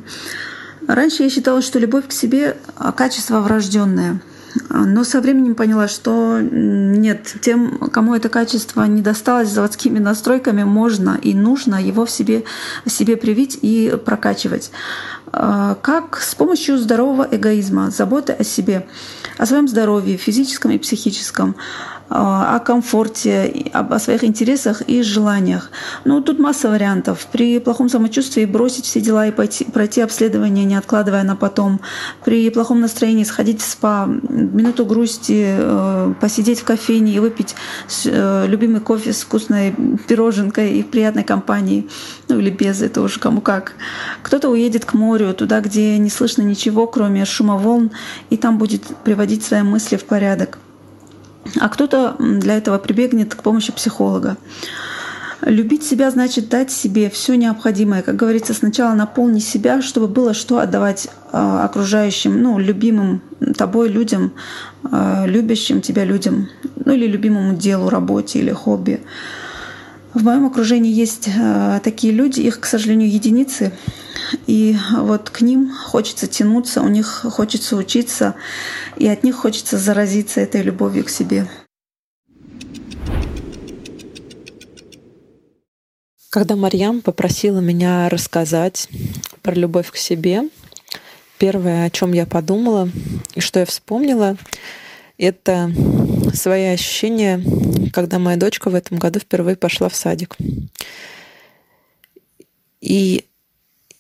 Раньше 0.87 1.23
я 1.23 1.31
считала, 1.31 1.63
что 1.63 1.79
любовь 1.79 2.09
к 2.09 2.13
себе— 2.13 2.57
качество 2.97 3.41
врожденное— 3.41 4.21
но 4.71 5.05
со 5.05 5.21
временем 5.21 5.55
поняла, 5.55 5.89
что 5.89 6.39
нет, 6.41 7.35
тем, 7.41 7.79
кому 7.93 8.15
это 8.15 8.29
качество 8.29 8.85
не 8.85 9.03
досталось 9.03 9.49
заводскими 9.49 9.99
настройками, 9.99 10.63
можно 10.63 11.19
и 11.21 11.35
нужно 11.35 11.83
его 11.83 12.07
в 12.07 12.11
себе, 12.11 12.45
себе 12.87 13.17
привить 13.17 13.59
и 13.61 13.99
прокачивать. 14.05 14.71
А, 15.37 15.75
как 15.83 16.21
с 16.21 16.35
помощью 16.35 16.79
здорового 16.79 17.27
эгоизма, 17.29 17.91
заботы 17.91 18.33
о 18.33 18.45
себе, 18.45 18.87
о 19.37 19.47
своем 19.47 19.67
здоровье, 19.67 20.17
физическом 20.17 20.71
и 20.71 20.79
психическом, 20.79 21.57
о 22.09 22.59
комфорте, 22.61 23.71
о 23.73 23.99
своих 23.99 24.25
интересах 24.25 24.83
и 24.83 25.03
желаниях. 25.03 25.71
Ну, 26.05 26.21
тут 26.21 26.39
масса 26.39 26.69
вариантов. 26.69 27.27
При 27.33 27.59
плохом 27.59 27.89
самочувствии 27.89 28.45
бросить 28.45 28.85
все 28.85 29.01
дела 29.01 29.27
и 29.27 29.31
пойти, 29.31 29.65
пройти 29.65 30.03
обследование, 30.03 30.65
не 30.65 30.77
откладывая 30.77 31.23
на 31.23 31.35
потом. 31.35 31.81
При 32.25 32.51
плохом 32.51 32.81
настроении 32.81 33.25
сходить 33.25 33.63
в 33.63 33.67
спа, 33.67 34.07
минуту 34.07 34.85
грусти, 34.85 35.57
э, 35.59 36.15
посидеть 36.21 36.61
в 36.61 36.65
кофейне 36.65 37.15
и 37.15 37.19
выпить 37.19 37.55
э, 38.05 38.47
любимый 38.47 38.81
кофе 38.81 39.13
с 39.13 39.23
вкусной 39.23 39.75
пироженкой 40.07 40.79
и 40.79 40.83
в 40.83 40.89
приятной 40.89 41.25
компании. 41.25 41.89
Ну, 42.29 42.39
или 42.39 42.51
без, 42.51 42.83
это 42.83 43.01
уже 43.01 43.19
кому 43.19 43.41
как. 43.41 43.73
Кто-то 44.23 44.51
уедет 44.51 44.85
к 44.85 44.93
морю, 44.95 45.33
туда, 45.33 45.61
где 45.61 45.97
не 45.99 46.11
слышно 46.11 46.43
ничего, 46.43 46.87
кроме 46.87 47.25
шума 47.25 47.57
волн, 47.57 47.91
и 48.29 48.37
там 48.37 48.59
будет 48.59 48.83
приводить 49.05 49.43
свои 49.43 49.63
мысли 49.63 49.97
в 49.97 50.05
порядок 50.05 50.59
а 51.61 51.69
кто-то 51.69 52.17
для 52.19 52.57
этого 52.57 52.79
прибегнет 52.79 53.35
к 53.35 53.43
помощи 53.43 53.73
психолога. 53.73 54.37
Любить 55.43 55.85
себя 55.85 56.11
значит 56.11 56.49
дать 56.49 56.71
себе 56.71 57.11
все 57.11 57.35
необходимое. 57.35 58.03
Как 58.03 58.17
говорится, 58.17 58.55
сначала 58.55 58.95
наполни 58.95 59.41
себя, 59.41 59.83
чтобы 59.83 60.09
было 60.09 60.33
что 60.33 60.59
отдавать 60.59 61.09
а, 61.33 61.65
окружающим, 61.65 62.41
ну, 62.41 62.59
любимым 62.59 63.21
тобой 63.57 63.91
людям, 63.91 64.33
а, 64.91 65.27
любящим 65.27 65.83
тебя 65.83 66.05
людям, 66.05 66.49
ну 66.83 66.93
или 66.93 67.07
любимому 67.07 67.55
делу, 67.55 67.91
работе 67.91 68.39
или 68.39 68.53
хобби. 68.53 69.03
В 70.15 70.23
моем 70.23 70.47
окружении 70.47 70.93
есть 70.93 71.29
а, 71.37 71.81
такие 71.81 72.13
люди, 72.13 72.41
их, 72.41 72.61
к 72.61 72.67
сожалению, 72.67 73.11
единицы, 73.11 73.73
и 74.47 74.77
вот 74.97 75.29
к 75.29 75.41
ним 75.41 75.73
хочется 75.73 76.29
тянуться, 76.29 76.83
у 76.83 76.89
них 76.89 77.27
хочется 77.29 77.75
учиться, 77.77 78.37
и 78.97 79.09
от 79.09 79.25
них 79.25 79.35
хочется 79.35 79.77
заразиться 79.77 80.41
этой 80.41 80.63
любовью 80.63 81.05
к 81.05 81.11
себе. 81.11 81.49
Когда 86.31 86.55
Марьям 86.55 87.01
попросила 87.01 87.59
меня 87.59 88.09
рассказать 88.09 88.89
про 89.43 89.55
любовь 89.55 89.91
к 89.91 89.97
себе, 89.97 90.49
первое, 91.39 91.87
о 91.87 91.91
чем 91.91 92.13
я 92.13 92.25
подумала 92.27 92.89
и 93.35 93.41
что 93.41 93.61
я 93.61 93.67
вспомнила, 93.67 94.37
это 95.19 95.73
свои 96.33 96.65
ощущения, 96.65 97.43
когда 97.93 98.19
моя 98.19 98.37
дочка 98.37 98.71
в 98.71 98.75
этом 98.75 98.99
году 98.99 99.21
впервые 99.21 99.57
пошла 99.57 99.89
в 99.89 99.97
садик. 99.97 100.37
И 102.81 103.25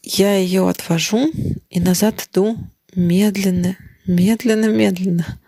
я 0.02 0.36
ее 0.36 0.68
отвожу 0.68 1.32
и 1.70 1.80
назад 1.80 2.28
иду 2.30 2.56
медленно, 2.94 3.76
медленно, 4.06 4.66
медленно. 4.66 5.38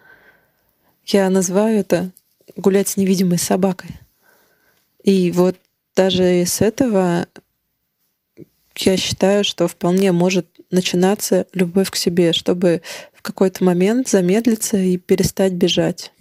Я 1.04 1.28
называю 1.30 1.78
это 1.78 2.10
гулять 2.56 2.88
с 2.88 2.96
невидимой 2.96 3.38
собакой. 3.38 3.90
И 5.04 5.30
вот 5.30 5.56
даже 5.94 6.44
с 6.44 6.60
этого 6.60 7.26
я 8.78 8.96
считаю, 8.96 9.44
что 9.44 9.68
вполне 9.68 10.12
может 10.12 10.46
начинаться 10.70 11.46
любовь 11.52 11.90
к 11.90 11.96
себе, 11.96 12.32
чтобы 12.32 12.82
в 13.12 13.22
какой-то 13.22 13.64
момент 13.64 14.08
замедлиться 14.08 14.76
и 14.76 14.96
перестать 14.96 15.52
бежать. 15.52 16.12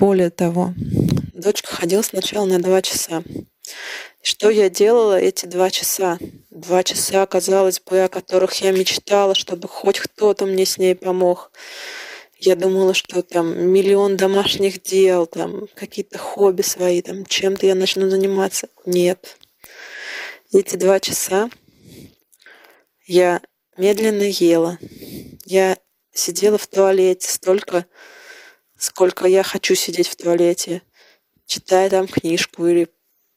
Более 0.00 0.30
того, 0.30 0.72
дочка 1.34 1.76
ходила 1.76 2.00
сначала 2.00 2.46
на 2.46 2.58
два 2.58 2.80
часа. 2.80 3.22
Что 4.22 4.48
я 4.48 4.70
делала 4.70 5.20
эти 5.20 5.44
два 5.44 5.68
часа? 5.68 6.18
Два 6.48 6.82
часа, 6.82 7.26
казалось 7.26 7.80
бы, 7.80 8.04
о 8.04 8.08
которых 8.08 8.54
я 8.62 8.72
мечтала, 8.72 9.34
чтобы 9.34 9.68
хоть 9.68 9.98
кто-то 9.98 10.46
мне 10.46 10.64
с 10.64 10.78
ней 10.78 10.94
помог. 10.94 11.52
Я 12.38 12.56
думала, 12.56 12.94
что 12.94 13.22
там 13.22 13.70
миллион 13.70 14.16
домашних 14.16 14.80
дел, 14.82 15.26
там 15.26 15.66
какие-то 15.74 16.16
хобби 16.16 16.62
свои, 16.62 17.02
там 17.02 17.26
чем-то 17.26 17.66
я 17.66 17.74
начну 17.74 18.08
заниматься. 18.08 18.70
Нет. 18.86 19.36
Эти 20.50 20.76
два 20.76 20.98
часа 20.98 21.50
я 23.04 23.42
медленно 23.76 24.22
ела. 24.22 24.78
Я 25.44 25.76
сидела 26.14 26.56
в 26.56 26.66
туалете 26.66 27.30
столько, 27.30 27.84
сколько 28.80 29.26
я 29.26 29.42
хочу 29.42 29.74
сидеть 29.74 30.08
в 30.08 30.16
туалете, 30.16 30.82
читая 31.46 31.90
там 31.90 32.08
книжку 32.08 32.66
или 32.66 32.88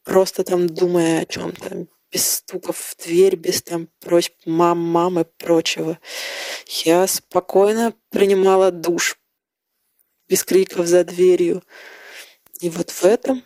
просто 0.03 0.43
там 0.45 0.67
думая 0.67 1.21
о 1.21 1.25
чем-то, 1.25 1.87
без 2.11 2.35
стуков 2.35 2.77
в 2.77 3.03
дверь, 3.03 3.35
без 3.35 3.61
там 3.61 3.89
просьб 3.99 4.33
мам, 4.45 4.79
мамы 4.79 5.21
и 5.21 5.43
прочего. 5.43 5.99
Я 6.85 7.05
спокойно 7.07 7.93
принимала 8.09 8.71
душ, 8.71 9.19
без 10.29 10.45
криков 10.45 10.87
за 10.87 11.03
дверью. 11.03 11.61
И 12.61 12.69
вот 12.69 12.91
в 12.91 13.03
этом, 13.03 13.43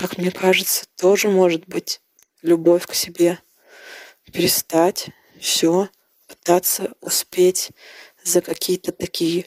как 0.00 0.18
мне 0.18 0.30
кажется, 0.30 0.84
тоже 0.98 1.30
может 1.30 1.66
быть 1.66 2.02
любовь 2.42 2.86
к 2.86 2.92
себе. 2.92 3.38
Перестать 4.32 5.08
все, 5.40 5.88
пытаться 6.28 6.92
успеть 7.00 7.70
за 8.22 8.42
какие-то 8.42 8.92
такие 8.92 9.46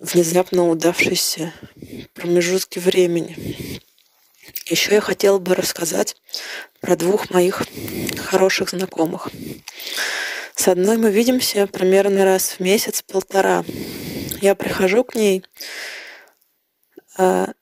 внезапно 0.00 0.68
удавшиеся 0.68 1.52
промежутки 2.14 2.78
времени. 2.78 3.80
Еще 4.66 4.94
я 4.94 5.00
хотела 5.00 5.38
бы 5.38 5.54
рассказать 5.54 6.16
про 6.80 6.96
двух 6.96 7.30
моих 7.30 7.62
хороших 8.18 8.70
знакомых. 8.70 9.28
С 10.54 10.68
одной 10.68 10.96
мы 10.96 11.10
видимся 11.10 11.66
примерно 11.66 12.24
раз 12.24 12.52
в 12.52 12.60
месяц-полтора. 12.60 13.64
Я 14.40 14.54
прихожу 14.54 15.04
к 15.04 15.14
ней, 15.14 15.44
а, 17.18 17.52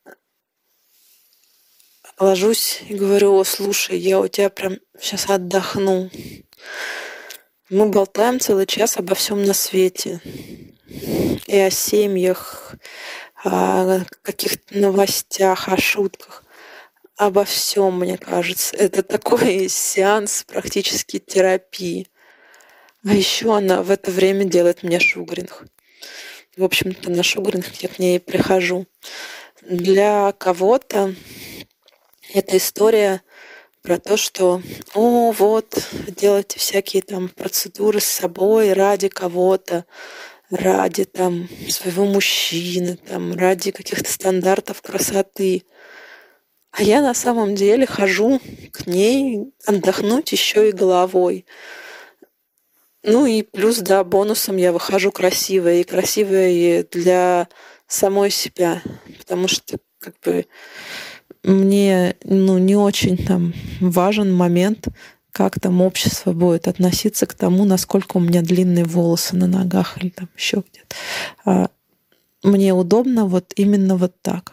ложусь 2.18 2.82
и 2.88 2.94
говорю, 2.94 3.34
о, 3.34 3.44
слушай, 3.44 3.98
я 3.98 4.20
у 4.20 4.28
тебя 4.28 4.48
прям 4.48 4.78
сейчас 5.00 5.28
отдохну. 5.28 6.10
Мы 7.68 7.88
болтаем 7.88 8.38
целый 8.38 8.66
час 8.66 8.96
обо 8.96 9.14
всем 9.14 9.44
на 9.44 9.54
свете. 9.54 10.20
И 10.88 11.58
о 11.58 11.70
семьях, 11.70 12.74
о 13.44 14.00
каких-то 14.22 14.78
новостях, 14.78 15.68
о 15.68 15.76
шутках 15.76 16.44
обо 17.18 17.44
всем, 17.44 17.98
мне 17.98 18.16
кажется. 18.16 18.76
Это 18.76 19.02
такой 19.02 19.68
сеанс 19.68 20.44
практически 20.44 21.18
терапии. 21.18 22.06
А 23.04 23.12
еще 23.12 23.56
она 23.56 23.82
в 23.82 23.90
это 23.90 24.10
время 24.10 24.44
делает 24.44 24.82
мне 24.82 24.98
шугаринг. 25.00 25.66
В 26.56 26.64
общем-то, 26.64 27.10
на 27.10 27.22
шугаринг 27.22 27.66
я 27.80 27.88
к 27.88 27.98
ней 27.98 28.18
прихожу. 28.18 28.86
Для 29.62 30.32
кого-то 30.32 31.14
эта 32.32 32.56
история 32.56 33.22
про 33.82 33.98
то, 33.98 34.16
что, 34.16 34.62
о, 34.94 35.32
вот, 35.32 35.88
делайте 36.08 36.58
всякие 36.58 37.02
там 37.02 37.28
процедуры 37.28 38.00
с 38.00 38.06
собой 38.06 38.72
ради 38.72 39.08
кого-то, 39.08 39.84
ради 40.50 41.04
там 41.04 41.48
своего 41.68 42.04
мужчины, 42.04 42.96
там, 42.96 43.34
ради 43.34 43.70
каких-то 43.70 44.10
стандартов 44.10 44.82
красоты– 44.82 45.64
а 46.78 46.82
я 46.82 47.02
на 47.02 47.14
самом 47.14 47.54
деле 47.54 47.86
хожу 47.86 48.40
к 48.72 48.86
ней 48.86 49.52
отдохнуть 49.66 50.30
еще 50.32 50.68
и 50.68 50.72
головой. 50.72 51.46
Ну 53.02 53.26
и 53.26 53.42
плюс, 53.42 53.78
да, 53.78 54.04
бонусом 54.04 54.56
я 54.56 54.72
выхожу 54.72 55.10
красивая. 55.10 55.80
И 55.80 55.84
красивая 55.84 56.84
для 56.84 57.48
самой 57.86 58.30
себя. 58.30 58.82
Потому 59.18 59.48
что 59.48 59.78
как 59.98 60.14
бы 60.24 60.46
мне 61.42 62.16
ну, 62.22 62.58
не 62.58 62.76
очень 62.76 63.16
там 63.16 63.54
важен 63.80 64.32
момент, 64.32 64.86
как 65.38 65.60
там 65.60 65.82
общество 65.82 66.32
будет 66.32 66.66
относиться 66.66 67.24
к 67.24 67.32
тому, 67.32 67.64
насколько 67.64 68.16
у 68.16 68.20
меня 68.20 68.42
длинные 68.42 68.84
волосы 68.84 69.36
на 69.36 69.46
ногах 69.46 69.96
или 69.98 70.08
там 70.08 70.28
еще 70.36 70.64
где-то. 70.68 70.96
А 71.44 71.70
мне 72.42 72.74
удобно 72.74 73.24
вот 73.24 73.52
именно 73.54 73.96
вот 73.96 74.20
так. 74.20 74.52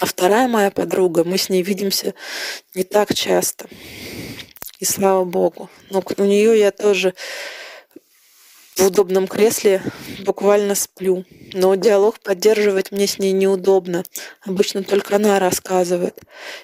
А 0.00 0.06
вторая 0.06 0.48
моя 0.48 0.70
подруга, 0.70 1.24
мы 1.24 1.36
с 1.36 1.50
ней 1.50 1.62
видимся 1.62 2.14
не 2.74 2.82
так 2.82 3.14
часто. 3.14 3.66
И 4.78 4.86
слава 4.86 5.26
богу. 5.26 5.68
Но 5.90 6.02
у 6.16 6.24
нее 6.24 6.58
я 6.58 6.70
тоже 6.70 7.12
в 8.76 8.86
удобном 8.86 9.26
кресле 9.28 9.82
буквально 10.24 10.74
сплю. 10.74 11.24
Но 11.52 11.74
диалог 11.74 12.20
поддерживать 12.20 12.90
мне 12.90 13.06
с 13.06 13.18
ней 13.18 13.32
неудобно. 13.32 14.04
Обычно 14.42 14.82
только 14.82 15.16
она 15.16 15.38
рассказывает, 15.38 16.18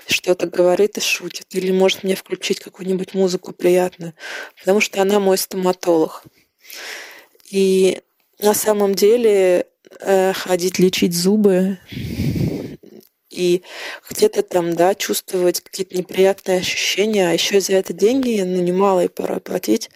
что-то 0.07 0.47
говорит 0.47 0.97
и 0.97 1.01
шутит. 1.01 1.47
Или 1.51 1.71
может 1.71 2.05
мне 2.05 2.15
включить 2.15 2.61
какую-нибудь 2.61 3.15
музыку 3.15 3.53
приятную. 3.53 4.15
Потому 4.59 4.81
что 4.81 5.03
она 5.03 5.21
мой 5.21 5.37
стоматолог. 5.37 6.25
И 7.51 8.01
на 8.39 8.55
самом 8.55 8.95
деле 8.95 9.67
э, 10.01 10.33
ходить 10.33 10.79
лечить 10.79 11.15
зубы 11.15 11.79
и 13.31 13.63
где-то 14.11 14.43
там, 14.43 14.75
да, 14.75 14.95
чувствовать 14.95 15.61
какие-то 15.61 15.97
неприятные 15.97 16.59
ощущения, 16.59 17.29
а 17.29 17.33
еще 17.33 17.61
за 17.61 17.75
это 17.75 17.93
деньги, 17.93 18.43
ну, 18.43 18.63
немалые 18.63 19.09
порой 19.09 19.41
платить. 19.41 19.91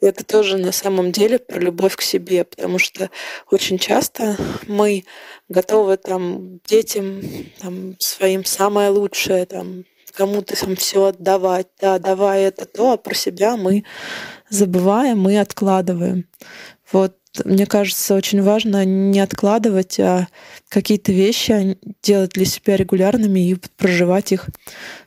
И 0.00 0.06
это 0.06 0.24
тоже 0.24 0.58
на 0.58 0.72
самом 0.72 1.12
деле 1.12 1.38
про 1.38 1.58
любовь 1.58 1.96
к 1.96 2.02
себе, 2.02 2.44
потому 2.44 2.78
что 2.78 3.10
очень 3.50 3.78
часто 3.78 4.36
мы 4.66 5.04
готовы 5.48 5.96
там 5.96 6.60
детям 6.66 7.20
там, 7.60 7.96
своим 7.98 8.44
самое 8.44 8.90
лучшее, 8.90 9.46
там, 9.46 9.84
кому-то 10.18 10.58
там 10.58 10.74
все 10.74 11.06
отдавать, 11.06 11.68
да, 11.80 11.98
давай 11.98 12.42
это 12.42 12.64
то, 12.64 12.92
а 12.92 12.96
про 12.96 13.14
себя 13.14 13.56
мы 13.56 13.84
забываем 14.50 15.28
и 15.28 15.36
откладываем. 15.36 16.26
Вот 16.90 17.16
мне 17.44 17.66
кажется, 17.66 18.14
очень 18.14 18.42
важно 18.42 18.84
не 18.84 19.20
откладывать, 19.20 19.98
а 20.00 20.28
какие-то 20.68 21.12
вещи 21.12 21.78
делать 22.02 22.32
для 22.32 22.44
себя 22.44 22.76
регулярными 22.76 23.40
и 23.40 23.56
проживать 23.76 24.32
их 24.32 24.48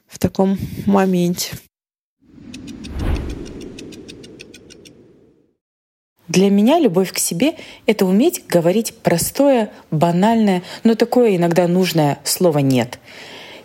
в 0.07 0.19
таком 0.19 0.57
моменте. 0.85 1.51
Для 6.27 6.49
меня 6.49 6.79
любовь 6.79 7.11
к 7.11 7.17
себе— 7.17 7.55
это 7.85 8.05
уметь 8.05 8.45
говорить 8.47 8.93
простое, 9.03 9.69
банальное, 9.91 10.63
но 10.85 10.95
такое 10.95 11.35
иногда 11.35 11.67
нужное 11.67 12.19
слово 12.23 12.59
«нет». 12.59 12.99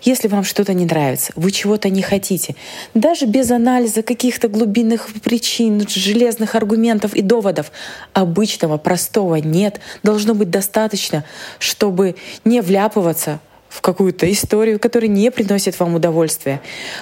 Если 0.07 0.29
вам 0.29 0.45
что-то 0.45 0.73
не 0.73 0.85
нравится, 0.85 1.33
вы 1.35 1.51
чего-то 1.51 1.91
не 1.91 2.01
хотите, 2.01 2.55
даже 2.95 3.27
без 3.27 3.51
анализа 3.51 4.03
каких-то 4.03 4.47
глубинных 4.47 5.09
причин, 5.25 5.85
железных 5.89 6.55
аргументов 6.55 7.13
и 7.13 7.23
доводов, 7.23 7.73
обычного, 8.13 8.79
простого 8.79 9.35
«нет» 9.35 9.81
должно 10.05 10.35
быть 10.35 10.49
достаточно, 10.49 11.25
чтобы 11.59 12.15
не 12.45 12.61
вляпываться 12.61 13.41
в 13.69 13.81
какую-то 13.81 14.31
историю, 14.31 14.79
которая 14.79 15.09
не 15.09 15.31
приносит 15.33 15.79
вам 15.81 15.97
удовольствия. 15.97 16.61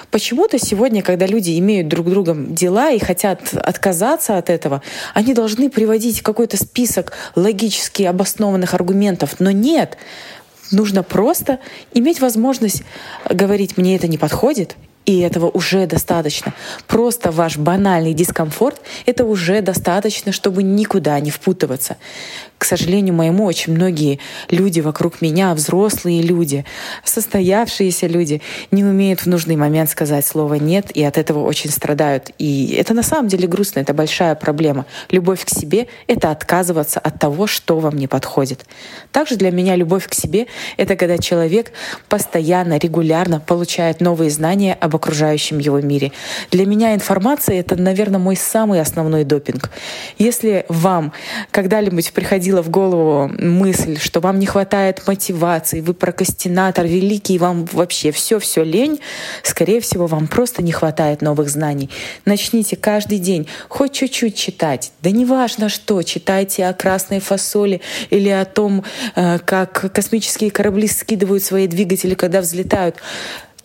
Почему-то 0.09 0.57
сегодня, 0.57 1.03
когда 1.03 1.27
люди 1.27 1.57
имеют 1.59 1.87
друг 1.87 2.09
другом 2.09 2.55
дела 2.55 2.89
и 2.91 2.99
хотят 2.99 3.53
отказаться 3.53 4.37
от 4.37 4.49
этого, 4.49 4.81
они 5.13 5.33
должны 5.33 5.69
приводить 5.69 6.21
какой-то 6.21 6.57
список 6.57 7.13
логически 7.35 8.03
обоснованных 8.03 8.73
аргументов. 8.73 9.35
Но 9.39 9.51
нет, 9.51 9.97
Нужно 10.71 11.03
просто 11.03 11.59
иметь 11.93 12.19
возможность 12.19 12.83
говорить, 13.29 13.77
мне 13.77 13.95
это 13.95 14.07
не 14.07 14.17
подходит, 14.17 14.75
и 15.05 15.19
этого 15.19 15.49
уже 15.49 15.85
достаточно. 15.85 16.53
Просто 16.87 17.31
ваш 17.31 17.57
банальный 17.57 18.13
дискомфорт— 18.13 18.81
это 19.05 19.25
уже 19.25 19.61
достаточно, 19.61 20.31
чтобы 20.31 20.63
никуда 20.63 21.19
не 21.19 21.29
впутываться. 21.29 21.97
К 22.57 22.63
сожалению 22.63 23.13
моему, 23.13 23.43
очень 23.43 23.73
многие 23.73 24.19
люди 24.49 24.79
вокруг 24.79 25.21
меня, 25.21 25.53
взрослые 25.53 26.21
люди, 26.21 26.63
состоявшиеся 27.03 28.07
люди, 28.07 28.41
не 28.71 28.83
умеют 28.83 29.19
в 29.19 29.25
нужный 29.25 29.57
момент 29.57 29.89
сказать 29.89 30.25
слово 30.25 30.55
«нет», 30.55 30.89
и 30.91 31.03
от 31.03 31.17
этого 31.17 31.43
очень 31.43 31.69
страдают. 31.69 32.31
И 32.39 32.73
это 32.79 32.93
на 32.93 33.03
самом 33.03 33.27
деле 33.27 33.47
грустно, 33.47 33.81
это 33.81 33.93
большая 33.93 34.35
проблема. 34.35 34.85
Любовь 35.11 35.43
к 35.43 35.49
себе— 35.49 35.87
это 36.07 36.31
отказываться 36.31 36.99
от 36.99 37.19
того, 37.19 37.45
что 37.45 37.79
вам 37.79 37.97
не 37.97 38.07
подходит. 38.07 38.65
Также 39.11 39.35
для 39.35 39.51
меня 39.51 39.75
любовь 39.75 40.07
к 40.07 40.13
себе— 40.13 40.47
это 40.77 40.95
когда 40.95 41.17
человек 41.17 41.73
постоянно, 42.07 42.77
регулярно 42.77 43.41
получает 43.41 43.99
новые 43.99 44.29
знания 44.29 44.77
об 44.79 44.95
окружающем 44.95 45.59
его 45.59 45.81
мире. 45.81 46.13
Для 46.51 46.65
меня 46.65 46.95
информация— 46.95 47.59
это, 47.59 47.75
наверное, 47.75 48.19
мой 48.19 48.37
самый 48.37 48.79
основной 48.79 49.25
допинг. 49.25 49.69
Если 50.17 50.65
вам 50.69 51.11
когда-нибудь 51.51 52.13
приходилось 52.13 52.44
приходила 52.45 52.61
в 52.61 52.69
голову 52.69 53.31
мысль, 53.39 53.97
что 53.97 54.19
вам 54.19 54.37
не 54.37 54.45
хватает 54.45 55.01
мотивации, 55.07 55.81
вы 55.81 55.95
прокрастинатор 55.95 56.85
великий, 56.85 57.39
вам 57.39 57.65
вообще 57.65 58.11
все-все 58.11 58.63
лень, 58.63 58.99
скорее 59.41 59.79
всего, 59.81 60.05
вам 60.05 60.27
просто 60.27 60.61
не 60.61 60.71
хватает 60.71 61.23
новых 61.23 61.49
знаний. 61.49 61.89
Начните 62.25 62.75
каждый 62.75 63.17
день 63.17 63.47
хоть 63.67 63.93
чуть-чуть 63.93 64.35
читать. 64.35 64.91
Да 65.01 65.09
неважно 65.09 65.69
что, 65.69 66.03
читайте 66.03 66.67
о 66.67 66.73
красной 66.73 67.19
фасоли 67.19 67.81
или 68.11 68.29
о 68.29 68.45
том, 68.45 68.83
э, 69.15 69.39
как 69.39 69.91
космические 69.91 70.51
корабли 70.51 70.87
скидывают 70.87 71.43
свои 71.43 71.65
двигатели, 71.65 72.13
когда 72.13 72.41
взлетают 72.41 72.97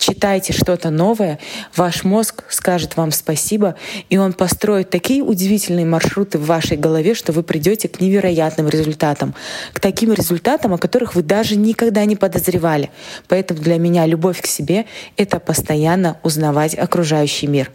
читайте 0.01 0.51
что-то 0.51 0.89
новое, 0.89 1.39
ваш 1.75 2.03
мозг 2.03 2.43
скажет 2.49 2.97
вам 2.97 3.11
спасибо, 3.11 3.75
и 4.09 4.17
он 4.17 4.33
построит 4.33 4.89
такие 4.89 5.23
удивительные 5.23 5.85
маршруты 5.85 6.39
в 6.39 6.45
вашей 6.45 6.75
голове, 6.75 7.13
что 7.13 7.31
вы 7.31 7.43
придете 7.43 7.87
к 7.87 8.01
невероятным 8.01 8.67
результатам, 8.67 9.35
к 9.73 9.79
таким 9.79 10.11
результатам, 10.11 10.73
о 10.73 10.77
которых 10.77 11.15
вы 11.15 11.21
даже 11.21 11.55
никогда 11.55 12.03
не 12.05 12.15
подозревали. 12.15 12.89
Поэтому 13.27 13.61
для 13.61 13.77
меня 13.77 14.05
любовь 14.05 14.41
к 14.41 14.47
себе— 14.47 14.85
это 15.17 15.39
постоянно 15.39 16.17
узнавать 16.23 16.75
окружающий 16.75 17.47
мир. 17.47 17.71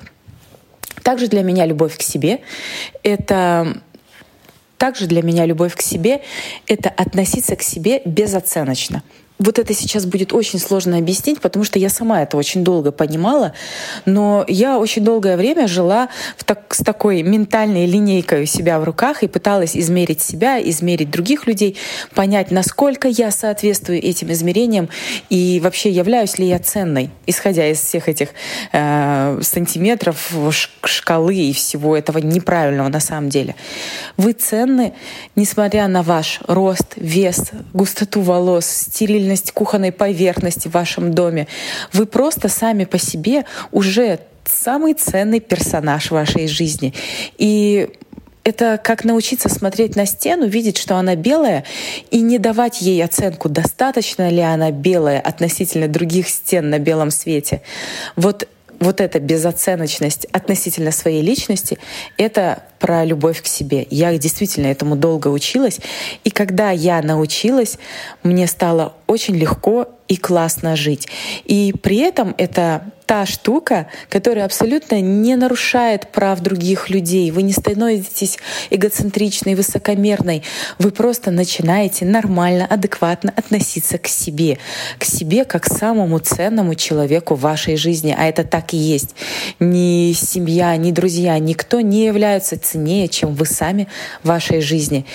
Также 1.03 1.29
для 1.29 1.43
меня 1.43 1.65
любовь 1.65 1.97
к 1.97 2.03
себе— 2.03 2.41
это 3.05 3.81
также 4.79 5.07
для 5.07 5.23
меня 5.23 5.47
любовь 5.47 5.75
к 5.75 5.81
себе— 5.81 6.21
это 6.67 6.91
относиться 6.91 7.57
к 7.57 7.63
себе 7.63 8.03
безоценочно 8.05 9.03
вот 9.39 9.59
это 9.59 9.75
сейчас 9.75 10.07
будет 10.07 10.33
очень 10.33 10.59
сложно 10.59 10.97
объяснить, 10.99 11.41
потому 11.41 11.65
что 11.65 11.79
я 11.79 11.91
сама 11.91 12.23
это 12.23 12.37
очень 12.37 12.65
долго 12.65 12.91
понимала, 12.91 13.53
но 14.07 14.45
я 14.49 14.79
очень 14.79 15.05
долгое 15.05 15.37
время 15.37 15.69
жила 15.69 16.09
в 16.37 16.45
так, 16.45 16.75
с 16.75 16.79
такой 16.79 17.23
ментальной 17.23 17.87
линейкой 17.87 18.45
у 18.45 18.47
себя 18.47 18.81
в 18.81 18.85
руках 18.85 19.23
и 19.23 19.29
пыталась 19.29 19.77
измерить 19.77 20.23
себя, 20.23 20.61
измерить 20.61 21.11
других 21.11 21.47
людей, 21.47 21.77
понять, 22.15 22.51
насколько 22.51 23.09
я 23.09 23.31
соответствую 23.31 24.03
этим 24.03 24.33
измерениям 24.33 24.89
и 25.29 25.61
вообще 25.63 25.91
являюсь 25.91 26.39
ли 26.39 26.49
я 26.49 26.59
ценной, 26.59 27.11
исходя 27.27 27.69
из 27.69 27.81
всех 27.81 28.09
этих 28.09 28.31
э, 28.73 29.39
сантиметров 29.43 30.33
шкалы 30.85 31.35
и 31.35 31.53
всего 31.53 31.97
этого 31.97 32.19
неправильного 32.19 32.89
на 32.89 33.01
самом 33.01 33.29
деле. 33.29 33.55
Вы 34.17 34.33
ценны, 34.33 34.95
несмотря 35.35 35.89
на 35.89 36.03
ваш 36.03 36.41
рост, 36.47 36.95
вес, 36.97 37.51
густоту 37.75 38.23
волос, 38.23 38.67
стерильность 38.67 39.26
стабильность 39.27 39.53
кухонной 39.53 39.91
поверхности 39.91 40.69
в 40.69 40.73
вашем 40.73 41.13
доме. 41.13 41.49
Вы 41.93 42.07
просто 42.07 42.49
сами 42.49 42.85
по 42.85 42.99
себе 42.99 43.45
уже 43.73 44.21
самый 44.45 44.95
ценный 44.95 45.41
персонаж 45.41 46.13
вашей 46.13 46.47
жизни. 46.47 46.95
И 47.37 47.89
это 48.45 48.79
как 48.83 49.05
научиться 49.05 49.49
смотреть 49.49 49.97
на 49.97 50.07
стену, 50.07 50.47
видеть, 50.47 50.79
что 50.79 50.95
она 50.95 51.17
белая, 51.17 51.65
и 52.13 52.21
не 52.21 52.39
давать 52.39 52.81
ей 52.81 53.05
оценку, 53.05 53.49
достаточно 53.49 54.31
ли 54.31 54.41
она 54.41 54.71
белая 54.71 55.21
относительно 55.21 55.89
других 55.89 56.29
стен 56.29 56.71
на 56.71 56.79
белом 56.79 57.11
свете. 57.11 57.63
Вот 58.15 58.49
вот 58.81 59.01
эта 59.01 59.21
безоценочность 59.21 60.27
относительно 60.27 60.93
своей 60.93 61.23
личности, 61.23 61.79
это 62.17 62.63
про 62.79 63.05
любовь 63.05 63.43
к 63.43 63.47
себе. 63.47 63.87
Я 63.91 64.17
действительно 64.19 64.67
этому 64.67 64.97
долго 64.97 65.29
училась. 65.29 65.81
И 66.25 66.31
когда 66.31 66.71
я 66.71 67.01
научилась, 67.03 67.79
мне 68.23 68.47
стало 68.47 68.95
очень 69.07 69.37
легко 69.37 69.89
и 70.09 70.17
классно 70.17 70.77
жить. 70.77 71.09
И 71.45 71.75
при 71.83 71.99
этом 71.99 72.35
это 72.39 72.93
та 73.07 73.25
штука, 73.25 73.87
которая 74.09 74.45
абсолютно 74.45 75.01
не 75.01 75.37
нарушает 75.37 76.11
прав 76.11 76.41
других 76.41 76.91
людей. 76.91 77.31
Вы 77.31 77.43
не 77.43 77.53
становитесь 77.53 78.39
эгоцентричной, 78.71 79.55
высокомерной. 79.55 80.43
Вы 80.79 80.91
просто 80.91 81.31
начинаете 81.31 82.05
нормально, 82.05 82.67
адекватно 82.67 83.33
относиться 83.37 83.99
к 83.99 84.09
себе. 84.09 84.59
К 84.99 85.05
себе 85.05 85.45
как 85.45 85.63
к 85.63 85.73
самому 85.73 86.19
ценному 86.19 86.75
человеку 86.75 87.37
в 87.37 87.41
вашей 87.41 87.77
жизни. 87.77 88.15
А 88.17 88.27
это 88.27 88.43
так 88.43 88.75
и 88.75 88.77
есть. 88.77 89.15
Ни 89.61 90.13
семья, 90.13 90.77
ни 90.77 90.91
друзья, 90.91 91.39
никто 91.39 91.81
не 91.81 92.05
является 92.07 92.59
ценнее, 92.59 93.09
чем 93.09 93.35
вы 93.35 93.47
сами 93.47 93.87
в 94.23 94.29
вашей 94.29 94.61
жизни. 94.61 95.07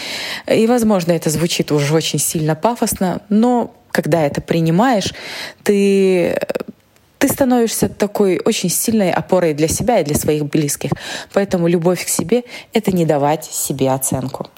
И, 0.47 0.65
возможно, 0.65 1.11
это 1.11 1.29
звучит 1.29 1.71
уже 1.73 1.93
очень 1.93 2.19
сильно 2.19 2.55
пафосно, 2.55 3.21
но 3.27 3.73
когда 3.91 4.23
это 4.23 4.41
принимаешь, 4.41 5.13
ты 5.63 6.37
ты 7.17 7.27
становишься 7.27 7.87
такой 7.87 8.41
очень 8.43 8.69
сильной 8.69 9.11
опорой 9.11 9.53
для 9.53 9.67
себя 9.67 9.99
и 9.99 10.03
для 10.03 10.15
своих 10.15 10.45
близких. 10.45 10.89
Поэтому 11.33 11.67
любовь 11.67 12.03
к 12.03 12.09
себе— 12.09 12.43
это 12.73 12.91
не 12.91 13.05
давать 13.05 13.45
себе 13.45 13.91
оценку. 13.91 14.49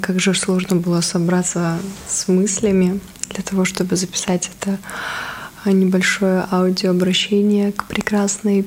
как 0.00 0.20
же 0.20 0.34
сложно 0.34 0.76
было 0.76 1.00
собраться 1.00 1.78
с 2.08 2.28
мыслями 2.28 3.00
для 3.30 3.42
того, 3.42 3.64
чтобы 3.64 3.96
записать 3.96 4.50
это 4.58 4.78
небольшое 5.64 6.46
аудиообращение 6.50 7.72
к 7.72 7.84
прекрасной 7.86 8.64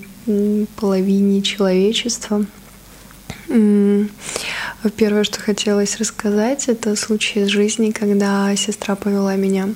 половине 0.76 1.42
человечества. 1.42 2.46
Первое, 3.50 5.24
что 5.24 5.40
хотелось 5.40 5.98
рассказать, 5.98 6.70
это 6.70 6.96
случай 6.96 7.42
из 7.42 7.48
жизни, 7.48 7.92
когда 7.92 8.56
сестра 8.56 8.96
повела 8.96 9.36
меня 9.36 9.70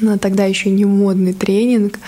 на 0.00 0.18
тогда 0.18 0.44
еще 0.44 0.70
не 0.70 0.84
модный 0.84 1.32
тренинг. 1.32 1.98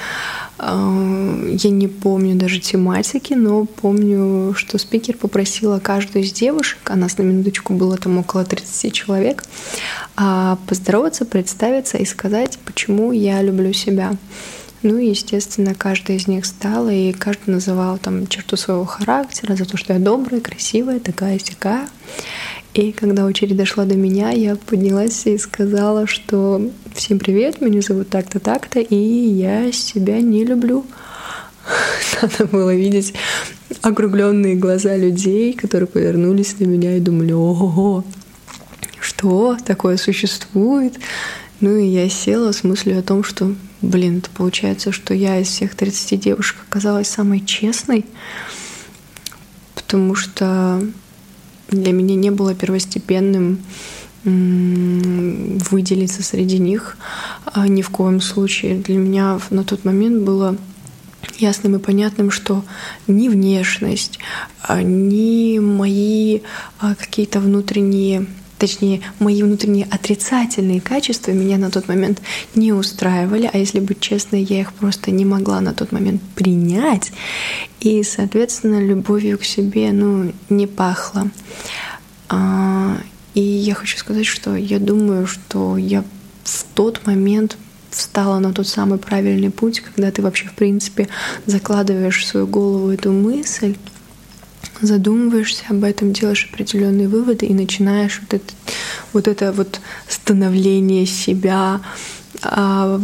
А, 0.58 1.38
я 1.46 1.70
не 1.70 1.88
помню 1.88 2.36
даже 2.36 2.60
тематики, 2.60 3.34
но 3.34 3.64
помню, 3.64 4.54
что 4.54 4.78
спикер 4.78 5.16
попросила 5.16 5.78
каждую 5.78 6.24
из 6.24 6.32
девушек, 6.32 6.78
а 6.84 6.96
нас 6.96 7.18
на 7.18 7.22
минуточку 7.22 7.72
было 7.72 7.96
там 7.96 8.18
около 8.18 8.44
30 8.44 8.92
человек, 8.92 9.44
а, 10.16 10.58
поздороваться, 10.66 11.24
представиться 11.24 11.98
и 11.98 12.04
сказать, 12.04 12.58
почему 12.64 13.12
я 13.12 13.42
люблю 13.42 13.72
себя. 13.72 14.12
Ну 14.82 14.96
и, 14.96 15.10
естественно, 15.10 15.74
каждая 15.74 16.16
из 16.16 16.26
них 16.26 16.46
стала, 16.46 16.88
и 16.88 17.12
каждый 17.12 17.50
называл 17.50 17.98
там 17.98 18.26
черту 18.26 18.56
своего 18.56 18.86
характера 18.86 19.54
за 19.54 19.66
то, 19.66 19.76
что 19.76 19.92
я 19.92 19.98
добрая, 19.98 20.40
красивая, 20.40 21.00
такая 21.00 21.38
сякая. 21.38 21.86
И 22.72 22.92
когда 22.92 23.26
очередь 23.26 23.56
дошла 23.56 23.84
до 23.84 23.96
меня, 23.96 24.30
я 24.30 24.56
поднялась 24.56 25.26
и 25.26 25.36
сказала, 25.36 26.06
что 26.06 26.70
всем 26.94 27.18
привет, 27.18 27.60
меня 27.60 27.82
зовут 27.82 28.08
так-то, 28.08 28.40
так-то, 28.40 28.80
и 28.80 28.94
я 28.96 29.70
себя 29.70 30.20
не 30.20 30.44
люблю. 30.46 30.86
Надо 32.22 32.46
было 32.46 32.74
видеть 32.74 33.12
округленные 33.82 34.54
глаза 34.54 34.96
людей, 34.96 35.52
которые 35.52 35.88
повернулись 35.88 36.58
на 36.58 36.64
меня 36.64 36.96
и 36.96 37.00
думали, 37.00 37.32
ого, 37.32 38.04
что 38.98 39.56
такое 39.66 39.98
существует? 39.98 40.94
Ну 41.60 41.76
и 41.76 41.86
я 41.86 42.08
села 42.08 42.52
с 42.52 42.64
мыслью 42.64 42.98
о 42.98 43.02
том, 43.02 43.22
что, 43.22 43.54
блин, 43.82 44.18
это 44.18 44.30
получается, 44.30 44.92
что 44.92 45.12
я 45.12 45.38
из 45.38 45.48
всех 45.48 45.74
30 45.74 46.18
девушек 46.18 46.56
оказалась 46.68 47.08
самой 47.08 47.40
честной, 47.40 48.06
потому 49.74 50.14
что 50.14 50.82
для 51.68 51.92
меня 51.92 52.14
не 52.14 52.30
было 52.30 52.54
первостепенным 52.54 53.60
выделиться 54.22 56.22
среди 56.22 56.58
них 56.58 56.98
а 57.46 57.68
ни 57.68 57.82
в 57.82 57.90
коем 57.90 58.20
случае. 58.20 58.76
Для 58.76 58.96
меня 58.96 59.38
на 59.50 59.64
тот 59.64 59.84
момент 59.84 60.22
было 60.22 60.56
ясным 61.38 61.76
и 61.76 61.78
понятным, 61.78 62.30
что 62.30 62.64
ни 63.06 63.28
внешность, 63.28 64.18
а 64.62 64.82
ни 64.82 65.58
мои 65.58 66.40
а, 66.78 66.94
какие-то 66.94 67.40
внутренние 67.40 68.26
точнее, 68.60 69.00
мои 69.18 69.42
внутренние 69.42 69.86
отрицательные 69.90 70.80
качества 70.80 71.32
меня 71.32 71.56
на 71.56 71.70
тот 71.70 71.88
момент 71.88 72.20
не 72.54 72.72
устраивали, 72.72 73.50
а 73.52 73.56
если 73.56 73.80
быть 73.80 74.00
честной, 74.00 74.42
я 74.42 74.60
их 74.60 74.72
просто 74.74 75.10
не 75.10 75.24
могла 75.24 75.60
на 75.60 75.72
тот 75.72 75.90
момент 75.92 76.20
принять, 76.34 77.10
и, 77.80 78.02
соответственно, 78.02 78.78
любовью 78.78 79.38
к 79.38 79.44
себе, 79.44 79.90
ну, 79.92 80.32
не 80.50 80.66
пахло. 80.66 81.30
А, 82.28 82.98
и 83.34 83.40
я 83.40 83.74
хочу 83.74 83.96
сказать, 83.96 84.26
что 84.26 84.54
я 84.54 84.78
думаю, 84.78 85.26
что 85.26 85.78
я 85.78 86.04
в 86.44 86.64
тот 86.74 87.06
момент 87.06 87.56
встала 87.90 88.38
на 88.38 88.52
тот 88.52 88.68
самый 88.68 88.98
правильный 88.98 89.50
путь, 89.50 89.80
когда 89.80 90.10
ты 90.10 90.22
вообще, 90.22 90.46
в 90.48 90.52
принципе, 90.52 91.08
закладываешь 91.46 92.22
в 92.22 92.26
свою 92.26 92.46
голову 92.46 92.90
эту 92.90 93.10
мысль, 93.10 93.74
задумываешься 94.80 95.64
об 95.68 95.84
этом, 95.84 96.12
делаешь 96.12 96.48
определенные 96.50 97.08
выводы 97.08 97.46
и 97.46 97.54
начинаешь 97.54 98.20
вот 98.20 98.34
это 98.34 98.54
вот, 99.12 99.28
это 99.28 99.52
вот 99.52 99.80
становление 100.08 101.06
себя, 101.06 101.80
а, 102.42 103.00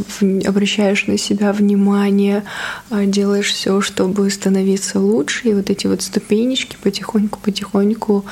обращаешь 0.47 1.07
на 1.07 1.19
себя 1.19 1.53
внимание, 1.53 2.45
а, 2.91 3.05
делаешь 3.05 3.53
все, 3.53 3.81
чтобы 3.81 4.31
становиться 4.31 4.99
лучше, 5.01 5.49
и 5.49 5.55
вот 5.55 5.69
эти 5.69 5.87
вот 5.87 6.03
ступенечки 6.03 6.77
потихоньку-потихоньку 6.83 8.25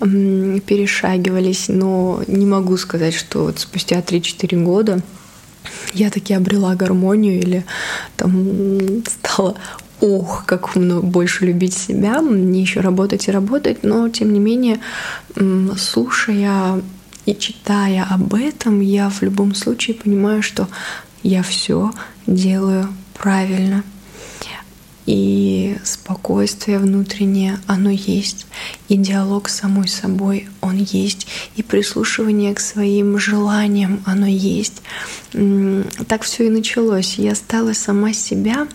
перешагивались, 0.00 1.66
но 1.68 2.22
не 2.26 2.46
могу 2.46 2.76
сказать, 2.76 3.14
что 3.14 3.44
вот 3.44 3.60
спустя 3.60 4.00
3-4 4.00 4.64
года 4.64 5.02
я 5.92 6.10
таки 6.10 6.34
обрела 6.34 6.74
гармонию 6.74 7.38
или 7.38 7.64
там 8.16 9.02
стала 9.06 9.56
ох, 10.00 10.44
как 10.46 10.70
больше 10.76 11.46
любить 11.46 11.74
себя, 11.74 12.20
мне 12.20 12.60
еще 12.60 12.80
работать 12.80 13.28
и 13.28 13.32
работать, 13.32 13.82
но 13.82 14.08
тем 14.08 14.32
не 14.32 14.40
менее, 14.40 14.80
слушая 15.76 16.82
и 17.26 17.34
читая 17.34 18.06
об 18.08 18.34
этом, 18.34 18.80
я 18.80 19.10
в 19.10 19.22
любом 19.22 19.54
случае 19.54 19.96
понимаю, 19.96 20.42
что 20.42 20.68
я 21.22 21.42
все 21.42 21.90
делаю 22.26 22.88
правильно. 23.14 23.82
И 25.04 25.78
спокойствие 25.84 26.78
внутреннее, 26.78 27.58
оно 27.66 27.88
есть. 27.88 28.44
И 28.90 28.96
диалог 28.98 29.48
с 29.48 29.56
самой 29.56 29.88
собой, 29.88 30.50
он 30.60 30.76
есть. 30.76 31.26
И 31.56 31.62
прислушивание 31.62 32.54
к 32.54 32.60
своим 32.60 33.18
желаниям, 33.18 34.02
оно 34.04 34.26
есть. 34.26 34.82
Так 36.08 36.24
все 36.24 36.48
и 36.48 36.50
началось. 36.50 37.14
Я 37.14 37.34
стала 37.34 37.72
сама 37.72 38.12
себя 38.12 38.68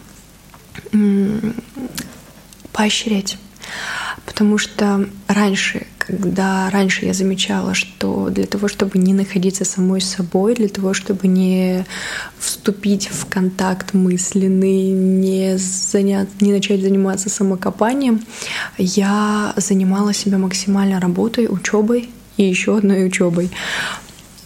поощрять. 2.72 3.38
Потому 4.26 4.58
что 4.58 5.08
раньше, 5.28 5.86
когда 5.98 6.70
раньше 6.70 7.06
я 7.06 7.14
замечала, 7.14 7.74
что 7.74 8.30
для 8.30 8.46
того, 8.46 8.68
чтобы 8.68 8.98
не 8.98 9.14
находиться 9.14 9.66
самой 9.66 10.02
собой, 10.02 10.56
для 10.56 10.70
того, 10.70 10.94
чтобы 10.94 11.28
не 11.28 11.86
вступить 12.40 13.10
в 13.12 13.26
контакт 13.28 13.94
мысленный, 13.94 14.90
не, 14.92 15.58
занять, 15.58 16.42
не 16.42 16.52
начать 16.52 16.82
заниматься 16.82 17.30
самокопанием, 17.30 18.24
я 18.78 19.54
занимала 19.58 20.14
себя 20.14 20.38
максимально 20.38 21.00
работой, 21.00 21.48
учебой 21.50 22.10
и 22.38 22.44
еще 22.44 22.78
одной 22.78 23.06
учебой. 23.06 23.52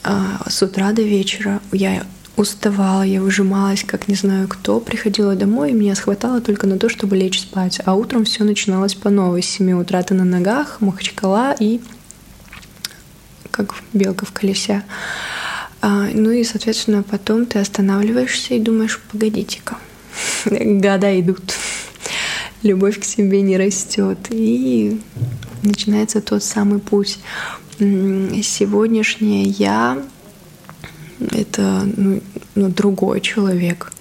А, 0.03 0.41
с 0.47 0.61
утра 0.61 0.91
до 0.91 1.01
вечера 1.01 1.61
я 1.71 2.03
уставала, 2.37 3.01
я 3.01 3.19
выжималась, 3.21 3.83
как 3.83 4.07
не 4.07 4.15
знаю 4.15 4.47
кто, 4.47 4.79
приходила 4.79 5.35
домой, 5.35 5.71
и 5.71 5.73
меня 5.73 5.95
схватало 5.95 6.39
только 6.39 6.67
на 6.67 6.77
то, 6.77 6.87
чтобы 6.87 7.17
лечь 7.17 7.41
спать. 7.41 7.81
А 7.83 7.95
утром 7.95 8.23
все 8.23 8.43
начиналось 8.43 8.93
по 8.93 9.09
новой. 9.09 9.41
С 9.41 9.49
7 9.49 9.71
утра 9.81 10.03
ты 10.03 10.13
на 10.13 10.23
ногах, 10.23 10.79
махачкала 10.79 11.55
и 11.59 11.81
как 13.51 13.75
белка 13.91 14.25
в 14.25 14.31
колесе. 14.31 14.83
А, 15.81 16.07
ну 16.13 16.29
и, 16.31 16.43
соответственно, 16.43 17.03
потом 17.03 17.47
ты 17.47 17.59
останавливаешься 17.59 18.53
и 18.53 18.59
думаешь, 18.59 19.01
погодите-ка, 19.11 19.77
года 20.45 21.19
идут, 21.19 21.53
любовь 22.61 22.99
к 22.99 23.03
себе 23.03 23.41
не 23.41 23.57
растет. 23.57 24.19
И 24.29 25.01
начинается 25.63 26.21
тот 26.21 26.43
самый 26.43 26.79
путь. 26.79 27.17
Сегодняшняя 27.79 29.43
я 29.43 30.03
это 31.19 31.87
ну, 31.95 32.21
ну, 32.55 32.69
другой 32.69 33.21
человек. 33.21 33.91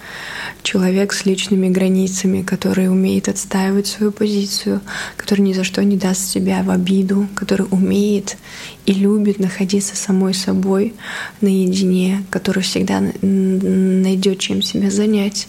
Человек 0.63 1.13
с 1.13 1.25
личными 1.25 1.69
границами, 1.69 2.43
который 2.43 2.89
умеет 2.89 3.29
отстаивать 3.29 3.87
свою 3.87 4.11
позицию, 4.13 4.81
который 5.17 5.43
ни 5.43 5.53
за 5.53 5.65
что 5.65 5.83
не 5.85 5.97
даст 5.97 6.29
себя 6.29 6.63
в 6.63 6.71
обиду, 6.71 7.29
который 7.35 7.67
умеет 7.71 8.37
и 8.85 8.93
любит 8.93 9.39
находиться 9.39 9.97
самой 9.97 10.35
собой 10.35 10.95
наедине, 11.41 12.25
который 12.31 12.63
всегда 12.63 13.01
найдет 13.23 14.39
чем 14.41 14.63
себя 14.63 14.91
занять, 14.91 15.49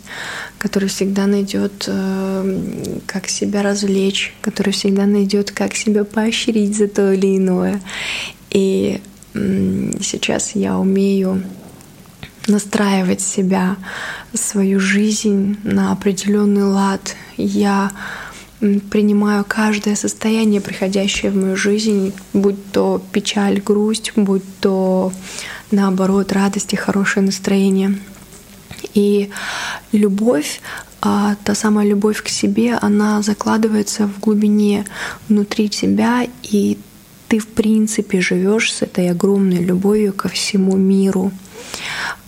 который 0.60 0.90
всегда 0.90 1.26
найдет, 1.26 1.86
э, 1.88 3.00
как 3.06 3.28
себя 3.28 3.64
развлечь, 3.64 4.34
который 4.42 4.74
всегда 4.74 5.06
найдет, 5.06 5.52
как 5.52 5.76
себя 5.76 6.04
поощрить 6.04 6.78
за 6.78 6.88
то 6.88 7.12
или 7.12 7.38
иное. 7.38 7.82
И 8.52 9.02
сейчас 10.02 10.56
я 10.56 10.78
умею 10.78 11.44
настраивать 12.48 13.22
себя, 13.22 13.78
свою 14.34 14.80
жизнь 14.80 15.58
на 15.64 15.92
определенный 15.92 16.64
лад. 16.64 17.16
Я 17.36 17.92
принимаю 18.60 19.46
каждое 19.48 19.96
состояние, 19.96 20.62
приходящее 20.62 21.32
в 21.32 21.36
мою 21.36 21.56
жизнь, 21.56 22.14
будь 22.34 22.72
то 22.72 23.02
печаль, 23.12 23.62
грусть, 23.62 24.14
будь 24.16 24.44
то 24.60 25.12
наоборот 25.72 26.32
радость 26.32 26.74
и 26.74 26.78
хорошее 26.78 27.26
настроение. 27.26 28.00
И 28.94 29.30
любовь, 29.92 30.62
а 31.02 31.36
та 31.44 31.54
самая 31.54 31.86
любовь 31.86 32.24
к 32.24 32.30
себе, 32.30 32.76
она 32.82 33.22
закладывается 33.22 34.08
в 34.08 34.20
глубине 34.20 34.86
внутри 35.30 35.70
тебя, 35.70 36.28
и 36.44 36.80
ты, 37.28 37.40
в 37.40 37.48
принципе, 37.48 38.22
живешь 38.22 38.74
с 38.74 38.82
этой 38.82 39.10
огромной 39.10 39.64
любовью 39.64 40.14
ко 40.14 40.30
всему 40.30 40.78
миру, 40.78 41.32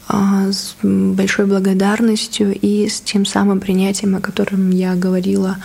а, 0.07 0.51
с 0.51 0.75
большой 0.81 1.45
благодарностью 1.45 2.57
и 2.59 2.87
с 2.87 2.99
тем 3.01 3.25
самым 3.25 3.59
принятием, 3.59 4.15
о 4.15 4.21
котором 4.21 4.71
я 4.71 4.95
говорила 4.95 5.57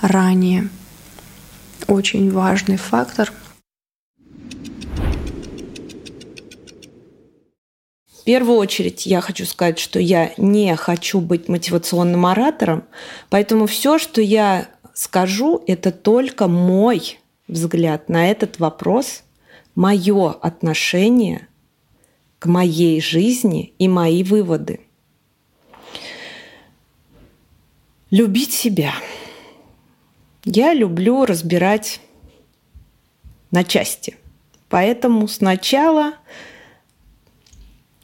ранее. 0.00 0.68
Очень 1.86 2.30
важный 2.30 2.76
фактор. 2.76 3.32
В 8.20 8.24
первую 8.24 8.58
очередь 8.58 9.04
я 9.04 9.20
хочу 9.20 9.44
сказать, 9.46 9.80
что 9.80 9.98
я 9.98 10.32
не 10.36 10.76
хочу 10.76 11.20
быть 11.20 11.48
мотивационным 11.48 12.24
оратором, 12.26 12.84
поэтому 13.30 13.66
все, 13.66 13.98
что 13.98 14.20
я 14.20 14.68
скажу, 14.94 15.62
это 15.66 15.90
только 15.90 16.46
мой 16.46 17.18
взгляд 17.52 18.08
на 18.08 18.28
этот 18.28 18.58
вопрос, 18.58 19.22
мое 19.74 20.30
отношение 20.30 21.48
к 22.38 22.46
моей 22.46 23.00
жизни 23.00 23.74
и 23.78 23.88
мои 23.88 24.24
выводы. 24.24 24.80
Любить 28.10 28.52
себя. 28.52 28.92
Я 30.44 30.74
люблю 30.74 31.24
разбирать 31.24 32.00
на 33.52 33.62
части. 33.62 34.16
Поэтому 34.68 35.28
сначала 35.28 36.14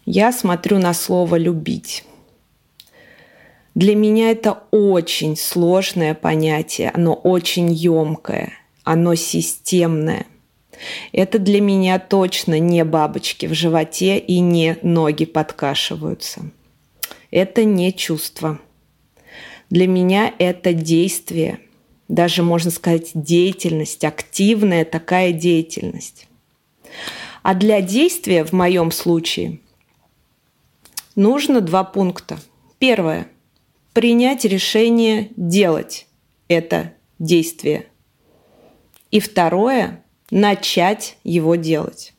я 0.04 0.32
смотрю 0.32 0.78
на 0.78 0.94
слово 0.94 1.36
«любить». 1.36 2.04
Для 3.74 3.94
меня 3.94 4.30
это 4.30 4.64
очень 4.72 5.36
сложное 5.36 6.12
понятие, 6.12 6.90
оно 6.90 7.14
очень 7.14 7.72
емкое, 7.72 8.52
оно 8.88 9.16
системное. 9.16 10.24
Это 11.12 11.38
для 11.38 11.60
меня 11.60 11.98
точно 11.98 12.58
не 12.58 12.84
бабочки 12.84 13.44
в 13.44 13.52
животе 13.52 14.18
и 14.18 14.40
не 14.40 14.78
ноги 14.80 15.26
подкашиваются. 15.26 16.50
Это 17.30 17.64
не 17.64 17.92
чувство. 17.92 18.58
Для 19.68 19.86
меня 19.86 20.32
это 20.38 20.72
действие, 20.72 21.60
даже 22.08 22.42
можно 22.42 22.70
сказать 22.70 23.10
деятельность, 23.12 24.04
активная 24.04 24.86
такая 24.86 25.32
деятельность. 25.32 26.26
А 27.42 27.54
для 27.54 27.82
действия 27.82 28.42
в 28.42 28.52
моем 28.52 28.90
случае 28.90 29.60
нужно 31.14 31.60
два 31.60 31.84
пункта. 31.84 32.38
Первое– 32.78 33.28
принять 33.92 34.46
решение 34.46 35.28
делать 35.36 36.06
это 36.48 36.94
действие. 37.18 37.87
И 39.10 39.20
второе– 39.20 40.02
начать 40.30 41.16
его 41.24 41.54
делать. 41.54 42.14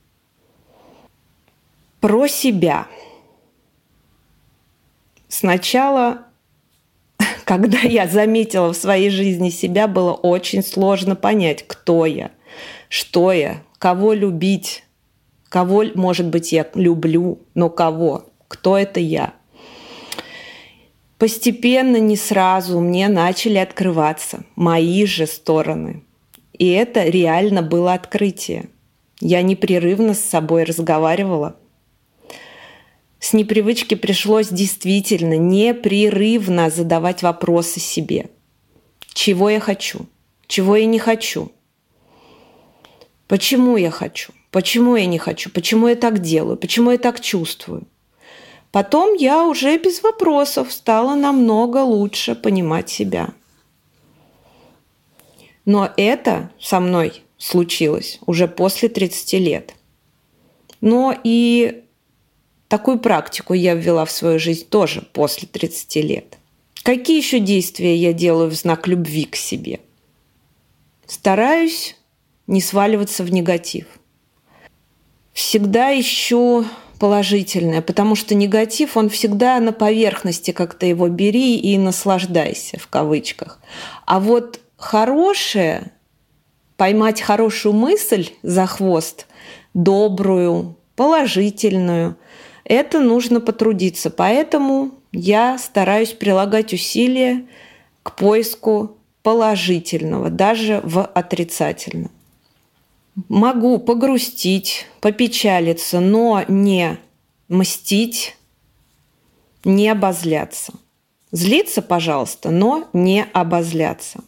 Про 2.00 2.28
себя. 2.28 2.88
Сначала, 5.28 6.26
когда 7.46 7.80
я 7.80 8.08
заметила 8.08 8.74
в 8.74 8.78
своей 8.78 9.10
жизни 9.10 9.50
себя, 9.50 9.88
было 9.88 10.14
очень 10.14 10.64
сложно 10.64 11.16
понять, 11.16 11.66
кто 11.68 12.06
я, 12.06 12.32
что 12.88 13.32
я, 13.32 13.62
кого 13.78 14.14
любить, 14.14 14.84
кого, 15.50 15.84
может 15.94 16.28
быть, 16.28 16.52
я 16.52 16.68
люблю, 16.74 17.40
но 17.54 17.70
кого 17.70 18.30
кто 18.50 18.78
это 18.78 19.00
я. 19.00 19.34
Постепенно, 21.18 21.98
не 21.98 22.18
сразу, 22.18 22.80
мне 22.82 23.08
начали 23.08 23.58
открываться 23.58 24.44
мои 24.56 25.06
же 25.06 25.28
стороны. 25.28 26.04
И 26.60 26.68
это 26.68 27.06
реально 27.06 27.64
было 27.64 27.94
открытие. 27.94 28.70
Я 29.22 29.42
непрерывно 29.42 30.14
с 30.14 30.20
собой 30.20 30.64
разговаривала. 30.64 31.56
С 33.20 33.34
непривычки 33.34 33.96
пришлось 33.96 34.50
действительно 34.50 35.38
непрерывно 35.38 36.70
задавать 36.70 37.24
вопросы 37.24 37.80
себе. 37.80 38.30
Чего 39.14 39.50
я 39.50 39.60
хочу? 39.60 40.06
Чего 40.48 40.76
я 40.76 40.86
не 40.86 41.00
хочу? 41.00 41.52
Почему 43.28 43.78
я 43.78 43.92
хочу? 43.92 44.34
Почему 44.52 44.96
я 44.96 45.06
не 45.06 45.18
хочу? 45.18 45.50
Почему 45.50 45.88
я 45.88 45.96
так 45.96 46.20
делаю? 46.20 46.58
Почему 46.58 46.92
я 46.92 46.98
так 46.98 47.22
чувствую? 47.22 47.88
Потом 48.72 49.16
я 49.16 49.46
уже 49.46 49.78
без 49.78 50.04
вопросов 50.04 50.72
стала 50.72 51.16
намного 51.16 51.80
лучше 51.80 52.36
понимать 52.36 52.90
себя. 52.90 53.30
Но 55.70 55.94
это 55.98 56.50
со 56.60 56.80
мной 56.80 57.22
случилось 57.38 58.18
уже 58.26 58.48
после 58.48 58.90
30 58.90 59.34
лет. 59.34 59.76
Но 60.82 61.16
и 61.24 61.84
такую 62.68 62.98
практику 62.98 63.54
я 63.54 63.76
ввела 63.76 64.06
в 64.06 64.10
свою 64.10 64.40
жизнь 64.40 64.68
тоже 64.68 65.08
после 65.14 65.48
30 65.48 65.96
лет. 65.98 66.40
Какие 66.82 67.18
еще 67.18 67.40
действия 67.40 67.96
я 67.96 68.14
делаю 68.14 68.50
в 68.50 68.56
знак 68.56 68.88
любви 68.88 69.26
к 69.26 69.36
себе? 69.36 69.80
Стараюсь 71.06 71.96
не 72.48 72.62
сваливаться 72.62 73.24
в 73.24 73.32
негатив. 73.32 73.86
Всегда 75.34 75.94
ищу 76.00 76.66
положительное, 76.98 77.84
потому 77.84 78.16
что 78.16 78.34
негатив, 78.34 78.98
он 78.98 79.08
всегда 79.10 79.60
на 79.60 79.72
поверхности, 79.72 80.50
как-то 80.50 80.88
его 80.88 81.10
бери 81.10 81.60
и 81.60 81.78
наслаждайся, 81.78 82.80
в 82.80 82.88
кавычках. 82.88 83.60
А 84.08 84.20
вот 84.20 84.62
хорошее, 84.80 85.92
поймать 86.78 87.22
хорошую 87.22 87.74
мысль 87.74 88.30
за 88.42 88.66
хвост, 88.66 89.28
добрую, 89.74 90.78
положительную, 90.96 92.16
это 92.64 93.00
нужно 93.00 93.42
потрудиться. 93.42 94.10
Поэтому 94.10 94.92
я 95.12 95.58
стараюсь 95.58 96.14
прилагать 96.14 96.74
усилия 96.74 97.46
к 98.04 98.16
поиску 98.16 98.98
положительного, 99.22 100.30
даже 100.30 100.80
в 100.84 101.04
отрицательном. 101.04 102.12
Могу 103.28 103.80
погрустить, 103.80 104.86
попечалиться, 105.02 106.00
но 106.00 106.46
не 106.48 106.98
мстить, 107.50 108.38
не 109.66 109.90
обозляться. 109.90 110.74
Злиться, 111.32 111.82
пожалуйста, 111.82 112.50
но 112.50 112.88
не 112.94 113.26
обозляться. 113.34 114.24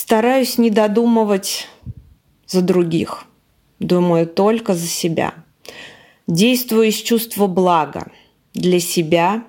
Стараюсь 0.00 0.58
не 0.58 0.70
додумывать 0.70 1.66
за 2.46 2.62
других. 2.62 3.24
Думаю 3.80 4.28
только 4.28 4.74
за 4.74 4.86
себя. 4.86 5.34
Действую 6.28 6.90
из 6.90 6.94
чувства 6.94 7.48
блага 7.48 8.06
для 8.54 8.78
себя. 8.78 9.42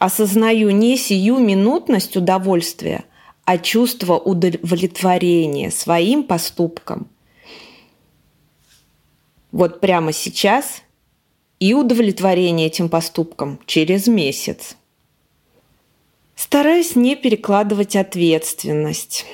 Осознаю 0.00 0.70
не 0.70 0.96
сию 0.96 1.38
минутность 1.38 2.16
удовольствия, 2.16 3.04
а 3.44 3.58
чувство 3.58 4.18
удовлетворения 4.18 5.70
своим 5.70 6.24
поступком. 6.24 7.06
Вот 9.52 9.78
прямо 9.80 10.10
сейчас 10.10 10.82
и 11.60 11.74
удовлетворение 11.74 12.66
этим 12.66 12.88
поступком 12.88 13.60
через 13.66 14.08
месяц. 14.08 14.76
Стараюсь 16.44 16.96
не 16.96 17.14
перекладывать 17.14 17.94
ответственность 17.94 19.26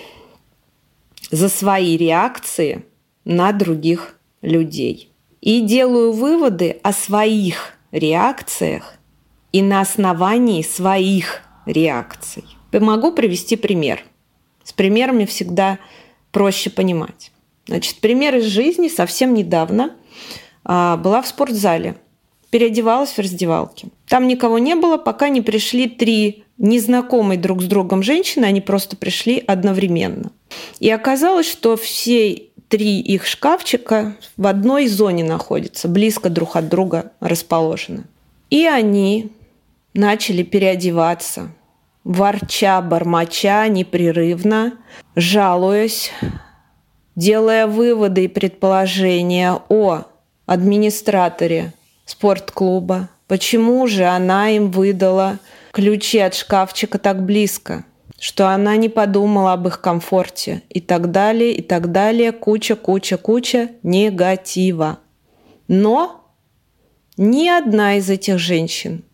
за 1.31 1.49
свои 1.49 1.97
реакции 1.97 2.85
на 3.25 3.53
других 3.53 4.19
людей. 4.43 5.11
И 5.41 5.63
делаю 5.63 6.13
выводы 6.13 6.79
о 6.83 6.93
своих 6.93 7.73
реакциях 7.93 8.97
и 9.53 9.63
на 9.63 9.81
основании 9.81 10.61
своих 10.61 11.41
реакций. 11.65 12.45
Могу 12.73 13.13
привести 13.13 13.57
пример. 13.57 14.05
С 14.63 14.75
примерами 14.75 15.25
всегда 15.25 15.79
проще 16.31 16.69
понимать. 16.69 17.33
Значит, 17.67 18.01
пример 18.01 18.37
из 18.37 18.45
жизни 18.45 18.89
совсем 18.89 19.33
недавно 19.33 19.97
а, 20.63 20.99
была 20.99 21.23
в 21.23 21.27
спортзале, 21.27 21.97
переодевалась 22.51 23.13
в 23.13 23.19
раздевалке. 23.19 23.89
Там 24.07 24.29
никого 24.29 24.59
не 24.59 24.75
было, 24.75 24.99
пока 24.99 25.31
не 25.31 25.41
пришли 25.41 25.89
три 25.89 26.45
незнакомые 26.59 27.39
друг 27.39 27.63
с 27.63 27.67
другом 27.67 28.03
женщины, 28.03 28.45
они 28.45 28.61
просто 28.61 28.97
пришли 28.97 29.43
одновременно. 29.47 30.31
И 30.81 30.91
оказалось, 30.91 31.49
что 31.49 31.77
все 31.77 32.49
три 32.69 33.01
их 33.01 33.27
шкафчика 33.27 34.17
в 34.37 34.47
одной 34.47 34.89
зоне 34.89 35.25
находятся, 35.25 35.89
близко 35.89 36.29
друг 36.29 36.57
от 36.57 36.69
друга 36.69 37.13
расположены. 37.21 38.05
И 38.51 38.67
они 38.67 39.33
начали 39.95 40.43
переодеваться, 40.43 41.51
ворча, 42.05 42.81
бормоча 42.83 43.69
непрерывно, 43.69 44.75
жалуясь, 45.17 46.11
делая 47.17 47.67
выводы 47.67 48.25
и 48.25 48.29
предположения 48.29 49.61
о 49.69 50.05
администраторе 50.47 51.73
спортклуба. 52.05 53.09
Почему 53.27 53.87
же 53.87 54.05
она 54.05 54.51
им 54.51 54.71
выдала 54.71 55.39
ключи 55.73 56.19
от 56.19 56.35
шкафчика 56.35 56.99
так 56.99 57.25
близко? 57.25 57.85
Что 58.19 58.49
она 58.49 58.77
не 58.77 58.89
подумала 58.89 59.53
об 59.53 59.69
их 59.69 59.81
комфорте 59.81 60.63
и 60.69 60.81
так 60.81 61.11
далее, 61.11 61.53
и 61.53 61.63
так 61.63 61.93
далее. 61.93 62.33
Куча, 62.33 62.75
куча, 62.75 63.17
куча 63.17 63.71
негатива. 63.83 64.99
Но 65.69 66.35
ни 67.17 67.49
одна 67.49 67.97
из 67.97 68.11
этих 68.11 68.39
женщин 68.39 69.05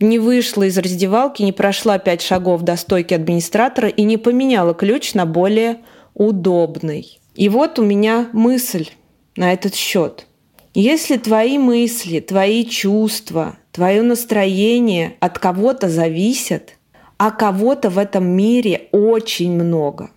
не 0.00 0.18
вышла 0.18 0.64
из 0.64 0.76
раздевалки, 0.76 1.42
не 1.42 1.52
прошла 1.52 1.98
пять 1.98 2.22
шагов 2.22 2.62
до 2.62 2.76
стойки 2.76 3.14
администратора 3.14 3.88
и 3.88 4.02
не 4.02 4.16
поменяла 4.16 4.74
ключ 4.74 5.14
на 5.14 5.24
более 5.24 5.78
удобный. 6.14 7.18
И 7.34 7.48
вот 7.48 7.78
у 7.78 7.84
меня 7.84 8.28
мысль 8.32 8.88
на 9.36 9.52
этот 9.52 9.74
счет. 9.74 10.26
Если 10.74 11.16
твои 11.16 11.58
мысли, 11.58 12.20
твои 12.20 12.64
чувства, 12.64 13.56
твое 13.76 14.00
настроение 14.00 15.18
от 15.20 15.38
кого-то 15.38 15.90
зависят, 15.90 16.78
а 17.18 17.30
кого-то 17.30 17.90
в 17.90 17.98
этом 17.98 18.26
мире 18.26 18.88
очень 18.90 19.52
много, 19.52 20.12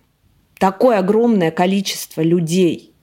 такое 0.58 0.98
огромное 0.98 1.50
количество 1.50 2.22
людей, 2.22 2.94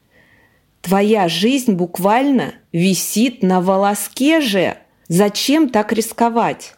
твоя 0.81 1.27
жизнь 1.27 1.73
буквально 1.73 2.55
висит 2.71 3.43
на 3.43 3.61
волоске 3.61 4.41
же. 4.41 4.77
Зачем 5.07 5.69
так 5.69 5.93
рисковать? 5.93 6.73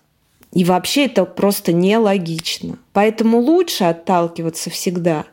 И 0.52 0.66
вообще 0.66 1.06
это 1.06 1.24
просто 1.24 1.72
нелогично. 1.72 2.80
Поэтому 2.92 3.40
лучше 3.40 3.86
отталкиваться 3.86 4.70
всегда 4.70 5.24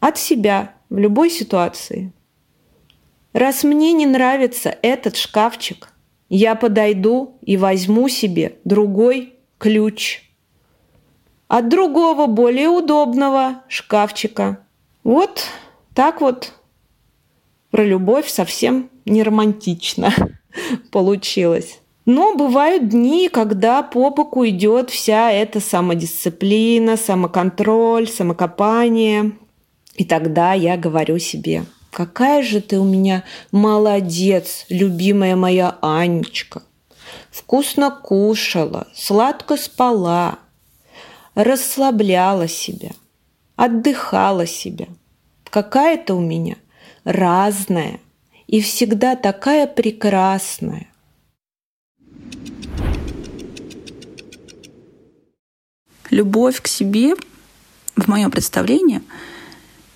от 0.00 0.18
себя 0.18 0.74
в 0.90 0.98
любой 0.98 1.30
ситуации. 1.30 2.12
Раз 3.32 3.62
мне 3.62 3.92
не 3.92 4.06
нравится 4.06 4.76
этот 4.82 5.16
шкафчик, 5.16 5.91
я 6.36 6.54
подойду 6.54 7.36
и 7.42 7.58
возьму 7.58 8.08
себе 8.08 8.56
другой 8.64 9.34
ключ 9.58 10.22
от 11.46 11.68
другого, 11.68 12.26
более 12.26 12.70
удобного 12.70 13.62
шкафчика. 13.68 14.64
Вот 15.04 15.44
так 15.94 16.22
вот 16.22 16.54
про 17.70 17.84
любовь 17.84 18.28
совсем 18.28 18.88
не 19.04 19.22
романтично 19.22 20.10
получилось. 20.90 21.80
Но 22.06 22.34
бывают 22.34 22.88
дни, 22.88 23.28
когда 23.28 23.82
по 23.82 24.08
боку 24.08 24.46
идет 24.48 24.88
вся 24.88 25.30
эта 25.30 25.60
самодисциплина, 25.60 26.96
самоконтроль, 26.96 28.08
самокопание. 28.08 29.32
И 29.96 30.06
тогда 30.06 30.54
я 30.54 30.78
говорю 30.78 31.18
себе, 31.18 31.66
какая 31.92 32.42
же 32.42 32.60
ты 32.60 32.80
у 32.80 32.84
меня 32.84 33.22
молодец, 33.52 34.64
любимая 34.68 35.36
моя 35.36 35.78
Анечка. 35.82 36.62
Вкусно 37.30 37.90
кушала, 37.90 38.88
сладко 38.94 39.56
спала, 39.56 40.38
расслабляла 41.34 42.48
себя, 42.48 42.90
отдыхала 43.56 44.46
себя. 44.46 44.86
Какая-то 45.44 46.14
у 46.14 46.20
меня 46.20 46.56
разная 47.04 48.00
и 48.46 48.60
всегда 48.60 49.14
такая 49.14 49.66
прекрасная. 49.66 50.88
Любовь 56.10 56.60
к 56.60 56.68
себе, 56.68 57.14
в 57.96 58.06
моем 58.08 58.30
представлении, 58.30 59.02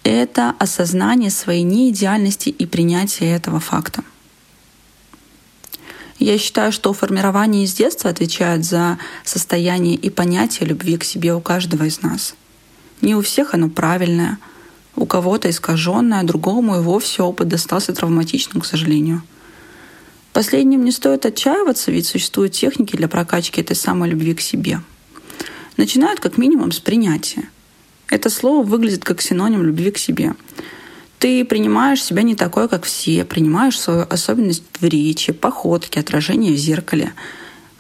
это 0.09 0.55
осознание 0.59 1.31
своей 1.31 1.63
неидеальности 1.63 2.49
и 2.49 2.67
принятие 2.67 3.35
этого 3.35 3.61
факта. 3.61 4.03
Я 6.19 6.39
считаю, 6.39 6.73
что 6.73 6.93
формирование 6.93 7.65
из 7.65 7.75
детства 7.75 8.11
отвечает 8.11 8.65
за 8.65 8.99
состояние 9.25 9.97
и 9.97 10.09
понятие 10.09 10.69
любви 10.69 10.97
к 10.97 11.05
себе 11.05 11.35
у 11.35 11.41
каждого 11.41 11.85
из 11.85 12.03
нас. 12.03 12.35
Не 13.03 13.15
у 13.15 13.21
всех 13.21 13.53
оно 13.53 13.69
правильное, 13.69 14.39
у 14.95 15.05
кого-то 15.05 15.51
искаженное, 15.51 16.23
другому 16.23 16.77
и 16.77 16.81
вовсе 16.81 17.23
опыт 17.23 17.49
достался 17.49 17.93
травматичным, 17.93 18.63
к 18.63 18.67
сожалению. 18.67 19.23
Последним 20.33 20.85
не 20.85 20.93
стоит 20.93 21.27
отчаиваться, 21.27 21.91
ведь 21.91 22.07
существуют 22.07 22.53
техники 22.53 22.97
для 22.97 23.09
прокачки 23.09 23.61
этой 23.61 23.77
самой 23.77 24.09
любви 24.09 24.35
к 24.35 24.41
себе— 24.41 24.81
начинают 25.77 26.21
как 26.21 26.39
минимум 26.39 26.73
с 26.73 26.81
принятия. 26.81 27.49
Это 28.09 28.31
слово 28.31 28.65
выглядит 28.65 29.05
как 29.05 29.21
синоним 29.21 29.63
любви 29.65 29.91
к 29.91 29.99
себе. 29.99 30.35
Ты 31.19 31.45
принимаешь 31.45 32.03
себя 32.03 32.23
не 32.23 32.35
такой, 32.35 32.69
как 32.69 32.85
все, 32.85 33.25
принимаешь 33.25 33.79
свою 33.79 34.07
особенность 34.09 34.65
в 34.81 34.85
речи, 34.85 35.33
походке, 35.33 36.01
отражение 36.01 36.53
в 36.53 36.57
зеркале. 36.57 37.13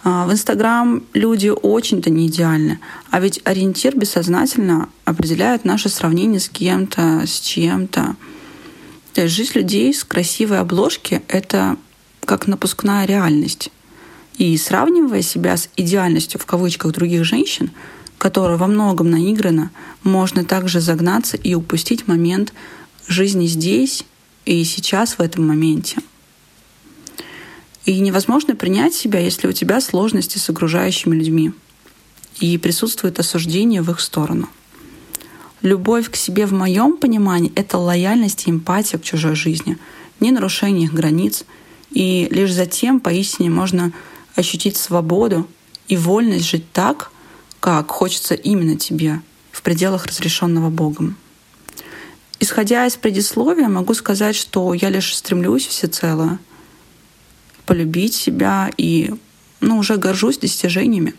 А, 0.02 0.26
в 0.26 0.32
Инстаграм 0.32 1.02
люди 1.12 1.48
очень-то 1.48 2.10
не 2.10 2.28
идеальны, 2.28 2.80
а 3.10 3.20
ведь 3.20 3.40
ориентир 3.44 3.96
бессознательно 3.96 4.88
определяет 5.04 5.64
наше 5.64 5.88
сравнение 5.88 6.40
с 6.40 6.48
кем-то, 6.48 7.24
с 7.26 7.40
чем-то. 7.40 8.16
То 9.12 9.22
есть 9.22 9.34
жизнь 9.34 9.52
людей 9.54 9.92
с 9.92 10.04
красивой 10.04 10.60
обложки— 10.60 11.22
это 11.28 11.76
как 12.24 12.46
напускная 12.46 13.06
реальность. 13.06 13.70
И 14.38 14.56
сравнивая 14.58 15.22
себя 15.22 15.56
с 15.56 15.70
идеальностью 15.76 16.38
в 16.38 16.46
кавычках 16.46 16.92
других 16.92 17.24
женщин, 17.24 17.70
которая 18.18 18.56
во 18.56 18.66
многом 18.66 19.10
наиграна, 19.10 19.70
можно 20.02 20.44
также 20.44 20.80
загнаться 20.80 21.36
и 21.36 21.54
упустить 21.54 22.08
момент 22.08 22.52
жизни 23.06 23.46
здесь 23.46 24.04
и 24.44 24.64
сейчас 24.64 25.18
в 25.18 25.20
этом 25.20 25.46
моменте. 25.46 25.98
И 27.84 28.00
невозможно 28.00 28.56
принять 28.56 28.94
себя, 28.94 29.20
если 29.20 29.46
у 29.46 29.52
тебя 29.52 29.80
сложности 29.80 30.38
с 30.38 30.50
окружающими 30.50 31.14
людьми 31.14 31.52
и 32.40 32.58
присутствует 32.58 33.18
осуждение 33.18 33.80
в 33.80 33.90
их 33.90 34.00
сторону. 34.00 34.48
Любовь 35.62 36.10
к 36.10 36.16
себе 36.16 36.46
в 36.46 36.52
моем 36.52 36.96
понимании— 36.96 37.52
это 37.54 37.78
лояльность 37.78 38.46
и 38.46 38.50
эмпатия 38.50 38.98
к 38.98 39.04
чужой 39.04 39.36
жизни, 39.36 39.78
не 40.20 40.30
нарушение 40.30 40.84
их 40.84 40.94
границ, 40.94 41.44
и 41.90 42.28
лишь 42.30 42.52
затем 42.52 43.00
поистине 43.00 43.50
можно 43.50 43.92
ощутить 44.34 44.76
свободу 44.76 45.46
и 45.88 45.96
вольность 45.96 46.48
жить 46.48 46.70
так, 46.72 47.10
как 47.66 47.90
хочется 47.90 48.36
именно 48.36 48.76
тебе, 48.76 49.20
в 49.50 49.60
пределах 49.62 50.06
разрешенного 50.06 50.70
Богом. 50.70 51.16
Исходя 52.38 52.86
из 52.86 52.94
предисловия, 52.94 53.66
могу 53.66 53.92
сказать, 53.94 54.36
что 54.36 54.72
я 54.72 54.88
лишь 54.88 55.16
стремлюсь 55.16 55.66
всецело 55.66 56.38
полюбить 57.64 58.14
себя 58.14 58.70
и 58.76 59.12
ну, 59.58 59.78
уже 59.78 59.96
горжусь 59.96 60.38
достижениями. 60.38 61.14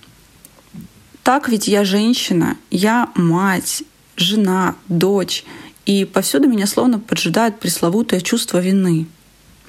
Так 1.22 1.49
ведь 1.49 1.68
я 1.68 1.84
женщина, 1.84 2.56
я 2.72 3.11
мать, 3.15 3.84
жена, 4.15 4.78
дочь, 4.88 5.44
и 5.86 6.06
повсюду 6.06 6.48
меня 6.48 6.65
словно 6.65 6.98
поджидает 6.98 7.60
пресловутое 7.60 8.22
чувство 8.22 8.60
вины. 8.60 9.06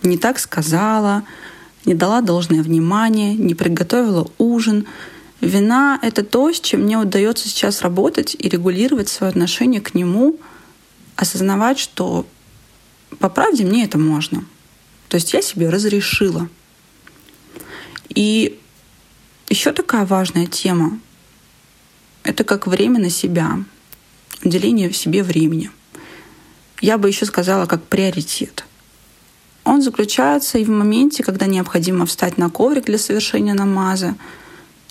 Не 0.05 0.17
так 0.17 0.39
сказала, 0.39 1.25
не 1.87 1.95
дала 1.95 2.21
должное 2.21 2.63
внимание, 2.63 3.35
не 3.35 3.57
приготовила 3.57 4.31
ужин. 4.39 4.87
Вина— 5.41 5.99
это 6.03 6.25
то, 6.25 6.53
с 6.53 6.61
чем 6.61 6.83
мне 6.83 6.99
удается 6.99 7.49
сейчас 7.49 7.83
работать 7.83 8.37
и 8.39 8.49
регулировать 8.49 9.09
свое 9.09 9.31
отношение 9.31 9.81
к 9.81 9.95
нему, 9.95 10.39
осознавать, 11.17 11.79
что 11.79 12.27
по 13.19 13.29
правде 13.29 13.65
мне 13.65 13.85
это 13.85 13.99
можно. 13.99 14.45
То 15.09 15.17
есть 15.17 15.33
я 15.33 15.43
себе 15.43 15.71
разрешила. 15.71 16.49
И 18.09 18.59
еще 19.49 19.73
такая 19.73 20.05
важная 20.05 20.47
тема— 20.47 20.99
это 22.25 22.45
как 22.45 22.67
время 22.67 23.01
на 23.01 23.11
себя, 23.11 23.65
уделение 24.43 24.91
в 24.91 24.97
себе 24.97 25.23
времени. 25.23 25.71
Я 26.81 26.99
бы 26.99 27.09
еще 27.09 27.27
сказала, 27.27 27.67
как 27.67 27.85
приоритет 27.85 28.65
он 29.69 29.83
заключается 29.83 30.59
и 30.59 30.65
в 30.65 30.71
моменте, 30.71 31.23
когда 31.23 31.45
необходимо 31.45 32.07
встать 32.07 32.39
на 32.39 32.49
коврик 32.49 32.87
для 32.87 32.97
совершения 32.97 33.53
намаза. 33.53 34.15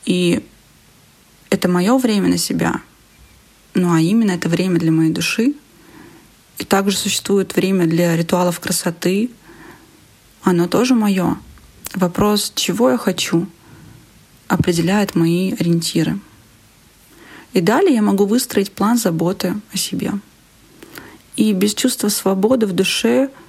И 0.08 0.42
это 1.50 1.68
мое 1.68 1.98
время 1.98 2.30
на 2.30 2.38
себя. 2.38 2.82
Ну 3.74 3.94
а 3.94 4.00
именно 4.00 4.32
это 4.32 4.48
время 4.48 4.80
для 4.80 4.92
моей 4.92 5.12
души. 5.12 5.54
И 6.58 6.64
также 6.64 6.96
существует 6.96 7.56
время 7.56 7.86
для 7.86 8.16
ритуалов 8.16 8.62
красоты. 8.62 9.30
Оно 10.44 10.70
тоже 10.70 10.96
мое. 10.96 11.38
Вопрос, 11.94 12.54
чего 12.56 12.90
я 12.90 12.98
хочу, 12.98 13.48
определяет 14.48 15.14
мои 15.14 15.52
ориентиры. 15.52 16.20
И 17.52 17.60
далее 17.60 17.96
я 17.96 18.02
могу 18.02 18.26
выстроить 18.26 18.72
план 18.72 18.98
заботы 18.98 19.56
о 19.74 19.78
себе. 19.78 20.14
И 21.36 21.52
без 21.52 21.74
чувства 21.74 22.08
свободы 22.08 22.66
в 22.66 22.72
душе— 22.72 23.30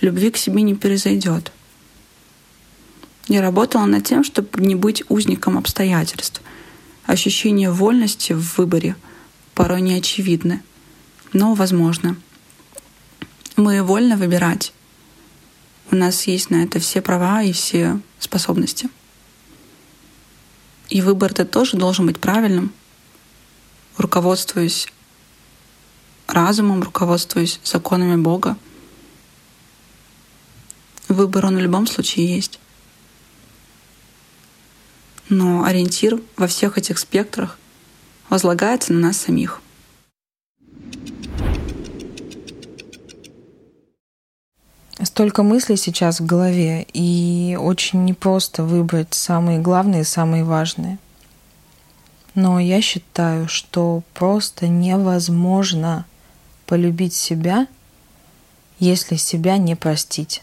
любви 0.00 0.30
к 0.30 0.36
себе 0.36 0.62
не 0.62 0.74
произойдет. 0.74 1.52
Я 3.28 3.42
работала 3.42 3.84
над 3.84 4.04
тем, 4.04 4.24
чтобы 4.24 4.60
не 4.60 4.74
быть 4.74 5.04
узником 5.08 5.56
обстоятельств. 5.56 6.42
Ощущение 7.04 7.70
вольности 7.70 8.32
в 8.32 8.56
выборе 8.58 8.96
порой 9.54 9.80
не 9.80 9.94
очевидны, 9.94 10.62
но 11.32 11.54
возможно. 11.54 12.16
Мы 13.56 13.82
вольно 13.82 14.16
выбирать. 14.16 14.72
У 15.90 15.96
нас 15.96 16.26
есть 16.26 16.50
на 16.50 16.64
это 16.64 16.80
все 16.80 17.00
права 17.00 17.42
и 17.42 17.52
все 17.52 18.00
способности. 18.18 18.88
И 20.88 21.02
выбор 21.02 21.30
это 21.30 21.44
тоже 21.44 21.76
должен 21.76 22.06
быть 22.06 22.18
правильным, 22.18 22.72
руководствуясь 23.96 24.88
разумом, 26.26 26.82
руководствуясь 26.82 27.60
законами 27.62 28.16
Бога— 28.16 28.56
Выбор 31.08 31.46
он 31.46 31.56
в 31.56 31.60
любом 31.60 31.86
случае 31.86 32.36
есть. 32.36 32.60
Но 35.28 35.64
ориентир 35.64 36.20
во 36.36 36.46
всех 36.46 36.78
этих 36.78 36.98
спектрах 36.98 37.58
возлагается 38.30 38.92
на 38.92 39.08
нас 39.08 39.16
самих. 39.18 39.60
столько 45.18 45.42
мыслей 45.42 45.76
сейчас 45.76 46.20
в 46.20 46.26
голове, 46.26 46.86
и 46.92 47.58
очень 47.60 48.04
непросто 48.04 48.62
выбрать 48.62 49.14
самые 49.14 49.58
главные, 49.58 50.04
самые 50.04 50.44
важные. 50.44 50.98
Но 52.36 52.60
я 52.60 52.80
считаю, 52.80 53.48
что 53.48 54.04
просто 54.14 54.68
невозможно 54.68 56.04
полюбить 56.66 57.14
себя, 57.14 57.66
если 58.78 59.16
себя 59.16 59.56
не 59.56 59.74
простить. 59.74 60.42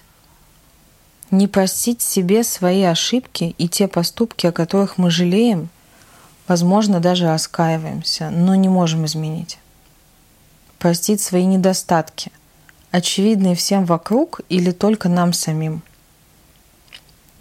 Не 1.36 1.50
простить 1.50 2.02
себе 2.02 2.46
свои 2.46 2.84
ошибки 2.84 3.56
и 3.58 3.68
те 3.68 3.90
поступки, 3.90 4.48
о 4.48 4.54
которых 4.54 4.98
мы 4.98 5.12
жалеем, 5.12 5.68
возможно, 6.48 7.02
даже 7.02 7.28
раскаиваемся, 7.28 8.30
но 8.30 8.56
не 8.56 8.70
можем 8.70 9.06
изменить. 9.06 9.58
Простить 10.80 11.20
свои 11.20 11.44
недостатки, 11.44 12.32
очевидные 12.92 13.56
всем 13.56 13.84
вокруг 13.84 14.40
или 14.48 14.72
только 14.72 15.10
нам 15.10 15.34
самим. 15.34 15.82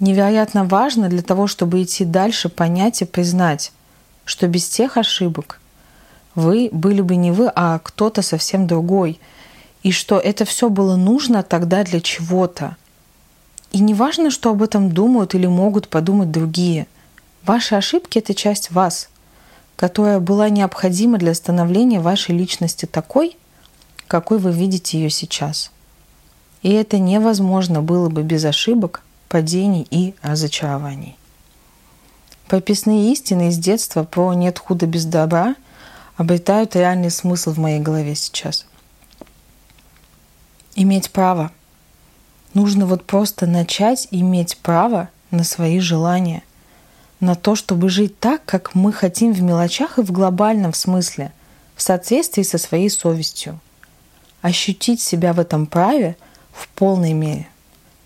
Невероятно 0.01 0.65
важно 0.65 1.09
для 1.09 1.23
того, 1.23 1.47
чтобы 1.47 1.81
идти 1.81 2.05
дальше, 2.05 2.49
понять 2.49 3.01
и 3.01 3.05
признать, 3.05 3.71
что 4.25 4.49
без 4.49 4.69
тех 4.69 4.97
ошибок 4.97 5.61
вы 6.35 6.69
были 6.73 7.01
бы 7.01 7.15
не 7.15 7.31
вы, 7.31 7.49
а 7.55 7.79
кто-то 7.79 8.23
совсем 8.23 8.67
другой, 8.67 9.21
и 9.85 9.93
что 9.93 10.19
это 10.19 10.45
все 10.45 10.69
было 10.69 10.97
нужно 10.97 11.45
тогда 11.45 11.85
для 11.85 12.01
чего-то. 12.01 12.77
И 13.75 13.81
не 13.81 13.93
важно, 13.93 14.31
что 14.31 14.51
об 14.51 14.63
этом 14.63 14.93
думают 14.93 15.35
или 15.35 15.49
могут 15.49 15.89
подумать 15.89 16.31
другие. 16.31 16.87
Ваши 17.45 17.75
ошибки— 17.75 18.19
это 18.21 18.33
часть 18.33 18.71
вас, 18.71 19.09
которая 19.75 20.21
была 20.21 20.49
необходима 20.49 21.19
для 21.19 21.35
становления 21.35 21.99
вашей 21.99 22.37
личности 22.39 22.87
такой, 22.87 23.37
какой 24.07 24.39
вы 24.39 24.53
видите 24.53 24.97
ее 24.97 25.11
сейчас. 25.11 25.73
И 26.63 26.71
это 26.71 27.01
невозможно 27.01 27.83
было 27.83 28.09
бы 28.09 28.23
без 28.23 28.45
ошибок, 28.45 29.03
падений 29.29 29.89
и 29.91 30.15
разочарований. 30.23 31.17
Прописные 32.47 33.11
истины 33.13 33.49
из 33.49 33.59
детства 33.59 34.05
про 34.05 34.35
«нет 34.35 34.57
худа 34.61 34.87
без 34.87 35.05
добра» 35.05 35.57
обретают 36.17 36.77
реальный 36.77 37.11
смысл 37.11 37.51
в 37.51 37.59
моей 37.59 37.81
голове 37.81 38.15
сейчас. 38.15 38.67
Иметь 40.77 41.11
право. 41.11 41.51
Нужно 42.55 42.87
вот 42.87 43.05
просто 43.05 43.47
начать 43.47 44.09
иметь 44.11 44.57
право 44.59 45.09
на 45.31 45.45
свои 45.45 45.81
желания, 45.81 46.43
на 47.21 47.35
то, 47.35 47.55
чтобы 47.55 47.89
жить 47.89 48.19
так, 48.19 48.45
как 48.45 48.75
мы 48.75 48.93
хотим 48.93 49.33
в 49.33 49.43
мелочах 49.43 49.99
и 49.99 50.03
в 50.03 50.13
глобальном 50.13 50.73
смысле, 50.73 51.33
в 51.75 51.83
соответствии 51.83 52.43
со 52.43 52.59
своей 52.59 52.91
совестью. 52.91 53.61
Ощутить 54.41 55.01
себя 55.01 55.33
в 55.33 55.41
этом 55.41 55.67
праве 55.67 56.17
в 56.53 56.69
полной 56.69 57.13
мере. 57.13 57.49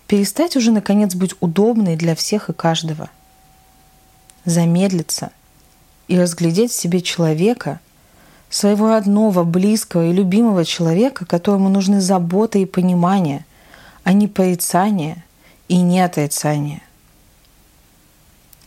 Перестать 0.06 0.56
уже, 0.56 0.70
наконец, 0.70 1.14
быть 1.14 1.34
удобной 1.40 1.96
для 1.96 2.14
всех 2.14 2.48
и 2.48 2.52
каждого– 2.52 3.10
замедлиться 4.48 5.30
и 6.08 6.18
разглядеть 6.18 6.72
в 6.72 6.76
себе 6.76 7.00
человека, 7.00 7.80
своего 8.50 8.88
родного, 8.88 9.44
близкого 9.44 10.06
и 10.06 10.12
любимого 10.12 10.64
человека, 10.64 11.26
которому 11.26 11.68
нужны 11.68 12.00
забота 12.00 12.58
и 12.58 12.64
понимание, 12.64 13.44
а 14.09 14.14
не 14.14 14.26
порицание 14.26 15.22
и 15.68 15.76
не 15.82 16.01
отрицание. 16.01 16.80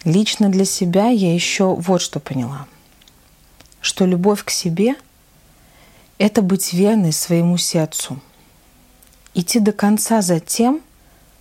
Лично 0.04 0.50
для 0.50 0.66
себя 0.66 1.08
я 1.08 1.34
еще 1.34 1.74
вот 1.74 2.00
что 2.00 2.20
поняла, 2.20 2.68
что 3.82 4.06
любовь 4.06 4.44
к 4.44 4.52
себе– 4.52 4.94
это 6.20 6.44
быть 6.44 6.74
верной 6.74 7.12
своему 7.12 7.58
сердцу, 7.58 8.22
идти 9.34 9.60
до 9.60 9.72
конца 9.72 10.22
за 10.22 10.40
тем, 10.40 10.80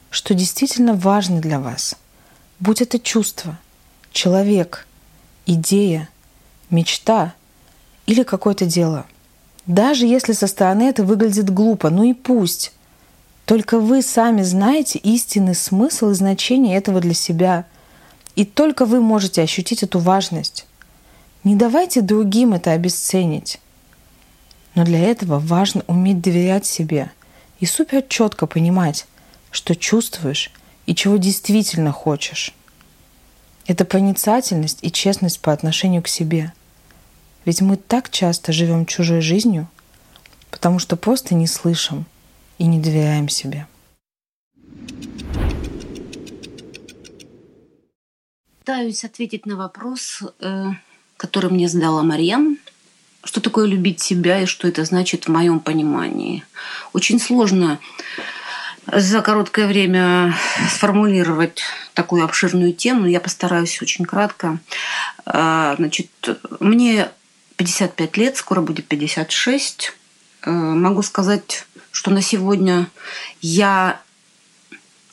что 0.08 0.32
действительно 0.32 0.94
важно 0.94 1.42
для 1.42 1.60
вас, 1.60 1.94
будь 2.58 2.80
это 2.80 2.98
чувство– 2.98 3.58
человек, 4.12 4.86
идея, 5.44 6.08
мечта 6.70 7.34
или 8.06 8.22
какое-то 8.22 8.64
дело. 8.64 9.04
Даже 9.66 10.06
если 10.06 10.32
со 10.32 10.46
стороны 10.46 10.84
это 10.84 11.04
выглядит 11.04 11.50
глупо, 11.50 11.90
ну 11.90 12.04
и 12.04 12.14
пусть. 12.14 12.72
Только 13.50 13.80
вы 13.80 14.00
сами 14.00 14.42
знаете 14.42 15.00
истинный 15.00 15.56
смысл 15.56 16.10
и 16.10 16.14
значение 16.14 16.76
этого 16.76 17.00
для 17.00 17.14
себя. 17.14 17.64
И 18.36 18.44
только 18.44 18.84
вы 18.86 19.00
можете 19.00 19.42
ощутить 19.42 19.82
эту 19.82 19.98
важность. 19.98 20.68
Не 21.42 21.56
давайте 21.56 22.00
другим 22.00 22.52
это 22.52 22.70
обесценить. 22.70 23.58
Но 24.76 24.84
для 24.84 25.00
этого 25.00 25.40
важно 25.40 25.82
уметь 25.88 26.20
доверять 26.20 26.64
себе 26.64 27.10
и 27.58 27.66
супер 27.66 28.02
четко 28.02 28.46
понимать, 28.46 29.08
что 29.50 29.74
чувствуешь 29.74 30.52
и 30.86 30.94
чего 30.94 31.16
действительно 31.16 31.90
хочешь. 31.90 32.54
Это 33.66 33.84
проницательность 33.84 34.78
и 34.82 34.92
честность 34.92 35.40
по 35.40 35.52
отношению 35.52 36.02
к 36.02 36.08
себе. 36.08 36.52
Ведь 37.44 37.62
мы 37.62 37.76
так 37.76 38.10
часто 38.10 38.52
живем 38.52 38.86
чужой 38.86 39.20
жизнью, 39.20 39.66
потому 40.52 40.78
что 40.78 40.94
просто 40.94 41.34
не 41.34 41.48
слышим 41.48 42.06
и 42.60 42.66
не 42.66 42.78
доверяем 42.78 43.28
себе. 43.30 43.66
Пытаюсь 48.58 49.02
ответить 49.02 49.46
на 49.46 49.56
вопрос, 49.56 50.22
э, 50.40 50.66
который 51.16 51.50
мне 51.50 51.68
задала 51.68 52.02
Марьям. 52.02 52.58
Что 53.24 53.40
такое 53.40 53.66
любить 53.66 54.00
себя 54.00 54.42
и 54.42 54.46
что 54.46 54.68
это 54.68 54.84
значит 54.84 55.24
в 55.24 55.28
моем 55.28 55.60
понимании? 55.60 56.44
Очень 56.92 57.18
сложно 57.18 57.80
за 58.86 59.22
короткое 59.22 59.66
время 59.66 60.34
сформулировать 60.68 61.62
такую 61.94 62.24
обширную 62.24 62.74
тему. 62.74 63.06
Я 63.06 63.20
постараюсь 63.20 63.80
очень 63.80 64.04
кратко. 64.04 64.58
А, 65.24 65.76
значит, 65.76 66.10
мне 66.60 67.10
55 67.56 68.16
лет, 68.18 68.36
скоро 68.36 68.60
будет 68.60 68.86
56. 68.86 69.94
Э, 70.42 70.50
могу 70.50 71.02
сказать, 71.02 71.66
что 71.90 72.10
на 72.10 72.22
сегодня 72.22 72.88
я 73.40 74.00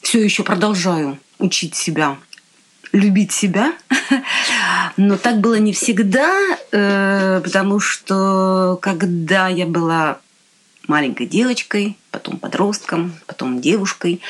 все 0.01 0.23
еще 0.23 0.43
продолжаю 0.43 1.19
учить 1.39 1.75
себя 1.75 2.17
любить 2.91 3.31
себя. 3.31 3.73
Но 4.97 5.17
так 5.17 5.39
было 5.39 5.55
не 5.55 5.73
всегда, 5.73 6.33
э, 6.71 7.41
потому 7.43 7.79
что 7.79 8.79
когда 8.81 9.47
я 9.47 9.65
была 9.65 10.19
маленькой 10.87 11.27
девочкой, 11.27 11.97
потом 12.11 12.37
подростком, 12.37 13.13
потом 13.25 13.61
девушкой. 13.61 14.21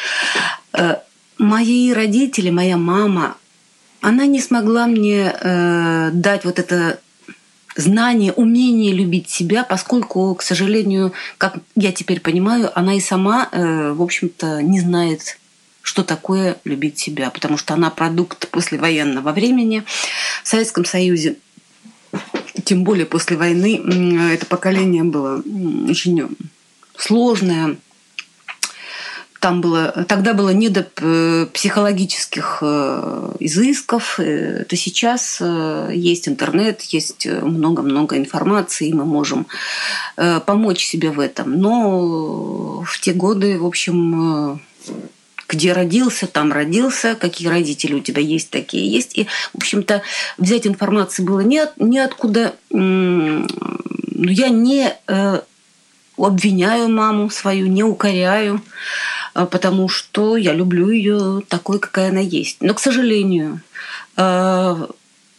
Э, 0.73 0.97
мои 1.37 1.93
родители, 1.93 2.49
моя 2.49 2.77
мама, 2.77 3.37
она 4.01 4.25
не 4.25 4.41
смогла 4.41 4.87
мне 4.87 5.33
э, 5.39 6.09
дать 6.13 6.45
вот 6.45 6.59
это 6.59 6.99
знание, 7.77 8.33
умение 8.33 8.93
любить 8.93 9.29
себя, 9.29 9.63
поскольку, 9.63 10.33
к 10.35 10.41
сожалению, 10.41 11.13
как 11.37 11.57
я 11.75 11.91
теперь 11.91 12.19
понимаю, 12.19 12.71
она 12.77 12.95
и 12.95 12.99
сама, 12.99 13.49
э, 13.51 13.91
в 13.91 14.01
общем-то, 14.01 14.61
не 14.61 14.79
знает, 14.79 15.37
что 15.81 16.03
такое 16.03 16.57
любить 16.65 16.99
себя, 16.99 17.29
потому 17.29 17.57
что 17.57 17.73
она 17.73 17.89
продукт 17.89 18.49
послевоенного 18.49 19.31
времени 19.31 19.83
в 20.43 20.47
Советском 20.47 20.83
Союзе. 20.83 21.37
Тем 22.65 22.83
более 22.83 23.05
после 23.05 23.37
войны 23.37 23.81
это 24.33 24.45
поколение 24.45 25.03
было 25.03 25.41
очень 25.89 26.35
сложное. 26.97 27.77
Там 29.47 29.61
было, 29.61 30.05
тогда 30.09 30.33
было 30.33 30.49
не 30.49 30.67
до 30.67 30.85
э, 30.97 31.45
психологических 31.53 32.57
э, 32.59 33.31
изысков. 33.39 34.19
Э, 34.19 34.65
то 34.67 34.75
сейчас 34.75 35.41
есть 35.89 36.27
интернет, 36.27 36.81
есть 36.81 37.25
много-много 37.25 38.17
информации, 38.17 38.89
и 38.89 38.93
мы 38.93 39.05
можем 39.05 39.47
помочь 40.17 40.83
себе 40.83 41.11
в 41.11 41.21
этом. 41.21 41.53
Но 41.53 42.81
в 42.81 42.99
те 42.99 43.13
годы, 43.13 43.57
в 43.57 43.65
общем, 43.65 44.59
где 45.47 45.71
родился, 45.71 46.27
там 46.27 46.51
родился, 46.51 47.15
какие 47.15 47.47
родители 47.47 47.93
у 47.93 48.01
тебя 48.01 48.21
есть, 48.21 48.49
такие 48.49 48.91
есть. 48.91 49.17
И, 49.17 49.27
в 49.53 49.59
общем-то, 49.59 50.01
взять 50.37 50.67
информации 50.67 51.23
было 51.23 51.39
не, 51.39 51.59
от, 51.59 51.77
не 51.77 51.99
откуда. 51.99 52.53
Но 52.69 53.45
я 54.29 54.49
не 54.49 54.93
обвиняю 56.17 56.89
маму 56.89 57.29
свою, 57.29 57.67
не 57.67 57.83
укоряю, 57.83 58.61
потому 59.45 59.87
что 59.89 60.37
я 60.37 60.53
люблю 60.53 60.89
ее 60.89 61.41
такой, 61.47 61.79
какая 61.79 62.09
она 62.09 62.19
есть. 62.19 62.57
Но, 62.61 62.73
к 62.73 62.79
сожалению, 62.79 63.61
а, 64.15 64.89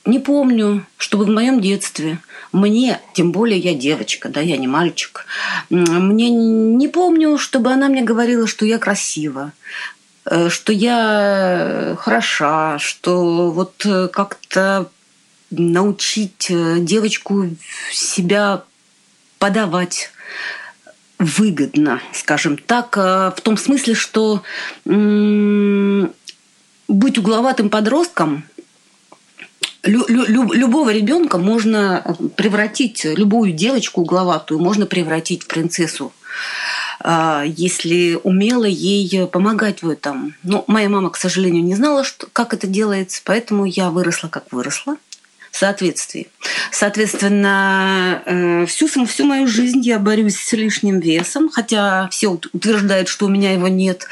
не 0.04 0.18
помню, 0.18 0.86
чтобы 0.96 1.24
в 1.24 1.30
моем 1.30 1.60
детстве 1.60 2.18
мне, 2.52 3.00
тем 3.12 3.30
более 3.32 3.58
я 3.58 3.74
девочка, 3.74 4.28
да, 4.28 4.40
я 4.40 4.56
не 4.56 4.66
мальчик, 4.66 5.26
мне 5.68 6.30
не 6.30 6.88
помню, 6.88 7.36
чтобы 7.38 7.70
она 7.70 7.88
мне 7.88 8.02
говорила, 8.02 8.46
что 8.46 8.64
я 8.64 8.78
красива, 8.78 9.52
э, 10.24 10.48
что 10.48 10.72
я 10.72 11.94
хороша, 11.98 12.78
что 12.78 13.50
вот 13.50 13.84
э, 13.84 14.08
как-то 14.08 14.90
научить 15.50 16.46
э, 16.50 16.76
девочку 16.78 17.50
себя 17.92 18.62
подавать 19.38 20.10
выгодно, 21.18 22.00
скажем 22.12 22.56
так, 22.56 22.96
в 22.96 23.36
том 23.42 23.56
смысле, 23.56 23.94
что 23.94 24.42
быть 26.88 27.18
угловатым 27.18 27.70
подростком 27.70 28.44
лю, 29.82 30.04
лю, 30.08 30.52
любого 30.52 30.90
ребенка 30.90 31.38
можно 31.38 32.16
превратить, 32.36 33.04
любую 33.04 33.52
девочку 33.52 34.02
угловатую 34.02 34.60
можно 34.60 34.86
превратить 34.86 35.44
в 35.44 35.46
принцессу 35.46 36.12
а, 37.00 37.44
если 37.46 38.18
умело 38.22 38.64
ей 38.64 39.26
помогать 39.26 39.82
в 39.82 39.88
этом. 39.88 40.34
Но 40.42 40.64
моя 40.66 40.88
мама, 40.88 41.10
к 41.10 41.16
сожалению, 41.16 41.64
не 41.64 41.74
знала, 41.74 42.04
что, 42.04 42.26
как 42.32 42.54
это 42.54 42.66
делается, 42.66 43.22
поэтому 43.24 43.64
я 43.64 43.90
выросла, 43.90 44.28
как 44.28 44.52
выросла 44.52 44.96
соответствии. 45.58 46.28
Соответственно, 46.70 48.22
э, 48.24 48.66
всю, 48.66 48.86
всю 48.86 49.24
мою 49.24 49.46
жизнь 49.46 49.80
я 49.80 49.98
борюсь 49.98 50.36
с 50.36 50.52
лишним 50.52 51.00
весом, 51.00 51.48
хотя 51.48 52.08
все 52.10 52.28
утверждают, 52.28 53.08
что 53.08 53.26
у 53.26 53.28
меня 53.28 53.52
его 53.52 53.68
нет. 53.68 54.06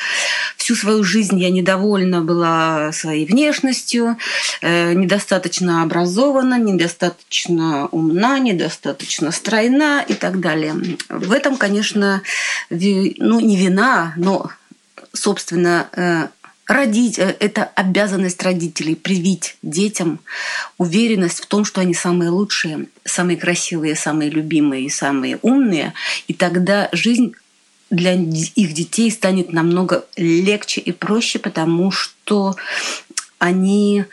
Всю 0.56 0.74
свою 0.74 1.04
жизнь 1.04 1.38
я 1.38 1.50
недовольна 1.50 2.20
была 2.20 2.92
своей 2.92 3.26
внешностью, 3.26 4.16
э, 4.60 4.92
недостаточно 4.92 5.82
образована, 5.82 6.58
недостаточно 6.58 7.86
умна, 7.86 8.38
недостаточно 8.38 9.30
стройна 9.30 10.04
и 10.06 10.14
так 10.14 10.40
далее. 10.40 10.74
В 11.08 11.32
этом, 11.32 11.56
конечно, 11.56 12.22
ну, 12.70 13.40
не 13.40 13.56
вина, 13.56 14.12
но 14.16 14.50
собственно, 15.12 15.88
э, 15.92 16.28
родить, 16.66 17.18
э, 17.18 17.36
это 17.38 17.64
обязанность 17.64 18.42
родителей 18.42 18.96
привить 18.96 19.56
детям 19.62 20.20
уверенность 20.78 21.40
в 21.40 21.46
том, 21.46 21.64
что 21.64 21.80
они 21.80 21.94
самые 21.94 22.30
лучшие, 22.30 22.86
самые 23.04 23.36
красивые, 23.36 23.94
самые 23.94 24.30
любимые 24.30 24.84
и 24.84 24.90
самые 24.90 25.38
умные. 25.42 25.94
И 26.28 26.34
тогда 26.34 26.88
жизнь 26.92 27.34
для 27.90 28.14
их 28.14 28.72
детей 28.72 29.10
станет 29.10 29.52
намного 29.52 30.04
легче 30.16 30.80
и 30.80 30.92
проще, 30.92 31.38
потому 31.38 31.92
что 31.92 32.56
они 33.38 34.04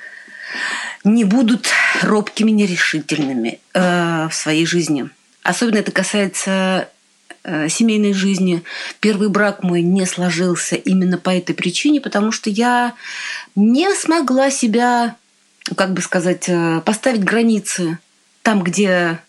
не 1.03 1.23
будут 1.23 1.67
робкими, 2.01 2.51
нерешительными 2.51 3.59
э, 3.73 4.27
в 4.29 4.33
своей 4.33 4.65
жизни. 4.65 5.09
Особенно 5.41 5.77
это 5.77 5.91
касается 5.91 6.89
семейной 7.45 8.13
жизни. 8.13 8.63
Первый 8.99 9.27
брак 9.27 9.63
мой 9.63 9.81
не 9.81 10.05
сложился 10.05 10.75
именно 10.75 11.17
по 11.17 11.29
этой 11.29 11.53
причине, 11.53 11.99
потому 11.99 12.31
что 12.31 12.49
я 12.49 12.93
не 13.55 13.93
смогла 13.95 14.49
себя, 14.49 15.15
как 15.75 15.93
бы 15.93 16.01
сказать, 16.01 16.45
э, 16.47 16.81
поставить 16.85 17.23
границы 17.23 17.99
там, 18.43 18.61
где 18.63 19.19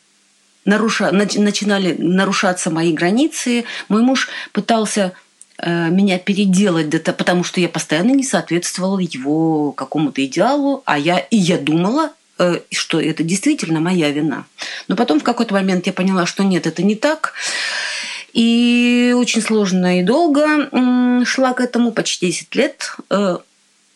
наруша... 0.65 1.11
начинали 1.11 1.97
нарушаться 1.99 2.71
мои 2.71 2.93
границы. 2.93 3.65
Мой 3.89 4.03
муж 4.03 4.29
пытался 4.53 5.13
э, 5.59 5.89
меня 5.91 6.19
переделать, 6.19 6.91
потому 7.17 7.43
что 7.43 7.61
я 7.61 7.69
постоянно 7.69 8.13
не 8.13 8.25
соответствовала 8.25 9.01
его 9.01 9.73
какому-то 9.73 10.25
идеалу, 10.25 10.83
а 10.87 10.99
я 10.99 11.19
и 11.19 11.37
я 11.37 11.59
думала, 11.59 12.13
что 12.73 13.01
это 13.01 13.23
действительно 13.23 13.79
моя 13.79 14.11
вина. 14.11 14.45
Но 14.89 14.97
потом 14.97 15.21
в 15.21 15.23
какой-то 15.23 15.55
момент 15.55 15.87
я 15.87 15.93
поняла, 15.93 16.27
что 16.27 16.43
нет, 16.43 16.67
это 16.67 16.83
не 16.83 16.97
так. 16.97 17.35
И 18.35 19.15
очень 19.17 19.41
сложно 19.41 20.01
и 20.01 20.03
долго 20.03 21.25
шла 21.25 21.55
к 21.55 21.61
этому, 21.61 21.93
почти 21.93 22.27
10 22.27 22.55
лет. 22.57 22.97
Э, 23.09 23.39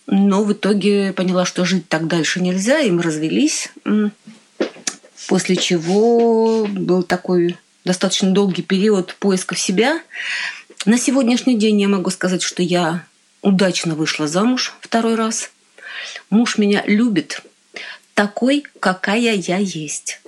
но 0.06 0.44
в 0.44 0.52
итоге 0.52 1.12
поняла, 1.12 1.44
что 1.44 1.64
жить 1.64 1.88
так 1.88 2.06
дальше 2.06 2.40
нельзя, 2.40 2.80
и 2.80 2.90
мы 2.90 3.02
развелись. 3.02 3.70
После 5.26 5.56
чего 5.56 6.66
был 6.66 7.02
такой 7.02 7.58
достаточно 7.84 8.30
долгий 8.30 8.62
период 8.62 9.16
поиска 9.18 9.54
в 9.54 9.58
себя. 9.58 10.00
На 10.86 10.98
сегодняшний 10.98 11.58
день 11.58 11.80
я 11.80 11.88
могу 11.88 12.10
сказать, 12.10 12.42
что 12.42 12.62
я 12.62 13.04
удачно 13.42 13.96
вышла 13.96 14.28
замуж 14.28 14.72
второй 14.80 15.16
раз. 15.16 15.50
Муж 16.30 16.58
меня 16.58 16.84
любит 16.86 17.42
такой, 18.14 18.64
какая 18.78 19.34
я 19.34 19.58
есть. 19.58 20.20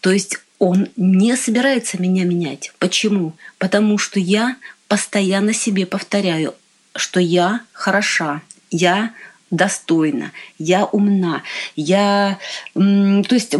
То 0.00 0.10
есть 0.10 0.38
он 0.58 0.88
не 0.96 1.36
собирается 1.36 2.00
меня 2.00 2.24
менять. 2.24 2.72
Почему? 2.78 3.34
Потому 3.58 3.98
что 3.98 4.18
я 4.20 4.56
постоянно 4.88 5.52
себе 5.52 5.86
повторяю, 5.86 6.54
что 6.94 7.20
я 7.20 7.60
хороша, 7.72 8.42
я 8.70 9.12
достойна, 9.50 10.32
я 10.58 10.84
умна, 10.84 11.42
я... 11.74 12.38
То 12.74 13.26
есть 13.30 13.54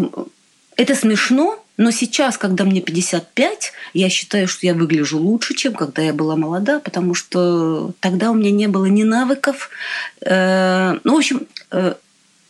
это 0.76 0.94
смешно, 0.94 1.62
но 1.76 1.90
сейчас, 1.90 2.38
когда 2.38 2.64
мне 2.64 2.80
55, 2.80 3.72
я 3.92 4.08
считаю, 4.08 4.48
что 4.48 4.66
я 4.66 4.74
выгляжу 4.74 5.18
лучше, 5.18 5.54
чем 5.54 5.74
когда 5.74 6.02
я 6.02 6.12
была 6.12 6.36
молода, 6.36 6.80
потому 6.80 7.14
что 7.14 7.92
тогда 8.00 8.30
у 8.30 8.34
меня 8.34 8.50
не 8.50 8.66
было 8.66 8.86
ни 8.86 9.02
навыков. 9.02 9.70
Э, 10.22 10.98
ну, 11.04 11.14
в 11.14 11.18
общем, 11.18 11.46
э, 11.70 11.94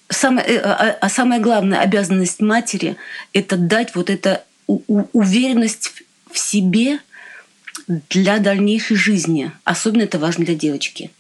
самое, 0.09 0.47
э, 0.47 0.61
а, 0.61 0.97
а 1.01 1.09
самая 1.09 1.41
главная 1.41 1.81
обязанность 1.81 2.41
матери– 2.41 2.97
это 3.33 3.57
дать 3.57 3.95
вот 3.95 4.11
это 4.11 4.45
уверенность 4.67 5.93
в 6.31 6.39
себе 6.39 6.99
для 7.87 8.39
дальнейшей 8.39 8.97
жизни. 8.97 9.53
Особенно 9.65 10.03
это 10.03 10.19
важно 10.19 10.45
для 10.45 10.55
девочки. 10.55 11.11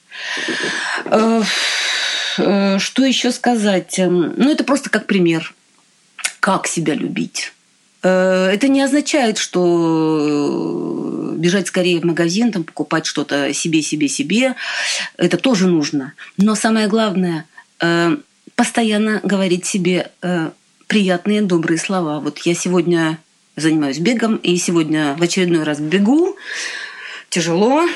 Э, 1.04 1.42
э, 2.38 2.78
что 2.78 3.04
еще 3.04 3.30
сказать? 3.32 3.98
Эм, 3.98 4.34
ну, 4.36 4.50
это 4.50 4.64
просто 4.64 4.90
как 4.90 5.06
пример. 5.06 5.54
Как 6.40 6.66
себя 6.66 6.94
любить. 6.94 7.52
Это 8.02 8.68
не 8.68 8.82
означает, 8.82 9.36
что 9.36 11.34
бежать 11.36 11.66
скорее 11.66 11.98
в 11.98 12.04
магазин, 12.04 12.52
там, 12.52 12.62
покупать 12.62 13.04
что-то 13.04 13.52
себе, 13.52 13.82
себе, 13.82 14.06
себе. 14.06 14.54
Это 15.16 15.38
тоже 15.38 15.66
нужно. 15.66 16.12
Но 16.36 16.54
самое 16.54 16.86
главное 16.86 17.46
постоянно 18.56 19.20
говорить 19.22 19.66
себе 19.66 20.10
э, 20.22 20.50
приятные, 20.86 21.42
добрые 21.42 21.78
слова. 21.78 22.20
Вот 22.20 22.38
я 22.40 22.54
сегодня 22.54 23.18
занимаюсь 23.54 23.98
бегом, 23.98 24.36
и 24.36 24.56
сегодня 24.56 25.14
в 25.18 25.22
очередной 25.22 25.62
раз 25.62 25.78
бегу. 25.78 26.36
Тяжело, 27.28 27.86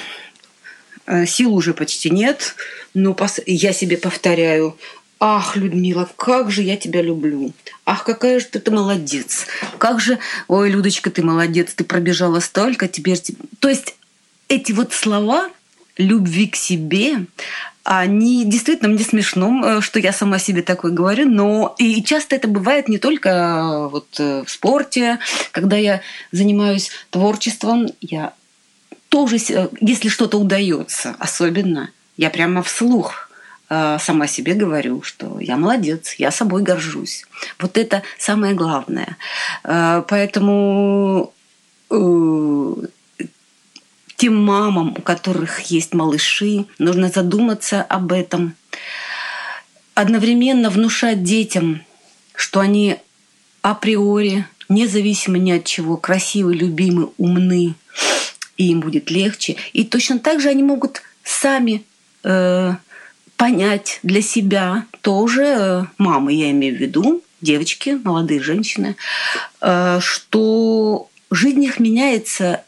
э, 1.07 1.27
сил 1.27 1.55
уже 1.55 1.75
почти 1.75 2.11
нет, 2.11 2.55
но 2.95 3.17
я 3.47 3.73
себе 3.73 3.97
повторяю, 3.97 4.77
Ах, 5.23 5.55
Людмила, 5.55 6.09
как 6.17 6.51
же 6.51 6.63
я 6.63 6.79
тебя 6.79 7.03
люблю. 7.03 7.53
Ах, 7.85 8.05
какая 8.05 8.41
же 8.41 8.47
ты, 8.47 8.59
ты 8.59 8.71
молодец. 8.71 9.47
Как 9.77 10.01
же, 10.01 10.19
ой, 10.49 10.71
Людочка, 10.71 11.11
ты 11.11 11.23
молодец, 11.23 11.75
ты 11.75 11.85
пробежала 11.85 12.41
столько, 12.41 12.89
теперь... 12.89 13.21
То 13.59 13.69
есть 13.69 13.97
эти 14.49 14.73
вот 14.73 14.95
слова 14.95 15.51
любви 15.99 16.47
к 16.49 16.57
себе, 16.57 17.27
они 17.93 18.45
действительно 18.45 18.89
мне 18.89 19.03
смешно, 19.03 19.63
э, 19.65 19.81
что 19.81 19.99
я 19.99 20.13
сама 20.13 20.39
себе 20.39 20.63
такое 20.63 20.93
говорю, 20.93 21.29
но 21.29 21.75
и 21.77 22.01
часто 22.05 22.37
это 22.37 22.47
бывает 22.47 22.89
не 22.89 22.99
только 22.99 23.29
э, 23.29 23.89
вот 23.89 24.07
э, 24.21 24.45
в 24.47 24.49
спорте, 24.49 25.19
когда 25.51 25.77
я 25.77 26.01
занимаюсь 26.31 26.93
творчеством, 27.11 27.89
я 28.01 28.33
тоже, 29.09 29.39
если 29.81 30.09
что-то 30.09 30.39
удается, 30.39 31.17
особенно, 31.19 31.91
я 32.17 32.31
прямо 32.31 32.63
вслух 32.63 33.29
сама 33.69 34.27
себе 34.27 34.55
говорю, 34.55 35.03
что 35.03 35.39
я 35.39 35.57
молодец, 35.57 36.15
я 36.19 36.33
собой 36.33 36.63
горжусь. 36.63 37.25
Вот 37.61 37.79
это 37.79 38.03
самое 38.19 38.53
главное. 38.55 39.17
Поэтому 39.63 41.33
тем 44.21 44.37
мамам, 44.37 44.95
у 44.99 45.01
которых 45.01 45.61
есть 45.71 45.95
малыши, 45.95 46.67
нужно 46.79 47.09
задуматься 47.09 47.81
об 47.81 48.13
этом. 48.13 48.55
Одновременно 49.95 50.69
внушать 50.69 51.23
детям, 51.23 51.81
что 52.35 52.61
они 52.61 52.99
априори, 53.63 54.45
независимо 54.69 55.39
ни 55.39 55.53
от 55.53 55.65
чего, 55.65 55.97
красивы, 55.97 56.55
любимы, 56.55 57.09
умны, 57.17 57.77
и 58.59 58.69
им 58.69 58.81
будет 58.81 59.11
легче. 59.11 59.57
И 59.73 59.85
точно 59.85 60.19
так 60.19 60.39
же 60.43 60.51
они 60.51 60.63
могут 60.63 61.01
сами 61.25 61.83
э, 62.23 62.75
понять 63.37 64.01
для 64.03 64.21
себя 64.21 64.85
тоже, 65.01 65.45
э, 65.45 65.85
мамы 65.97 66.35
я 66.35 66.51
имею 66.51 66.77
в 66.77 66.79
виду, 66.79 67.23
девочки, 67.41 67.99
молодые 68.05 68.43
женщины, 68.43 68.97
э, 69.63 69.99
что 70.03 71.09
жизнь 71.31 71.65
их 71.65 71.81
меняется 71.81 72.65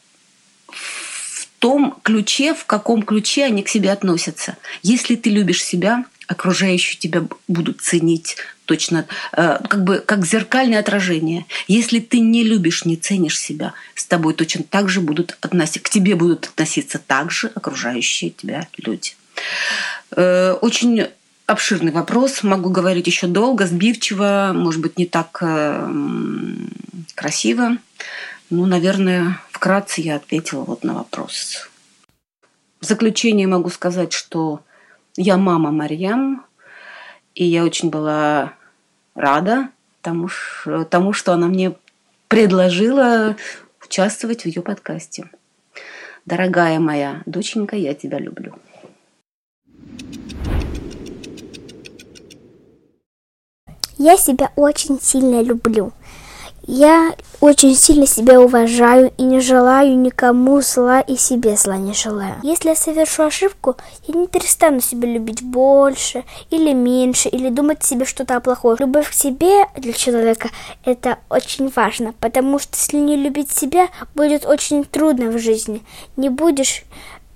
том 1.62 1.94
ключе, 2.02 2.54
в 2.54 2.64
каком 2.64 3.04
ключе 3.04 3.44
они 3.44 3.62
к 3.62 3.68
себе 3.68 3.92
относятся. 3.92 4.56
Если 4.82 5.14
ты 5.14 5.30
любишь 5.30 5.62
себя, 5.62 6.04
окружающие 6.26 6.98
тебя 6.98 7.22
будут 7.46 7.80
ценить 7.82 8.36
точно, 8.64 9.06
э, 9.32 9.58
как 9.68 9.84
бы 9.84 10.02
как 10.04 10.26
зеркальное 10.26 10.80
отражение. 10.80 11.46
Если 11.68 12.00
ты 12.00 12.18
не 12.18 12.42
любишь, 12.42 12.84
не 12.84 12.96
ценишь 12.96 13.38
себя, 13.38 13.74
с 13.94 14.04
тобой 14.04 14.34
точно 14.34 14.64
так 14.64 14.88
же 14.88 15.00
будут 15.00 15.38
относиться, 15.40 15.78
к 15.78 15.88
тебе 15.88 16.16
будут 16.16 16.46
относиться 16.46 16.98
так 16.98 17.30
же 17.30 17.52
окружающие 17.54 18.30
тебя 18.30 18.66
люди. 18.78 19.12
Э, 20.16 20.54
очень 20.54 21.06
обширный 21.46 21.92
вопрос, 21.92 22.42
могу 22.42 22.70
говорить 22.70 23.06
еще 23.06 23.28
долго, 23.28 23.66
сбивчиво, 23.66 24.50
может 24.52 24.80
быть, 24.80 24.98
не 24.98 25.06
так 25.06 25.38
э, 25.42 25.88
красиво. 27.14 27.76
Ну, 28.50 28.66
наверное, 28.66 29.38
вкратце 29.62 30.00
я 30.00 30.16
ответила 30.16 30.64
вот 30.64 30.82
на 30.82 30.92
вопрос. 30.92 31.70
В 32.80 32.84
заключение 32.84 33.46
могу 33.46 33.68
сказать, 33.68 34.12
что 34.12 34.58
я 35.16 35.36
мама 35.36 35.70
Марьям, 35.70 36.44
и 37.36 37.44
я 37.44 37.62
очень 37.62 37.88
была 37.88 38.54
рада 39.14 39.68
тому, 40.00 40.28
тому 40.90 41.12
что 41.12 41.32
она 41.32 41.46
мне 41.46 41.74
предложила 42.26 43.36
участвовать 43.84 44.42
в 44.42 44.46
ее 44.46 44.62
подкасте. 44.62 45.30
Дорогая 46.26 46.80
моя 46.80 47.22
доченька, 47.26 47.76
я 47.76 47.94
тебя 47.94 48.18
люблю. 48.18 48.56
Я 53.96 54.16
себя 54.16 54.50
очень 54.56 55.00
сильно 55.00 55.40
люблю. 55.40 55.92
Я 56.64 57.14
очень 57.40 57.74
сильно 57.74 58.06
себя 58.06 58.40
уважаю 58.40 59.12
и 59.18 59.24
не 59.24 59.40
желаю 59.40 59.98
никому 59.98 60.60
зла 60.60 61.00
и 61.00 61.16
себе 61.16 61.56
зла 61.56 61.76
не 61.76 61.92
желаю. 61.92 62.36
Если 62.42 62.68
я 62.68 62.76
совершу 62.76 63.24
ошибку, 63.24 63.76
я 64.06 64.14
не 64.14 64.28
перестану 64.28 64.80
себя 64.80 65.08
любить 65.08 65.42
больше 65.42 66.24
или 66.50 66.72
меньше, 66.72 67.28
или 67.28 67.48
думать 67.48 67.82
себе 67.82 68.04
что-то 68.04 68.38
плохое. 68.40 68.76
Любовь 68.78 69.10
к 69.10 69.12
себе 69.12 69.66
для 69.76 69.92
человека– 69.92 70.50
это 70.84 71.18
очень 71.28 71.70
важно, 71.74 72.14
потому 72.20 72.60
что 72.60 72.76
если 72.76 72.98
не 72.98 73.16
любить 73.16 73.50
себя, 73.50 73.88
будет 74.14 74.46
очень 74.46 74.84
трудно 74.84 75.30
в 75.30 75.38
жизни. 75.38 75.82
Не 76.16 76.28
будешь 76.28 76.84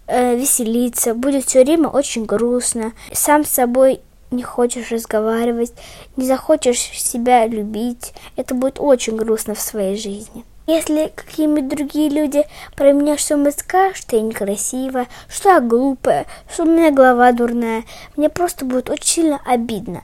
э, 0.06 0.36
веселиться, 0.36 1.14
будет 1.14 1.46
все 1.46 1.64
время 1.64 1.88
очень 1.88 2.26
грустно. 2.26 2.92
Сам 3.12 3.44
с 3.44 3.50
собой 3.50 4.00
не 4.30 4.42
хочешь 4.42 4.90
разговаривать, 4.90 5.72
не 6.16 6.26
захочешь 6.26 6.78
себя 6.78 7.46
любить, 7.46 8.12
это 8.36 8.54
будет 8.54 8.78
очень 8.80 9.16
грустно 9.16 9.54
в 9.54 9.60
своей 9.60 9.96
жизни. 9.96 10.44
Если 10.66 11.12
какие-нибудь 11.14 11.68
другие 11.68 12.08
люди 12.08 12.44
про 12.74 12.92
меня 12.92 13.16
что-нибудь 13.16 13.56
скажут, 13.56 13.96
что 13.96 14.16
я 14.16 14.22
некрасивая, 14.22 15.06
что 15.28 15.50
я 15.50 15.60
глупая, 15.60 16.26
что 16.52 16.64
у 16.64 16.66
меня 16.66 16.90
голова 16.90 17.30
дурная, 17.30 17.84
мне 18.16 18.28
просто 18.28 18.64
будет 18.64 18.90
очень 18.90 19.06
сильно 19.06 19.40
обидно. 19.46 20.02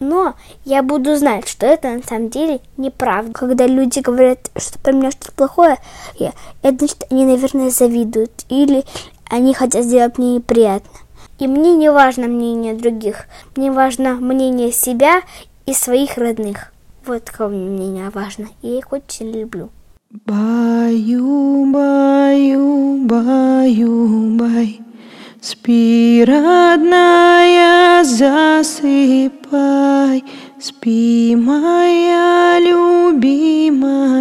Но 0.00 0.34
я 0.64 0.82
буду 0.82 1.14
знать, 1.14 1.46
что 1.46 1.64
это 1.66 1.90
на 1.90 2.02
самом 2.02 2.30
деле 2.30 2.60
неправда. 2.76 3.32
Когда 3.32 3.68
люди 3.68 4.00
говорят, 4.00 4.50
что 4.56 4.76
про 4.80 4.90
меня 4.90 5.12
что-то 5.12 5.30
плохое, 5.30 5.76
я, 6.16 6.32
это 6.62 6.78
значит, 6.78 7.04
они, 7.08 7.24
наверное, 7.24 7.70
завидуют 7.70 8.44
или 8.48 8.84
они 9.30 9.54
хотят 9.54 9.84
сделать 9.84 10.18
мне 10.18 10.34
неприятно. 10.34 10.90
И 11.38 11.46
мне 11.46 11.74
не 11.74 11.90
важно 11.90 12.26
мнение 12.28 12.74
других, 12.74 13.26
мне 13.56 13.70
важно 13.72 14.14
мнение 14.14 14.72
себя 14.72 15.22
и 15.66 15.72
своих 15.72 16.16
родных. 16.18 16.72
Вот 17.04 17.30
кого 17.30 17.50
мне 17.50 18.10
важно. 18.10 18.48
Я 18.62 18.78
их 18.78 18.92
очень 18.92 19.30
люблю. 19.32 19.70
Баю, 20.26 21.72
баю, 21.72 22.98
баю, 23.06 24.36
бай. 24.36 24.80
Спи, 25.40 26.22
родная, 26.24 28.04
засыпай. 28.04 28.62
Спи, 30.60 31.34
моя 31.34 32.60
любимая 32.60 34.12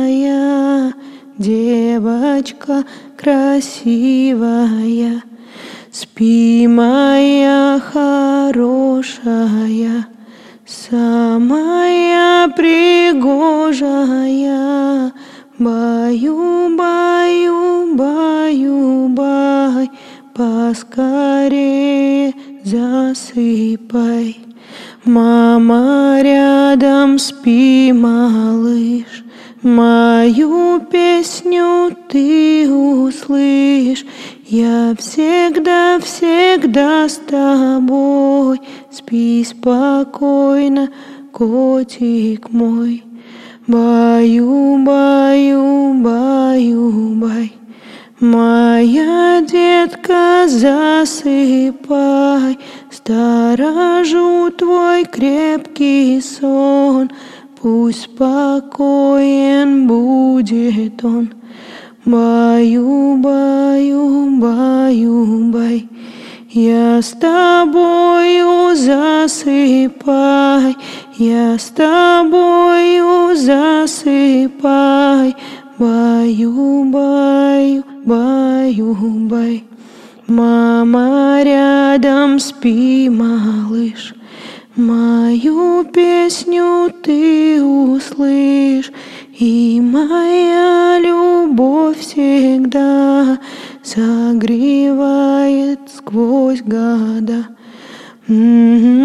девочка 1.37 2.85
красивая. 3.15 3.81
Спи, 5.91 6.67
моя 6.67 7.81
хорошая, 7.91 9.27
самая 10.65 12.47
пригожая, 12.55 13.91
Баю, 15.59 16.77
баю, 16.77 17.95
баю, 17.97 19.09
бай, 19.09 19.91
поскорее 20.33 21.81
засыпай. 22.63 24.39
Мама 25.03 26.21
рядом, 26.23 27.19
спи, 27.19 27.91
малыш, 27.91 29.25
Мою 29.61 30.79
песню 30.91 31.95
ты 32.09 32.67
услышь, 32.67 34.05
я 34.51 34.93
всегда, 34.99 35.99
всегда 35.99 37.07
с 37.07 37.15
тобой. 37.17 38.59
Спи 38.91 39.43
спокойно, 39.47 40.89
котик 41.31 42.51
мой. 42.51 43.03
Баю, 43.67 44.83
баю, 44.83 45.93
баю, 46.03 47.13
бай. 47.15 47.53
Моя 48.19 49.41
детка, 49.41 50.45
засыпай, 50.47 50.99
Сторожу 52.91 54.51
твой 54.51 55.05
крепкий 55.05 56.21
сон— 56.21 57.09
Пусть 57.61 58.05
спокоен 58.05 59.85
будет 59.87 61.05
он. 61.05 61.40
Баю, 62.03 63.15
баю, 63.17 64.39
баю, 64.39 65.51
бай. 65.51 65.87
Я 66.49 66.99
с 67.01 67.11
тобою 67.11 68.75
засыпай, 68.75 70.75
я 71.19 71.59
с 71.59 71.69
тобою 71.69 73.35
засыпай. 73.35 75.35
Баю, 75.77 76.83
баю, 76.85 77.83
баю, 78.03 78.95
бай. 79.29 79.63
Мама 80.27 81.41
рядом, 81.43 82.39
спи, 82.39 83.09
малыш. 83.09 84.15
Мою 84.75 85.83
песню 85.83 86.91
ты 87.03 87.61
услышь, 87.61 88.89
и 89.43 89.81
моя 89.81 90.99
любовь 90.99 91.97
всегда 91.97 93.39
согревает 93.81 95.79
сквозь 95.89 96.61
года. 96.61 97.47
Mm-hmm. 98.27 99.01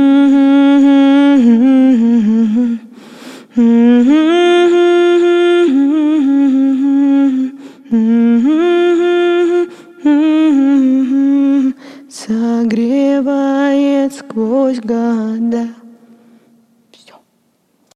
Согревает 12.10 14.12
сквозь 14.12 14.80
года. 14.80 15.75